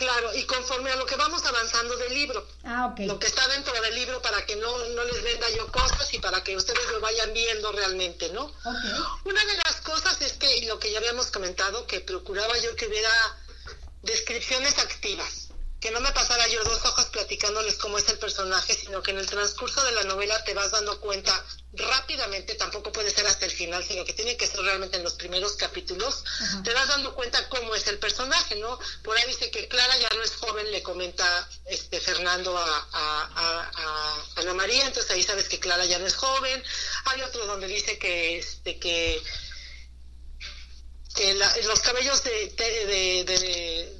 Claro, 0.00 0.34
y 0.34 0.44
conforme 0.44 0.90
a 0.90 0.96
lo 0.96 1.04
que 1.04 1.14
vamos 1.14 1.44
avanzando 1.44 1.94
del 1.98 2.14
libro. 2.14 2.46
Ah. 2.64 2.94
Lo 3.00 3.18
que 3.18 3.26
está 3.26 3.46
dentro 3.48 3.78
del 3.82 3.94
libro 3.94 4.22
para 4.22 4.46
que 4.46 4.56
no, 4.56 4.78
no 4.78 5.04
les 5.04 5.22
venda 5.22 5.46
yo 5.50 5.70
cosas 5.70 6.14
y 6.14 6.18
para 6.18 6.42
que 6.42 6.56
ustedes 6.56 6.90
lo 6.90 7.00
vayan 7.00 7.34
viendo 7.34 7.70
realmente, 7.70 8.30
¿no? 8.30 8.44
Okay. 8.44 8.90
Una 9.26 9.44
de 9.44 9.58
las 9.58 9.82
cosas 9.82 10.18
es 10.22 10.32
que, 10.32 10.64
lo 10.64 10.78
que 10.78 10.90
ya 10.90 11.00
habíamos 11.00 11.30
comentado, 11.30 11.86
que 11.86 12.00
procuraba 12.00 12.56
yo 12.60 12.74
que 12.76 12.86
hubiera 12.86 13.12
descripciones 14.02 14.78
activas 14.78 15.49
que 15.80 15.90
no 15.90 16.00
me 16.00 16.12
pasara 16.12 16.46
yo 16.48 16.62
dos 16.62 16.84
hojas 16.84 17.06
platicándoles 17.06 17.76
cómo 17.76 17.96
es 17.96 18.08
el 18.08 18.18
personaje, 18.18 18.74
sino 18.74 19.02
que 19.02 19.12
en 19.12 19.18
el 19.18 19.26
transcurso 19.26 19.82
de 19.82 19.92
la 19.92 20.04
novela 20.04 20.44
te 20.44 20.52
vas 20.52 20.70
dando 20.70 21.00
cuenta 21.00 21.44
rápidamente, 21.72 22.54
tampoco 22.56 22.92
puede 22.92 23.10
ser 23.10 23.26
hasta 23.26 23.46
el 23.46 23.50
final, 23.50 23.82
sino 23.82 24.04
que 24.04 24.12
tiene 24.12 24.36
que 24.36 24.46
ser 24.46 24.60
realmente 24.60 24.98
en 24.98 25.04
los 25.04 25.14
primeros 25.14 25.54
capítulos, 25.54 26.24
te 26.64 26.74
vas 26.74 26.88
dando 26.88 27.14
cuenta 27.14 27.48
cómo 27.48 27.74
es 27.74 27.86
el 27.86 27.98
personaje, 27.98 28.56
¿no? 28.56 28.78
Por 29.02 29.16
ahí 29.16 29.26
dice 29.26 29.50
que 29.50 29.68
Clara 29.68 29.96
ya 29.96 30.10
no 30.14 30.22
es 30.22 30.36
joven, 30.36 30.70
le 30.70 30.82
comenta 30.82 31.48
este 31.66 31.98
Fernando 32.00 32.58
a, 32.58 32.88
a, 32.92 34.24
Ana 34.36 34.54
María, 34.54 34.86
entonces 34.86 35.10
ahí 35.12 35.22
sabes 35.22 35.48
que 35.48 35.60
Clara 35.60 35.86
ya 35.86 35.98
no 35.98 36.06
es 36.06 36.14
joven. 36.14 36.62
Hay 37.06 37.22
otro 37.22 37.46
donde 37.46 37.68
dice 37.68 37.98
que, 37.98 38.38
este, 38.38 38.78
que 38.78 39.22
que 41.14 41.34
los 41.34 41.80
cabellos 41.80 42.22
de, 42.22 42.54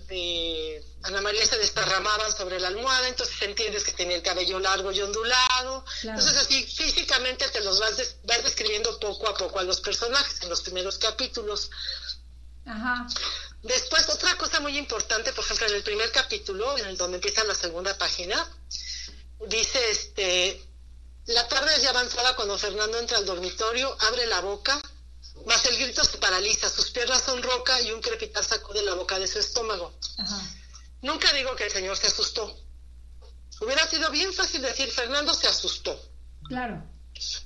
de, 0.09 0.85
Ana 1.03 1.21
María 1.23 1.47
se 1.47 1.57
desparramaban 1.59 2.31
sobre 2.31 2.61
la 2.61 2.69
almohada, 2.69 3.09
entonces 3.09 3.41
entiendes 3.43 3.85
que 3.85 3.93
tenía 3.93 4.17
el 4.17 4.23
cabello 4.23 4.59
largo 4.61 4.93
y 4.93 5.01
ondulado. 5.01 5.85
Entonces 6.03 6.37
así 6.37 6.65
físicamente 6.65 7.49
te 7.49 7.61
los 7.63 7.81
vas, 7.81 8.17
vas 8.25 8.45
describiendo 8.45 8.99
poco 9.01 9.29
a 9.29 9.35
poco 9.35 9.59
a 9.59 9.63
los 9.63 9.81
personajes 9.81 10.43
en 10.43 10.51
los 10.51 10.61
primeros 10.61 10.99
capítulos. 10.99 11.71
Ajá. 12.67 13.07
Después, 13.63 14.09
otra 14.09 14.37
cosa 14.37 14.61
muy 14.61 14.79
importante, 14.79 15.33
por 15.33 15.45
ejemplo, 15.45 15.67
en 15.67 15.75
el 15.75 15.83
primer 15.83 16.11
capítulo, 16.13 16.79
en 16.79 16.87
el 16.87 16.97
donde 16.97 17.17
empieza 17.17 17.45
la 17.45 17.55
segunda 17.55 17.97
página, 17.99 18.47
dice, 19.49 19.91
este, 19.91 20.67
la 21.27 21.47
tarde 21.47 21.75
es 21.77 21.83
ya 21.83 21.91
avanzada 21.91 22.35
cuando 22.37 22.59
Fernando 22.59 22.99
entra 22.99 23.19
al 23.19 23.27
dormitorio, 23.27 23.95
abre 24.01 24.27
la 24.27 24.41
boca, 24.41 24.81
mas 25.47 25.65
el 25.67 25.77
grito 25.79 26.03
se 26.05 26.19
paraliza, 26.19 26.71
sus 26.71 26.91
piernas 26.91 27.23
son 27.23 27.43
roca 27.43 27.81
y 27.83 27.93
un 27.93 28.01
crepitar 28.01 28.45
sacude 28.45 28.83
la 28.83 28.95
boca 28.95 29.19
de 29.19 29.29
su 29.29 29.39
estómago. 29.39 29.93
Nunca 31.03 31.33
digo 31.33 31.55
que 31.57 31.65
el 31.65 31.71
señor 31.71 31.97
se 31.97 32.09
asustó. 32.09 32.57
Hubiera 33.61 33.87
sido 33.87 34.11
bien 34.11 34.33
fácil 34.33 34.63
decir 34.63 34.91
Fernando 34.91 35.35
se 35.35 35.49
asustó. 35.49 36.01
Claro. 36.49 36.83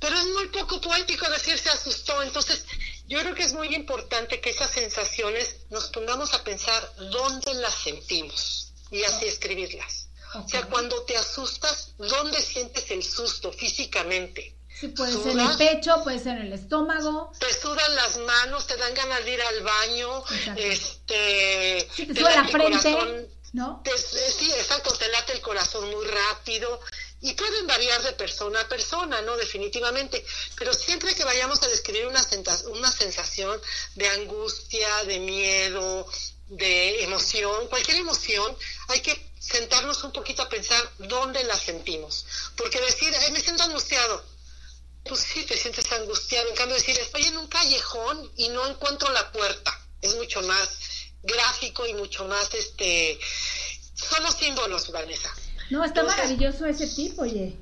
Pero 0.01 0.17
es 0.17 0.27
muy 0.27 0.49
poco 0.49 0.81
poético 0.81 1.29
decir 1.29 1.59
se 1.59 1.71
asustó. 1.71 2.23
Entonces, 2.23 2.65
yo 3.07 3.21
creo 3.21 3.35
que 3.35 3.43
es 3.43 3.53
muy 3.53 3.75
importante 3.75 4.41
que 4.41 4.51
esas 4.51 4.71
sensaciones 4.71 5.57
nos 5.71 5.89
pongamos 5.89 6.33
a 6.35 6.45
pensar 6.45 6.95
dónde 7.11 7.55
las 7.55 7.75
sentimos 7.75 8.73
y 8.91 9.03
así 9.03 9.27
escribirlas. 9.27 10.09
O 10.35 10.49
sea, 10.49 10.63
cuando 10.63 11.03
te 11.03 11.17
asustas, 11.17 11.95
¿dónde 11.97 12.41
sientes 12.41 12.91
el 12.91 13.03
susto 13.03 13.53
físicamente? 13.53 14.57
Sí, 14.69 14.89
puede 14.89 15.13
ser 15.13 15.33
en 15.33 15.41
el 15.41 15.57
pecho, 15.57 16.03
puede 16.03 16.19
ser 16.19 16.39
en 16.39 16.47
el 16.47 16.53
estómago. 16.53 17.31
Te 17.39 17.53
sudan 17.55 17.95
las 17.95 18.19
manos, 18.19 18.67
te 18.67 18.77
dan 18.77 18.93
ganas 18.95 19.25
de 19.25 19.35
ir 19.35 19.43
al 19.43 19.63
baño, 19.63 20.25
este, 20.57 21.89
te, 21.97 22.07
te 22.07 22.21
la 22.21 22.45
frente, 22.49 23.29
¿no? 23.55 23.83
sí, 23.97 24.51
exacto, 24.53 24.93
te 24.95 25.09
late 25.09 25.33
el 25.33 25.41
corazón 25.41 25.89
muy 25.89 26.05
rápido 26.07 26.81
y 27.21 27.35
pueden 27.35 27.69
variar 27.69 28.03
de 28.03 28.13
persona 28.13 28.61
a 28.61 28.69
persona, 28.69 29.23
¿no? 29.23 29.37
Definitivamente, 29.37 30.27
pero 30.57 30.75
siempre 30.75 31.15
que 31.15 31.25
vayamos 31.25 31.63
a 31.63 31.69
describir 31.69 32.07
una, 32.09 32.21
una 32.73 32.91
sensación 32.91 33.59
de 33.95 34.09
angustia, 34.09 35.05
de 35.05 35.21
miedo, 35.21 36.07
de 36.49 37.05
emoción, 37.05 37.69
cualquier 37.69 37.99
emoción, 37.99 38.57
hay 38.89 39.01
que 39.01 39.33
sentarnos 39.39 40.03
un 40.03 40.13
poquito 40.13 40.43
a 40.43 40.49
pensar 40.49 40.91
dónde 40.99 41.45
la 41.45 41.57
sentimos. 41.57 42.27
Porque 42.57 42.81
decir, 42.81 43.15
Ay, 43.21 43.31
me 43.31 43.41
siento 43.41 43.63
angustiado, 43.63 44.25
pues 45.05 45.21
sí, 45.21 45.45
te 45.45 45.57
sientes 45.57 45.91
angustiado. 45.93 46.49
En 46.49 46.57
cambio, 46.57 46.77
decir, 46.77 46.99
estoy 46.99 47.23
en 47.27 47.39
un 47.39 47.47
callejón 47.47 48.33
y 48.37 48.49
no 48.49 48.67
encuentro 48.67 49.09
la 49.13 49.31
puerta, 49.31 49.81
es 50.03 50.17
mucho 50.17 50.43
más 50.43 50.94
gráfico 51.25 51.87
y 51.87 51.95
mucho 51.95 52.27
más, 52.27 52.53
este, 52.55 53.19
son 53.95 54.23
los 54.23 54.35
símbolos, 54.35 54.91
Vanessa. 54.93 55.35
No, 55.71 55.85
está 55.85 56.03
maravilloso 56.03 56.67
ese 56.67 56.87
tipo, 56.87 57.23
oye. 57.23 57.57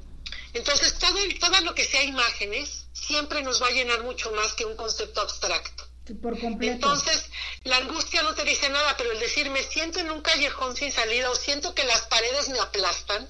Entonces, 0.52 0.98
todo, 0.98 1.18
todo 1.40 1.60
lo 1.62 1.74
que 1.74 1.84
sea 1.84 2.02
imágenes 2.02 2.86
siempre 2.92 3.42
nos 3.42 3.62
va 3.62 3.68
a 3.68 3.70
llenar 3.70 4.02
mucho 4.02 4.30
más 4.32 4.52
que 4.54 4.64
un 4.64 4.76
concepto 4.76 5.20
abstracto. 5.20 5.88
Por 6.20 6.38
completo. 6.38 6.74
Entonces, 6.74 7.26
la 7.64 7.76
angustia 7.76 8.22
no 8.22 8.34
te 8.34 8.44
dice 8.44 8.68
nada, 8.68 8.96
pero 8.98 9.12
el 9.12 9.20
decir 9.20 9.48
me 9.50 9.62
siento 9.62 10.00
en 10.00 10.10
un 10.10 10.20
callejón 10.20 10.76
sin 10.76 10.90
salida 10.90 11.30
o 11.30 11.34
siento 11.34 11.74
que 11.74 11.84
las 11.84 12.02
paredes 12.02 12.48
me 12.48 12.58
aplastan, 12.58 13.28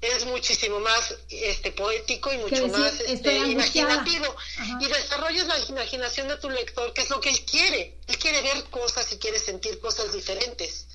es 0.00 0.24
muchísimo 0.26 0.78
más 0.80 1.14
este 1.28 1.72
poético 1.72 2.32
y 2.32 2.38
mucho 2.38 2.68
más 2.68 3.00
este, 3.00 3.36
imaginativo. 3.36 4.34
Y 4.80 4.86
desarrollas 4.86 5.46
la 5.46 5.58
imaginación 5.58 6.28
de 6.28 6.36
tu 6.36 6.48
lector 6.50 6.92
que 6.92 7.02
es 7.02 7.10
lo 7.10 7.20
que 7.20 7.30
él 7.30 7.44
quiere. 7.44 7.96
Él 8.06 8.18
quiere 8.18 8.40
ver 8.42 8.64
cosas 8.64 9.12
y 9.12 9.18
quiere 9.18 9.38
sentir 9.38 9.80
cosas 9.80 10.12
diferentes. 10.12 10.86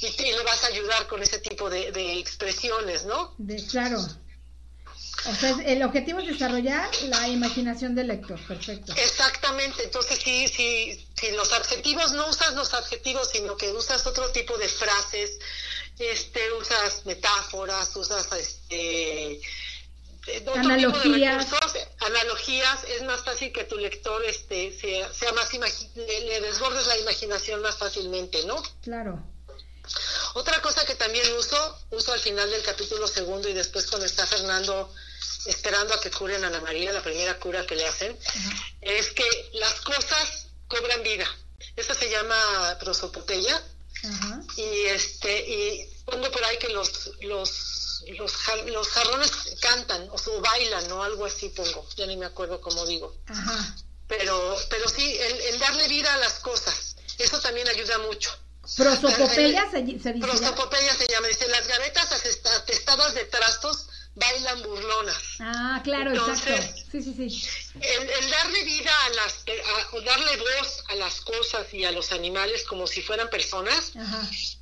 Y, 0.00 0.08
le 0.22 0.42
vas 0.44 0.62
a 0.64 0.68
ayudar 0.68 1.06
con 1.06 1.22
ese 1.22 1.38
tipo 1.38 1.68
de, 1.70 2.18
expresiones 2.18 3.04
no 3.04 3.34
de 3.38 3.64
claro. 3.66 3.98
O 5.26 5.34
sea, 5.34 5.56
el 5.66 5.82
objetivo 5.82 6.20
es 6.20 6.28
desarrollar 6.28 6.88
la 7.06 7.26
imaginación 7.26 7.96
del 7.96 8.06
lector, 8.06 8.38
perfecto. 8.46 8.92
Exactamente, 8.92 9.82
entonces 9.82 10.16
si, 10.22 10.46
si, 10.46 11.08
si 11.20 11.32
los 11.32 11.52
adjetivos 11.52 12.12
no 12.12 12.28
usas 12.28 12.54
los 12.54 12.72
adjetivos, 12.72 13.28
sino 13.28 13.56
que 13.56 13.72
usas 13.72 14.06
otro 14.06 14.30
tipo 14.30 14.56
de 14.56 14.68
frases, 14.68 15.38
este, 15.98 16.52
usas 16.52 17.04
metáforas, 17.06 17.94
usas 17.96 18.30
este, 18.32 19.40
analogías. 20.54 21.46
analogías, 22.00 22.84
es 22.84 23.02
más 23.02 23.24
fácil 23.24 23.52
que 23.52 23.64
tu 23.64 23.76
lector 23.78 24.24
este, 24.24 24.78
sea, 24.78 25.12
sea 25.12 25.32
más 25.32 25.52
le, 25.94 26.20
le, 26.20 26.40
desbordes 26.40 26.86
la 26.86 26.98
imaginación 26.98 27.62
más 27.62 27.76
fácilmente, 27.76 28.44
¿no? 28.44 28.62
Claro. 28.82 29.22
Otra 30.34 30.60
cosa 30.60 30.84
que 30.84 30.94
también 30.94 31.24
uso, 31.38 31.78
uso 31.90 32.12
al 32.12 32.20
final 32.20 32.50
del 32.50 32.62
capítulo 32.62 33.06
segundo 33.06 33.48
y 33.48 33.54
después 33.54 33.86
cuando 33.86 34.06
está 34.06 34.26
Fernando 34.26 34.92
esperando 35.46 35.94
a 35.94 36.00
que 36.00 36.10
curen 36.10 36.44
a 36.44 36.48
Ana 36.48 36.60
María, 36.60 36.92
la 36.92 37.02
primera 37.02 37.38
cura 37.38 37.66
que 37.66 37.74
le 37.74 37.86
hacen, 37.86 38.16
es 38.80 39.10
que 39.12 39.24
las 39.54 39.80
cosas 39.80 40.48
cobran 40.68 41.02
vida. 41.02 41.26
Eso 41.76 41.94
se 41.94 42.10
llama 42.10 42.76
prosopopeya. 42.78 43.62
Y 44.58 44.86
este 44.86 45.38
y 45.48 45.88
pongo 46.04 46.28
por 46.32 46.44
ahí 46.44 46.58
que 46.58 46.68
los 46.70 47.12
los 47.20 48.02
los, 48.08 48.32
los 48.66 48.88
jarrones 48.88 49.30
cantan 49.60 50.08
o, 50.10 50.40
bailan 50.40 50.90
o 50.90 51.02
algo 51.02 51.26
así 51.26 51.48
pongo, 51.50 51.86
ya 51.96 52.06
ni 52.06 52.16
me 52.16 52.26
acuerdo 52.26 52.60
cómo 52.60 52.84
digo. 52.84 53.16
Pero 54.08 54.56
pero 54.68 54.88
sí, 54.88 55.16
el, 55.16 55.58
darle 55.60 55.86
vida 55.86 56.12
a 56.12 56.16
las 56.18 56.40
cosas, 56.40 56.96
eso 57.18 57.40
también 57.40 57.68
ayuda 57.68 57.98
mucho. 57.98 58.36
Prosopopeya 58.76 59.70
se, 59.70 59.82
dice. 59.82 60.12
Prosopopeya 60.14 60.94
se 60.94 61.06
llama, 61.06 61.28
dice, 61.28 61.48
las 61.48 61.66
gavetas 61.68 62.12
atestadas 62.12 63.14
de 63.14 63.24
trastos 63.26 63.88
bailan 64.18 64.62
burlonas. 64.62 65.36
Ah, 65.40 65.80
claro, 65.84 66.12
exacto. 66.12 66.74
Sí, 66.92 67.02
sí, 67.02 67.14
sí. 67.16 67.48
El, 67.80 68.30
darle 68.30 68.64
vida 68.64 68.92
a 69.04 69.08
las, 69.10 69.44
o 69.92 70.00
darle 70.00 70.36
voz 70.36 70.84
a 70.88 70.94
las 70.96 71.20
cosas 71.20 71.72
y 71.72 71.84
a 71.84 71.92
los 71.92 72.12
animales 72.12 72.64
como 72.64 72.86
si 72.86 73.02
fueran 73.02 73.30
personas, 73.30 73.92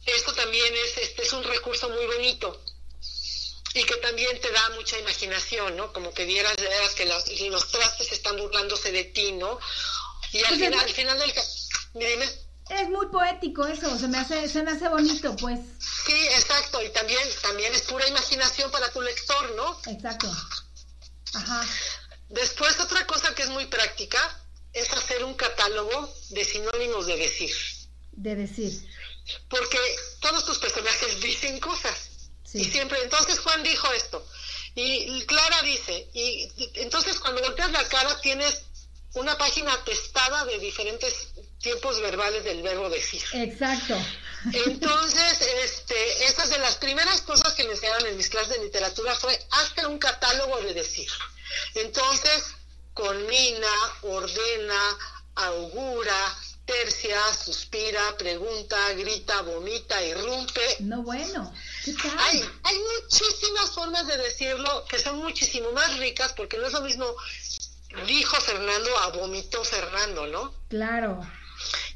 esto 0.04 0.32
también 0.34 0.72
es, 0.74 0.98
este, 0.98 1.22
es 1.22 1.32
un 1.32 1.44
recurso 1.44 1.88
muy 1.88 2.06
bonito 2.06 2.60
y 3.74 3.84
que 3.84 3.96
también 3.96 4.40
te 4.40 4.50
da 4.50 4.70
mucha 4.70 4.98
imaginación, 4.98 5.76
¿no? 5.76 5.92
Como 5.92 6.12
que 6.14 6.24
vieras, 6.24 6.56
que 6.96 7.04
los, 7.04 7.70
trastes 7.70 8.10
están 8.12 8.36
burlándose 8.36 8.90
de 8.90 9.04
ti, 9.04 9.32
¿no? 9.32 9.58
Y 10.32 10.38
al, 10.38 10.44
pues 10.48 10.60
final, 10.60 10.80
al 10.80 10.90
final 10.90 11.18
del... 11.18 11.32
Dime. 11.94 12.45
Es 12.68 12.88
muy 12.88 13.06
poético 13.06 13.66
eso, 13.66 13.96
se 13.98 14.08
me 14.08 14.18
hace, 14.18 14.48
se 14.48 14.62
me 14.62 14.72
hace 14.72 14.88
bonito, 14.88 15.36
pues. 15.36 15.60
Sí, 15.78 16.26
exacto, 16.32 16.82
y 16.82 16.88
también, 16.90 17.20
también 17.40 17.72
es 17.72 17.82
pura 17.82 18.06
imaginación 18.08 18.70
para 18.72 18.90
tu 18.92 19.00
lector, 19.00 19.54
¿no? 19.54 19.80
Exacto. 19.86 20.34
Ajá. 21.34 21.64
Después 22.28 22.78
otra 22.80 23.06
cosa 23.06 23.34
que 23.34 23.42
es 23.42 23.50
muy 23.50 23.66
práctica 23.66 24.18
es 24.72 24.92
hacer 24.92 25.22
un 25.24 25.34
catálogo 25.34 26.12
de 26.30 26.44
sinónimos 26.44 27.06
de 27.06 27.16
decir. 27.16 27.54
De 28.12 28.34
decir. 28.34 28.72
Porque 29.48 29.78
todos 30.20 30.44
tus 30.44 30.58
personajes 30.58 31.20
dicen 31.22 31.60
cosas. 31.60 32.10
Sí. 32.44 32.62
Y 32.62 32.64
siempre, 32.64 33.00
entonces 33.02 33.38
Juan 33.40 33.62
dijo 33.62 33.92
esto. 33.92 34.26
Y 34.74 35.24
Clara 35.24 35.62
dice, 35.62 36.10
y 36.12 36.52
entonces 36.74 37.18
cuando 37.18 37.40
volteas 37.40 37.72
la 37.72 37.88
cara 37.88 38.20
tienes 38.20 38.64
una 39.14 39.38
página 39.38 39.72
atestada 39.72 40.44
de 40.44 40.58
diferentes 40.58 41.28
tiempos 41.66 42.00
verbales 42.00 42.44
del 42.44 42.62
verbo 42.62 42.88
decir. 42.88 43.20
Exacto. 43.32 43.96
Entonces, 44.52 45.40
este, 45.64 46.24
esas 46.26 46.48
de 46.50 46.58
las 46.58 46.76
primeras 46.76 47.22
cosas 47.22 47.54
que 47.54 47.64
me 47.64 47.72
enseñaron 47.72 48.06
en 48.06 48.16
mis 48.16 48.28
clases 48.28 48.50
de 48.50 48.62
literatura 48.62 49.16
fue 49.16 49.36
hazte 49.50 49.84
un 49.84 49.98
catálogo 49.98 50.60
de 50.62 50.74
decir. 50.74 51.10
Entonces, 51.74 52.54
conmina, 52.94 53.72
ordena, 54.02 54.80
augura, 55.34 56.36
tercia, 56.64 57.20
suspira, 57.34 58.16
pregunta, 58.16 58.92
grita, 58.92 59.42
vomita, 59.42 60.00
irrumpe. 60.04 60.76
No 60.80 61.02
bueno. 61.02 61.52
Hay, 62.18 62.44
hay 62.62 62.78
muchísimas 62.78 63.70
formas 63.72 64.06
de 64.06 64.18
decirlo 64.18 64.84
que 64.88 65.00
son 65.00 65.16
muchísimo 65.16 65.72
más 65.72 65.98
ricas 65.98 66.32
porque 66.34 66.58
no 66.58 66.66
es 66.68 66.72
lo 66.72 66.82
mismo 66.82 67.16
dijo 68.06 68.36
Fernando 68.36 68.96
a 68.98 69.08
vomitó 69.08 69.64
Fernando, 69.64 70.26
¿no? 70.26 70.54
Claro. 70.68 71.26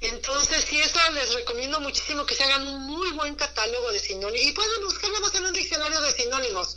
Entonces, 0.00 0.64
sí, 0.66 0.80
eso 0.80 0.98
les 1.12 1.34
recomiendo 1.34 1.78
muchísimo 1.80 2.24
que 2.24 2.34
se 2.34 2.44
hagan 2.44 2.66
un 2.66 2.86
muy 2.86 3.10
buen 3.10 3.34
catálogo 3.34 3.92
de 3.92 3.98
sinónimos 3.98 4.46
y 4.46 4.52
pueden 4.52 4.82
buscarlo 4.82 5.20
más 5.20 5.34
en 5.34 5.44
un 5.44 5.52
diccionario 5.52 6.00
de 6.00 6.12
sinónimos. 6.12 6.76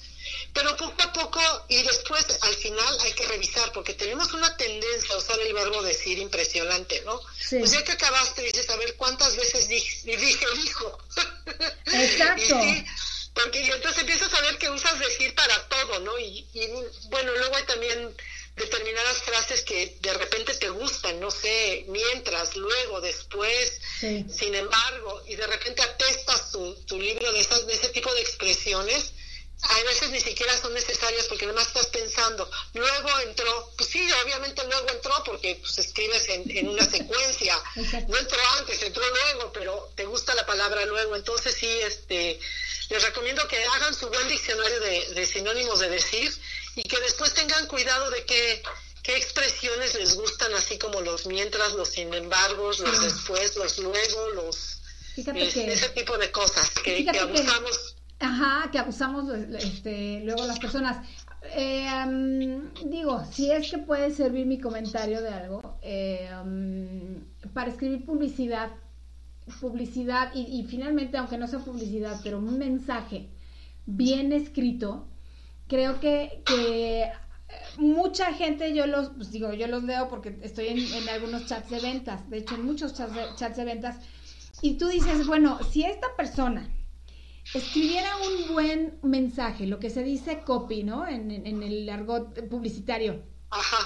Pero 0.53 0.75
poco 0.77 1.01
a 1.01 1.13
poco 1.13 1.41
y 1.69 1.81
después 1.83 2.25
al 2.41 2.55
final 2.55 2.97
hay 3.01 3.13
que 3.13 3.25
revisar 3.27 3.71
porque 3.71 3.93
tenemos 3.93 4.33
una 4.33 4.55
tendencia 4.57 5.15
a 5.15 5.17
usar 5.17 5.39
el 5.39 5.53
verbo 5.53 5.81
decir 5.83 6.19
impresionante, 6.19 7.01
¿no? 7.05 7.19
Sí. 7.39 7.59
Pues 7.59 7.71
ya 7.71 7.83
que 7.83 7.93
acabaste 7.93 8.41
dices, 8.41 8.69
a 8.69 8.75
ver 8.75 8.95
cuántas 8.95 9.35
veces 9.35 9.67
dije, 9.67 10.17
dije 10.17 10.45
dijo. 10.57 10.97
Exacto. 11.85 12.55
y 12.63 12.85
porque 13.33 13.65
entonces 13.65 14.01
empiezas 14.01 14.33
a 14.33 14.41
ver 14.41 14.57
que 14.57 14.69
usas 14.69 14.99
decir 14.99 15.33
para 15.33 15.67
todo, 15.67 15.99
¿no? 16.01 16.19
Y, 16.19 16.47
y 16.53 16.67
bueno, 17.09 17.31
luego 17.35 17.55
hay 17.55 17.63
también 17.63 18.15
determinadas 18.55 19.17
frases 19.23 19.63
que 19.63 19.97
de 19.99 20.13
repente 20.13 20.53
te 20.55 20.69
gustan, 20.69 21.19
no 21.19 21.31
sé, 21.31 21.85
mientras, 21.87 22.55
luego, 22.55 23.01
después, 23.01 23.79
sin 23.99 24.53
embargo, 24.53 25.23
y 25.27 25.35
de 25.35 25.47
repente 25.47 25.81
atestas 25.81 26.51
tu, 26.51 26.75
tu 26.85 26.99
libro 26.99 27.31
de, 27.31 27.39
esas, 27.39 27.65
de 27.65 27.73
ese 27.73 27.89
tipo 27.89 28.13
de 28.13 28.21
expresiones, 28.21 29.13
a 29.65 29.83
veces 29.83 30.09
ni 30.09 30.19
siquiera 30.19 30.55
son 30.57 30.73
necesarias 30.73 31.25
porque 31.27 31.45
nada 31.45 31.57
más 31.57 31.67
estás 31.67 31.87
pensando. 31.87 32.49
Luego 32.73 33.19
entró, 33.21 33.71
pues 33.77 33.89
sí, 33.89 34.05
obviamente 34.23 34.61
luego 34.67 34.89
entró 34.89 35.23
porque 35.23 35.55
pues, 35.55 35.77
escribes 35.77 36.27
en, 36.27 36.57
en 36.57 36.67
una 36.67 36.85
secuencia. 36.85 37.57
No 38.09 38.17
entró 38.17 38.39
antes, 38.57 38.81
entró 38.83 39.03
luego, 39.07 39.53
pero 39.53 39.89
te 39.95 40.05
gusta 40.05 40.35
la 40.35 40.45
palabra 40.45 40.85
luego. 40.85 41.15
Entonces 41.15 41.55
sí, 41.55 41.69
este, 41.81 42.41
les 42.89 43.03
recomiendo 43.03 43.47
que 43.47 43.63
hagan 43.63 43.95
su 43.95 44.09
buen 44.09 44.27
diccionario 44.27 44.81
de, 44.81 45.13
de 45.13 45.25
sinónimos 45.25 45.79
de 45.79 45.89
decir 45.89 46.33
y 46.75 46.83
que 46.83 46.99
después 46.99 47.33
tengan 47.33 47.67
cuidado 47.67 48.09
de 48.11 48.25
qué, 48.25 48.61
qué 49.03 49.15
expresiones 49.17 49.95
les 49.95 50.15
gustan, 50.15 50.53
así 50.53 50.77
como 50.77 51.01
los 51.01 51.27
mientras, 51.27 51.73
los 51.73 51.89
sin 51.89 52.13
embargo, 52.13 52.67
los 52.67 53.01
después, 53.01 53.55
los 53.55 53.77
luego, 53.79 54.29
los... 54.35 54.81
ese 55.15 55.89
tipo 55.89 56.17
de 56.17 56.31
cosas 56.31 56.71
que, 56.83 57.07
abusamos. 57.19 57.95
ajá, 58.19 58.71
que 58.71 58.79
abusamos 58.79 59.25
este, 59.59 60.21
luego 60.23 60.45
las 60.45 60.59
personas. 60.59 61.05
Eh, 61.55 62.61
digo, 62.85 63.23
si 63.31 63.51
es 63.51 63.69
que 63.69 63.77
puede 63.77 64.15
servir 64.15 64.45
mi 64.45 64.59
comentario 64.59 65.21
de 65.21 65.29
algo, 65.29 65.77
eh, 65.81 66.29
para 67.53 67.69
escribir 67.69 68.05
publicidad, 68.05 68.71
publicidad 69.59 70.31
y, 70.33 70.59
y, 70.59 70.63
finalmente, 70.63 71.17
aunque 71.17 71.37
no 71.37 71.47
sea 71.47 71.59
publicidad, 71.59 72.19
pero 72.23 72.39
un 72.39 72.57
mensaje 72.57 73.29
bien 73.85 74.31
escrito, 74.31 75.05
creo 75.73 75.99
que, 75.99 76.43
que 76.45 77.11
mucha 77.77 78.31
gente 78.31 78.75
yo 78.75 78.85
los 78.85 79.09
pues 79.09 79.31
digo 79.31 79.53
yo 79.53 79.65
los 79.67 79.83
leo 79.83 80.07
porque 80.07 80.37
estoy 80.43 80.67
en, 80.67 81.09
algunos 81.09 81.47
chats 81.47 81.71
de 81.71 81.79
ventas 81.79 82.29
de 82.29 82.37
hecho 82.37 82.53
en 82.53 82.63
muchos 82.63 82.93
chats 82.93 83.15
de, 83.15 83.23
chats 83.35 83.57
de 83.57 83.65
ventas 83.65 83.95
y 84.61 84.77
tú 84.77 84.87
dices 84.87 85.25
bueno 85.25 85.57
si 85.71 85.83
esta 85.83 86.15
persona 86.15 86.69
escribiera 87.55 88.09
un 88.17 88.53
buen 88.53 88.99
mensaje 89.01 89.65
lo 89.65 89.79
que 89.79 89.89
se 89.89 90.03
dice 90.03 90.41
copy 90.45 90.83
no 90.83 91.07
en, 91.07 91.31
en 91.31 91.63
el 91.63 91.89
argot 91.89 92.47
publicitario 92.49 93.23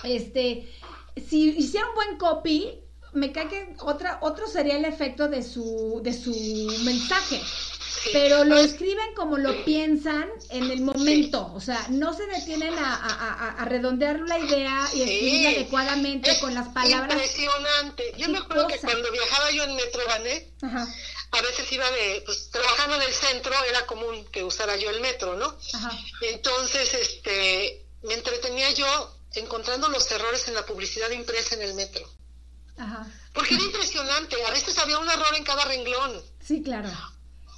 este 0.04 0.68
si 1.16 1.52
hiciera 1.52 1.88
un 1.88 1.96
buen 1.96 2.18
copy 2.18 2.82
me 3.14 3.32
cae 3.32 3.48
que 3.48 3.76
otra 3.80 4.20
otro 4.22 4.48
sería 4.48 4.76
el 4.76 4.84
efecto 4.84 5.30
de 5.30 5.42
su 5.42 6.02
de 6.04 6.12
su 6.12 6.34
mensaje 6.84 7.40
pero 8.12 8.44
lo 8.44 8.58
escriben 8.58 9.14
como 9.16 9.38
lo 9.38 9.64
piensan 9.64 10.30
en 10.50 10.72
el 10.72 10.82
momento, 10.82 11.52
o 11.54 11.62
sea, 11.62 11.86
no 11.90 12.14
se 12.14 12.26
detienen 12.28 12.74
a, 12.78 13.66
redondear 13.66 14.20
la 14.22 14.40
idea 14.40 14.88
y 14.94 15.02
escribir 15.02 15.48
adecuadamente 15.48 16.40
con 16.40 16.54
las 16.54 16.70
palabras. 16.70 17.12
Impresionante. 17.12 18.14
Yo 18.18 18.30
me 18.30 18.38
acuerdo 18.38 18.68
que 18.68 18.80
cuando 18.80 19.12
viajaba 19.12 19.52
yo 19.52 19.64
en 19.64 19.76
Metro 19.76 20.02
Bané, 20.08 20.52
a 21.32 21.42
veces 21.42 21.72
iba 21.72 21.90
de, 21.92 22.24
pues 22.26 22.50
trabajando 22.50 22.96
en 22.96 23.02
el 23.02 23.14
centro, 23.14 23.54
era 23.70 23.86
común 23.86 24.26
que 24.32 24.44
usara 24.44 24.78
yo 24.78 24.90
el 24.90 25.02
metro, 25.02 25.36
¿no? 25.36 25.58
Entonces, 26.22 26.94
este, 26.94 27.86
me 28.04 28.14
entretenía 28.14 28.72
yo 28.72 29.16
encontrando 29.34 29.90
los 29.90 30.10
errores 30.12 30.48
en 30.48 30.54
la 30.54 30.66
publicidad 30.66 31.10
impresa 31.12 31.56
en 31.56 31.64
el 31.64 31.74
metro. 31.74 32.08
Porque 33.34 33.56
era 33.56 33.64
impresionante, 33.64 34.36
a 34.46 34.52
veces 34.52 34.78
había 34.78 35.00
un 35.00 35.10
error 35.10 35.36
en 35.36 35.44
cada 35.44 35.66
renglón. 35.66 36.22
Sí, 36.40 36.62
claro 36.62 36.90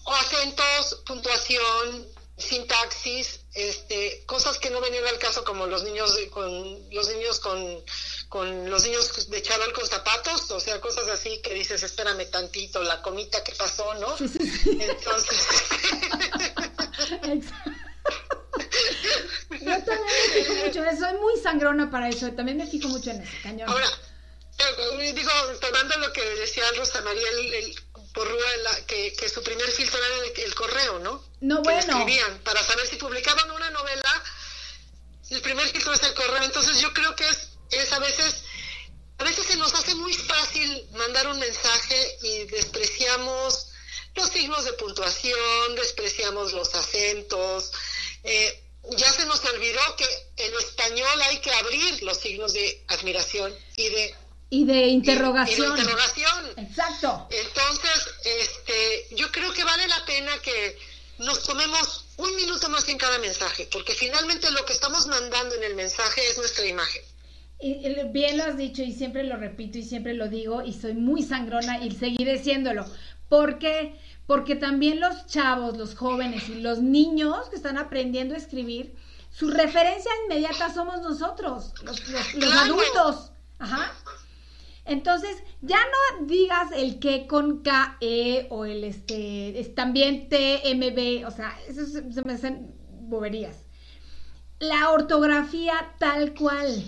o 0.09 0.13
acentos, 0.15 1.03
puntuación, 1.05 2.07
sintaxis, 2.35 3.41
este, 3.53 4.23
cosas 4.25 4.57
que 4.57 4.71
no 4.71 4.81
venían 4.81 5.05
al 5.05 5.19
caso 5.19 5.43
como 5.43 5.67
los 5.67 5.83
niños 5.83 6.17
con 6.31 6.89
los 6.89 7.09
niños 7.09 7.39
con, 7.39 7.83
con 8.27 8.69
los 8.69 8.83
niños 8.85 9.29
de 9.29 9.41
chaval 9.41 9.71
con 9.73 9.85
zapatos, 9.85 10.49
o 10.49 10.59
sea, 10.59 10.81
cosas 10.81 11.07
así 11.09 11.39
que 11.43 11.53
dices, 11.53 11.83
espérame 11.83 12.25
tantito, 12.31 12.81
la 12.81 13.01
comita 13.03 13.43
que 13.43 13.51
pasó, 13.53 13.93
¿no? 13.95 14.15
Entonces. 14.17 15.47
Yo 19.61 19.83
también 19.83 20.05
me 20.05 20.33
fijo 20.33 20.53
mucho, 20.65 20.83
soy 20.97 21.17
muy 21.19 21.39
sangrona 21.41 21.91
para 21.91 22.09
eso, 22.09 22.31
también 22.31 22.57
me 22.57 22.65
fijo 22.65 22.87
mucho 22.87 23.11
en 23.11 23.21
eso, 23.21 23.31
cañón. 23.43 23.69
Ahora, 23.69 23.87
digo, 25.13 25.31
tomando 25.61 25.97
lo 25.97 26.11
que 26.13 26.23
decía 26.35 26.63
Rosa 26.77 27.01
María, 27.01 27.29
el 27.29 27.75
por 28.13 28.27
Ruela, 28.27 28.85
que, 28.85 29.13
que 29.13 29.29
su 29.29 29.43
primer 29.43 29.69
filtro 29.71 29.99
era 30.03 30.43
el, 30.43 30.55
correo, 30.55 30.99
¿no? 30.99 31.23
No, 31.41 31.61
bueno. 31.61 31.79
escribían 31.79 32.39
para 32.39 32.63
saber 32.63 32.87
si 32.87 32.95
publicaban 32.97 33.49
una 33.51 33.69
novela, 33.69 34.23
el 35.29 35.41
primer 35.41 35.67
filtro 35.69 35.93
es 35.93 36.03
el 36.03 36.13
correo. 36.13 36.43
Entonces 36.43 36.79
yo 36.79 36.93
creo 36.93 37.15
que 37.15 37.27
es, 37.27 37.49
es 37.71 37.91
a 37.93 37.99
veces, 37.99 38.43
a 39.17 39.23
veces 39.23 39.45
se 39.45 39.57
nos 39.57 39.73
hace 39.73 39.95
muy 39.95 40.13
fácil 40.13 40.87
mandar 40.93 41.27
un 41.27 41.39
mensaje 41.39 42.17
y 42.23 42.45
despreciamos 42.45 43.67
los 44.15 44.29
signos 44.29 44.65
de 44.65 44.73
puntuación, 44.73 45.75
despreciamos 45.75 46.53
los 46.53 46.73
acentos. 46.73 47.71
Eh, 48.23 48.63
ya 48.91 49.11
se 49.11 49.25
nos 49.25 49.43
olvidó 49.45 49.81
que 49.97 50.05
en 50.37 50.53
español 50.55 51.21
hay 51.23 51.39
que 51.39 51.51
abrir 51.51 52.01
los 52.03 52.17
signos 52.17 52.53
de 52.53 52.83
admiración 52.87 53.55
y 53.77 53.89
de 53.89 54.15
y 54.49 54.65
de 54.65 54.87
interrogación. 54.87 55.77
Y, 55.77 55.81
interrogación. 55.81 56.45
Exacto. 56.57 57.27
Entonces, 57.29 58.07
este, 58.23 59.15
yo 59.15 59.31
creo 59.31 59.53
que 59.53 59.63
vale 59.63 59.87
la 59.87 60.03
pena 60.05 60.31
que 60.43 60.77
nos 61.19 61.43
tomemos 61.43 62.05
un 62.17 62.35
minuto 62.35 62.69
más 62.69 62.87
en 62.89 62.97
cada 62.97 63.19
mensaje, 63.19 63.67
porque 63.71 63.93
finalmente 63.93 64.49
lo 64.51 64.65
que 64.65 64.73
estamos 64.73 65.07
mandando 65.07 65.55
en 65.55 65.63
el 65.63 65.75
mensaje 65.75 66.21
es 66.29 66.37
nuestra 66.37 66.65
imagen. 66.65 67.01
Y, 67.61 67.93
bien 68.11 68.37
lo 68.37 68.45
has 68.45 68.57
dicho 68.57 68.81
y 68.81 68.93
siempre 68.93 69.23
lo 69.23 69.35
repito 69.35 69.77
y 69.77 69.83
siempre 69.83 70.13
lo 70.13 70.29
digo 70.29 70.61
y 70.61 70.73
soy 70.73 70.93
muy 70.93 71.23
sangrona 71.23 71.83
y 71.83 71.91
seguiré 71.91 72.41
siéndolo. 72.41 72.85
¿Por 73.27 73.59
qué? 73.59 73.99
Porque 74.25 74.55
también 74.55 75.01
los 75.01 75.27
chavos, 75.27 75.77
los 75.77 75.95
jóvenes 75.95 76.47
y 76.47 76.55
los 76.55 76.79
niños 76.79 77.49
que 77.49 77.57
están 77.57 77.77
aprendiendo 77.77 78.33
a 78.33 78.37
escribir, 78.37 78.95
su 79.29 79.49
referencia 79.49 80.11
inmediata 80.25 80.73
somos 80.73 81.01
nosotros, 81.01 81.73
los, 81.83 82.01
los 82.35 82.53
adultos. 82.53 83.31
Ajá. 83.59 83.93
Entonces, 84.89 85.37
ya 85.61 85.77
no 85.77 86.25
digas 86.25 86.71
el 86.75 86.99
que 86.99 87.27
con 87.27 87.61
KE 87.61 88.47
o 88.49 88.65
el 88.65 88.83
este, 88.83 89.59
es 89.59 89.75
también 89.75 90.29
TMB, 90.29 91.27
o 91.27 91.31
sea, 91.31 91.55
eso 91.67 91.85
se, 91.85 92.23
me 92.23 92.33
hacen 92.33 92.73
boberías. 93.01 93.55
La 94.57 94.89
ortografía 94.89 95.73
tal 95.99 96.33
cual. 96.33 96.83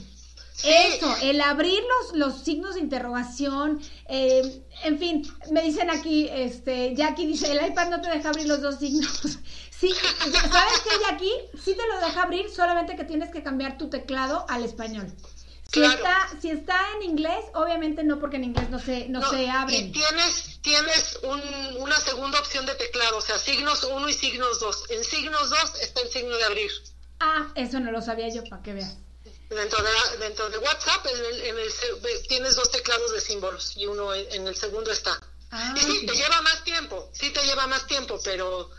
Eso, 0.63 1.15
el 1.21 1.41
abrir 1.41 1.79
los, 1.79 2.17
los 2.17 2.41
signos 2.43 2.73
de 2.73 2.81
interrogación, 2.81 3.79
eh, 4.09 4.63
en 4.83 4.97
fin, 4.97 5.23
me 5.51 5.61
dicen 5.61 5.91
aquí, 5.91 6.27
este, 6.31 6.95
Jackie 6.95 7.27
dice, 7.27 7.51
el 7.51 7.67
iPad 7.67 7.89
no 7.89 8.01
te 8.01 8.09
deja 8.09 8.29
abrir 8.29 8.47
los 8.47 8.61
dos 8.61 8.79
signos. 8.79 9.39
Sí, 9.81 9.89
¿sabes 10.19 10.81
qué, 10.83 10.91
Jackie? 11.09 11.59
Sí 11.59 11.73
te 11.73 11.87
lo 11.87 12.05
deja 12.05 12.21
abrir, 12.21 12.51
solamente 12.51 12.95
que 12.95 13.03
tienes 13.03 13.31
que 13.31 13.41
cambiar 13.41 13.79
tu 13.79 13.89
teclado 13.89 14.45
al 14.47 14.63
español. 14.63 15.11
Si, 15.71 15.81
está, 15.81 16.29
si 16.41 16.49
está 16.49 16.77
en 16.95 17.03
inglés, 17.03 17.45
obviamente 17.53 18.03
no, 18.03 18.19
porque 18.19 18.35
en 18.35 18.43
inglés 18.45 18.69
no 18.69 18.79
se, 18.79 19.07
no, 19.07 19.27
se 19.29 19.49
abren. 19.49 19.87
Y 19.87 19.91
tienes, 19.93 20.59
tienes 20.61 21.19
una 21.23 21.97
segunda 21.97 22.39
opción 22.39 22.65
de 22.65 22.75
teclado, 22.75 23.17
o 23.17 23.21
sea, 23.21 23.39
signos 23.39 23.85
1 23.85 24.09
y 24.09 24.13
signos 24.13 24.59
2. 24.59 24.85
En 24.89 25.03
signos 25.05 25.49
2 25.49 25.81
está 25.81 26.01
el 26.01 26.09
signo 26.09 26.35
de 26.35 26.43
abrir. 26.43 26.71
Ah, 27.21 27.47
eso 27.55 27.79
no 27.79 27.91
lo 27.91 28.01
sabía 28.01 28.27
yo, 28.29 28.43
para 28.43 28.61
que 28.61 28.73
veas. 28.73 28.97
Dentro 29.49 29.81
de, 29.81 30.17
dentro 30.19 30.49
de 30.49 30.57
WhatsApp 30.57 31.05
en 31.05 31.57
el, 31.57 32.27
tienes 32.27 32.55
dos 32.55 32.71
teclados 32.71 33.13
de 33.13 33.21
símbolos 33.21 33.75
y 33.77 33.85
uno 33.85 34.13
en, 34.13 34.47
el 34.47 34.55
segundo 34.55 34.91
está. 34.91 35.19
Ah, 35.51 35.73
y 35.75 35.79
sí, 35.79 36.05
te 36.05 36.13
lleva 36.13 36.41
más 36.41 36.63
tiempo, 36.63 37.09
sí 37.13 37.29
te 37.31 37.45
lleva 37.45 37.67
más 37.67 37.87
tiempo, 37.87 38.19
pero... 38.23 38.69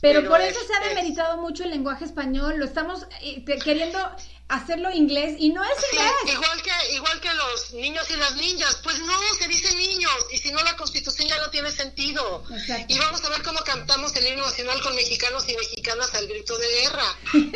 Pero, 0.00 0.28
por 0.28 0.40
eso 0.40 0.60
se 0.64 0.74
ha 0.74 0.88
demeritado 0.88 1.38
mucho 1.38 1.64
el 1.64 1.70
lenguaje 1.70 2.04
español, 2.04 2.56
lo 2.58 2.64
estamos 2.66 3.04
eh, 3.20 3.44
queriendo 3.44 3.98
hacerlo 4.48 4.90
inglés 4.90 5.36
y 5.38 5.50
no 5.50 5.62
es 5.62 5.76
inglés. 5.92 6.12
igual 6.26 6.62
que 6.62 6.94
igual 6.94 7.20
que 7.20 7.32
los 7.34 7.72
niños 7.74 8.10
y 8.10 8.16
las 8.16 8.34
niñas, 8.36 8.80
pues 8.82 8.98
no, 9.00 9.20
se 9.38 9.46
dice 9.46 9.74
niños 9.76 10.26
y 10.32 10.38
si 10.38 10.50
no 10.50 10.62
la 10.62 10.76
Constitución 10.76 11.28
ya 11.28 11.38
no 11.38 11.50
tiene 11.50 11.70
sentido. 11.70 12.44
Y 12.88 12.98
vamos 12.98 13.22
a 13.24 13.28
ver 13.28 13.42
cómo 13.42 13.60
cantamos 13.60 14.16
el 14.16 14.26
himno 14.26 14.46
nacional 14.46 14.80
con 14.82 14.94
mexicanos 14.96 15.48
y 15.48 15.54
mexicanas 15.54 16.14
al 16.14 16.26
grito 16.26 16.56
de 16.56 16.68
guerra. 16.80 17.16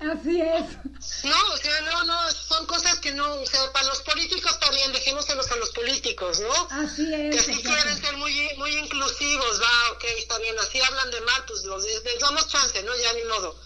Así 0.00 0.40
es. 0.40 1.24
No, 1.24 1.52
o 1.52 1.56
sea, 1.56 1.80
no, 1.82 2.04
no, 2.04 2.30
son 2.32 2.66
cosas 2.66 2.98
que 2.98 3.12
no, 3.12 3.32
o 3.34 3.46
sea, 3.46 3.72
para 3.72 3.86
los 3.86 4.00
políticos 4.00 4.58
también, 4.58 4.92
dejémoselos 4.92 5.50
a 5.50 5.56
los 5.56 5.70
políticos, 5.70 6.40
¿no? 6.40 6.68
Así 6.70 7.14
es. 7.14 7.36
Que 7.36 7.42
si 7.52 7.62
quieren 7.62 8.00
ser 8.00 8.16
muy, 8.16 8.50
muy 8.56 8.76
inclusivos, 8.76 9.60
va, 9.60 9.92
ok, 9.92 10.04
está 10.18 10.38
bien, 10.38 10.58
así 10.58 10.80
hablan 10.80 11.10
de 11.10 11.20
mal, 11.20 11.44
pues 11.46 11.64
les 11.64 12.18
damos 12.20 12.48
chance, 12.48 12.82
¿no? 12.82 12.96
Ya 12.96 13.12
ni 13.14 13.24
modo 13.24 13.56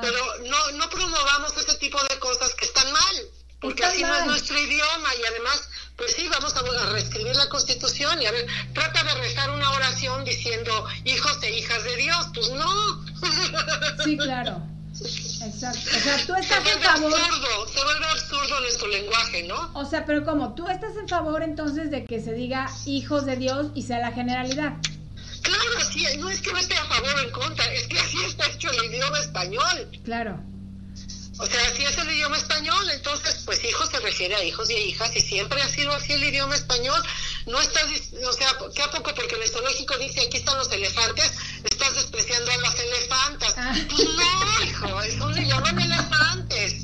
pero 0.00 0.38
no, 0.44 0.70
no 0.72 0.90
promovamos 0.90 1.56
ese 1.56 1.76
tipo 1.78 2.02
de 2.04 2.18
cosas 2.18 2.54
que 2.54 2.64
están 2.64 2.90
mal, 2.92 3.16
porque 3.60 3.84
así 3.84 4.02
no 4.02 4.14
es 4.14 4.26
nuestro 4.26 4.58
idioma 4.58 5.14
y 5.20 5.26
además, 5.26 5.68
pues 5.96 6.14
sí, 6.14 6.28
vamos 6.28 6.54
a, 6.56 6.92
reescribir 6.92 7.36
la 7.36 7.48
constitución 7.48 8.20
y 8.22 8.26
a 8.26 8.32
ver, 8.32 8.46
trata 8.74 9.04
de 9.04 9.14
rezar 9.14 9.50
una 9.50 9.70
oración 9.70 10.24
diciendo 10.24 10.86
hijos 11.04 11.42
e 11.42 11.58
hijas 11.58 11.84
de 11.84 11.96
Dios, 11.96 12.26
pues 12.34 12.50
no. 12.50 13.04
Sí, 14.04 14.16
claro. 14.16 14.62
Exacto. 15.00 15.78
O 15.96 16.00
sea, 16.00 16.26
tú 16.26 16.34
estás 16.34 16.66
en 16.66 16.82
favor. 16.82 17.14
Absurdo, 17.14 17.68
se 17.68 17.84
vuelve 17.84 18.06
absurdo 18.06 18.60
nuestro 18.60 18.88
lenguaje, 18.88 19.42
¿no? 19.44 19.70
O 19.74 19.84
sea, 19.84 20.04
pero 20.04 20.24
como 20.24 20.54
tú 20.54 20.68
estás 20.68 20.96
en 20.96 21.08
favor 21.08 21.42
entonces 21.42 21.90
de 21.90 22.04
que 22.04 22.20
se 22.20 22.34
diga 22.34 22.70
hijos 22.86 23.24
de 23.24 23.36
Dios 23.36 23.68
y 23.74 23.82
sea 23.82 23.98
la 23.98 24.12
generalidad. 24.12 24.74
Claro, 25.42 25.78
así, 25.78 26.06
no 26.18 26.28
es 26.28 26.40
que 26.40 26.52
no 26.52 26.58
esté 26.58 26.74
a 26.74 26.84
favor 26.84 27.14
o 27.14 27.20
en 27.20 27.30
contra, 27.30 27.64
es 27.72 27.86
que 27.86 27.98
así 27.98 28.22
está 28.24 28.46
hecho 28.46 28.70
el 28.70 28.84
idioma 28.84 29.18
español. 29.18 29.90
Claro. 30.04 30.40
O 31.40 31.46
sea, 31.46 31.68
así 31.68 31.82
es 31.82 31.96
el 31.96 32.10
idioma 32.10 32.36
español, 32.36 32.90
entonces, 32.90 33.42
pues 33.46 33.64
hijos 33.64 33.88
se 33.88 33.98
refiere 34.00 34.34
a 34.34 34.44
hijos 34.44 34.68
y 34.68 34.74
a 34.74 34.78
hijas, 34.78 35.16
y 35.16 35.20
siempre 35.22 35.62
ha 35.62 35.68
sido 35.68 35.90
así 35.92 36.12
el 36.12 36.22
idioma 36.24 36.54
español. 36.54 37.02
No 37.46 37.58
estás, 37.60 37.84
o 38.28 38.32
sea, 38.34 38.54
¿qué 38.74 38.82
a 38.82 38.90
poco? 38.90 39.14
Porque 39.14 39.36
el 39.42 39.48
zoológico 39.48 39.96
dice 39.96 40.20
aquí 40.20 40.36
están 40.36 40.58
los 40.58 40.70
elefantes, 40.70 41.32
estás 41.64 41.94
despreciando 41.94 42.50
a 42.50 42.56
las 42.58 42.78
elefantas. 42.78 43.54
Ah. 43.56 43.74
Pues 43.88 44.04
no, 44.04 44.64
hijo, 44.64 45.02
es 45.02 45.14
un 45.14 45.38
idioma 45.38 45.72
de 45.72 45.82
elefantes. 45.82 46.74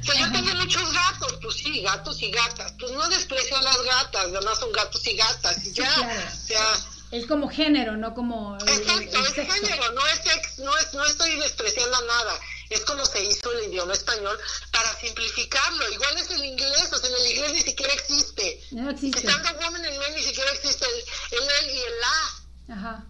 O 0.00 0.04
sea, 0.04 0.14
yo 0.14 0.32
tengo 0.32 0.54
muchos 0.54 0.90
gatos, 0.90 1.38
pues 1.42 1.56
sí, 1.56 1.82
gatos 1.82 2.22
y 2.22 2.30
gatas. 2.30 2.72
Pues 2.78 2.92
no 2.92 3.06
desprecio 3.10 3.58
a 3.58 3.62
las 3.62 3.82
gatas, 3.82 4.24
además 4.24 4.58
son 4.58 4.72
gatos 4.72 5.06
y 5.06 5.16
gatas, 5.16 5.66
y 5.66 5.72
ya. 5.74 5.90
O 5.90 6.46
sea 6.46 6.97
es 7.10 7.26
como 7.26 7.48
género, 7.48 7.96
no 7.96 8.14
como. 8.14 8.56
Exacto, 8.56 9.18
es 9.18 9.32
género, 9.32 9.92
no 9.92 10.06
es, 10.06 10.20
ex, 10.26 10.58
no 10.58 10.76
es 10.76 10.92
no 10.94 11.04
estoy 11.06 11.36
despreciando 11.36 12.00
nada. 12.06 12.38
Es 12.68 12.84
como 12.84 13.04
se 13.06 13.24
hizo 13.24 13.50
el 13.52 13.70
idioma 13.70 13.94
español 13.94 14.38
para 14.72 14.94
simplificarlo. 15.00 15.90
Igual 15.90 16.18
es 16.18 16.30
el 16.30 16.44
inglés, 16.44 16.92
o 16.92 16.98
sea, 16.98 17.08
en 17.08 17.16
el 17.16 17.30
inglés 17.32 17.52
ni 17.54 17.62
siquiera 17.62 17.92
existe. 17.94 18.60
No 18.72 18.90
existe. 18.90 19.20
Estando 19.20 19.54
woman 19.54 19.84
en 19.84 19.94
el 19.94 20.14
ni 20.14 20.22
siquiera 20.22 20.50
existe 20.52 20.84
el, 20.84 21.38
el, 21.38 21.48
el 21.48 21.74
y 21.74 21.78
el 21.78 22.00
la. 22.00 22.74
Ajá. 22.74 23.06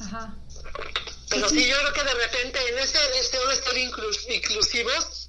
Ajá. 0.00 0.34
Pero 1.28 1.48
sí, 1.48 1.66
yo 1.66 1.76
creo 1.76 1.92
que 1.92 2.04
de 2.04 2.14
repente 2.14 2.68
en 2.68 2.78
ese 2.78 2.98
deseo 3.10 3.46
de 3.48 3.56
ser 3.56 3.78
inclusivos 3.78 5.23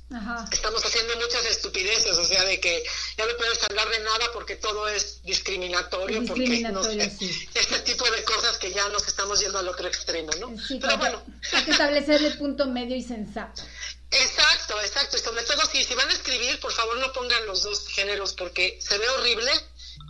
Estamos 0.52 0.86
haciendo 0.86 1.16
muchas 1.16 1.46
estupideces, 1.46 2.18
o 2.18 2.26
sea, 2.26 2.44
de 2.46 2.60
que 2.60 2.84
ya 3.18 3.26
no 3.26 3.36
puedes 3.38 3.62
hablar 3.64 3.90
de 3.90 4.00
nada 4.00 4.32
porque 4.34 4.56
todo 4.56 4.88
es 4.88 5.24
discriminatorio, 5.24 6.24
porque 6.26 6.60
no 6.72 6.84
sé, 6.84 7.02
este 7.56 7.80
tipo 7.80 8.10
de 8.12 8.24
cosas 8.24 8.58
que 8.58 8.72
ya 8.72 8.88
nos 8.90 9.08
estamos 9.08 9.40
yendo 9.40 9.58
al 9.58 9.68
otro 9.68 9.88
extremo, 9.88 10.30
¿no? 10.40 10.54
Pero 10.80 10.98
bueno. 10.98 11.24
Hay 11.54 11.64
que 11.64 11.72
establecer 11.72 12.24
el 12.24 12.38
punto 12.38 12.68
medio 12.68 12.96
y 12.96 13.02
sensato. 13.02 13.64
Exacto, 14.12 14.80
exacto. 14.82 15.18
Y 15.18 15.20
sobre 15.20 15.44
todo, 15.44 15.66
si, 15.66 15.84
si 15.84 15.96
van 15.96 16.08
a 16.08 16.14
escribir, 16.14 16.60
por 16.60 16.72
favor 16.72 16.98
no 16.98 17.12
pongan 17.12 17.46
los 17.48 17.64
dos 17.64 17.88
géneros 17.88 18.34
porque 18.34 18.78
se 18.80 18.98
ve 19.00 19.10
horrible 19.10 19.52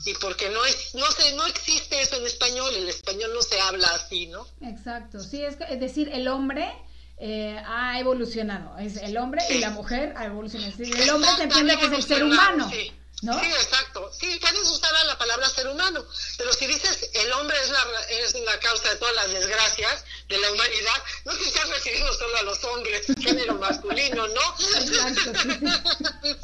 y 0.05 0.13
porque 0.15 0.49
no 0.49 0.63
es 0.65 0.93
no 0.95 1.09
sé 1.11 1.33
no 1.35 1.45
existe 1.47 2.01
eso 2.01 2.17
en 2.17 2.25
español 2.25 2.73
el 2.75 2.89
español 2.89 3.31
no 3.33 3.41
se 3.41 3.59
habla 3.61 3.87
así 3.89 4.27
no 4.27 4.45
exacto 4.61 5.19
sí 5.19 5.43
es, 5.43 5.57
es 5.69 5.79
decir 5.79 6.09
el 6.11 6.27
hombre 6.27 6.71
eh, 7.17 7.61
ha 7.65 7.99
evolucionado. 7.99 8.77
Es 8.77 8.97
el 8.97 9.17
hombre 9.17 9.41
y 9.49 9.59
la 9.59 9.69
mujer 9.69 10.13
ha 10.17 10.25
evolucionado. 10.25 10.73
El 10.77 11.09
hombre 11.09 11.29
se 11.35 11.43
entiende 11.43 11.77
que 11.77 11.85
es 11.85 11.91
el 11.91 12.03
ser 12.03 12.23
humano. 12.23 12.69
Sí. 12.69 12.91
¿No? 13.21 13.39
Sí, 13.39 13.45
exacto. 13.45 14.11
Sí, 14.19 14.37
puedes 14.41 14.69
usar 14.69 14.91
la 15.05 15.17
palabra 15.17 15.47
ser 15.49 15.67
humano, 15.69 16.05
pero 16.37 16.51
si 16.51 16.67
dices 16.67 17.09
el 17.13 17.31
hombre 17.31 17.55
es 17.63 17.69
la, 17.69 17.85
es 18.09 18.35
la 18.41 18.59
causa 18.59 18.89
de 18.89 18.95
todas 18.97 19.15
las 19.15 19.31
desgracias 19.31 20.03
de 20.27 20.37
la 20.37 20.51
humanidad, 20.51 21.03
no 21.23 21.33
te 21.33 21.43
estás 21.45 21.69
refiriendo 21.69 22.13
solo 22.13 22.37
a 22.37 22.43
los 22.43 22.63
hombres, 22.65 23.07
género 23.23 23.55
masculino, 23.55 24.27
¿no? 24.27 24.55
Exacto, 24.59 25.31
sí. 25.41 26.35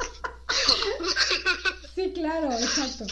sí, 1.94 2.12
claro, 2.14 2.52
exacto. 2.52 3.04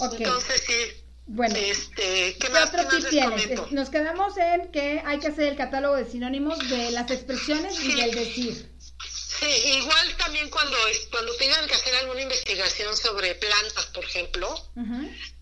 Entonces 0.00 0.62
sí. 0.66 1.05
Bueno, 1.26 1.56
este, 1.56 2.36
¿qué, 2.38 2.48
más, 2.50 2.68
otro 2.68 2.86
tip 2.86 3.08
tienes? 3.08 3.72
Nos 3.72 3.90
quedamos 3.90 4.36
en 4.36 4.70
que 4.70 5.02
hay 5.04 5.18
que 5.18 5.26
hacer 5.26 5.48
el 5.48 5.56
catálogo 5.56 5.96
de 5.96 6.08
sinónimos 6.08 6.58
de 6.68 6.92
las 6.92 7.10
expresiones 7.10 7.82
y 7.82 7.94
del 7.94 8.12
decir. 8.12 8.70
Sí, 9.08 9.78
igual 9.78 10.16
también 10.16 10.48
cuando, 10.48 10.76
cuando 11.10 11.34
tengan 11.34 11.66
que 11.66 11.74
hacer 11.74 11.94
alguna 11.96 12.22
investigación 12.22 12.96
sobre 12.96 13.34
plantas, 13.34 13.86
por 13.86 14.04
ejemplo, 14.04 14.54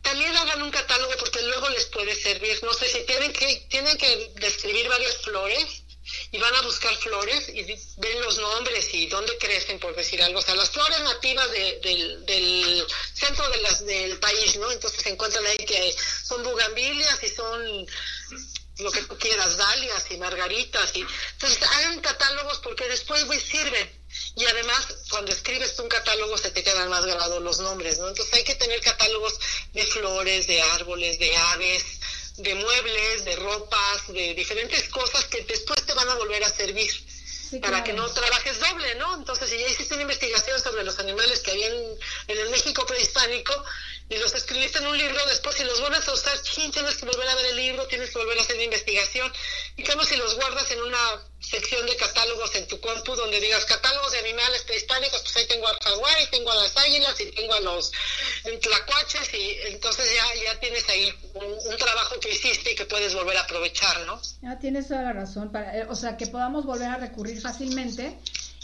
también 0.02 0.36
hagan 0.36 0.62
un 0.62 0.70
catálogo 0.70 1.12
porque 1.18 1.42
luego 1.42 1.68
les 1.68 1.84
puede 1.86 2.14
servir. 2.14 2.58
No 2.62 2.72
sé 2.72 2.88
si 2.88 3.04
tienen 3.04 3.32
que, 3.32 3.66
tienen 3.68 3.96
que 3.98 4.32
describir 4.40 4.88
varias 4.88 5.18
flores 5.18 5.83
y 6.30 6.38
van 6.38 6.54
a 6.54 6.62
buscar 6.62 6.94
flores 6.96 7.48
y 7.48 7.62
ven 7.96 8.20
los 8.20 8.38
nombres 8.38 8.92
y 8.92 9.06
dónde 9.06 9.36
crecen, 9.38 9.78
por 9.78 9.94
decir 9.94 10.22
algo. 10.22 10.38
O 10.38 10.42
sea, 10.42 10.54
las 10.54 10.70
flores 10.70 11.00
nativas 11.00 11.50
del, 11.50 12.24
del 12.26 12.86
centro 13.14 13.48
de 13.50 13.62
las, 13.62 13.84
del 13.86 14.18
país, 14.18 14.56
¿no? 14.56 14.70
Entonces 14.70 15.02
se 15.02 15.10
encuentran 15.10 15.46
ahí 15.46 15.58
que 15.58 15.94
son 16.24 16.42
bugambilias 16.42 17.22
y 17.22 17.28
son 17.28 17.86
lo 18.78 18.90
que 18.90 19.02
tú 19.02 19.16
quieras, 19.18 19.56
dalias 19.56 20.10
y 20.10 20.16
margaritas. 20.16 20.94
y 20.96 21.04
Entonces 21.32 21.62
hagan 21.62 22.00
catálogos 22.00 22.58
porque 22.58 22.88
después 22.88 23.24
pues, 23.24 23.42
sirven. 23.42 24.04
Y 24.36 24.44
además, 24.44 24.86
cuando 25.10 25.32
escribes 25.32 25.78
un 25.78 25.88
catálogo 25.88 26.36
se 26.38 26.50
te 26.50 26.62
quedan 26.62 26.88
más 26.88 27.04
grabados 27.04 27.42
los 27.42 27.58
nombres, 27.60 27.98
¿no? 27.98 28.08
Entonces 28.08 28.34
hay 28.34 28.44
que 28.44 28.54
tener 28.54 28.80
catálogos 28.80 29.38
de 29.72 29.84
flores, 29.86 30.46
de 30.46 30.60
árboles, 30.62 31.18
de 31.18 31.36
aves, 31.36 31.84
de 32.36 32.54
muebles, 32.54 33.24
de 33.24 33.36
ropas, 33.36 34.08
de 34.08 34.34
diferentes 34.34 34.88
cosas 34.88 35.24
que 35.26 35.42
después 35.42 35.84
te 35.86 35.94
van 35.94 36.08
a 36.08 36.14
volver 36.14 36.42
a 36.44 36.48
servir 36.48 36.90
para 37.60 37.84
que 37.84 37.92
no 37.92 38.08
trabajes 38.10 38.58
doble, 38.58 38.94
¿no? 38.96 39.14
Entonces, 39.14 39.48
si 39.48 39.58
ya 39.58 39.68
hiciste 39.68 39.94
una 39.94 40.02
investigación 40.02 40.60
sobre 40.60 40.82
los 40.82 40.98
animales 40.98 41.40
que 41.40 41.52
había 41.52 41.68
en, 41.68 41.98
en 42.28 42.38
el 42.38 42.50
México 42.50 42.84
prehispánico, 42.86 43.64
y 44.10 44.16
los 44.18 44.34
escribiste 44.34 44.78
en 44.78 44.86
un 44.86 44.98
libro, 44.98 45.16
después 45.26 45.56
si 45.56 45.64
los 45.64 45.80
vuelves 45.80 46.06
a 46.06 46.12
usar, 46.12 46.38
tienes 46.72 46.96
que 46.96 47.06
volver 47.06 47.26
a 47.26 47.34
ver 47.36 47.46
el 47.46 47.56
libro, 47.56 47.86
tienes 47.86 48.10
que 48.10 48.18
volver 48.18 48.38
a 48.38 48.42
hacer 48.42 48.60
investigación. 48.60 49.32
Y 49.76 49.82
como 49.82 50.04
si 50.04 50.16
los 50.16 50.34
guardas 50.36 50.70
en 50.72 50.82
una 50.82 50.98
sección 51.40 51.86
de 51.86 51.96
catálogos 51.96 52.54
en 52.54 52.66
tu 52.68 52.78
compu 52.80 53.14
donde 53.14 53.40
digas 53.40 53.64
catálogos 53.64 54.12
de 54.12 54.18
animales 54.18 54.62
prehispánicos, 54.64 55.22
pues 55.22 55.36
ahí 55.36 55.46
tengo 55.46 55.66
al 55.66 55.78
jaguar 55.78 56.16
y 56.22 56.30
tengo 56.30 56.50
a 56.50 56.54
las 56.54 56.76
águilas 56.76 57.18
y 57.18 57.32
tengo 57.32 57.54
a 57.54 57.60
los 57.60 57.92
tlacuaches 58.60 59.32
y 59.32 59.56
entonces 59.68 60.06
ya, 60.14 60.52
ya 60.52 60.60
tienes 60.60 60.86
ahí 60.90 61.12
un, 61.34 61.76
trabajo 61.78 62.20
que 62.20 62.30
hiciste 62.30 62.72
y 62.72 62.74
que 62.74 62.84
puedes 62.84 63.14
volver 63.14 63.36
a 63.38 63.42
aprovechar, 63.42 64.00
¿no? 64.06 64.20
Ya 64.42 64.58
tienes 64.58 64.88
toda 64.88 65.02
la 65.02 65.12
razón, 65.12 65.50
para, 65.50 65.78
eh, 65.78 65.86
o 65.88 65.94
sea, 65.94 66.16
que 66.16 66.26
podamos 66.26 66.64
volver 66.66 66.88
a 66.88 66.96
recurrir 66.96 67.40
fácilmente 67.40 68.18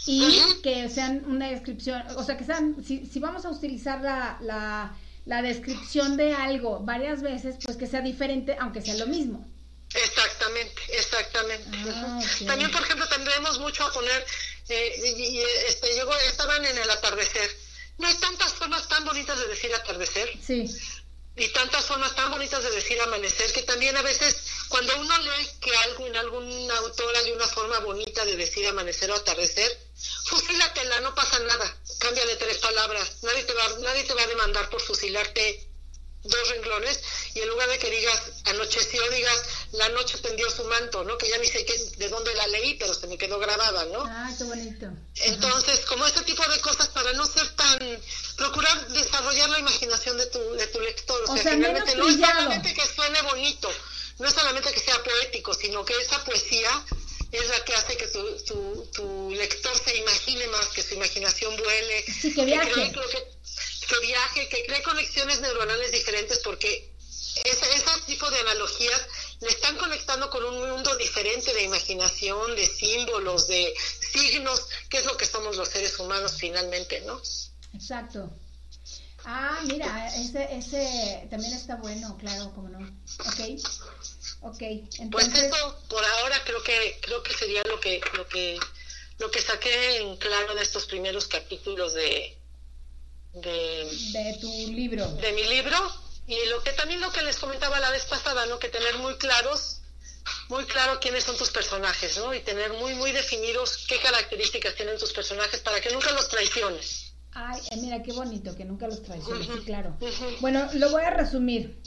y 0.05 0.39
que 0.63 0.89
sean 0.89 1.23
una 1.25 1.49
descripción, 1.49 2.03
o 2.15 2.23
sea, 2.23 2.37
que 2.37 2.45
sean, 2.45 2.77
si, 2.85 3.05
si 3.05 3.19
vamos 3.19 3.45
a 3.45 3.49
utilizar 3.49 4.01
la, 4.01 4.37
la 4.41 4.95
la 5.25 5.41
descripción 5.41 6.17
de 6.17 6.33
algo 6.33 6.79
varias 6.79 7.21
veces, 7.21 7.55
pues 7.63 7.77
que 7.77 7.87
sea 7.87 8.01
diferente, 8.01 8.57
aunque 8.59 8.81
sea 8.81 8.95
lo 8.95 9.07
mismo. 9.07 9.47
Exactamente, 9.93 10.81
exactamente. 10.93 11.77
Ah, 11.93 12.21
También, 12.47 12.71
por 12.71 12.81
ejemplo, 12.81 13.07
tendremos 13.07 13.59
mucho 13.59 13.85
a 13.85 13.91
poner, 13.91 14.25
eh, 14.69 15.15
y, 15.17 15.39
este, 15.67 15.87
estaban 16.27 16.63
en 16.65 16.77
el 16.77 16.89
atardecer. 16.89 17.49
No 17.97 18.07
hay 18.07 18.15
tantas 18.15 18.53
formas 18.53 18.87
tan 18.87 19.05
bonitas 19.05 19.37
de 19.39 19.47
decir 19.47 19.73
atardecer. 19.75 20.31
Sí. 20.45 20.65
Y 21.35 21.47
tantas 21.49 21.85
formas 21.85 22.15
tan 22.15 22.31
bonitas 22.31 22.63
de 22.63 22.71
decir 22.71 22.99
amanecer, 23.01 23.51
que 23.53 23.63
también 23.63 23.95
a 23.97 24.01
veces, 24.01 24.35
cuando 24.69 24.97
uno 24.99 25.17
lee 25.19 25.47
que 25.61 25.75
algo 25.77 26.07
en 26.07 26.15
algún 26.15 26.71
autor 26.71 27.15
hay 27.17 27.31
una 27.31 27.47
forma 27.47 27.79
bonita 27.79 28.25
de 28.25 28.37
decir 28.37 28.67
amanecer 28.67 29.11
o 29.11 29.15
atardecer, 29.15 29.77
fusílatela, 30.25 31.01
no 31.01 31.15
pasa 31.15 31.39
nada, 31.39 31.77
cámbiale 31.99 32.35
tres 32.35 32.57
palabras, 32.57 33.17
nadie 33.23 33.43
te 33.43 33.53
va, 33.53 33.69
nadie 33.79 34.03
te 34.03 34.13
va 34.13 34.23
a 34.23 34.27
demandar 34.27 34.69
por 34.69 34.81
fusilarte 34.81 35.71
dos 36.23 36.49
renglones 36.49 36.99
y 37.33 37.39
en 37.39 37.49
lugar 37.49 37.67
de 37.69 37.79
que 37.79 37.89
digas 37.89 38.21
anocheció, 38.45 39.01
digas 39.09 39.41
la 39.71 39.89
noche 39.89 40.17
tendió 40.19 40.49
su 40.51 40.63
manto, 40.65 41.03
¿no? 41.03 41.17
Que 41.17 41.29
ya 41.29 41.37
ni 41.37 41.47
sé 41.47 41.65
qué, 41.65 41.75
de 41.97 42.09
dónde 42.09 42.33
la 42.35 42.47
leí, 42.47 42.75
pero 42.75 42.93
se 42.93 43.07
me 43.07 43.17
quedó 43.17 43.39
grabada, 43.39 43.85
¿no? 43.85 44.03
Ah, 44.05 44.29
qué 44.37 44.43
bonito. 44.43 44.87
Entonces, 45.15 45.79
como 45.81 46.05
este 46.05 46.21
tipo 46.21 46.45
de 46.47 46.59
cosas 46.59 46.89
para 46.89 47.13
no 47.13 47.25
ser 47.25 47.47
tan, 47.55 47.79
procurar 48.37 48.87
desarrollar 48.89 49.49
la 49.49 49.59
imaginación 49.59 50.17
de 50.17 50.27
tu, 50.27 50.39
de 50.53 50.67
tu 50.67 50.79
lector, 50.81 51.23
o, 51.27 51.37
sea, 51.37 51.55
no 51.55 51.67
es 51.67 52.19
solamente 52.19 52.73
que 52.73 52.85
suene 52.85 53.21
bonito, 53.23 53.71
no 54.19 54.27
es 54.27 54.33
solamente 54.33 54.71
que 54.73 54.79
sea 54.79 55.01
poético, 55.03 55.53
sino 55.53 55.83
que 55.85 55.97
esa 55.99 56.23
poesía 56.23 56.85
es 57.31 57.47
la 57.47 57.63
que 57.63 57.73
hace 57.73 57.97
que 57.97 58.07
tu, 58.07 58.85
tu, 58.93 59.31
lector 59.31 59.77
se 59.77 59.97
imagine 59.97 60.47
más, 60.47 60.67
que 60.67 60.83
su 60.83 60.95
imaginación 60.95 61.55
vuele, 61.57 62.03
que 62.35 62.45
viaje. 62.45 62.91
Que, 62.91 63.99
viaje, 64.07 64.47
que 64.47 64.65
cree 64.65 64.83
conexiones 64.83 65.41
neuronales 65.41 65.91
diferentes, 65.91 66.39
porque 66.39 66.93
ese, 67.43 67.75
ese 67.75 68.01
tipo 68.05 68.29
de 68.29 68.39
analogías 68.39 69.01
le 69.41 69.49
están 69.49 69.77
conectando 69.77 70.29
con 70.29 70.43
un 70.43 70.69
mundo 70.69 70.95
diferente 70.97 71.53
de 71.53 71.63
imaginación, 71.63 72.55
de 72.55 72.65
símbolos, 72.67 73.47
de 73.47 73.73
signos, 74.11 74.67
que 74.89 74.99
es 74.99 75.05
lo 75.05 75.17
que 75.17 75.25
somos 75.25 75.57
los 75.57 75.67
seres 75.67 75.97
humanos 75.99 76.35
finalmente, 76.37 77.01
¿no? 77.01 77.21
Exacto. 77.73 78.29
Ah, 79.23 79.61
mira, 79.65 80.07
ese, 80.15 80.47
ese 80.55 81.27
también 81.29 81.53
está 81.53 81.75
bueno, 81.75 82.17
claro, 82.17 82.51
como 82.53 82.69
no. 82.69 82.79
Ok. 82.79 83.61
Ok, 84.43 84.63
Pues 85.11 85.27
eso, 85.35 85.83
por 85.87 86.03
ahora 86.03 86.43
creo 86.43 86.63
que 86.63 86.99
creo 87.01 87.21
que 87.21 87.33
sería 87.33 87.61
lo 87.63 87.79
que 87.79 88.01
lo 88.15 88.27
que 88.27 88.59
lo 89.19 89.29
que 89.29 89.39
saqué 89.39 89.97
en 89.97 90.17
claro 90.17 90.55
de 90.55 90.63
estos 90.63 90.87
primeros 90.87 91.27
capítulos 91.27 91.93
de 91.93 92.37
de, 93.33 94.37
tu 94.41 94.49
libro. 94.71 95.07
De 95.13 95.31
mi 95.33 95.43
libro 95.43 95.77
y 96.27 96.35
lo 96.49 96.63
que 96.63 96.73
también 96.73 97.01
lo 97.01 97.11
que 97.11 97.21
les 97.21 97.37
comentaba 97.37 97.79
la 97.79 97.91
vez 97.91 98.05
pasada, 98.05 98.45
¿no? 98.47 98.57
Que 98.57 98.69
tener 98.69 98.97
muy 98.97 99.15
claros 99.15 99.81
muy 100.49 100.65
claro 100.65 100.99
quiénes 100.99 101.23
son 101.23 101.37
tus 101.37 101.51
personajes, 101.51 102.17
¿no? 102.17 102.33
Y 102.33 102.39
tener 102.41 102.73
muy 102.73 102.95
muy 102.95 103.11
definidos 103.11 103.85
qué 103.87 103.99
características 103.99 104.75
tienen 104.75 104.97
tus 104.97 105.13
personajes 105.13 105.59
para 105.59 105.79
que 105.81 105.91
nunca 105.91 106.11
los 106.13 106.27
traiciones. 106.29 107.13
Ay, 107.33 107.61
eh, 107.69 107.77
mira 107.77 108.01
qué 108.01 108.11
bonito 108.11 108.55
que 108.55 108.65
nunca 108.65 108.87
los 108.87 109.03
traiciones, 109.03 109.47
sí, 109.47 109.61
claro. 109.65 109.95
Bueno, 110.41 110.67
lo 110.73 110.89
voy 110.89 111.03
a 111.03 111.11
resumir 111.11 111.79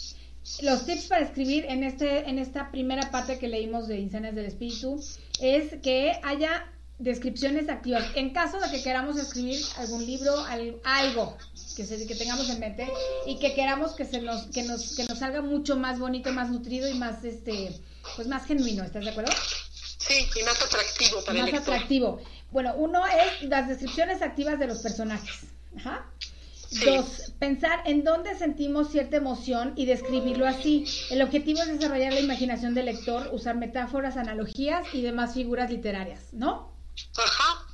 los 0.63 0.85
tips 0.85 1.07
para 1.07 1.23
escribir 1.23 1.65
en, 1.69 1.85
este, 1.85 2.29
en 2.29 2.39
esta 2.39 2.71
primera 2.71 3.11
parte 3.11 3.39
que 3.39 3.49
leímos 3.49 3.89
de 3.89 3.99
Insanias 3.99 4.35
del 4.35 4.47
Espíritu 4.47 5.03
es 5.41 5.75
que 5.83 6.19
haya 6.23 6.67
descripciones 6.99 7.69
activas. 7.69 8.05
En 8.15 8.31
caso 8.31 8.61
de 8.61 8.71
que 8.71 8.83
queramos 8.83 9.17
escribir 9.17 9.61
algún 9.79 10.05
libro, 10.07 10.35
algo 10.85 11.37
que, 11.77 11.85
se, 11.85 12.07
que 12.07 12.15
tengamos 12.15 12.49
en 12.51 12.61
mente 12.61 12.89
y 13.27 13.39
que 13.39 13.55
queramos 13.55 13.93
que, 13.93 14.05
se 14.05 14.21
nos, 14.21 14.47
que, 14.47 14.63
nos, 14.63 14.95
que 14.95 15.05
nos 15.05 15.19
salga 15.19 15.41
mucho 15.43 15.77
más 15.77 15.99
bonito, 15.99 16.33
más 16.33 16.51
nutrido 16.51 16.89
y 16.89 16.95
más, 16.95 17.25
este, 17.25 17.81
pues 18.17 18.29
más 18.29 18.47
genuino. 18.47 18.85
¿Estás 18.85 19.05
de 19.05 19.11
acuerdo? 19.11 19.33
Sí, 19.99 20.27
y 20.39 20.43
más 20.45 20.61
atractivo 20.61 21.25
para 21.25 21.39
Más 21.41 21.55
atractivo. 21.55 22.21
Bueno, 22.53 22.75
uno 22.77 23.05
es 23.07 23.49
las 23.49 23.69
descripciones 23.69 24.23
activas 24.23 24.59
de 24.59 24.67
los 24.67 24.79
personajes. 24.79 25.41
Ajá. 25.79 26.07
Dos, 26.85 27.33
pensar 27.39 27.83
en 27.85 28.05
dónde 28.05 28.37
sentimos 28.37 28.91
cierta 28.91 29.17
emoción 29.17 29.75
y 29.77 29.87
describirlo 29.87 30.47
así. 30.47 30.85
El 31.11 31.23
objetivo 31.23 31.61
es 31.61 31.69
desarrollar 31.69 32.13
la 32.13 32.21
imaginación 32.21 32.75
del 32.75 32.87
lector, 32.87 33.31
usar 33.33 33.57
metáforas, 33.57 34.17
analogías 34.17 34.87
y 34.93 35.03
demás 35.03 35.35
figuras 35.35 35.71
literarias, 35.71 36.33
¿no? 36.33 36.73
Ajá. 37.17 37.67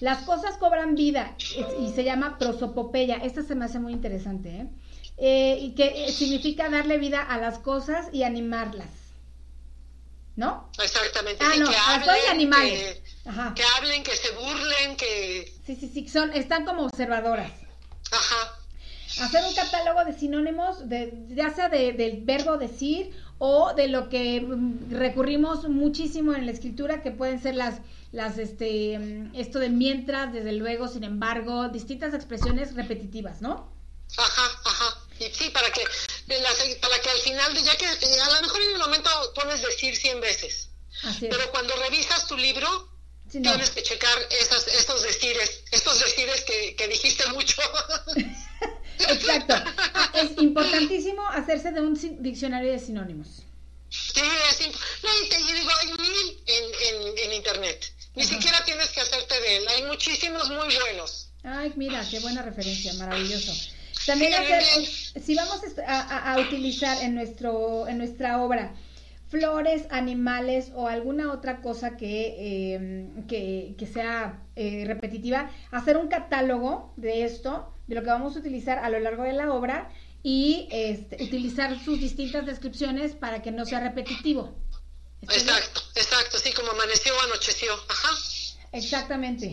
Las 0.00 0.22
cosas 0.24 0.56
cobran 0.56 0.94
vida 0.94 1.36
y 1.78 1.92
se 1.92 2.04
llama 2.04 2.38
prosopopeya. 2.38 3.16
Esta 3.16 3.42
se 3.42 3.54
me 3.54 3.66
hace 3.66 3.78
muy 3.78 3.92
interesante, 3.92 4.48
¿eh? 4.48 4.66
eh 5.18 5.58
y 5.60 5.74
que 5.74 6.10
significa 6.10 6.70
darle 6.70 6.98
vida 6.98 7.22
a 7.22 7.38
las 7.38 7.58
cosas 7.58 8.06
y 8.12 8.22
animarlas. 8.22 8.88
¿No? 10.36 10.70
Exactamente. 10.82 11.44
Ah, 11.44 11.54
no, 11.58 11.66
que 11.66 12.26
y 12.26 12.30
animales. 12.30 13.02
Ajá. 13.26 13.52
que 13.54 13.62
hablen, 13.76 14.02
que 14.02 14.16
se 14.16 14.30
burlen, 14.32 14.96
que... 14.96 15.52
Sí, 15.66 15.76
sí, 15.76 15.90
sí, 15.92 16.08
son, 16.08 16.32
están 16.32 16.64
como 16.64 16.84
observadoras. 16.84 17.52
Ajá. 18.10 18.56
Hacer 19.22 19.44
un 19.44 19.54
catálogo 19.54 20.04
de 20.04 20.18
sinónimos, 20.18 20.88
de, 20.88 21.12
ya 21.30 21.52
sea 21.52 21.68
del 21.68 22.22
verbo 22.22 22.56
decir 22.58 23.10
o 23.38 23.72
de 23.74 23.88
lo 23.88 24.08
que 24.08 24.40
mm, 24.40 24.92
recurrimos 24.92 25.68
muchísimo 25.68 26.34
en 26.34 26.46
la 26.46 26.52
escritura, 26.52 27.02
que 27.02 27.10
pueden 27.10 27.42
ser 27.42 27.54
las, 27.54 27.80
las, 28.12 28.38
este, 28.38 28.98
mm, 28.98 29.34
esto 29.34 29.58
de 29.58 29.70
mientras, 29.70 30.32
desde 30.32 30.52
luego, 30.52 30.88
sin 30.88 31.04
embargo, 31.04 31.68
distintas 31.68 32.14
expresiones 32.14 32.74
repetitivas, 32.74 33.40
¿no? 33.40 33.72
Ajá, 34.16 34.60
ajá. 34.64 34.98
Y 35.18 35.24
sí, 35.32 35.50
para 35.50 35.70
que, 35.70 35.82
para 36.80 36.98
que 37.00 37.10
al 37.10 37.18
final, 37.18 37.54
ya 37.54 37.76
que 37.76 37.86
a 37.86 38.30
lo 38.30 38.42
mejor 38.42 38.62
en 38.62 38.74
un 38.74 38.80
momento 38.80 39.10
pones 39.34 39.62
decir 39.62 39.96
100 39.96 40.20
veces. 40.20 40.70
Pero 41.20 41.50
cuando 41.50 41.74
revisas 41.76 42.26
tu 42.26 42.36
libro, 42.36 42.89
Tienes 43.30 43.70
que 43.70 43.82
checar 43.82 44.18
esas, 44.30 44.66
esos 44.66 45.02
decires, 45.02 45.62
esos 45.70 46.00
decires 46.00 46.42
que, 46.42 46.74
que 46.74 46.88
dijiste 46.88 47.28
mucho. 47.30 47.62
Exacto. 48.98 49.54
Ah, 49.54 50.12
es 50.14 50.42
importantísimo 50.42 51.26
hacerse 51.28 51.70
de 51.70 51.80
un 51.80 52.22
diccionario 52.22 52.72
de 52.72 52.78
sinónimos. 52.78 53.42
Sí, 53.88 54.20
es 54.20 54.60
no, 55.02 55.10
y 55.24 55.28
te 55.28 55.36
digo, 55.38 55.70
hay 55.80 55.92
mil 55.92 56.42
en, 56.46 56.64
en, 56.64 57.18
en 57.18 57.32
internet. 57.32 57.92
Ni 58.14 58.24
siquiera 58.24 58.64
tienes 58.64 58.88
que 58.90 59.00
hacerte 59.00 59.40
de 59.40 59.56
él. 59.56 59.68
Hay 59.68 59.82
muchísimos 59.84 60.48
muy 60.48 60.74
buenos. 60.76 61.28
Ay, 61.42 61.72
mira, 61.76 62.04
qué 62.10 62.18
buena 62.20 62.42
referencia, 62.42 62.92
maravilloso. 62.94 63.52
También 64.06 64.34
hacer, 64.34 64.64
si 64.64 65.34
vamos 65.34 65.60
a, 65.86 66.32
a, 66.32 66.40
utilizar 66.40 67.02
en 67.02 67.14
nuestro 67.14 67.86
en 67.86 67.98
nuestra 67.98 68.42
obra 68.42 68.74
flores, 69.30 69.84
animales 69.90 70.72
o 70.74 70.88
alguna 70.88 71.32
otra 71.32 71.62
cosa 71.62 71.96
que, 71.96 72.74
em, 72.74 73.26
que, 73.26 73.88
sea 73.90 74.42
eh, 74.56 74.84
repetitiva, 74.86 75.50
hacer 75.70 75.96
un 75.96 76.08
catálogo 76.08 76.92
de 76.96 77.24
esto, 77.24 77.72
de 77.86 77.94
lo 77.94 78.02
que 78.02 78.10
vamos 78.10 78.36
a 78.36 78.40
utilizar 78.40 78.78
a 78.78 78.90
lo 78.90 78.98
largo 78.98 79.22
de 79.22 79.32
la 79.32 79.52
obra 79.52 79.90
y 80.22 80.68
este, 80.70 81.22
utilizar 81.22 81.78
sus 81.78 82.00
distintas 82.00 82.44
descripciones 82.44 83.14
para 83.14 83.40
que 83.40 83.52
no 83.52 83.64
sea 83.64 83.80
repetitivo. 83.80 84.54
Exacto, 85.22 85.80
exacto, 85.94 86.38
sí, 86.38 86.52
como 86.52 86.72
amaneció 86.72 87.12
o 87.16 87.20
anocheció. 87.22 87.72
Ajá. 87.88 88.10
Exactamente. 88.72 89.52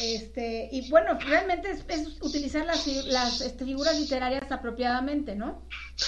Este, 0.00 0.68
y 0.72 0.90
bueno, 0.90 1.18
realmente 1.20 1.70
es, 1.70 2.08
utilizar 2.20 2.66
las, 2.66 2.86
las 3.06 3.40
este, 3.40 3.64
figuras 3.64 3.98
literarias 3.98 4.50
apropiadamente, 4.50 5.36
¿no? 5.36 5.62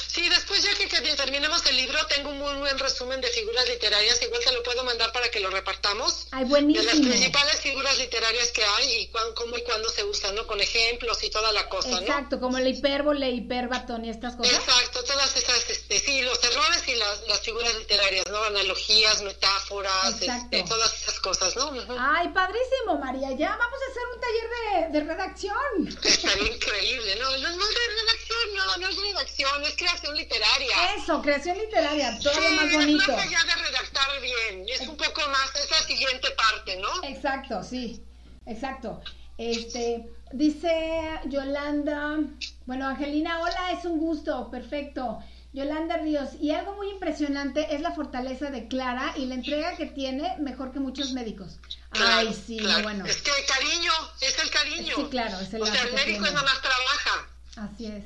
Sí, 0.08 0.28
después 0.28 0.62
ya 0.62 0.74
que, 0.74 0.86
terminemos 0.86 1.64
el 1.66 1.76
libro, 1.76 1.98
tengo 2.06 2.30
un 2.30 2.38
muy 2.38 2.54
buen 2.54 2.78
resumen 2.78 3.20
de 3.20 3.28
figuras 3.28 3.68
literarias. 3.68 4.20
Igual 4.22 4.40
te 4.44 4.52
lo 4.52 4.62
puedo 4.62 4.84
mandar 4.84 5.12
para 5.12 5.30
que 5.30 5.40
lo 5.40 5.50
repartamos. 5.50 6.26
Ay, 6.30 6.44
buenísimo. 6.44 6.86
De 6.86 6.94
las 6.94 7.06
principales 7.06 7.60
figuras 7.60 7.98
literarias 7.98 8.50
que 8.50 8.64
hay 8.64 8.92
y 9.02 9.08
cómo 9.08 9.56
y 9.56 9.62
cuándo 9.62 9.88
se 9.90 10.04
usan, 10.04 10.34
¿no? 10.34 10.46
Con 10.46 10.60
ejemplos 10.60 11.22
y 11.22 11.30
toda 11.30 11.52
la 11.52 11.68
cosa, 11.68 12.00
Exacto, 12.00 12.40
como 12.40 12.58
la 12.58 12.68
hipérbole, 12.68 13.30
hiperbatón 13.30 14.04
y 14.04 14.10
estas 14.10 14.36
cosas. 14.36 14.54
Exacto, 14.54 15.02
todas 15.04 15.36
esas, 15.36 15.68
este, 15.70 15.98
sí, 15.98 16.22
los 16.22 16.42
errores 16.44 16.86
y 16.88 16.94
las, 16.94 17.28
las 17.28 17.40
figuras 17.40 17.74
literarias, 17.74 18.26
¿no? 18.28 18.42
Analogías, 18.44 19.22
metáforas, 19.22 20.20
este, 20.20 20.62
todas 20.64 20.92
esas 21.02 21.20
cosas, 21.20 21.56
¿no? 21.56 21.72
Ay, 21.98 22.28
padrísimo, 22.28 22.98
María. 22.98 23.32
Ya 23.32 23.56
vamos 23.56 23.78
a 23.80 23.90
hacer 23.90 24.02
un 24.14 24.20
taller 24.20 24.92
de, 24.92 24.98
de 24.98 25.04
redacción. 25.06 25.98
Estaría 26.02 26.52
increíble, 26.52 27.16
¿no? 27.16 27.30
No, 27.38 27.56
no 27.56 27.68
es 27.68 27.74
de 27.74 27.94
redacción, 28.00 28.54
no, 28.54 28.76
no 28.78 28.88
es 28.88 28.96
redacción, 28.96 29.64
es 29.64 29.81
creación 29.82 30.16
literaria. 30.16 30.76
Eso, 30.96 31.22
creación 31.22 31.58
literaria, 31.58 32.18
todo 32.20 32.40
lo 32.40 32.50
más 32.50 32.72
bonito. 32.72 33.02
Es 33.02 33.08
más 33.08 33.26
allá 33.26 33.38
de 33.44 33.62
redactar 33.62 34.20
bien, 34.20 34.66
es 34.68 34.88
un 34.88 34.96
poco 34.96 35.20
más, 35.30 35.54
es 35.56 35.70
la 35.70 35.86
siguiente 35.86 36.28
parte, 36.30 36.76
¿no? 36.76 37.04
Exacto, 37.04 37.62
sí, 37.62 38.02
exacto. 38.46 39.00
Este, 39.38 40.08
dice 40.32 41.20
Yolanda, 41.26 42.18
bueno, 42.66 42.86
Angelina, 42.86 43.40
hola, 43.40 43.72
es 43.72 43.84
un 43.84 43.98
gusto, 43.98 44.50
perfecto. 44.50 45.18
Yolanda 45.54 45.98
Ríos, 45.98 46.30
y 46.40 46.52
algo 46.52 46.74
muy 46.76 46.88
impresionante 46.88 47.74
es 47.74 47.82
la 47.82 47.92
fortaleza 47.92 48.50
de 48.50 48.68
Clara 48.68 49.12
y 49.16 49.26
la 49.26 49.34
entrega 49.34 49.76
que 49.76 49.84
tiene 49.84 50.38
mejor 50.38 50.72
que 50.72 50.80
muchos 50.80 51.12
médicos. 51.12 51.58
Ay, 51.90 52.32
sí, 52.32 52.58
bueno. 52.82 53.04
Es 53.04 53.20
que 53.20 53.30
el 53.30 53.46
cariño, 53.46 53.92
es 54.22 54.38
el 54.38 54.50
cariño. 54.50 54.96
Sí, 54.96 55.04
claro, 55.10 55.38
es 55.40 55.52
el 55.52 55.60
O 55.60 55.66
sea, 55.66 55.82
el 55.82 55.92
médico 55.92 56.24
es 56.24 56.32
nada 56.32 56.46
más 56.46 56.62
trabaja. 56.62 57.28
Así 57.56 57.86
es, 57.86 58.04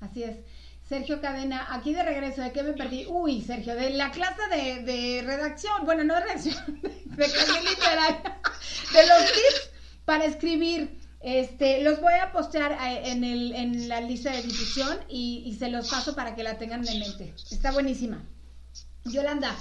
así 0.00 0.24
es. 0.24 0.36
Sergio 0.92 1.22
Cadena, 1.22 1.68
aquí 1.70 1.94
de 1.94 2.02
regreso, 2.02 2.42
¿de 2.42 2.52
qué 2.52 2.62
me 2.62 2.74
perdí? 2.74 3.06
Uy, 3.08 3.40
Sergio, 3.40 3.74
de 3.74 3.88
la 3.88 4.10
clase 4.10 4.42
de, 4.50 5.22
redacción, 5.24 5.86
bueno, 5.86 6.04
no 6.04 6.14
de 6.16 6.20
redacción, 6.20 6.82
de 6.82 7.30
creación 7.30 7.64
literaria, 7.64 8.38
de 8.92 9.06
los 9.06 9.32
tips 9.32 9.70
para 10.04 10.26
escribir. 10.26 11.00
Este, 11.22 11.80
los 11.82 11.98
voy 12.02 12.12
a 12.12 12.30
postear 12.30 12.72
eh, 12.72 13.10
en, 13.10 13.24
el, 13.24 13.54
en 13.54 13.88
la 13.88 14.02
lista 14.02 14.32
de 14.32 14.42
difusión 14.42 14.98
y, 15.08 15.56
se 15.58 15.70
los 15.70 15.88
paso 15.88 16.14
para 16.14 16.34
que 16.34 16.42
la 16.42 16.58
tengan 16.58 16.86
en 16.86 16.98
mente. 16.98 17.32
Está 17.50 17.72
buenísima. 17.72 18.22
Yolanda, 19.04 19.56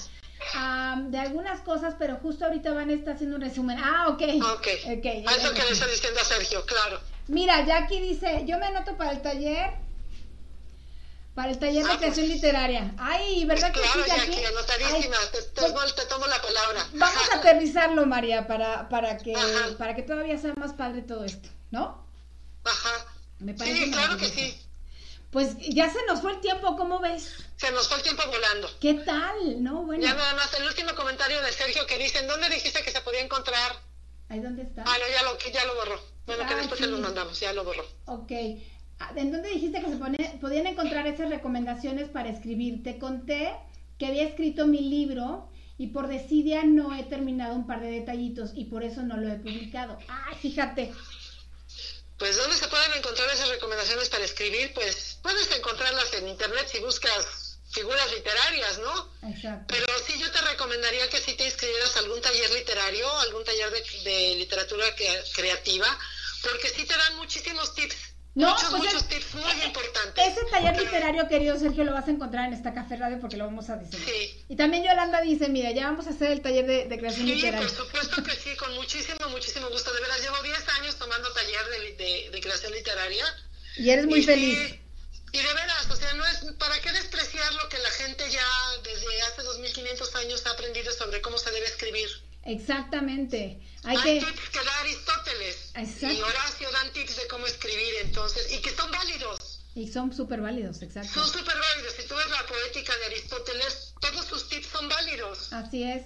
de 1.12 1.18
algunas 1.18 1.62
cosas, 1.62 1.96
pero 1.98 2.18
justo 2.18 2.44
ahorita 2.44 2.74
Van 2.74 2.90
está 2.90 3.14
haciendo 3.14 3.38
un 3.38 3.42
resumen. 3.42 3.78
Ah, 3.82 4.10
ok. 4.10 4.22
Ok. 4.54 4.68
okay 4.98 5.24
eso 5.26 5.54
que 5.54 5.64
le 5.64 5.72
estoy 5.72 5.92
diciendo 5.92 6.20
a 6.20 6.26
Sergio, 6.26 6.66
claro. 6.66 7.00
Mira, 7.30 7.66
Jackie 7.66 8.02
dice, 8.02 8.44
yo 8.46 8.58
me 8.58 8.66
anoto 8.66 8.98
para 8.98 9.12
el 9.12 9.22
taller 9.22 9.91
para 11.34 11.52
el 11.52 11.60
taller 11.60 11.86
de 11.86 11.92
ah, 11.92 11.98
creación 11.98 12.26
pues. 12.26 12.36
literaria. 12.36 12.94
Ay, 12.98 13.46
¿verdad 13.46 13.72
que 13.72 13.80
sí, 13.80 14.46
anotadísima, 14.46 15.18
te, 15.32 15.42
pues, 15.62 15.96
te, 15.96 16.06
tomo 16.06 16.28
la 16.28 16.42
palabra. 16.42 16.88
Vamos 16.94 17.30
a 17.32 17.38
aterrizarlo, 17.38 18.06
María, 18.06 18.48
para, 18.48 18.90
para, 18.90 19.18
que, 19.18 19.34
para 19.78 19.96
que 19.96 20.04
todavía 20.04 20.38
sea 20.38 20.54
más 20.56 20.74
padre 20.74 21.02
todo 21.02 21.24
esto, 21.24 21.50
¿no? 21.72 22.06
Ajá. 22.64 23.06
Me 23.40 23.54
parece 23.54 23.86
sí, 23.86 23.92
claro 23.92 24.18
que 24.18 24.28
sí. 24.28 24.62
Pues 25.32 25.56
ya 25.60 25.90
se 25.90 26.06
nos 26.06 26.22
fue 26.22 26.34
el 26.34 26.42
tiempo, 26.42 26.76
¿cómo 26.76 27.00
ves? 27.00 27.34
Se 27.56 27.72
nos 27.72 27.88
fue 27.88 27.98
el 27.98 28.04
tiempo 28.04 28.22
volando. 28.28 28.70
¿Qué 28.82 28.96
tal? 28.96 29.64
No, 29.64 29.84
bueno. 29.84 30.04
Ya 30.04 30.14
nada 30.14 30.36
más, 30.36 30.54
el 30.56 30.68
último 30.68 30.94
comentario 30.94 31.42
de 31.42 31.52
Sergio 31.54 31.88
que 31.88 31.98
dice, 31.98 32.26
¿dónde 32.28 32.50
dijiste 32.50 32.84
que 32.84 32.92
se 32.92 33.00
podía 33.00 33.22
encontrar? 33.22 33.72
Ahí 34.28 34.40
dónde 34.40 34.64
está. 34.64 34.84
Ah, 34.86 34.98
no, 35.00 35.08
ya 35.08 35.24
lo, 35.24 35.38
ya 35.40 35.66
lo 35.66 35.76
borró. 35.76 36.02
Bueno, 36.26 36.46
que 36.46 36.54
ah, 36.54 36.58
después 36.58 36.80
se 36.80 36.88
lo 36.88 36.98
mandamos, 37.00 37.40
ya 37.40 37.54
lo 37.54 37.64
borró. 37.64 37.86
Ok. 38.06 38.32
Ah, 39.02 39.12
¿En 39.16 39.32
dónde 39.32 39.50
dijiste 39.50 39.82
que 39.82 39.90
se 39.90 40.38
podían 40.38 40.68
encontrar 40.68 41.08
esas 41.08 41.30
recomendaciones 41.30 42.08
para 42.10 42.30
escribir? 42.30 42.84
Te 42.84 43.00
conté 43.00 43.52
que 43.98 44.06
había 44.06 44.28
escrito 44.28 44.68
mi 44.68 44.80
libro 44.80 45.50
y 45.80 45.88
por 45.88 46.08
desidia 46.08 46.64
no 46.64 46.96
he 46.96 47.04
terminado 47.04 47.56
un 47.56 47.66
par 47.66 47.82
de 47.82 47.90
detallitos 47.90 48.52
y 48.54 48.66
por 48.66 48.84
eso 48.84 49.02
no 49.02 49.18
lo 49.18 49.28
he 49.28 49.38
publicado. 49.38 49.98
¡Ay, 50.08 50.38
fíjate! 50.40 50.94
Pues 52.20 52.38
¿dónde 52.38 52.56
se 52.56 52.68
pueden 52.68 52.94
encontrar 52.96 53.28
esas 53.32 53.50
recomendaciones 53.50 54.08
para 54.10 54.24
escribir? 54.24 54.72
Pues 54.76 55.18
puedes 55.24 55.52
encontrarlas 55.58 56.14
en 56.14 56.28
internet 56.28 56.68
si 56.68 56.80
buscas 56.80 57.58
figuras 57.72 58.14
literarias, 58.14 58.80
¿no? 58.80 59.10
Exacto. 59.28 59.74
Pero 59.74 59.88
sí 60.06 60.14
yo 60.20 60.32
te 60.32 60.42
recomendaría 60.42 61.10
que 61.10 61.18
si 61.18 61.34
te 61.34 61.46
inscribieras 61.46 61.96
a 61.96 62.00
algún 62.02 62.22
taller 62.22 62.52
literario, 62.52 63.10
algún 63.22 63.44
taller 63.44 63.72
de, 63.72 63.82
de 64.04 64.36
literatura 64.36 64.86
creativa, 65.34 65.88
porque 66.44 66.70
sí 66.70 66.86
te 66.86 66.96
dan 66.96 67.18
muchísimos 67.18 67.74
tips 67.74 68.11
no, 68.34 68.50
muchos, 68.54 68.70
pues 68.70 68.84
muchos 68.84 69.08
tips 69.10 69.36
muy 69.36 69.66
importantes. 69.66 70.26
Ese 70.26 70.46
taller 70.50 70.78
literario, 70.80 71.28
querido 71.28 71.60
Sergio, 71.60 71.84
lo 71.84 71.92
vas 71.94 72.08
a 72.08 72.12
encontrar 72.12 72.48
en 72.48 72.54
esta 72.54 72.74
café 72.74 72.96
radio 72.96 73.20
porque 73.20 73.36
lo 73.36 73.46
vamos 73.46 73.70
a 73.70 73.76
diseñar. 73.76 74.08
Sí. 74.08 74.46
Y 74.48 74.56
también 74.56 74.84
Yolanda 74.84 75.20
dice, 75.20 75.50
mira, 75.50 75.72
ya 75.72 75.88
vamos 75.88 76.08
a 76.08 76.12
hacer 76.12 76.32
el 76.32 76.42
taller 76.42 76.66
de, 76.66 76.86
de 76.86 76.98
creación 76.98 77.28
literaria. 77.28 77.68
Sí, 77.68 77.76
por 77.76 77.86
supuesto 77.86 78.24
que 78.24 78.32
sí, 78.32 78.56
con 78.56 78.74
muchísimo, 78.76 79.28
muchísimo 79.30 79.70
gusto. 79.70 79.92
De 79.94 80.00
veras, 80.00 80.22
llevo 80.22 80.42
10 80.44 80.70
años 80.80 80.96
tomando 80.96 81.30
taller 81.34 81.98
de, 81.98 82.30
de, 82.32 82.42
creación 82.42 82.72
literaria. 82.72 83.26
Y 83.76 83.90
eres 83.90 84.06
muy 84.06 84.24
feliz. 84.24 84.58
y 85.34 85.38
de 85.38 85.54
veras, 85.54 85.90
o 85.90 85.96
sea, 85.98 86.14
no 86.14 86.26
es, 86.26 86.54
¿para 86.58 86.80
qué 86.80 86.92
despreciar 86.94 87.54
lo 87.56 87.68
que 87.68 87.80
la 87.80 87.92
gente 87.92 88.24
ya 88.32 88.48
desde 88.84 89.22
hace 89.24 89.44
2500 89.44 90.16
años 90.16 90.46
ha 90.46 90.52
aprendido 90.52 90.94
sobre 90.94 91.22
cómo 91.22 91.38
se 91.38 91.52
debe 91.52 91.66
escribir? 91.66 92.10
Exactamente. 92.44 93.62
Hay, 93.84 93.98
que... 93.98 94.20
tips 94.20 94.50
que 94.50 94.64
da 94.64 94.80
Aristóteles 94.80 95.74
y 96.02 96.22
Horacio 96.22 96.72
dan 96.72 96.92
tips 96.94 97.16
de 97.18 97.28
cómo 97.28 97.46
escribir, 97.46 97.94
entonces, 98.02 98.52
y 98.52 98.62
que 98.62 98.72
son 98.72 98.92
válidos. 98.92 99.60
Y 99.74 99.88
son 99.88 100.14
súper 100.14 100.42
válidos, 100.42 100.82
exacto. 100.82 101.14
Son 101.14 101.28
súper 101.28 101.56
válidos. 101.58 101.94
Si 101.98 102.08
tú 102.08 102.16
ves 102.16 102.30
la 102.30 102.46
poética 102.46 102.96
de 102.98 103.06
Aristóteles, 103.06 103.94
todos 104.02 104.26
sus 104.26 104.50
tips 104.50 104.68
son 104.68 104.90
válidos. 104.90 105.54
Así 105.54 105.84
es. 105.84 106.04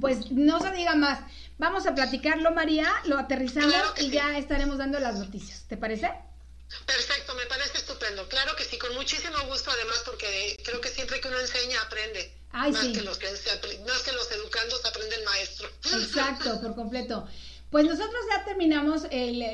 Pues 0.00 0.30
no 0.30 0.60
se 0.60 0.70
diga 0.72 0.94
más. 0.94 1.20
Vamos 1.58 1.86
a 1.86 1.94
platicarlo, 1.94 2.50
María, 2.50 2.90
lo 3.04 3.18
aterrizamos 3.18 3.94
y 3.98 4.10
ya 4.10 4.36
estaremos 4.36 4.78
dando 4.78 4.98
las 4.98 5.16
noticias. 5.16 5.64
¿Te 5.68 5.76
parece? 5.76 6.12
Perfecto, 6.86 7.34
me 7.34 7.46
parece 7.46 7.78
estupendo. 7.78 8.28
Claro 8.28 8.56
que 8.56 8.64
sí, 8.64 8.78
con 8.78 8.94
muchísimo 8.94 9.36
gusto 9.46 9.70
además, 9.70 10.02
porque 10.04 10.58
creo 10.64 10.80
que 10.80 10.88
siempre 10.88 11.20
que 11.20 11.28
uno 11.28 11.38
enseña, 11.38 11.80
aprende. 11.82 12.41
Más, 12.52 12.76
que 12.76 13.02
los 13.02 13.18
que, 13.18 13.26
más 13.26 14.02
que 14.02 14.12
los 14.12 14.30
educandos 14.32 14.84
aprende 14.84 15.16
el 15.16 15.24
maestro. 15.24 15.68
Exacto, 15.92 16.60
por 16.62 16.74
completo. 16.74 17.26
Pues 17.72 17.86
nosotros 17.86 18.20
ya 18.30 18.44
terminamos 18.44 19.06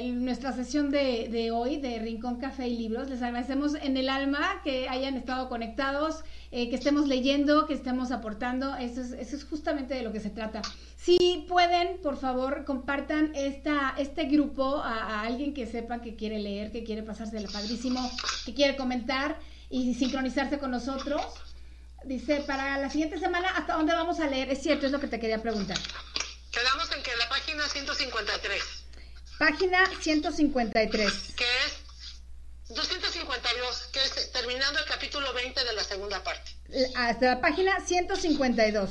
nuestra 0.02 0.52
sesión 0.52 0.90
de, 0.90 1.28
de, 1.30 1.52
hoy 1.52 1.76
de 1.76 2.00
Rincón 2.00 2.40
Café 2.40 2.66
y 2.66 2.76
Libros. 2.76 3.08
Les 3.08 3.22
agradecemos 3.22 3.74
en 3.76 3.96
el 3.96 4.08
alma 4.08 4.60
que 4.64 4.88
hayan 4.88 5.16
estado 5.16 5.48
conectados, 5.48 6.24
eh, 6.50 6.68
que 6.68 6.74
estemos 6.74 7.06
leyendo, 7.06 7.66
que 7.66 7.74
estemos 7.74 8.10
aportando. 8.10 8.74
Eso 8.74 9.02
es, 9.02 9.12
eso 9.12 9.36
es 9.36 9.44
justamente 9.44 9.94
de 9.94 10.02
lo 10.02 10.10
que 10.10 10.18
se 10.18 10.30
trata. 10.30 10.62
Si 10.96 11.46
pueden, 11.48 11.98
por 11.98 12.16
favor, 12.16 12.64
compartan 12.64 13.30
esta, 13.36 13.94
este 13.96 14.24
grupo 14.24 14.78
a, 14.78 15.20
alguien 15.20 15.54
que 15.54 15.66
sepa 15.68 16.02
que 16.02 16.16
quiere 16.16 16.40
leer, 16.40 16.72
que 16.72 16.82
quiere 16.82 17.04
pasarse 17.04 17.38
el 17.38 17.48
padrísimo, 17.48 18.00
que 18.44 18.52
quiere 18.52 18.76
comentar 18.76 19.38
y 19.70 19.94
sincronizarse 19.94 20.58
con 20.58 20.72
nosotros. 20.72 21.22
Dice, 22.08 22.40
para 22.46 22.78
la 22.78 22.88
siguiente 22.88 23.18
semana, 23.18 23.50
¿hasta 23.50 23.74
dónde 23.74 23.92
vamos 23.92 24.18
a 24.18 24.26
leer? 24.26 24.48
Es 24.48 24.62
cierto, 24.62 24.86
es 24.86 24.92
lo 24.92 24.98
que 24.98 25.08
te 25.08 25.20
quería 25.20 25.42
preguntar. 25.42 25.76
Quedamos 26.50 26.90
en 26.90 27.02
que 27.02 27.14
la 27.16 27.28
página 27.28 27.68
153. 27.68 28.62
Página 29.38 29.86
153. 30.00 31.12
Que 31.36 31.44
es 31.44 32.74
252, 32.74 33.88
que 33.92 34.02
es 34.02 34.32
terminando 34.32 34.78
el 34.78 34.86
capítulo 34.86 35.34
20 35.34 35.62
de 35.62 35.72
la 35.74 35.84
segunda 35.84 36.24
parte. 36.24 36.50
Hasta 36.96 37.26
la 37.26 37.40
página 37.42 37.78
152. 37.78 38.90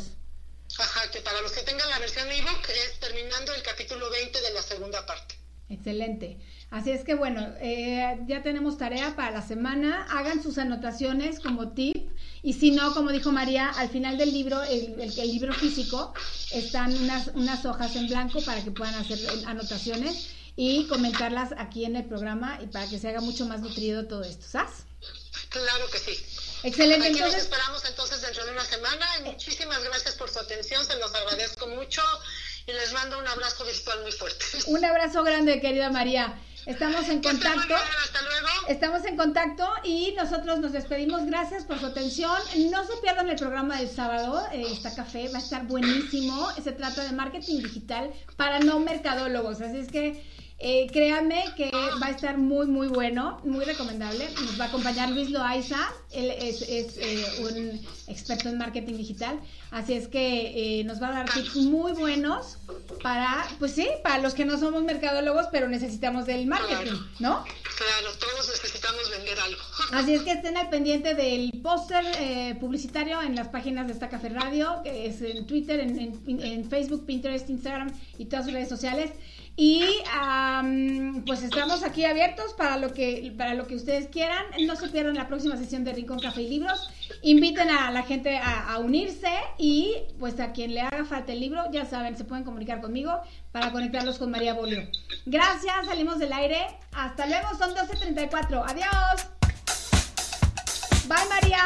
Ajá, 0.77 1.09
que 1.09 1.19
para 1.21 1.41
los 1.41 1.51
que 1.53 1.63
tengan 1.63 1.89
la 1.89 1.97
versión 1.97 2.31
ebook 2.31 2.69
es 2.69 2.99
terminando 2.99 3.51
el 3.55 3.63
capítulo 3.63 4.11
20 4.11 4.41
de 4.41 4.53
la 4.53 4.61
segunda 4.61 5.03
parte. 5.07 5.33
Excelente. 5.69 6.37
Así 6.69 6.91
es 6.91 7.03
que 7.05 7.15
bueno, 7.15 7.41
eh, 7.61 8.19
ya 8.27 8.43
tenemos 8.43 8.77
tarea 8.77 9.15
para 9.15 9.31
la 9.31 9.41
semana. 9.41 10.05
Hagan 10.09 10.43
sus 10.43 10.57
anotaciones 10.57 11.39
como 11.39 11.69
tip. 11.69 12.11
Y 12.43 12.53
si 12.53 12.71
no, 12.71 12.93
como 12.93 13.11
dijo 13.11 13.31
María, 13.31 13.69
al 13.69 13.89
final 13.89 14.17
del 14.17 14.33
libro, 14.33 14.61
el, 14.63 14.99
el, 14.99 15.31
libro 15.31 15.53
físico, 15.53 16.13
están 16.51 16.95
unas, 16.97 17.27
unas 17.35 17.65
hojas 17.65 17.95
en 17.95 18.07
blanco 18.07 18.41
para 18.41 18.63
que 18.63 18.71
puedan 18.71 18.95
hacer 18.95 19.19
anotaciones 19.45 20.29
y 20.55 20.87
comentarlas 20.87 21.53
aquí 21.57 21.85
en 21.85 21.95
el 21.95 22.05
programa 22.05 22.59
y 22.61 22.67
para 22.67 22.89
que 22.89 22.99
se 22.99 23.07
haga 23.07 23.21
mucho 23.21 23.45
más 23.45 23.61
nutrido 23.61 24.07
todo 24.07 24.23
esto. 24.23 24.45
¿Sabes? 24.47 24.85
Claro 25.49 25.89
que 25.91 25.99
sí. 25.99 26.17
Excelente. 26.63 27.07
Aquí 27.07 27.17
entonces, 27.17 27.43
esperamos 27.43 27.85
entonces 27.85 28.21
dentro 28.21 28.45
de 28.45 28.51
una 28.51 28.65
semana. 28.65 29.05
muchísimas 29.23 29.83
gracias 29.83 30.15
por 30.15 30.29
su 30.29 30.39
atención, 30.39 30.83
se 30.85 30.97
los 30.97 31.13
agradezco 31.13 31.67
mucho 31.67 32.01
y 32.65 32.73
les 32.73 32.91
mando 32.91 33.19
un 33.19 33.27
abrazo 33.27 33.63
virtual 33.65 34.01
muy 34.01 34.11
fuerte. 34.11 34.45
Un 34.65 34.83
abrazo 34.83 35.23
grande, 35.23 35.61
querida 35.61 35.89
María. 35.89 36.37
Estamos 36.67 37.07
en 37.07 37.21
contacto. 37.21 37.75
hasta 37.75 38.21
luego. 38.23 38.47
Estamos 38.67 39.05
en 39.05 39.15
contacto 39.15 39.65
y 39.85 40.13
nosotros 40.17 40.59
nos 40.59 40.73
despedimos. 40.73 41.25
Gracias 41.25 41.63
por 41.63 41.79
su 41.79 41.85
atención. 41.85 42.35
No 42.69 42.83
se 42.83 42.97
pierdan 43.01 43.29
el 43.29 43.37
programa 43.37 43.77
del 43.77 43.89
sábado. 43.89 44.45
Eh, 44.51 44.65
está 44.69 44.93
café, 44.93 45.29
va 45.29 45.37
a 45.37 45.41
estar 45.41 45.65
buenísimo. 45.65 46.49
Se 46.61 46.73
trata 46.73 47.05
de 47.05 47.13
marketing 47.13 47.59
digital 47.61 48.11
para 48.35 48.59
no 48.59 48.79
mercadólogos. 48.79 49.61
Así 49.61 49.77
es 49.77 49.87
que 49.89 50.21
Eh, 50.59 50.87
créanme 50.91 51.45
que 51.55 51.69
va 51.69 52.07
a 52.07 52.09
estar 52.09 52.39
muy, 52.39 52.65
muy 52.65 52.87
bueno, 52.87 53.39
muy 53.43 53.63
recomendable. 53.63 54.27
Nos 54.43 54.59
va 54.59 54.65
a 54.65 54.67
acompañar 54.69 55.11
Luis 55.11 55.29
Loaiza, 55.29 55.77
él 56.11 56.31
es, 56.31 56.63
eh, 56.63 57.25
un 57.41 57.79
experto 58.07 58.49
en 58.49 58.57
marketing 58.57 58.95
digital, 58.97 59.39
así 59.69 59.93
es 59.93 60.07
que 60.07 60.79
eh, 60.79 60.83
nos 60.83 60.99
va 60.99 61.09
a 61.09 61.11
dar 61.11 61.29
tips 61.31 61.57
muy 61.57 61.91
buenos 61.91 62.57
para, 63.03 63.47
pues 63.59 63.73
sí, 63.73 63.87
para 64.01 64.17
los 64.17 64.33
que 64.33 64.45
no 64.45 64.57
somos 64.57 64.81
mercadólogos, 64.83 65.45
pero 65.51 65.67
necesitamos 65.67 66.25
del 66.25 66.47
marketing, 66.47 66.97
¿no? 67.19 67.43
Claro, 67.43 68.17
todos 68.19 68.49
necesitamos 68.49 69.11
vender 69.11 69.39
algo. 69.39 69.61
Así 69.91 70.15
es 70.15 70.23
que 70.23 70.31
estén 70.31 70.57
al 70.57 70.71
pendiente 70.71 71.13
del 71.13 71.51
póster 71.61 72.57
publicitario 72.59 73.21
en 73.21 73.35
las 73.35 73.49
páginas 73.49 73.85
de 73.85 73.93
esta 73.93 74.09
Café 74.09 74.29
Radio, 74.29 74.81
que 74.83 75.05
es 75.05 75.21
en 75.21 75.45
Twitter, 75.45 75.79
en 75.81 76.67
Facebook, 76.67 77.05
Pinterest, 77.05 77.47
Instagram 77.47 77.93
y 78.17 78.25
todas 78.25 78.45
sus 78.45 78.53
redes 78.55 78.69
sociales. 78.69 79.11
Y 79.59 80.03
pues 81.25 81.41
estamos 81.41 81.83
aquí 81.83 82.05
abiertos 82.05 82.53
para 82.53 82.77
lo 82.77 82.93
que 82.93 83.33
para 83.35 83.55
lo 83.55 83.65
que 83.65 83.75
ustedes 83.75 84.07
quieran. 84.07 84.45
No 84.67 84.75
se 84.75 84.87
pierdan 84.87 85.15
la 85.15 85.27
próxima 85.27 85.57
sesión 85.57 85.83
de 85.83 85.93
Rincón 85.93 86.19
Café 86.19 86.43
y 86.43 86.47
Libros. 86.47 86.91
Inviten 87.23 87.71
a 87.71 87.89
la 87.89 88.03
gente 88.03 88.37
a, 88.37 88.77
unirse 88.77 89.31
y 89.57 89.95
pues 90.19 90.39
a 90.39 90.51
quien 90.53 90.75
le 90.75 90.81
haga 90.81 91.05
falta 91.05 91.33
el 91.33 91.39
libro, 91.39 91.63
ya 91.71 91.85
saben, 91.85 92.15
se 92.15 92.23
pueden 92.23 92.43
comunicar 92.45 92.81
conmigo 92.81 93.19
para 93.51 93.71
conectarlos 93.71 94.19
con 94.19 94.29
María 94.29 94.53
Bolio. 94.53 94.87
Gracias, 95.25 95.87
salimos 95.87 96.19
del 96.19 96.33
aire. 96.33 96.67
Hasta 96.91 97.25
luego, 97.25 97.49
son 97.57 97.73
12.34. 97.73 98.63
Adiós. 98.67 99.27
Bye 101.07 101.29
María. 101.29 101.65